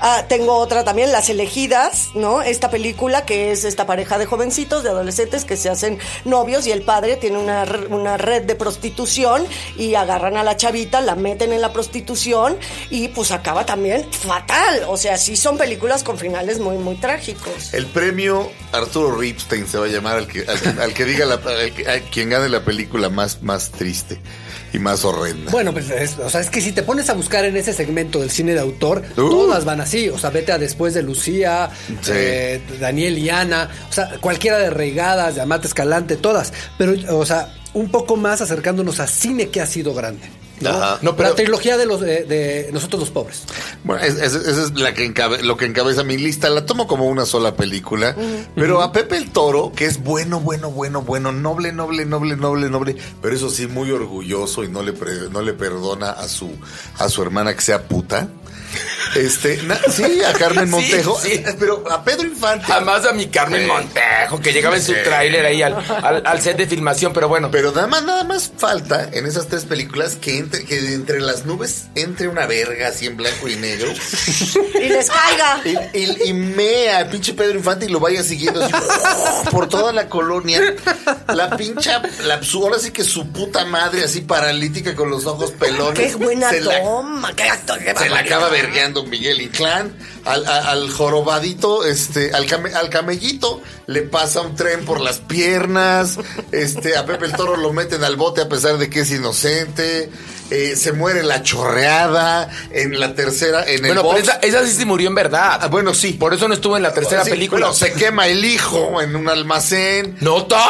Ah, 0.00 0.24
tengo 0.28 0.56
otra 0.56 0.84
también, 0.84 1.10
Las 1.12 1.30
Elegidas, 1.30 2.08
¿no? 2.14 2.42
Esta 2.42 2.70
película 2.70 3.24
que 3.24 3.50
es 3.52 3.64
esta 3.64 3.86
pareja 3.86 4.18
de 4.18 4.26
jovencitos, 4.26 4.82
de 4.82 4.90
adolescentes 4.90 5.44
que 5.44 5.56
se 5.56 5.70
hacen 5.70 5.98
novios 6.24 6.66
y 6.66 6.70
el 6.72 6.82
padre 6.82 7.16
tiene 7.16 7.38
una, 7.38 7.64
una 7.88 8.16
red 8.16 8.42
de 8.42 8.54
prostitución 8.56 9.46
y 9.76 9.94
agarran 9.94 10.36
a 10.36 10.42
la 10.44 10.56
chavita, 10.56 11.00
la 11.00 11.14
meten 11.14 11.52
en 11.52 11.60
la 11.62 11.72
prostitución 11.72 12.56
y 12.90 13.08
pues 13.08 13.30
acaba 13.32 13.64
también 13.64 14.06
fatal. 14.12 14.84
O 14.88 14.96
sea, 14.96 15.16
sí 15.16 15.36
son 15.36 15.56
películas 15.56 16.02
con 16.02 16.18
finales 16.18 16.58
muy, 16.60 16.76
muy 16.76 16.96
trágicos. 16.96 17.72
El 17.72 17.86
premio 17.86 18.50
Arturo 18.72 19.16
Ripstein 19.16 19.66
se 19.66 19.78
va 19.78 19.86
a 19.86 19.88
llamar 19.88 20.16
al 20.18 20.26
que, 20.28 20.40
al 20.46 20.78
al 20.80 20.92
que 20.94 21.04
diga 21.06 21.24
la, 21.24 21.34
al 21.36 21.72
que- 21.72 22.02
quien 22.12 22.28
gane 22.30 22.48
la 22.48 22.64
película 22.64 23.08
más, 23.08 23.42
más 23.42 23.70
triste 23.70 24.20
y 24.76 24.78
más 24.78 25.04
horrenda. 25.04 25.50
Bueno, 25.50 25.72
pues 25.72 25.90
es, 25.90 26.18
o 26.18 26.28
sea, 26.30 26.40
es 26.40 26.50
que 26.50 26.60
si 26.60 26.72
te 26.72 26.82
pones 26.82 27.08
a 27.10 27.14
buscar 27.14 27.44
en 27.44 27.56
ese 27.56 27.72
segmento 27.72 28.20
del 28.20 28.30
cine 28.30 28.52
de 28.54 28.60
autor, 28.60 29.02
Uh. 29.16 29.28
todas 29.30 29.64
van 29.64 29.80
así. 29.80 30.08
O 30.08 30.18
sea, 30.18 30.30
vete 30.30 30.52
a 30.52 30.58
después 30.58 30.94
de 30.94 31.02
Lucía, 31.02 31.70
Sí. 32.02 32.12
eh, 32.14 32.60
Daniel 32.80 33.18
y 33.18 33.30
Ana, 33.30 33.68
o 33.88 33.92
sea, 33.92 34.10
cualquiera 34.20 34.58
de 34.58 34.70
Reigadas, 34.70 35.34
de 35.34 35.40
Amate 35.40 35.66
Escalante, 35.66 36.16
todas. 36.16 36.52
Pero, 36.78 36.94
o 37.18 37.24
sea, 37.26 37.54
un 37.74 37.90
poco 37.90 38.16
más 38.16 38.40
acercándonos 38.40 39.00
a 39.00 39.06
cine 39.06 39.48
que 39.48 39.60
ha 39.60 39.66
sido 39.66 39.92
grande. 39.94 40.26
¿No? 40.60 40.70
Ajá. 40.70 40.98
No, 41.02 41.16
pero- 41.16 41.30
La 41.30 41.34
trilogía 41.34 41.76
de 41.76 41.86
los 41.86 42.00
de, 42.00 42.24
de 42.24 42.70
nosotros 42.72 43.00
los 43.00 43.10
pobres. 43.10 43.44
Bueno, 43.84 44.02
es- 44.02 44.16
es- 44.16 44.34
esa 44.34 44.62
es 44.64 44.72
la 44.78 44.94
que 44.94 45.04
encabe- 45.12 45.42
lo 45.42 45.56
que 45.56 45.64
encabeza 45.66 46.02
mi 46.04 46.16
lista. 46.16 46.48
La 46.50 46.64
tomo 46.66 46.86
como 46.86 47.06
una 47.06 47.26
sola 47.26 47.54
película. 47.56 48.16
Pero 48.54 48.82
a 48.82 48.92
Pepe 48.92 49.16
el 49.16 49.30
Toro, 49.30 49.72
que 49.74 49.84
es 49.86 50.02
bueno, 50.02 50.40
bueno, 50.40 50.70
bueno, 50.70 51.02
bueno, 51.02 51.32
noble, 51.32 51.72
noble, 51.72 52.04
noble, 52.06 52.36
noble, 52.36 52.70
noble, 52.70 52.96
pero 53.22 53.34
eso 53.34 53.50
sí, 53.50 53.66
muy 53.66 53.90
orgulloso 53.90 54.64
y 54.64 54.68
no 54.68 54.82
le, 54.82 54.94
no 55.30 55.42
le 55.42 55.52
perdona 55.52 56.10
a 56.10 56.28
su, 56.28 56.50
a 56.98 57.08
su 57.08 57.22
hermana 57.22 57.54
que 57.54 57.60
sea 57.62 57.82
puta. 57.82 58.28
Este, 59.14 59.62
na- 59.62 59.80
sí, 59.90 60.20
a 60.24 60.32
Carmen 60.34 60.68
Montejo, 60.70 61.18
sí. 61.20 61.42
pero 61.58 61.84
a 61.90 62.02
Pedro 62.04 62.26
Infante. 62.28 62.66
Jamás 62.66 63.06
a 63.06 63.12
mi 63.12 63.26
Carmen. 63.28 63.66
Montejo, 63.66 64.40
que 64.40 64.52
llegaba 64.52 64.76
en 64.76 64.82
su 64.82 64.92
tráiler 65.04 65.44
ahí 65.46 65.62
al, 65.62 65.74
al- 66.02 66.22
al 66.26 66.40
set 66.42 66.56
de 66.56 66.66
filmación, 66.66 67.12
pero 67.12 67.28
bueno. 67.28 67.50
Pero 67.50 67.72
nada 67.72 67.86
más, 67.86 68.02
nada 68.04 68.24
más 68.24 68.52
falta 68.56 69.08
en 69.12 69.26
esas 69.26 69.46
tres 69.48 69.64
películas 69.64 70.16
que 70.16 70.38
entre, 70.38 70.64
que 70.64 70.78
entre 70.94 71.20
las 71.20 71.46
nubes 71.46 71.84
entre 71.94 72.28
una 72.28 72.46
verga 72.46 72.88
así 72.88 73.06
en 73.06 73.16
blanco 73.16 73.48
y 73.48 73.56
negro 73.56 73.88
Y 74.74 74.88
les 74.88 75.08
caiga. 75.10 75.60
y, 75.94 75.98
y, 75.98 76.22
y 76.26 76.32
mea 76.32 76.98
al 76.98 77.08
pinche 77.08 77.32
Pedro 77.34 77.56
Infante 77.58 77.86
y 77.86 77.88
lo 77.88 78.00
vaya 78.00 78.22
siguiendo 78.22 78.62
así, 78.64 78.72
por 79.50 79.68
toda 79.68 79.92
la 79.92 80.08
colonia. 80.08 80.60
La 81.28 81.56
pincha, 81.56 82.02
la, 82.24 82.42
su- 82.42 82.62
ahora 82.62 82.78
sí 82.78 82.90
que 82.90 83.04
su 83.04 83.28
puta 83.28 83.64
madre 83.64 84.04
así 84.04 84.20
paralítica 84.20 84.94
con 84.94 85.10
los 85.10 85.26
ojos 85.26 85.50
pelones. 85.52 85.98
Qué 85.98 86.14
buena 86.16 86.50
se 86.50 86.60
la- 86.60 86.82
toma, 86.82 87.34
qué 87.34 87.44
actor, 87.44 87.78
qué 87.78 87.94
se 87.96 88.08
la 88.10 88.20
acaba 88.20 88.48
vergueando 88.66 89.04
Miguel 89.04 89.40
Inclán. 89.40 89.94
Al, 90.24 90.44
a- 90.46 90.70
al 90.72 90.90
jorobadito, 90.90 91.84
este, 91.84 92.32
al, 92.34 92.46
came- 92.46 92.74
al 92.74 92.90
camellito 92.90 93.62
le 93.86 94.02
pasa 94.02 94.40
un 94.40 94.56
tren 94.56 94.84
por 94.84 95.00
las 95.00 95.20
piernas. 95.20 96.18
Este, 96.52 96.96
a 96.96 97.06
Pepe 97.06 97.26
el 97.26 97.32
Toro 97.32 97.56
lo 97.56 97.72
meten 97.72 98.02
al 98.02 98.16
bote 98.16 98.40
a 98.42 98.48
pesar 98.48 98.76
de 98.78 98.90
que 98.90 99.00
es 99.00 99.10
inocente. 99.12 100.10
eh, 100.50 100.76
se 100.76 100.92
muere 100.92 101.22
la 101.24 101.42
chorreada. 101.42 102.48
En 102.70 102.98
la 103.00 103.14
tercera, 103.14 103.62
en 103.64 103.84
el 103.84 103.92
Bueno, 103.94 104.02
pero 104.08 104.18
esa, 104.22 104.32
esa 104.42 104.64
sí 104.66 104.72
se 104.72 104.84
murió 104.84 105.08
en 105.08 105.14
verdad. 105.14 105.58
Ah, 105.60 105.66
bueno, 105.68 105.94
sí. 105.94 106.12
Por 106.14 106.34
eso 106.34 106.46
no 106.48 106.54
estuvo 106.54 106.76
en 106.76 106.82
la 106.82 106.92
tercera 106.92 107.24
Sí, 107.24 107.30
película. 107.30 107.66
bueno, 107.66 107.74
se 107.74 107.92
quema 107.92 108.26
el 108.28 108.44
hijo 108.44 109.00
en 109.02 109.14
un 109.16 109.28
almacén. 109.28 110.16
¡No, 110.20 110.44
Torito! 110.46 110.62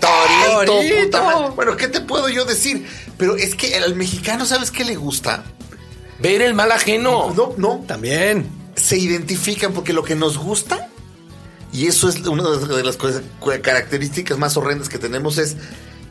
Torito, 0.00 0.64
Torito. 0.72 1.04
puta 1.04 1.22
madre. 1.22 1.48
Bueno, 1.56 1.76
¿qué 1.76 1.88
te 1.88 2.00
puedo 2.00 2.28
yo 2.28 2.44
decir? 2.44 2.86
Pero 3.18 3.36
es 3.36 3.54
que 3.56 3.76
al 3.76 3.94
mexicano, 3.96 4.44
¿sabes 4.46 4.70
qué 4.70 4.84
le 4.84 4.94
gusta? 4.96 5.44
Ver 6.22 6.40
el 6.42 6.54
mal 6.54 6.70
ajeno. 6.72 7.32
No, 7.34 7.54
no. 7.56 7.84
También. 7.86 8.48
se 8.76 8.96
identifican 8.96 9.72
porque 9.74 9.92
lo 9.92 10.02
que 10.02 10.14
nos 10.14 10.38
gusta, 10.38 10.88
y 11.72 11.86
eso 11.88 12.08
es 12.08 12.16
una 12.26 12.48
de 12.48 12.82
las 12.82 12.96
cosas- 12.96 13.22
características 13.62 14.38
más 14.38 14.56
horrendas 14.56 14.88
que 14.88 14.98
tenemos, 14.98 15.36
es 15.38 15.56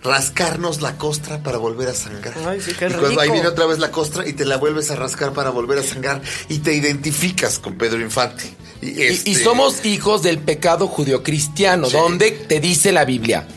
rascarnos 0.04 0.82
la 0.82 0.98
costra 0.98 1.42
para 1.44 1.58
volver 1.58 1.88
a 1.90 1.94
sangrar. 1.94 2.34
Ay, 2.48 2.60
sí, 2.62 2.74
qué 2.78 2.88
y 2.88 2.94
cuando 2.94 3.22
ahí 3.22 3.30
viene 3.32 3.48
otra 3.48 3.66
vez 3.66 3.80
la 3.80 3.92
costra 3.92 4.28
y 4.28 4.34
te 4.34 4.46
la 4.46 4.58
vuelves 4.58 4.90
a 4.92 4.96
rascar 4.96 5.34
para 5.34 5.50
volver 5.52 5.80
a 5.80 5.84
sangrar 5.84 6.22
y 6.50 6.60
te 6.60 6.74
identificas 6.74 7.60
con 7.60 7.78
Pedro 7.78 8.00
Infante. 8.00 8.44
Y, 8.82 9.02
este- 9.02 9.30
y 9.32 9.36
somos 9.36 9.86
hijos 9.86 10.24
del 10.24 10.40
pecado 10.40 10.88
judio-cristiano, 10.88 11.88
Sí. 11.88 11.94
donde 11.98 12.32
te 12.32 12.60
dice 12.60 12.92
la 12.92 13.06
Biblia, 13.06 13.48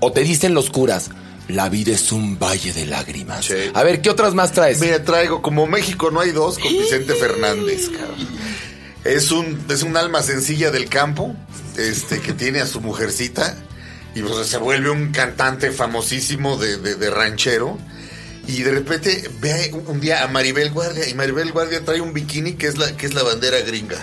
o 0.00 0.12
te 0.12 0.22
dicen 0.22 0.54
los 0.54 0.70
curas, 0.70 1.10
la 1.50 1.68
vida 1.68 1.92
es 1.92 2.12
un 2.12 2.38
valle 2.38 2.72
de 2.72 2.86
lágrimas. 2.86 3.44
Sí. 3.46 3.54
A 3.74 3.82
ver, 3.82 4.00
¿qué 4.02 4.10
otras 4.10 4.34
más 4.34 4.52
traes? 4.52 4.80
Mira, 4.80 5.02
traigo 5.04 5.42
como 5.42 5.66
México 5.66 6.10
no 6.10 6.20
hay 6.20 6.30
dos 6.32 6.58
con 6.58 6.72
Vicente 6.72 7.14
Fernández, 7.14 7.88
cabrón. 7.90 8.28
Es 9.04 9.30
un, 9.32 9.58
es 9.70 9.82
un 9.82 9.96
alma 9.96 10.22
sencilla 10.22 10.70
del 10.70 10.88
campo, 10.88 11.34
este, 11.78 12.20
que 12.20 12.32
tiene 12.34 12.60
a 12.60 12.66
su 12.66 12.80
mujercita, 12.80 13.56
y 14.14 14.20
pues 14.22 14.46
se 14.46 14.58
vuelve 14.58 14.90
un 14.90 15.10
cantante 15.12 15.70
famosísimo 15.70 16.56
de, 16.58 16.76
de- 16.76 16.96
de 16.96 17.10
ranchero. 17.10 17.78
Y 18.46 18.62
de 18.62 18.72
repente 18.72 19.30
ve 19.40 19.70
un, 19.86 20.00
día 20.00 20.24
a 20.24 20.28
Maribel 20.28 20.70
Guardia, 20.70 21.08
y 21.08 21.14
Maribel 21.14 21.52
Guardia 21.52 21.84
trae 21.84 22.00
un 22.00 22.12
bikini 22.12 22.54
que 22.54 22.66
es 22.66 22.76
la, 22.78 22.96
que 22.96 23.06
es 23.06 23.14
la 23.14 23.22
bandera 23.22 23.60
gringa. 23.60 23.98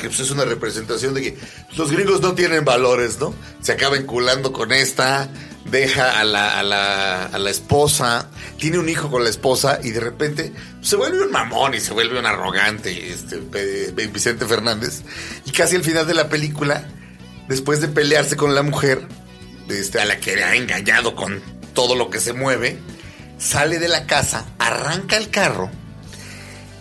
Que 0.00 0.06
pues, 0.08 0.20
es 0.20 0.30
una 0.30 0.44
representación 0.44 1.12
de 1.14 1.22
que 1.22 1.38
los 1.76 1.90
gringos 1.90 2.20
no 2.22 2.34
tienen 2.34 2.64
valores, 2.64 3.18
¿no? 3.18 3.34
Se 3.60 3.72
acaba 3.72 3.96
enculando 3.96 4.52
con 4.52 4.70
esta, 4.72 5.28
deja 5.64 6.20
a 6.20 6.24
la, 6.24 6.58
a 6.58 6.62
la, 6.62 7.26
a 7.26 7.38
la 7.38 7.50
esposa, 7.50 8.28
tiene 8.58 8.78
un 8.78 8.88
hijo 8.88 9.10
con 9.10 9.24
la 9.24 9.30
esposa 9.30 9.80
y 9.82 9.90
de 9.90 10.00
repente 10.00 10.52
se 10.80 10.96
vuelve 10.96 11.22
un 11.22 11.30
mamón 11.30 11.74
y 11.74 11.80
se 11.80 11.92
vuelve 11.92 12.18
un 12.18 12.26
arrogante, 12.26 13.12
este, 13.12 13.38
Vicente 14.08 14.46
Fernández. 14.46 15.02
Y 15.44 15.52
casi 15.52 15.76
al 15.76 15.84
final 15.84 16.06
de 16.06 16.14
la 16.14 16.28
película, 16.28 16.86
después 17.48 17.80
de 17.80 17.88
pelearse 17.88 18.36
con 18.36 18.54
la 18.54 18.62
mujer, 18.62 19.06
este, 19.68 20.00
a 20.00 20.04
la 20.04 20.18
que 20.18 20.42
ha 20.42 20.54
engañado 20.56 21.14
con 21.14 21.40
todo 21.74 21.94
lo 21.94 22.10
que 22.10 22.20
se 22.20 22.32
mueve, 22.32 22.78
sale 23.38 23.78
de 23.78 23.88
la 23.88 24.06
casa, 24.06 24.46
arranca 24.58 25.16
el 25.16 25.30
carro 25.30 25.70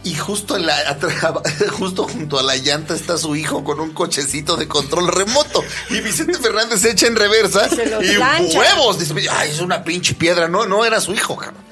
y 0.03 0.15
justo, 0.15 0.55
en 0.55 0.65
la, 0.65 0.97
justo 1.71 2.03
junto 2.07 2.39
a 2.39 2.43
la 2.43 2.55
llanta 2.55 2.95
está 2.95 3.17
su 3.17 3.35
hijo 3.35 3.63
con 3.63 3.79
un 3.79 3.91
cochecito 3.91 4.55
de 4.55 4.67
control 4.67 5.07
remoto. 5.09 5.63
Y 5.89 5.99
Vicente 6.01 6.37
Fernández 6.37 6.79
se 6.81 6.91
echa 6.91 7.07
en 7.07 7.15
reversa 7.15 7.67
Se 7.69 7.83
y 7.85 8.17
huevos. 8.57 8.99
Dice, 8.99 9.13
ay, 9.29 9.51
es 9.51 9.59
una 9.59 9.83
pinche 9.83 10.13
piedra. 10.15 10.47
No, 10.47 10.65
no 10.65 10.85
era 10.85 11.01
su 11.01 11.13
hijo, 11.13 11.35
cabrón. 11.35 11.63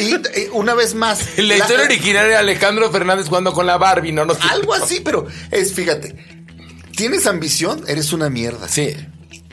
Y, 0.00 0.14
eh, 0.14 0.50
una 0.52 0.74
vez 0.74 0.94
más. 0.94 1.20
La 1.38 1.44
la- 1.44 1.56
historia 1.58 1.84
original 1.84 2.26
era 2.26 2.38
Alejandro 2.40 2.90
Fernández 2.90 3.26
jugando 3.28 3.52
con 3.52 3.66
la 3.66 3.76
Barbie, 3.76 4.12
¿no? 4.12 4.24
no. 4.24 4.36
Algo 4.50 4.74
así, 4.74 5.00
pero 5.00 5.26
es, 5.50 5.72
fíjate. 5.74 6.16
¿Tienes 6.96 7.26
ambición? 7.26 7.84
Eres 7.86 8.12
una 8.12 8.28
mierda. 8.30 8.68
Sí. 8.68 8.96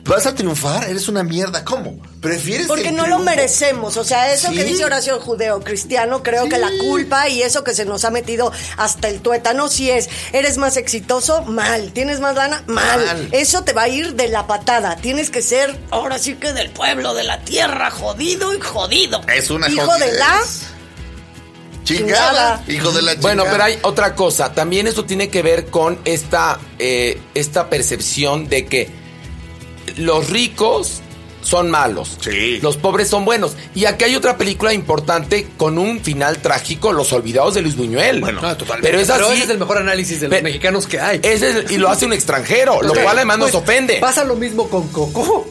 ¿Vas 0.05 0.27
a 0.27 0.35
triunfar? 0.35 0.87
Eres 0.87 1.07
una 1.07 1.23
mierda. 1.23 1.65
¿Cómo? 1.65 1.99
¿Prefieres 2.21 2.67
Porque 2.67 2.91
no 2.91 3.07
lo 3.07 3.17
merecemos. 3.19 3.97
O 3.97 4.03
sea, 4.03 4.31
eso 4.31 4.49
Sí. 4.49 4.55
que 4.55 4.63
dice 4.63 4.85
Horacio 4.85 5.19
Judeo 5.19 5.61
Cristiano, 5.61 6.21
creo 6.21 6.47
que 6.47 6.59
la 6.59 6.69
culpa 6.79 7.27
y 7.27 7.41
eso 7.41 7.63
que 7.63 7.73
se 7.73 7.85
nos 7.85 8.05
ha 8.05 8.11
metido 8.11 8.51
hasta 8.77 9.09
el 9.09 9.21
tuétano, 9.21 9.67
sí 9.67 9.89
es, 9.89 10.07
eres 10.31 10.57
más 10.57 10.77
exitoso, 10.77 11.41
mal. 11.43 11.91
Tienes 11.91 12.19
más 12.19 12.35
lana, 12.35 12.63
mal. 12.67 13.03
Mal. 13.03 13.29
Eso 13.31 13.63
te 13.63 13.73
va 13.73 13.83
a 13.83 13.87
ir 13.87 14.13
de 14.13 14.27
la 14.27 14.45
patada. 14.45 14.95
Tienes 14.97 15.31
que 15.31 15.41
ser, 15.41 15.75
ahora 15.89 16.19
sí 16.19 16.35
que 16.35 16.53
del 16.53 16.69
pueblo, 16.69 17.15
de 17.15 17.23
la 17.23 17.39
tierra, 17.41 17.89
jodido 17.89 18.53
y 18.53 18.59
jodido. 18.61 19.21
Es 19.27 19.49
una 19.49 19.67
Hijo 19.69 19.87
jodidez. 19.87 20.11
de 20.11 20.19
la... 20.19 20.39
Chingada. 21.83 22.63
Chingada. 22.63 22.63
Hijo 22.67 22.91
de 22.91 23.01
la 23.01 23.11
chingada. 23.13 23.21
Bueno, 23.21 23.43
pero 23.51 23.63
hay 23.63 23.79
otra 23.83 24.15
cosa. 24.15 24.53
También 24.53 24.87
esto 24.87 25.05
tiene 25.05 25.29
que 25.29 25.41
ver 25.41 25.67
con 25.67 25.99
esta, 26.05 26.59
eh, 26.79 27.19
esta 27.33 27.69
percepción 27.69 28.47
de 28.49 28.65
que 28.65 29.04
los 29.97 30.29
ricos 30.29 31.01
son 31.41 31.69
malos. 31.69 32.17
Sí. 32.21 32.59
Los 32.61 32.75
pobres 32.77 33.07
son 33.07 33.23
buenos. 33.23 33.55
Y 33.75 33.85
aquí 33.85 34.03
hay 34.05 34.15
otra 34.15 34.35
película 34.35 34.73
importante 34.73 35.47
con 35.57 35.77
un 35.77 35.99
final 35.99 36.39
trágico, 36.39 36.91
Los 36.91 37.13
Olvidados 37.13 37.53
de 37.53 37.61
Luis 37.61 37.75
Buñuel. 37.75 38.19
Bueno, 38.21 38.39
Ah, 38.43 38.57
totalmente. 38.57 38.89
Pero 38.89 38.99
es 38.99 39.09
así. 39.11 39.33
ese 39.33 39.43
es 39.43 39.49
el 39.51 39.59
mejor 39.59 39.77
análisis 39.77 40.19
de 40.21 40.27
los 40.27 40.41
mexicanos 40.41 40.87
que 40.87 40.99
hay. 40.99 41.19
Ese 41.21 41.49
es- 41.59 41.71
y 41.71 41.77
lo 41.77 41.89
hace 41.89 42.05
un 42.07 42.13
extranjero, 42.13 42.81
lo 42.81 42.93
cual 42.93 43.17
además 43.17 43.37
nos 43.37 43.51
pues, 43.51 43.63
ofende. 43.63 43.97
Pasa 43.99 44.23
lo 44.23 44.35
mismo 44.35 44.67
con 44.69 44.87
Coco. 44.87 45.47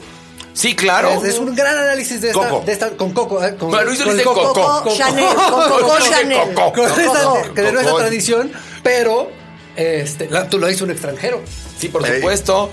Sí, 0.52 0.74
claro. 0.76 1.10
Es, 1.22 1.34
es 1.34 1.38
un 1.38 1.54
gran 1.54 1.76
análisis 1.78 2.20
de 2.20 2.28
esta, 2.30 2.48
Coco. 2.48 2.64
de 2.66 2.72
esta- 2.72 2.90
con 2.96 3.12
Coco. 3.12 3.44
eh, 3.44 3.54
con, 3.56 3.70
Bueno, 3.70 3.86
Luis 3.86 4.00
con 4.02 4.12
dice 4.12 4.24
Coco. 4.24 4.52
Coco 4.52 4.96
Chanel, 4.96 5.26
con 5.34 5.68
Coco 5.68 5.96
Chanel. 6.10 6.38
Coco. 6.54 6.72
con 6.72 6.90
esta- 7.00 7.52
que 7.54 7.62
de 7.62 7.72
nuestra 7.72 7.94
tradición, 7.96 8.52
pero 8.82 9.30
este, 9.76 10.28
la- 10.28 10.48
tú 10.48 10.58
lo 10.58 10.68
hizo 10.70 10.84
un 10.84 10.90
extranjero. 10.90 11.40
Sí, 11.78 11.88
por 11.88 12.04
supuesto. 12.06 12.70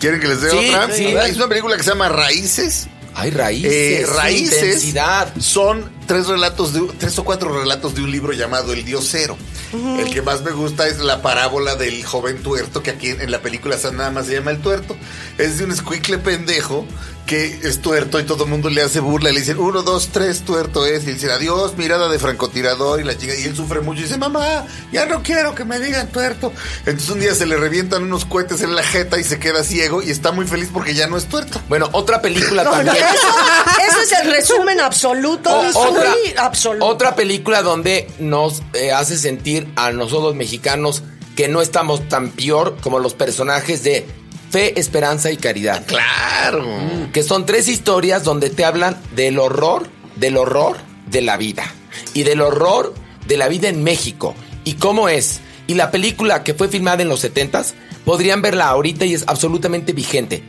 ¿Quieren 0.00 0.18
que 0.20 0.26
les 0.26 0.40
dé 0.40 0.50
Sí, 0.50 0.56
otra? 0.70 0.92
sí. 0.94 1.06
Es 1.06 1.36
una 1.36 1.46
película 1.48 1.76
que 1.76 1.82
se 1.84 1.90
llama 1.90 2.08
Raíces. 2.08 2.88
Hay 3.14 3.30
raíces. 3.30 3.72
Eh, 3.72 4.06
raíces 4.14 4.62
Intensidad. 4.62 5.32
son 5.38 5.90
tres 6.10 6.26
relatos 6.26 6.72
de 6.72 6.80
tres 6.98 7.16
o 7.20 7.24
cuatro 7.24 7.56
relatos 7.56 7.94
de 7.94 8.02
un 8.02 8.10
libro 8.10 8.32
llamado 8.32 8.72
El 8.72 8.84
Dios 8.84 9.06
Cero. 9.12 9.38
El 9.72 10.12
que 10.12 10.22
más 10.22 10.42
me 10.42 10.50
gusta 10.50 10.88
es 10.88 10.98
la 10.98 11.22
parábola 11.22 11.76
del 11.76 12.04
joven 12.04 12.42
tuerto, 12.42 12.82
que 12.82 12.90
aquí 12.90 13.10
en, 13.10 13.30
la 13.30 13.40
película 13.40 13.76
nada 13.92 14.10
más 14.10 14.26
se 14.26 14.34
llama 14.34 14.50
el 14.50 14.60
tuerto. 14.60 14.96
Es 15.38 15.58
de 15.58 15.64
un 15.66 15.70
escuicle 15.70 16.18
pendejo 16.18 16.84
que 17.30 17.60
es 17.62 17.80
tuerto 17.80 18.18
y 18.18 18.24
todo 18.24 18.42
el 18.42 18.50
mundo 18.50 18.70
le 18.70 18.82
hace 18.82 18.98
burla. 18.98 19.30
Y 19.30 19.34
le 19.34 19.38
dicen, 19.38 19.60
uno, 19.60 19.82
dos, 19.82 20.08
tres, 20.08 20.40
tuerto 20.40 20.84
es. 20.84 21.04
Y 21.04 21.06
le 21.06 21.12
dicen, 21.14 21.30
adiós, 21.30 21.76
mirada 21.76 22.08
de 22.08 22.18
francotirador. 22.18 23.00
Y 23.00 23.04
la 23.04 23.16
chica, 23.16 23.32
y 23.36 23.44
él 23.44 23.54
sufre 23.54 23.80
mucho. 23.80 24.00
Y 24.00 24.02
dice, 24.02 24.18
mamá, 24.18 24.66
ya 24.90 25.06
no 25.06 25.22
quiero 25.22 25.54
que 25.54 25.64
me 25.64 25.78
digan 25.78 26.08
tuerto. 26.08 26.52
Entonces 26.86 27.08
un 27.08 27.20
día 27.20 27.32
se 27.36 27.46
le 27.46 27.56
revientan 27.56 28.02
unos 28.02 28.24
cohetes 28.24 28.62
en 28.62 28.74
la 28.74 28.82
jeta 28.82 29.20
y 29.20 29.22
se 29.22 29.38
queda 29.38 29.62
ciego. 29.62 30.02
Y 30.02 30.10
está 30.10 30.32
muy 30.32 30.44
feliz 30.44 30.70
porque 30.72 30.92
ya 30.92 31.06
no 31.06 31.16
es 31.16 31.26
tuerto. 31.26 31.62
Bueno, 31.68 31.88
otra 31.92 32.20
película 32.20 32.64
No, 32.64 32.70
no, 32.70 32.76
también. 32.84 32.96
eso, 33.06 33.28
eso 33.88 34.00
es 34.00 34.12
el 34.24 34.32
resumen 34.32 34.80
absoluto. 34.80 35.50
O- 35.56 35.99
otra, 36.00 36.44
absoluto. 36.44 36.86
otra 36.86 37.14
película 37.14 37.62
donde 37.62 38.08
nos 38.18 38.62
eh, 38.74 38.92
hace 38.92 39.16
sentir 39.16 39.68
a 39.76 39.92
nosotros 39.92 40.34
mexicanos 40.34 41.02
que 41.36 41.48
no 41.48 41.62
estamos 41.62 42.08
tan 42.08 42.30
peor 42.30 42.76
como 42.80 42.98
los 42.98 43.14
personajes 43.14 43.82
de 43.82 44.06
Fe, 44.50 44.78
Esperanza 44.78 45.30
y 45.30 45.36
Caridad. 45.36 45.84
Claro. 45.86 46.66
Que 47.12 47.22
son 47.22 47.46
tres 47.46 47.68
historias 47.68 48.24
donde 48.24 48.50
te 48.50 48.64
hablan 48.64 49.00
del 49.14 49.38
horror, 49.38 49.88
del 50.16 50.36
horror 50.36 50.76
de 51.06 51.22
la 51.22 51.36
vida. 51.36 51.72
Y 52.14 52.24
del 52.24 52.40
horror 52.40 52.94
de 53.26 53.36
la 53.36 53.48
vida 53.48 53.68
en 53.68 53.82
México. 53.84 54.34
Y 54.64 54.74
cómo 54.74 55.08
es. 55.08 55.40
Y 55.66 55.74
la 55.74 55.90
película 55.90 56.42
que 56.42 56.54
fue 56.54 56.68
filmada 56.68 57.02
en 57.02 57.08
los 57.08 57.24
70s, 57.24 57.74
podrían 58.04 58.42
verla 58.42 58.68
ahorita 58.68 59.04
y 59.04 59.14
es 59.14 59.24
absolutamente 59.28 59.92
vigente. 59.92 60.42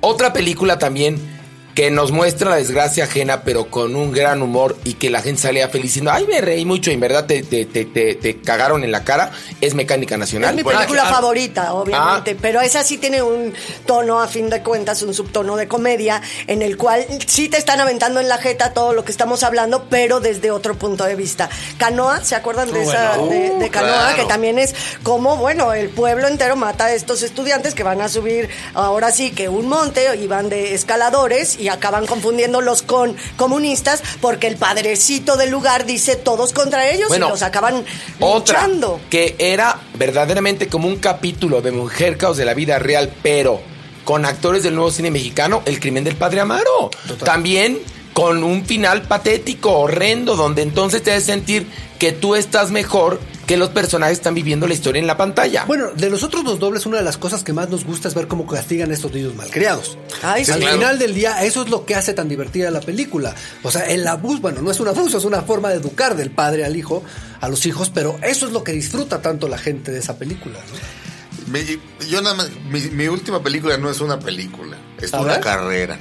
Otra 0.00 0.32
película 0.32 0.78
también 0.78 1.37
que 1.78 1.92
nos 1.92 2.10
muestra 2.10 2.50
la 2.50 2.56
desgracia 2.56 3.04
ajena, 3.04 3.42
pero 3.44 3.70
con 3.70 3.94
un 3.94 4.10
gran 4.10 4.42
humor 4.42 4.76
y 4.82 4.94
que 4.94 5.10
la 5.10 5.22
gente 5.22 5.42
salía 5.42 5.68
feliz 5.68 5.84
diciendo, 5.84 6.10
ay, 6.12 6.26
me 6.26 6.40
reí 6.40 6.64
mucho 6.64 6.90
y 6.90 6.94
en 6.94 6.98
verdad 6.98 7.24
te, 7.26 7.44
te, 7.44 7.66
te, 7.66 7.84
te, 7.84 8.16
te 8.16 8.40
cagaron 8.40 8.82
en 8.82 8.90
la 8.90 9.04
cara, 9.04 9.30
es 9.60 9.74
Mecánica 9.76 10.16
Nacional. 10.16 10.50
Es 10.50 10.56
mi 10.56 10.62
Bueno, 10.64 10.80
película 10.80 11.04
ah, 11.06 11.12
favorita, 11.14 11.72
obviamente, 11.74 12.32
Ah. 12.32 12.38
pero 12.42 12.60
esa 12.62 12.82
sí 12.82 12.98
tiene 12.98 13.22
un 13.22 13.54
tono, 13.86 14.20
a 14.20 14.26
fin 14.26 14.50
de 14.50 14.60
cuentas, 14.60 15.02
un 15.02 15.14
subtono 15.14 15.54
de 15.54 15.68
comedia, 15.68 16.20
en 16.48 16.62
el 16.62 16.76
cual 16.76 17.06
sí 17.28 17.48
te 17.48 17.58
están 17.58 17.78
aventando 17.80 18.18
en 18.18 18.28
la 18.28 18.38
jeta 18.38 18.72
todo 18.72 18.92
lo 18.92 19.04
que 19.04 19.12
estamos 19.12 19.44
hablando, 19.44 19.86
pero 19.88 20.18
desde 20.18 20.50
otro 20.50 20.74
punto 20.74 21.04
de 21.04 21.14
vista. 21.14 21.48
Canoa, 21.78 22.24
¿se 22.24 22.34
acuerdan 22.34 22.72
de 22.72 22.82
esa 22.82 23.18
Bueno. 23.18 23.30
de, 23.30 23.38
de 23.56 23.66
Uh, 23.66 23.70
Canoa? 23.70 23.92
claro. 23.98 24.16
Que 24.16 24.24
también 24.24 24.58
es 24.58 24.74
como, 25.04 25.36
bueno, 25.36 25.72
el 25.72 25.90
pueblo 25.90 26.26
entero 26.26 26.56
mata 26.56 26.86
a 26.86 26.92
estos 26.92 27.22
estudiantes 27.22 27.74
que 27.74 27.84
van 27.84 28.00
a 28.00 28.08
subir 28.08 28.48
ahora 28.74 29.12
sí 29.12 29.30
que 29.30 29.48
un 29.48 29.68
monte 29.68 30.16
y 30.16 30.26
van 30.26 30.48
de 30.48 30.74
escaladores 30.74 31.56
y 31.60 31.67
acaban 31.70 32.06
confundiéndolos 32.06 32.82
con 32.82 33.16
comunistas 33.36 34.02
porque 34.20 34.46
el 34.46 34.56
padrecito 34.56 35.36
del 35.36 35.50
lugar 35.50 35.86
dice 35.86 36.16
todos 36.16 36.52
contra 36.52 36.88
ellos 36.88 37.10
y 37.14 37.18
los 37.18 37.42
acaban 37.42 37.84
Otra, 38.20 38.62
luchando. 38.66 39.00
que 39.10 39.36
era 39.38 39.80
verdaderamente 39.94 40.68
como 40.68 40.88
un 40.88 40.96
capítulo 40.96 41.60
de 41.62 41.70
Mujer 41.72 42.16
Caos 42.16 42.36
de 42.36 42.44
la 42.44 42.54
vida 42.54 42.78
real, 42.78 43.12
pero 43.22 43.60
con 44.04 44.24
actores 44.24 44.62
del 44.62 44.74
nuevo 44.74 44.90
cine 44.90 45.10
mexicano, 45.10 45.62
El 45.66 45.80
crimen 45.80 46.02
del 46.04 46.16
padre 46.16 46.40
Amaro. 46.40 46.90
También 47.24 47.78
con 48.18 48.42
un 48.42 48.64
final 48.64 49.02
patético, 49.02 49.70
horrendo, 49.78 50.34
donde 50.34 50.62
entonces 50.62 51.02
te 51.04 51.12
hace 51.12 51.26
sentir 51.26 51.68
que 52.00 52.10
tú 52.10 52.34
estás 52.34 52.72
mejor 52.72 53.20
que 53.46 53.56
los 53.56 53.70
personajes 53.70 54.18
están 54.18 54.34
viviendo 54.34 54.66
la 54.66 54.74
historia 54.74 54.98
en 55.00 55.06
la 55.06 55.16
pantalla. 55.16 55.64
Bueno, 55.66 55.92
de 55.94 56.10
los 56.10 56.24
otros 56.24 56.42
dos 56.44 56.58
dobles, 56.58 56.84
una 56.84 56.98
de 56.98 57.04
las 57.04 57.16
cosas 57.16 57.44
que 57.44 57.52
más 57.52 57.70
nos 57.70 57.84
gusta 57.84 58.08
es 58.08 58.14
ver 58.14 58.26
cómo 58.26 58.44
castigan 58.44 58.90
a 58.90 58.94
estos 58.94 59.12
niños 59.12 59.36
malcriados. 59.36 59.96
Ay, 60.22 60.44
sí. 60.44 60.50
Al 60.50 60.58
claro. 60.58 60.76
final 60.78 60.98
del 60.98 61.14
día, 61.14 61.44
eso 61.44 61.62
es 61.62 61.68
lo 61.70 61.86
que 61.86 61.94
hace 61.94 62.12
tan 62.12 62.28
divertida 62.28 62.70
la 62.72 62.80
película. 62.80 63.36
O 63.62 63.70
sea, 63.70 63.82
el 63.88 64.04
abuso, 64.08 64.40
bueno, 64.40 64.62
no 64.62 64.70
es 64.72 64.80
un 64.80 64.88
abuso, 64.88 65.16
es 65.18 65.24
una 65.24 65.42
forma 65.42 65.68
de 65.68 65.76
educar 65.76 66.16
del 66.16 66.30
padre 66.32 66.64
al 66.64 66.74
hijo, 66.76 67.04
a 67.40 67.48
los 67.48 67.64
hijos, 67.66 67.88
pero 67.94 68.18
eso 68.24 68.46
es 68.46 68.52
lo 68.52 68.64
que 68.64 68.72
disfruta 68.72 69.22
tanto 69.22 69.46
la 69.48 69.58
gente 69.58 69.92
de 69.92 70.00
esa 70.00 70.18
película. 70.18 70.58
¿no? 70.58 71.52
Mi- 71.52 71.80
yo 72.10 72.20
nada 72.20 72.34
más, 72.34 72.50
mi, 72.68 72.80
mi 72.80 73.06
última 73.06 73.40
película 73.42 73.78
no 73.78 73.88
es 73.90 74.00
una 74.00 74.18
película, 74.18 74.76
es 75.00 75.14
A 75.14 75.20
una 75.20 75.34
ver. 75.34 75.40
carrera. 75.40 75.98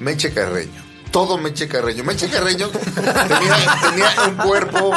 Meche 0.00 0.32
Carreño. 0.32 0.87
Todo 1.10 1.38
Meche 1.38 1.68
Carreño. 1.68 2.04
Meche 2.04 2.28
Carreño 2.28 2.68
tenía, 2.68 3.78
tenía 3.90 4.10
un 4.28 4.34
cuerpo, 4.36 4.92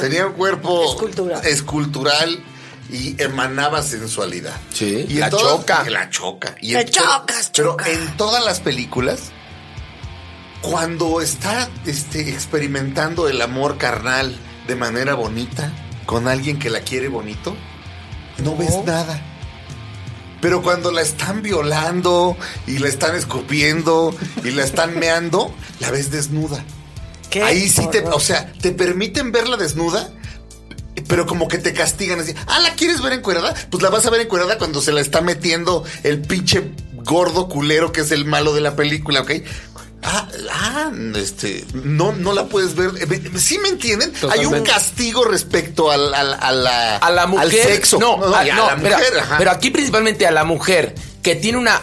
tenía 0.00 0.26
un 0.26 0.32
cuerpo 0.32 0.84
Escultural. 0.84 1.44
escultural 1.46 2.42
y 2.90 3.20
emanaba 3.22 3.82
sensualidad. 3.82 4.54
Sí, 4.72 5.04
y 5.08 5.14
la 5.14 5.30
todas- 5.30 5.58
choca. 5.60 5.84
La 5.90 6.08
choca. 6.10 6.54
Y 6.60 6.72
Te 6.72 6.80
en- 6.82 6.88
chocas, 6.90 7.50
pero, 7.54 7.70
choca. 7.72 7.84
Pero 7.84 8.02
en 8.02 8.16
todas 8.16 8.44
las 8.44 8.60
películas, 8.60 9.20
cuando 10.62 11.20
está 11.20 11.68
este, 11.86 12.30
experimentando 12.30 13.28
el 13.28 13.40
amor 13.42 13.76
carnal 13.76 14.34
de 14.66 14.76
manera 14.76 15.14
bonita, 15.14 15.70
con 16.06 16.26
alguien 16.28 16.58
que 16.58 16.70
la 16.70 16.80
quiere 16.80 17.08
bonito, 17.08 17.54
no 18.42 18.56
ves 18.56 18.74
nada. 18.86 19.20
Pero 20.44 20.60
cuando 20.60 20.92
la 20.92 21.00
están 21.00 21.40
violando 21.40 22.36
y 22.66 22.76
la 22.76 22.88
están 22.88 23.16
escupiendo 23.16 24.14
y 24.44 24.50
la 24.50 24.62
están 24.62 24.98
meando, 24.98 25.50
la 25.80 25.90
ves 25.90 26.10
desnuda. 26.10 26.62
Qué 27.30 27.42
Ahí 27.42 27.66
sí 27.66 27.88
te, 27.90 28.02
o 28.02 28.20
sea, 28.20 28.52
te 28.60 28.72
permiten 28.72 29.32
verla 29.32 29.56
desnuda, 29.56 30.12
pero 31.08 31.24
como 31.24 31.48
que 31.48 31.56
te 31.56 31.72
castigan 31.72 32.20
así. 32.20 32.34
Ah, 32.46 32.58
¿la 32.58 32.74
quieres 32.74 33.00
ver 33.00 33.14
encuerada? 33.14 33.54
Pues 33.70 33.82
la 33.82 33.88
vas 33.88 34.04
a 34.04 34.10
ver 34.10 34.20
encuerada 34.20 34.58
cuando 34.58 34.82
se 34.82 34.92
la 34.92 35.00
está 35.00 35.22
metiendo 35.22 35.82
el 36.02 36.20
pinche 36.20 36.72
gordo 36.92 37.48
culero 37.48 37.90
que 37.90 38.02
es 38.02 38.10
el 38.10 38.26
malo 38.26 38.52
de 38.52 38.60
la 38.60 38.76
película, 38.76 39.22
¿ok? 39.22 39.30
Ah, 40.06 40.28
ah, 40.52 40.90
este, 41.16 41.64
no, 41.72 42.12
no 42.12 42.32
la 42.34 42.44
puedes 42.46 42.74
ver. 42.74 42.90
Eh, 43.00 43.30
¿Sí 43.36 43.58
me 43.58 43.68
entienden? 43.70 44.12
Hay 44.30 44.44
un 44.44 44.62
castigo 44.62 45.24
respecto 45.24 45.90
al, 45.90 46.12
al- 46.14 46.34
a 46.38 46.52
la, 46.52 46.96
a 46.98 47.10
la 47.10 47.26
mujer. 47.26 47.44
al 47.46 47.50
sexo. 47.72 47.98
No, 47.98 48.34
a, 48.34 48.44
y 48.46 48.50
a 48.50 48.54
no, 48.56 48.66
la 48.66 48.76
mujer, 48.76 49.12
pero 49.38 49.50
aquí 49.50 49.70
principalmente 49.70 50.26
a 50.26 50.30
la 50.30 50.44
mujer 50.44 50.94
que 51.22 51.34
tiene 51.36 51.56
una 51.56 51.80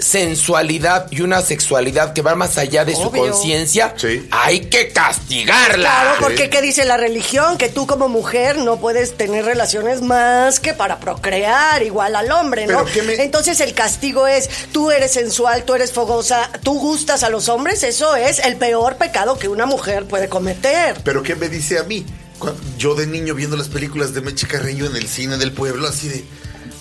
sensualidad 0.00 1.06
y 1.10 1.20
una 1.22 1.40
sexualidad 1.42 2.12
que 2.12 2.22
va 2.22 2.34
más 2.34 2.58
allá 2.58 2.84
de 2.84 2.94
su 2.94 3.10
conciencia, 3.10 3.94
Sí. 3.96 4.26
hay 4.30 4.60
que 4.66 4.88
castigarla. 4.88 5.76
Claro, 5.76 6.10
porque 6.20 6.50
¿qué 6.50 6.62
dice 6.62 6.84
la 6.84 6.96
religión? 6.96 7.58
Que 7.58 7.68
tú 7.68 7.86
como 7.86 8.08
mujer 8.08 8.58
no 8.58 8.78
puedes 8.80 9.16
tener 9.16 9.44
relaciones 9.44 10.02
más 10.02 10.60
que 10.60 10.74
para 10.74 10.98
procrear, 11.00 11.82
igual 11.82 12.16
al 12.16 12.30
hombre, 12.32 12.66
¿no? 12.66 12.84
Pero 12.84 12.92
¿qué 12.92 13.02
me- 13.02 13.22
Entonces 13.22 13.60
el 13.60 13.74
castigo 13.74 14.26
es, 14.26 14.48
tú 14.72 14.90
eres 14.90 15.12
sensual, 15.12 15.64
tú 15.64 15.74
eres 15.74 15.92
fogosa, 15.92 16.50
tú 16.62 16.78
gustas 16.78 17.22
a 17.22 17.30
los 17.30 17.48
hombres, 17.48 17.82
eso 17.82 18.16
es 18.16 18.38
el 18.40 18.56
peor 18.56 18.96
pecado 18.96 19.38
que 19.38 19.48
una 19.48 19.66
mujer 19.66 20.06
puede 20.06 20.28
cometer. 20.28 21.00
Pero 21.04 21.22
¿qué 21.22 21.34
me 21.36 21.48
dice 21.48 21.78
a 21.78 21.84
mí? 21.84 22.04
Yo 22.78 22.94
de 22.94 23.06
niño 23.06 23.34
viendo 23.34 23.56
las 23.56 23.68
películas 23.68 24.14
de 24.14 24.22
Meche 24.22 24.46
Carreño 24.46 24.86
en 24.86 24.96
el 24.96 25.06
cine 25.08 25.36
del 25.36 25.52
pueblo, 25.52 25.86
así 25.86 26.08
de, 26.08 26.24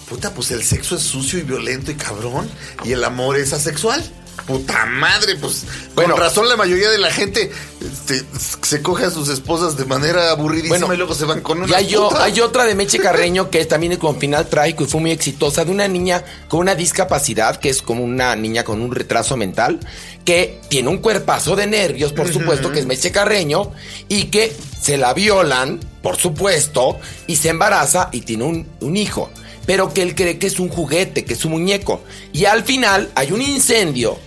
puta, 0.10 0.34
pues 0.34 0.52
el 0.52 0.64
sexo 0.64 0.96
es 0.96 1.04
sucio 1.04 1.40
y 1.40 1.44
violento 1.44 1.92
y 1.92 1.96
cabrón, 1.96 2.50
y 2.84 2.92
el 2.92 3.04
amor 3.04 3.38
es 3.38 3.54
asexual. 3.54 4.04
Puta 4.48 4.86
madre, 4.88 5.36
pues 5.36 5.66
Bueno. 5.94 6.14
con 6.14 6.22
razón 6.22 6.50
la 6.50 6.56
mayoría 6.56 6.90
de 6.90 6.98
la 6.98 7.12
gente 7.12 7.52
este, 7.82 8.24
se 8.64 8.82
coge 8.82 9.06
a 9.06 9.12
sus 9.12 9.30
esposas 9.30 9.78
de 9.78 9.86
manera 9.86 10.32
aburridísima 10.32 10.78
Bueno, 10.80 10.94
y 10.94 10.98
luego 10.98 11.14
se 11.14 11.26
van 11.26 11.42
con 11.42 11.62
una 11.62 11.70
Y 11.70 11.74
hay, 11.74 12.40
otra 12.42 12.66
de 12.66 12.74
Meche 12.74 12.98
Carreño 12.98 13.52
que 13.52 13.64
también 13.66 13.92
es 13.92 14.00
con 14.00 14.18
final 14.18 14.48
trágico 14.48 14.86
y 14.86 14.88
fue 14.88 15.02
muy 15.02 15.12
exitosa, 15.12 15.66
de 15.66 15.72
una 15.72 15.88
niña 15.88 16.24
con 16.48 16.62
una 16.62 16.74
discapacidad, 16.74 17.58
que 17.58 17.70
es 17.70 17.84
como 17.84 18.04
una 18.04 18.36
niña 18.36 18.64
con 18.64 18.82
un 18.82 18.92
retraso 18.92 19.38
mental, 19.38 19.80
que 20.26 20.60
tiene 20.70 20.90
un 20.90 20.98
cuerpazo 20.98 21.56
de 21.56 21.68
nervios, 21.68 22.12
por 22.14 22.32
supuesto, 22.32 22.72
que 22.72 22.80
es 22.80 22.86
Meche 22.88 23.12
Carreño, 23.12 23.72
y 24.08 24.26
que 24.26 24.56
se 24.82 24.98
la 24.98 25.14
violan, 25.14 25.80
por 26.02 26.18
supuesto, 26.18 26.98
y 27.28 27.36
se 27.36 27.50
embaraza 27.50 28.10
y 28.12 28.22
tiene 28.22 28.46
un, 28.46 28.68
un 28.80 28.98
hijo. 28.98 29.30
Pero 29.70 29.94
que 29.94 30.02
él 30.02 30.16
cree 30.16 30.40
que 30.40 30.48
es 30.48 30.60
un 30.60 30.68
juguete, 30.68 31.26
que 31.26 31.36
es 31.36 31.46
un 31.46 31.52
muñeco. 31.52 32.02
Y 32.34 32.46
al 32.46 32.64
final 32.64 33.12
hay 33.14 33.32
un 33.32 33.40
incendio 33.40 34.18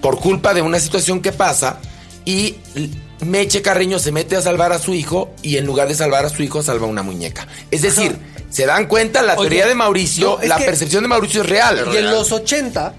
por 0.00 0.18
culpa 0.18 0.54
de 0.54 0.62
una 0.62 0.80
situación 0.80 1.20
que 1.20 1.32
pasa 1.32 1.80
y 2.24 2.54
Meche 3.20 3.60
Carreño 3.60 3.98
se 3.98 4.10
mete 4.10 4.36
a 4.36 4.40
salvar 4.40 4.72
a 4.72 4.78
su 4.78 4.94
hijo 4.94 5.34
y 5.42 5.58
en 5.58 5.66
lugar 5.66 5.86
de 5.86 5.94
salvar 5.94 6.24
a 6.24 6.30
su 6.30 6.42
hijo 6.42 6.62
salva 6.62 6.86
una 6.86 7.02
muñeca. 7.02 7.46
Es 7.70 7.82
decir, 7.82 8.16
se 8.48 8.64
dan 8.64 8.86
cuenta 8.86 9.20
la 9.20 9.34
Oye, 9.34 9.50
teoría 9.50 9.66
de 9.66 9.74
Mauricio, 9.74 10.38
no, 10.40 10.48
la 10.48 10.56
percepción 10.56 11.02
de 11.02 11.08
Mauricio 11.08 11.42
es 11.42 11.50
real. 11.50 11.86
Y 11.92 11.98
en 11.98 12.10
los 12.10 12.32
80, 12.32 12.94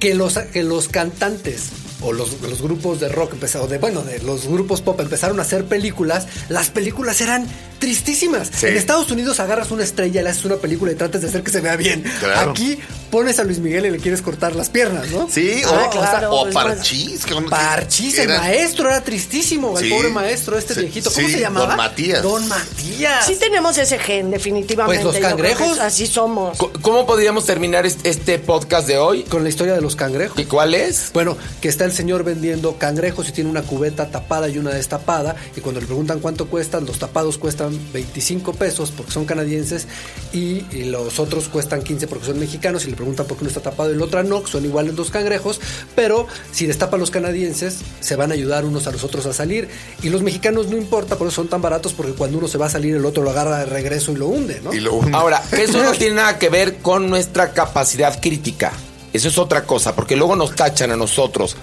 que 0.00 0.14
los, 0.14 0.36
que 0.36 0.62
los 0.62 0.88
cantantes 0.88 1.70
o 2.02 2.12
los, 2.12 2.42
los 2.42 2.60
grupos 2.60 3.00
de 3.00 3.08
rock 3.08 3.32
empezaron, 3.32 3.70
de, 3.70 3.78
bueno, 3.78 4.02
de 4.02 4.18
los 4.18 4.46
grupos 4.48 4.82
pop 4.82 5.00
empezaron 5.00 5.38
a 5.38 5.44
hacer 5.44 5.64
películas, 5.64 6.26
las 6.50 6.68
películas 6.68 7.22
eran 7.22 7.46
tristísimas. 7.82 8.48
Sí. 8.54 8.66
En 8.66 8.76
Estados 8.76 9.10
Unidos 9.10 9.40
agarras 9.40 9.72
una 9.72 9.82
estrella, 9.82 10.22
le 10.22 10.30
haces 10.30 10.44
una 10.44 10.56
película 10.56 10.92
y 10.92 10.94
tratas 10.94 11.20
de 11.22 11.26
hacer 11.28 11.42
que 11.42 11.50
se 11.50 11.60
vea 11.60 11.74
bien. 11.74 12.04
Claro. 12.20 12.52
Aquí 12.52 12.78
pones 13.10 13.40
a 13.40 13.44
Luis 13.44 13.58
Miguel 13.58 13.86
y 13.86 13.90
le 13.90 13.98
quieres 13.98 14.22
cortar 14.22 14.54
las 14.54 14.70
piernas, 14.70 15.10
¿no? 15.10 15.28
Sí, 15.28 15.62
Ah, 15.66 15.88
o, 15.88 15.90
claro, 15.90 16.32
o 16.32 16.50
Parchís. 16.50 17.24
que- 17.26 17.34
Parchís, 17.50 18.18
el 18.20 18.30
era- 18.30 18.38
maestro 18.38 18.88
era 18.88 19.00
tristísimo, 19.02 19.76
el 19.76 19.84
Sí. 19.84 19.90
pobre 19.90 20.10
maestro, 20.10 20.56
este 20.56 20.74
Sí, 20.74 20.80
viejito. 20.80 21.10
¿Cómo 21.12 21.26
sí, 21.26 21.34
se 21.34 21.40
llamaba? 21.40 21.66
Don 21.66 21.76
Matías. 21.76 22.22
Don 22.22 22.46
Matías. 22.48 23.26
Sí 23.26 23.34
tenemos 23.36 23.76
ese 23.78 23.98
gen, 23.98 24.30
definitivamente. 24.30 25.02
Pues 25.02 25.14
los 25.20 25.22
cangrejos. 25.30 25.78
así 25.80 26.06
somos. 26.06 26.56
¿Cómo 26.56 27.04
podríamos 27.04 27.44
terminar 27.46 27.84
este 27.84 28.38
podcast 28.38 28.86
de 28.86 28.98
hoy? 28.98 29.24
Con 29.24 29.42
la 29.42 29.48
historia 29.48 29.74
de 29.74 29.80
los 29.80 29.96
cangrejos. 29.96 30.38
¿Y 30.38 30.44
cuál 30.44 30.74
es? 30.74 31.10
Bueno, 31.12 31.36
que 31.60 31.68
está 31.68 31.84
el 31.84 31.92
señor 31.92 32.22
vendiendo 32.22 32.78
cangrejos 32.78 33.28
y 33.28 33.32
tiene 33.32 33.50
una 33.50 33.62
cubeta 33.62 34.08
tapada 34.08 34.48
y 34.48 34.58
una 34.58 34.70
destapada. 34.70 35.34
Y 35.56 35.60
cuando 35.60 35.80
le 35.80 35.86
preguntan 35.86 36.20
cuánto 36.20 36.46
cuestan, 36.46 36.86
los 36.86 36.98
tapados 36.98 37.38
cuestan 37.38 37.71
25 37.92 38.54
pesos 38.54 38.92
porque 38.96 39.12
son 39.12 39.24
canadienses 39.24 39.86
y, 40.32 40.64
y 40.70 40.84
los 40.84 41.18
otros 41.18 41.48
cuestan 41.48 41.82
15 41.82 42.06
porque 42.06 42.26
son 42.26 42.38
mexicanos. 42.38 42.84
Y 42.84 42.90
le 42.90 42.96
preguntan 42.96 43.26
por 43.26 43.36
qué 43.36 43.44
uno 43.44 43.48
está 43.48 43.60
tapado 43.60 43.90
y 43.90 43.94
el 43.94 44.02
otro 44.02 44.22
no, 44.22 44.46
son 44.46 44.64
iguales 44.64 44.94
los 44.94 45.10
cangrejos. 45.10 45.60
Pero 45.94 46.26
si 46.52 46.66
destapan 46.66 47.00
los 47.00 47.10
canadienses, 47.10 47.78
se 48.00 48.16
van 48.16 48.30
a 48.30 48.34
ayudar 48.34 48.64
unos 48.64 48.86
a 48.86 48.92
los 48.92 49.04
otros 49.04 49.26
a 49.26 49.32
salir. 49.32 49.68
Y 50.02 50.10
los 50.10 50.22
mexicanos 50.22 50.68
no 50.68 50.76
importa, 50.76 51.16
por 51.16 51.28
eso 51.28 51.36
son 51.36 51.48
tan 51.48 51.62
baratos 51.62 51.92
porque 51.92 52.12
cuando 52.12 52.38
uno 52.38 52.48
se 52.48 52.58
va 52.58 52.66
a 52.66 52.70
salir, 52.70 52.96
el 52.96 53.04
otro 53.04 53.22
lo 53.22 53.30
agarra 53.30 53.58
de 53.58 53.66
regreso 53.66 54.12
y 54.12 54.16
lo 54.16 54.28
hunde, 54.28 54.60
¿no? 54.62 54.72
Y 54.72 54.80
lo 54.80 54.94
hunde. 54.94 55.16
Ahora, 55.16 55.42
eso 55.52 55.82
no 55.82 55.92
tiene 55.98 56.16
nada 56.16 56.38
que 56.38 56.48
ver 56.48 56.78
con 56.78 57.08
nuestra 57.10 57.52
capacidad 57.52 58.20
crítica. 58.20 58.72
Eso 59.12 59.28
es 59.28 59.38
otra 59.38 59.64
cosa, 59.64 59.94
porque 59.94 60.16
luego 60.16 60.36
nos 60.36 60.54
tachan 60.54 60.90
a 60.90 60.96
nosotros, 60.96 61.56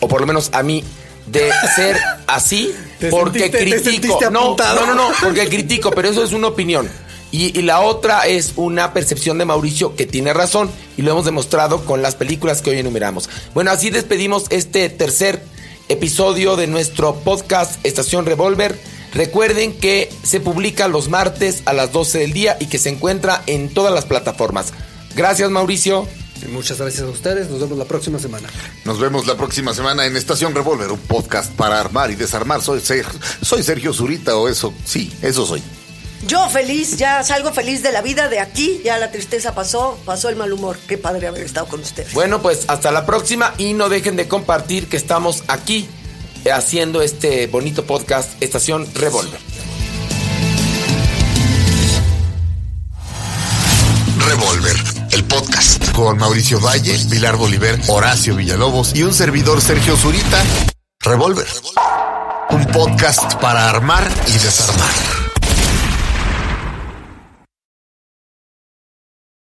o 0.00 0.08
por 0.08 0.20
lo 0.20 0.26
menos 0.26 0.50
a 0.52 0.62
mí, 0.62 0.84
de 1.26 1.50
ser 1.74 1.96
así 2.26 2.72
porque 3.10 3.50
sentiste- 3.50 3.82
critico. 3.82 4.18
no, 4.30 4.56
no, 4.56 4.94
no, 4.94 5.08
porque 5.22 5.48
critico, 5.48 5.90
pero 5.90 6.08
eso 6.08 6.22
es 6.24 6.32
una 6.32 6.48
opinión. 6.48 6.88
Y, 7.32 7.58
y 7.58 7.62
la 7.62 7.80
otra 7.80 8.26
es 8.26 8.52
una 8.56 8.92
percepción 8.92 9.36
de 9.36 9.44
Mauricio 9.44 9.96
que 9.96 10.06
tiene 10.06 10.32
razón 10.32 10.70
y 10.96 11.02
lo 11.02 11.10
hemos 11.10 11.24
demostrado 11.24 11.84
con 11.84 12.00
las 12.00 12.14
películas 12.14 12.62
que 12.62 12.70
hoy 12.70 12.78
enumeramos. 12.78 13.28
Bueno, 13.52 13.72
así 13.72 13.90
despedimos 13.90 14.44
este 14.50 14.88
tercer 14.88 15.42
episodio 15.88 16.56
de 16.56 16.66
nuestro 16.68 17.16
podcast 17.16 17.84
Estación 17.84 18.26
Revolver. 18.26 18.78
Recuerden 19.12 19.72
que 19.78 20.08
se 20.22 20.40
publica 20.40 20.88
los 20.88 21.08
martes 21.08 21.62
a 21.66 21.72
las 21.72 21.92
12 21.92 22.18
del 22.20 22.32
día 22.32 22.56
y 22.60 22.66
que 22.66 22.78
se 22.78 22.90
encuentra 22.90 23.42
en 23.46 23.68
todas 23.74 23.92
las 23.92 24.04
plataformas. 24.04 24.72
Gracias 25.14 25.50
Mauricio. 25.50 26.06
Y 26.42 26.48
muchas 26.48 26.78
gracias 26.78 27.02
a 27.02 27.06
ustedes. 27.08 27.48
Nos 27.50 27.60
vemos 27.60 27.78
la 27.78 27.84
próxima 27.84 28.18
semana. 28.18 28.48
Nos 28.84 28.98
vemos 29.00 29.26
la 29.26 29.36
próxima 29.36 29.72
semana 29.74 30.04
en 30.06 30.16
Estación 30.16 30.54
Revolver, 30.54 30.90
un 30.92 30.98
podcast 31.00 31.50
para 31.52 31.80
armar 31.80 32.10
y 32.10 32.14
desarmar. 32.16 32.62
Soy, 32.62 32.80
Ser- 32.80 33.06
soy 33.42 33.62
Sergio 33.62 33.92
Zurita 33.92 34.36
o 34.36 34.48
eso, 34.48 34.72
sí, 34.84 35.12
eso 35.22 35.46
soy. 35.46 35.62
Yo 36.26 36.48
feliz, 36.48 36.96
ya 36.96 37.22
salgo 37.22 37.52
feliz 37.52 37.82
de 37.82 37.92
la 37.92 38.00
vida 38.02 38.28
de 38.28 38.40
aquí, 38.40 38.80
ya 38.84 38.96
la 38.98 39.10
tristeza 39.12 39.54
pasó, 39.54 39.98
pasó 40.04 40.28
el 40.28 40.36
mal 40.36 40.52
humor. 40.52 40.76
Qué 40.88 40.98
padre 40.98 41.26
haber 41.28 41.42
estado 41.42 41.66
con 41.68 41.80
ustedes. 41.80 42.12
Bueno, 42.14 42.40
pues 42.42 42.64
hasta 42.68 42.90
la 42.90 43.06
próxima 43.06 43.54
y 43.58 43.74
no 43.74 43.88
dejen 43.88 44.16
de 44.16 44.26
compartir 44.26 44.88
que 44.88 44.96
estamos 44.96 45.44
aquí 45.48 45.86
eh, 46.44 46.52
haciendo 46.52 47.02
este 47.02 47.46
bonito 47.48 47.84
podcast 47.84 48.30
Estación 48.42 48.88
Revolver. 48.94 49.38
Revolver, 54.18 54.76
podcast. 55.38 55.92
Con 55.92 56.18
Mauricio 56.18 56.60
Valle, 56.60 56.98
Pilar 57.10 57.36
Bolívar, 57.36 57.78
Horacio 57.88 58.36
Villalobos 58.36 58.94
y 58.94 59.02
un 59.02 59.12
servidor 59.12 59.60
Sergio 59.60 59.96
Zurita. 59.96 60.42
Revolver. 61.00 61.46
Un 62.50 62.64
podcast 62.66 63.34
para 63.34 63.68
armar 63.68 64.08
y 64.28 64.32
desarmar. 64.32 65.25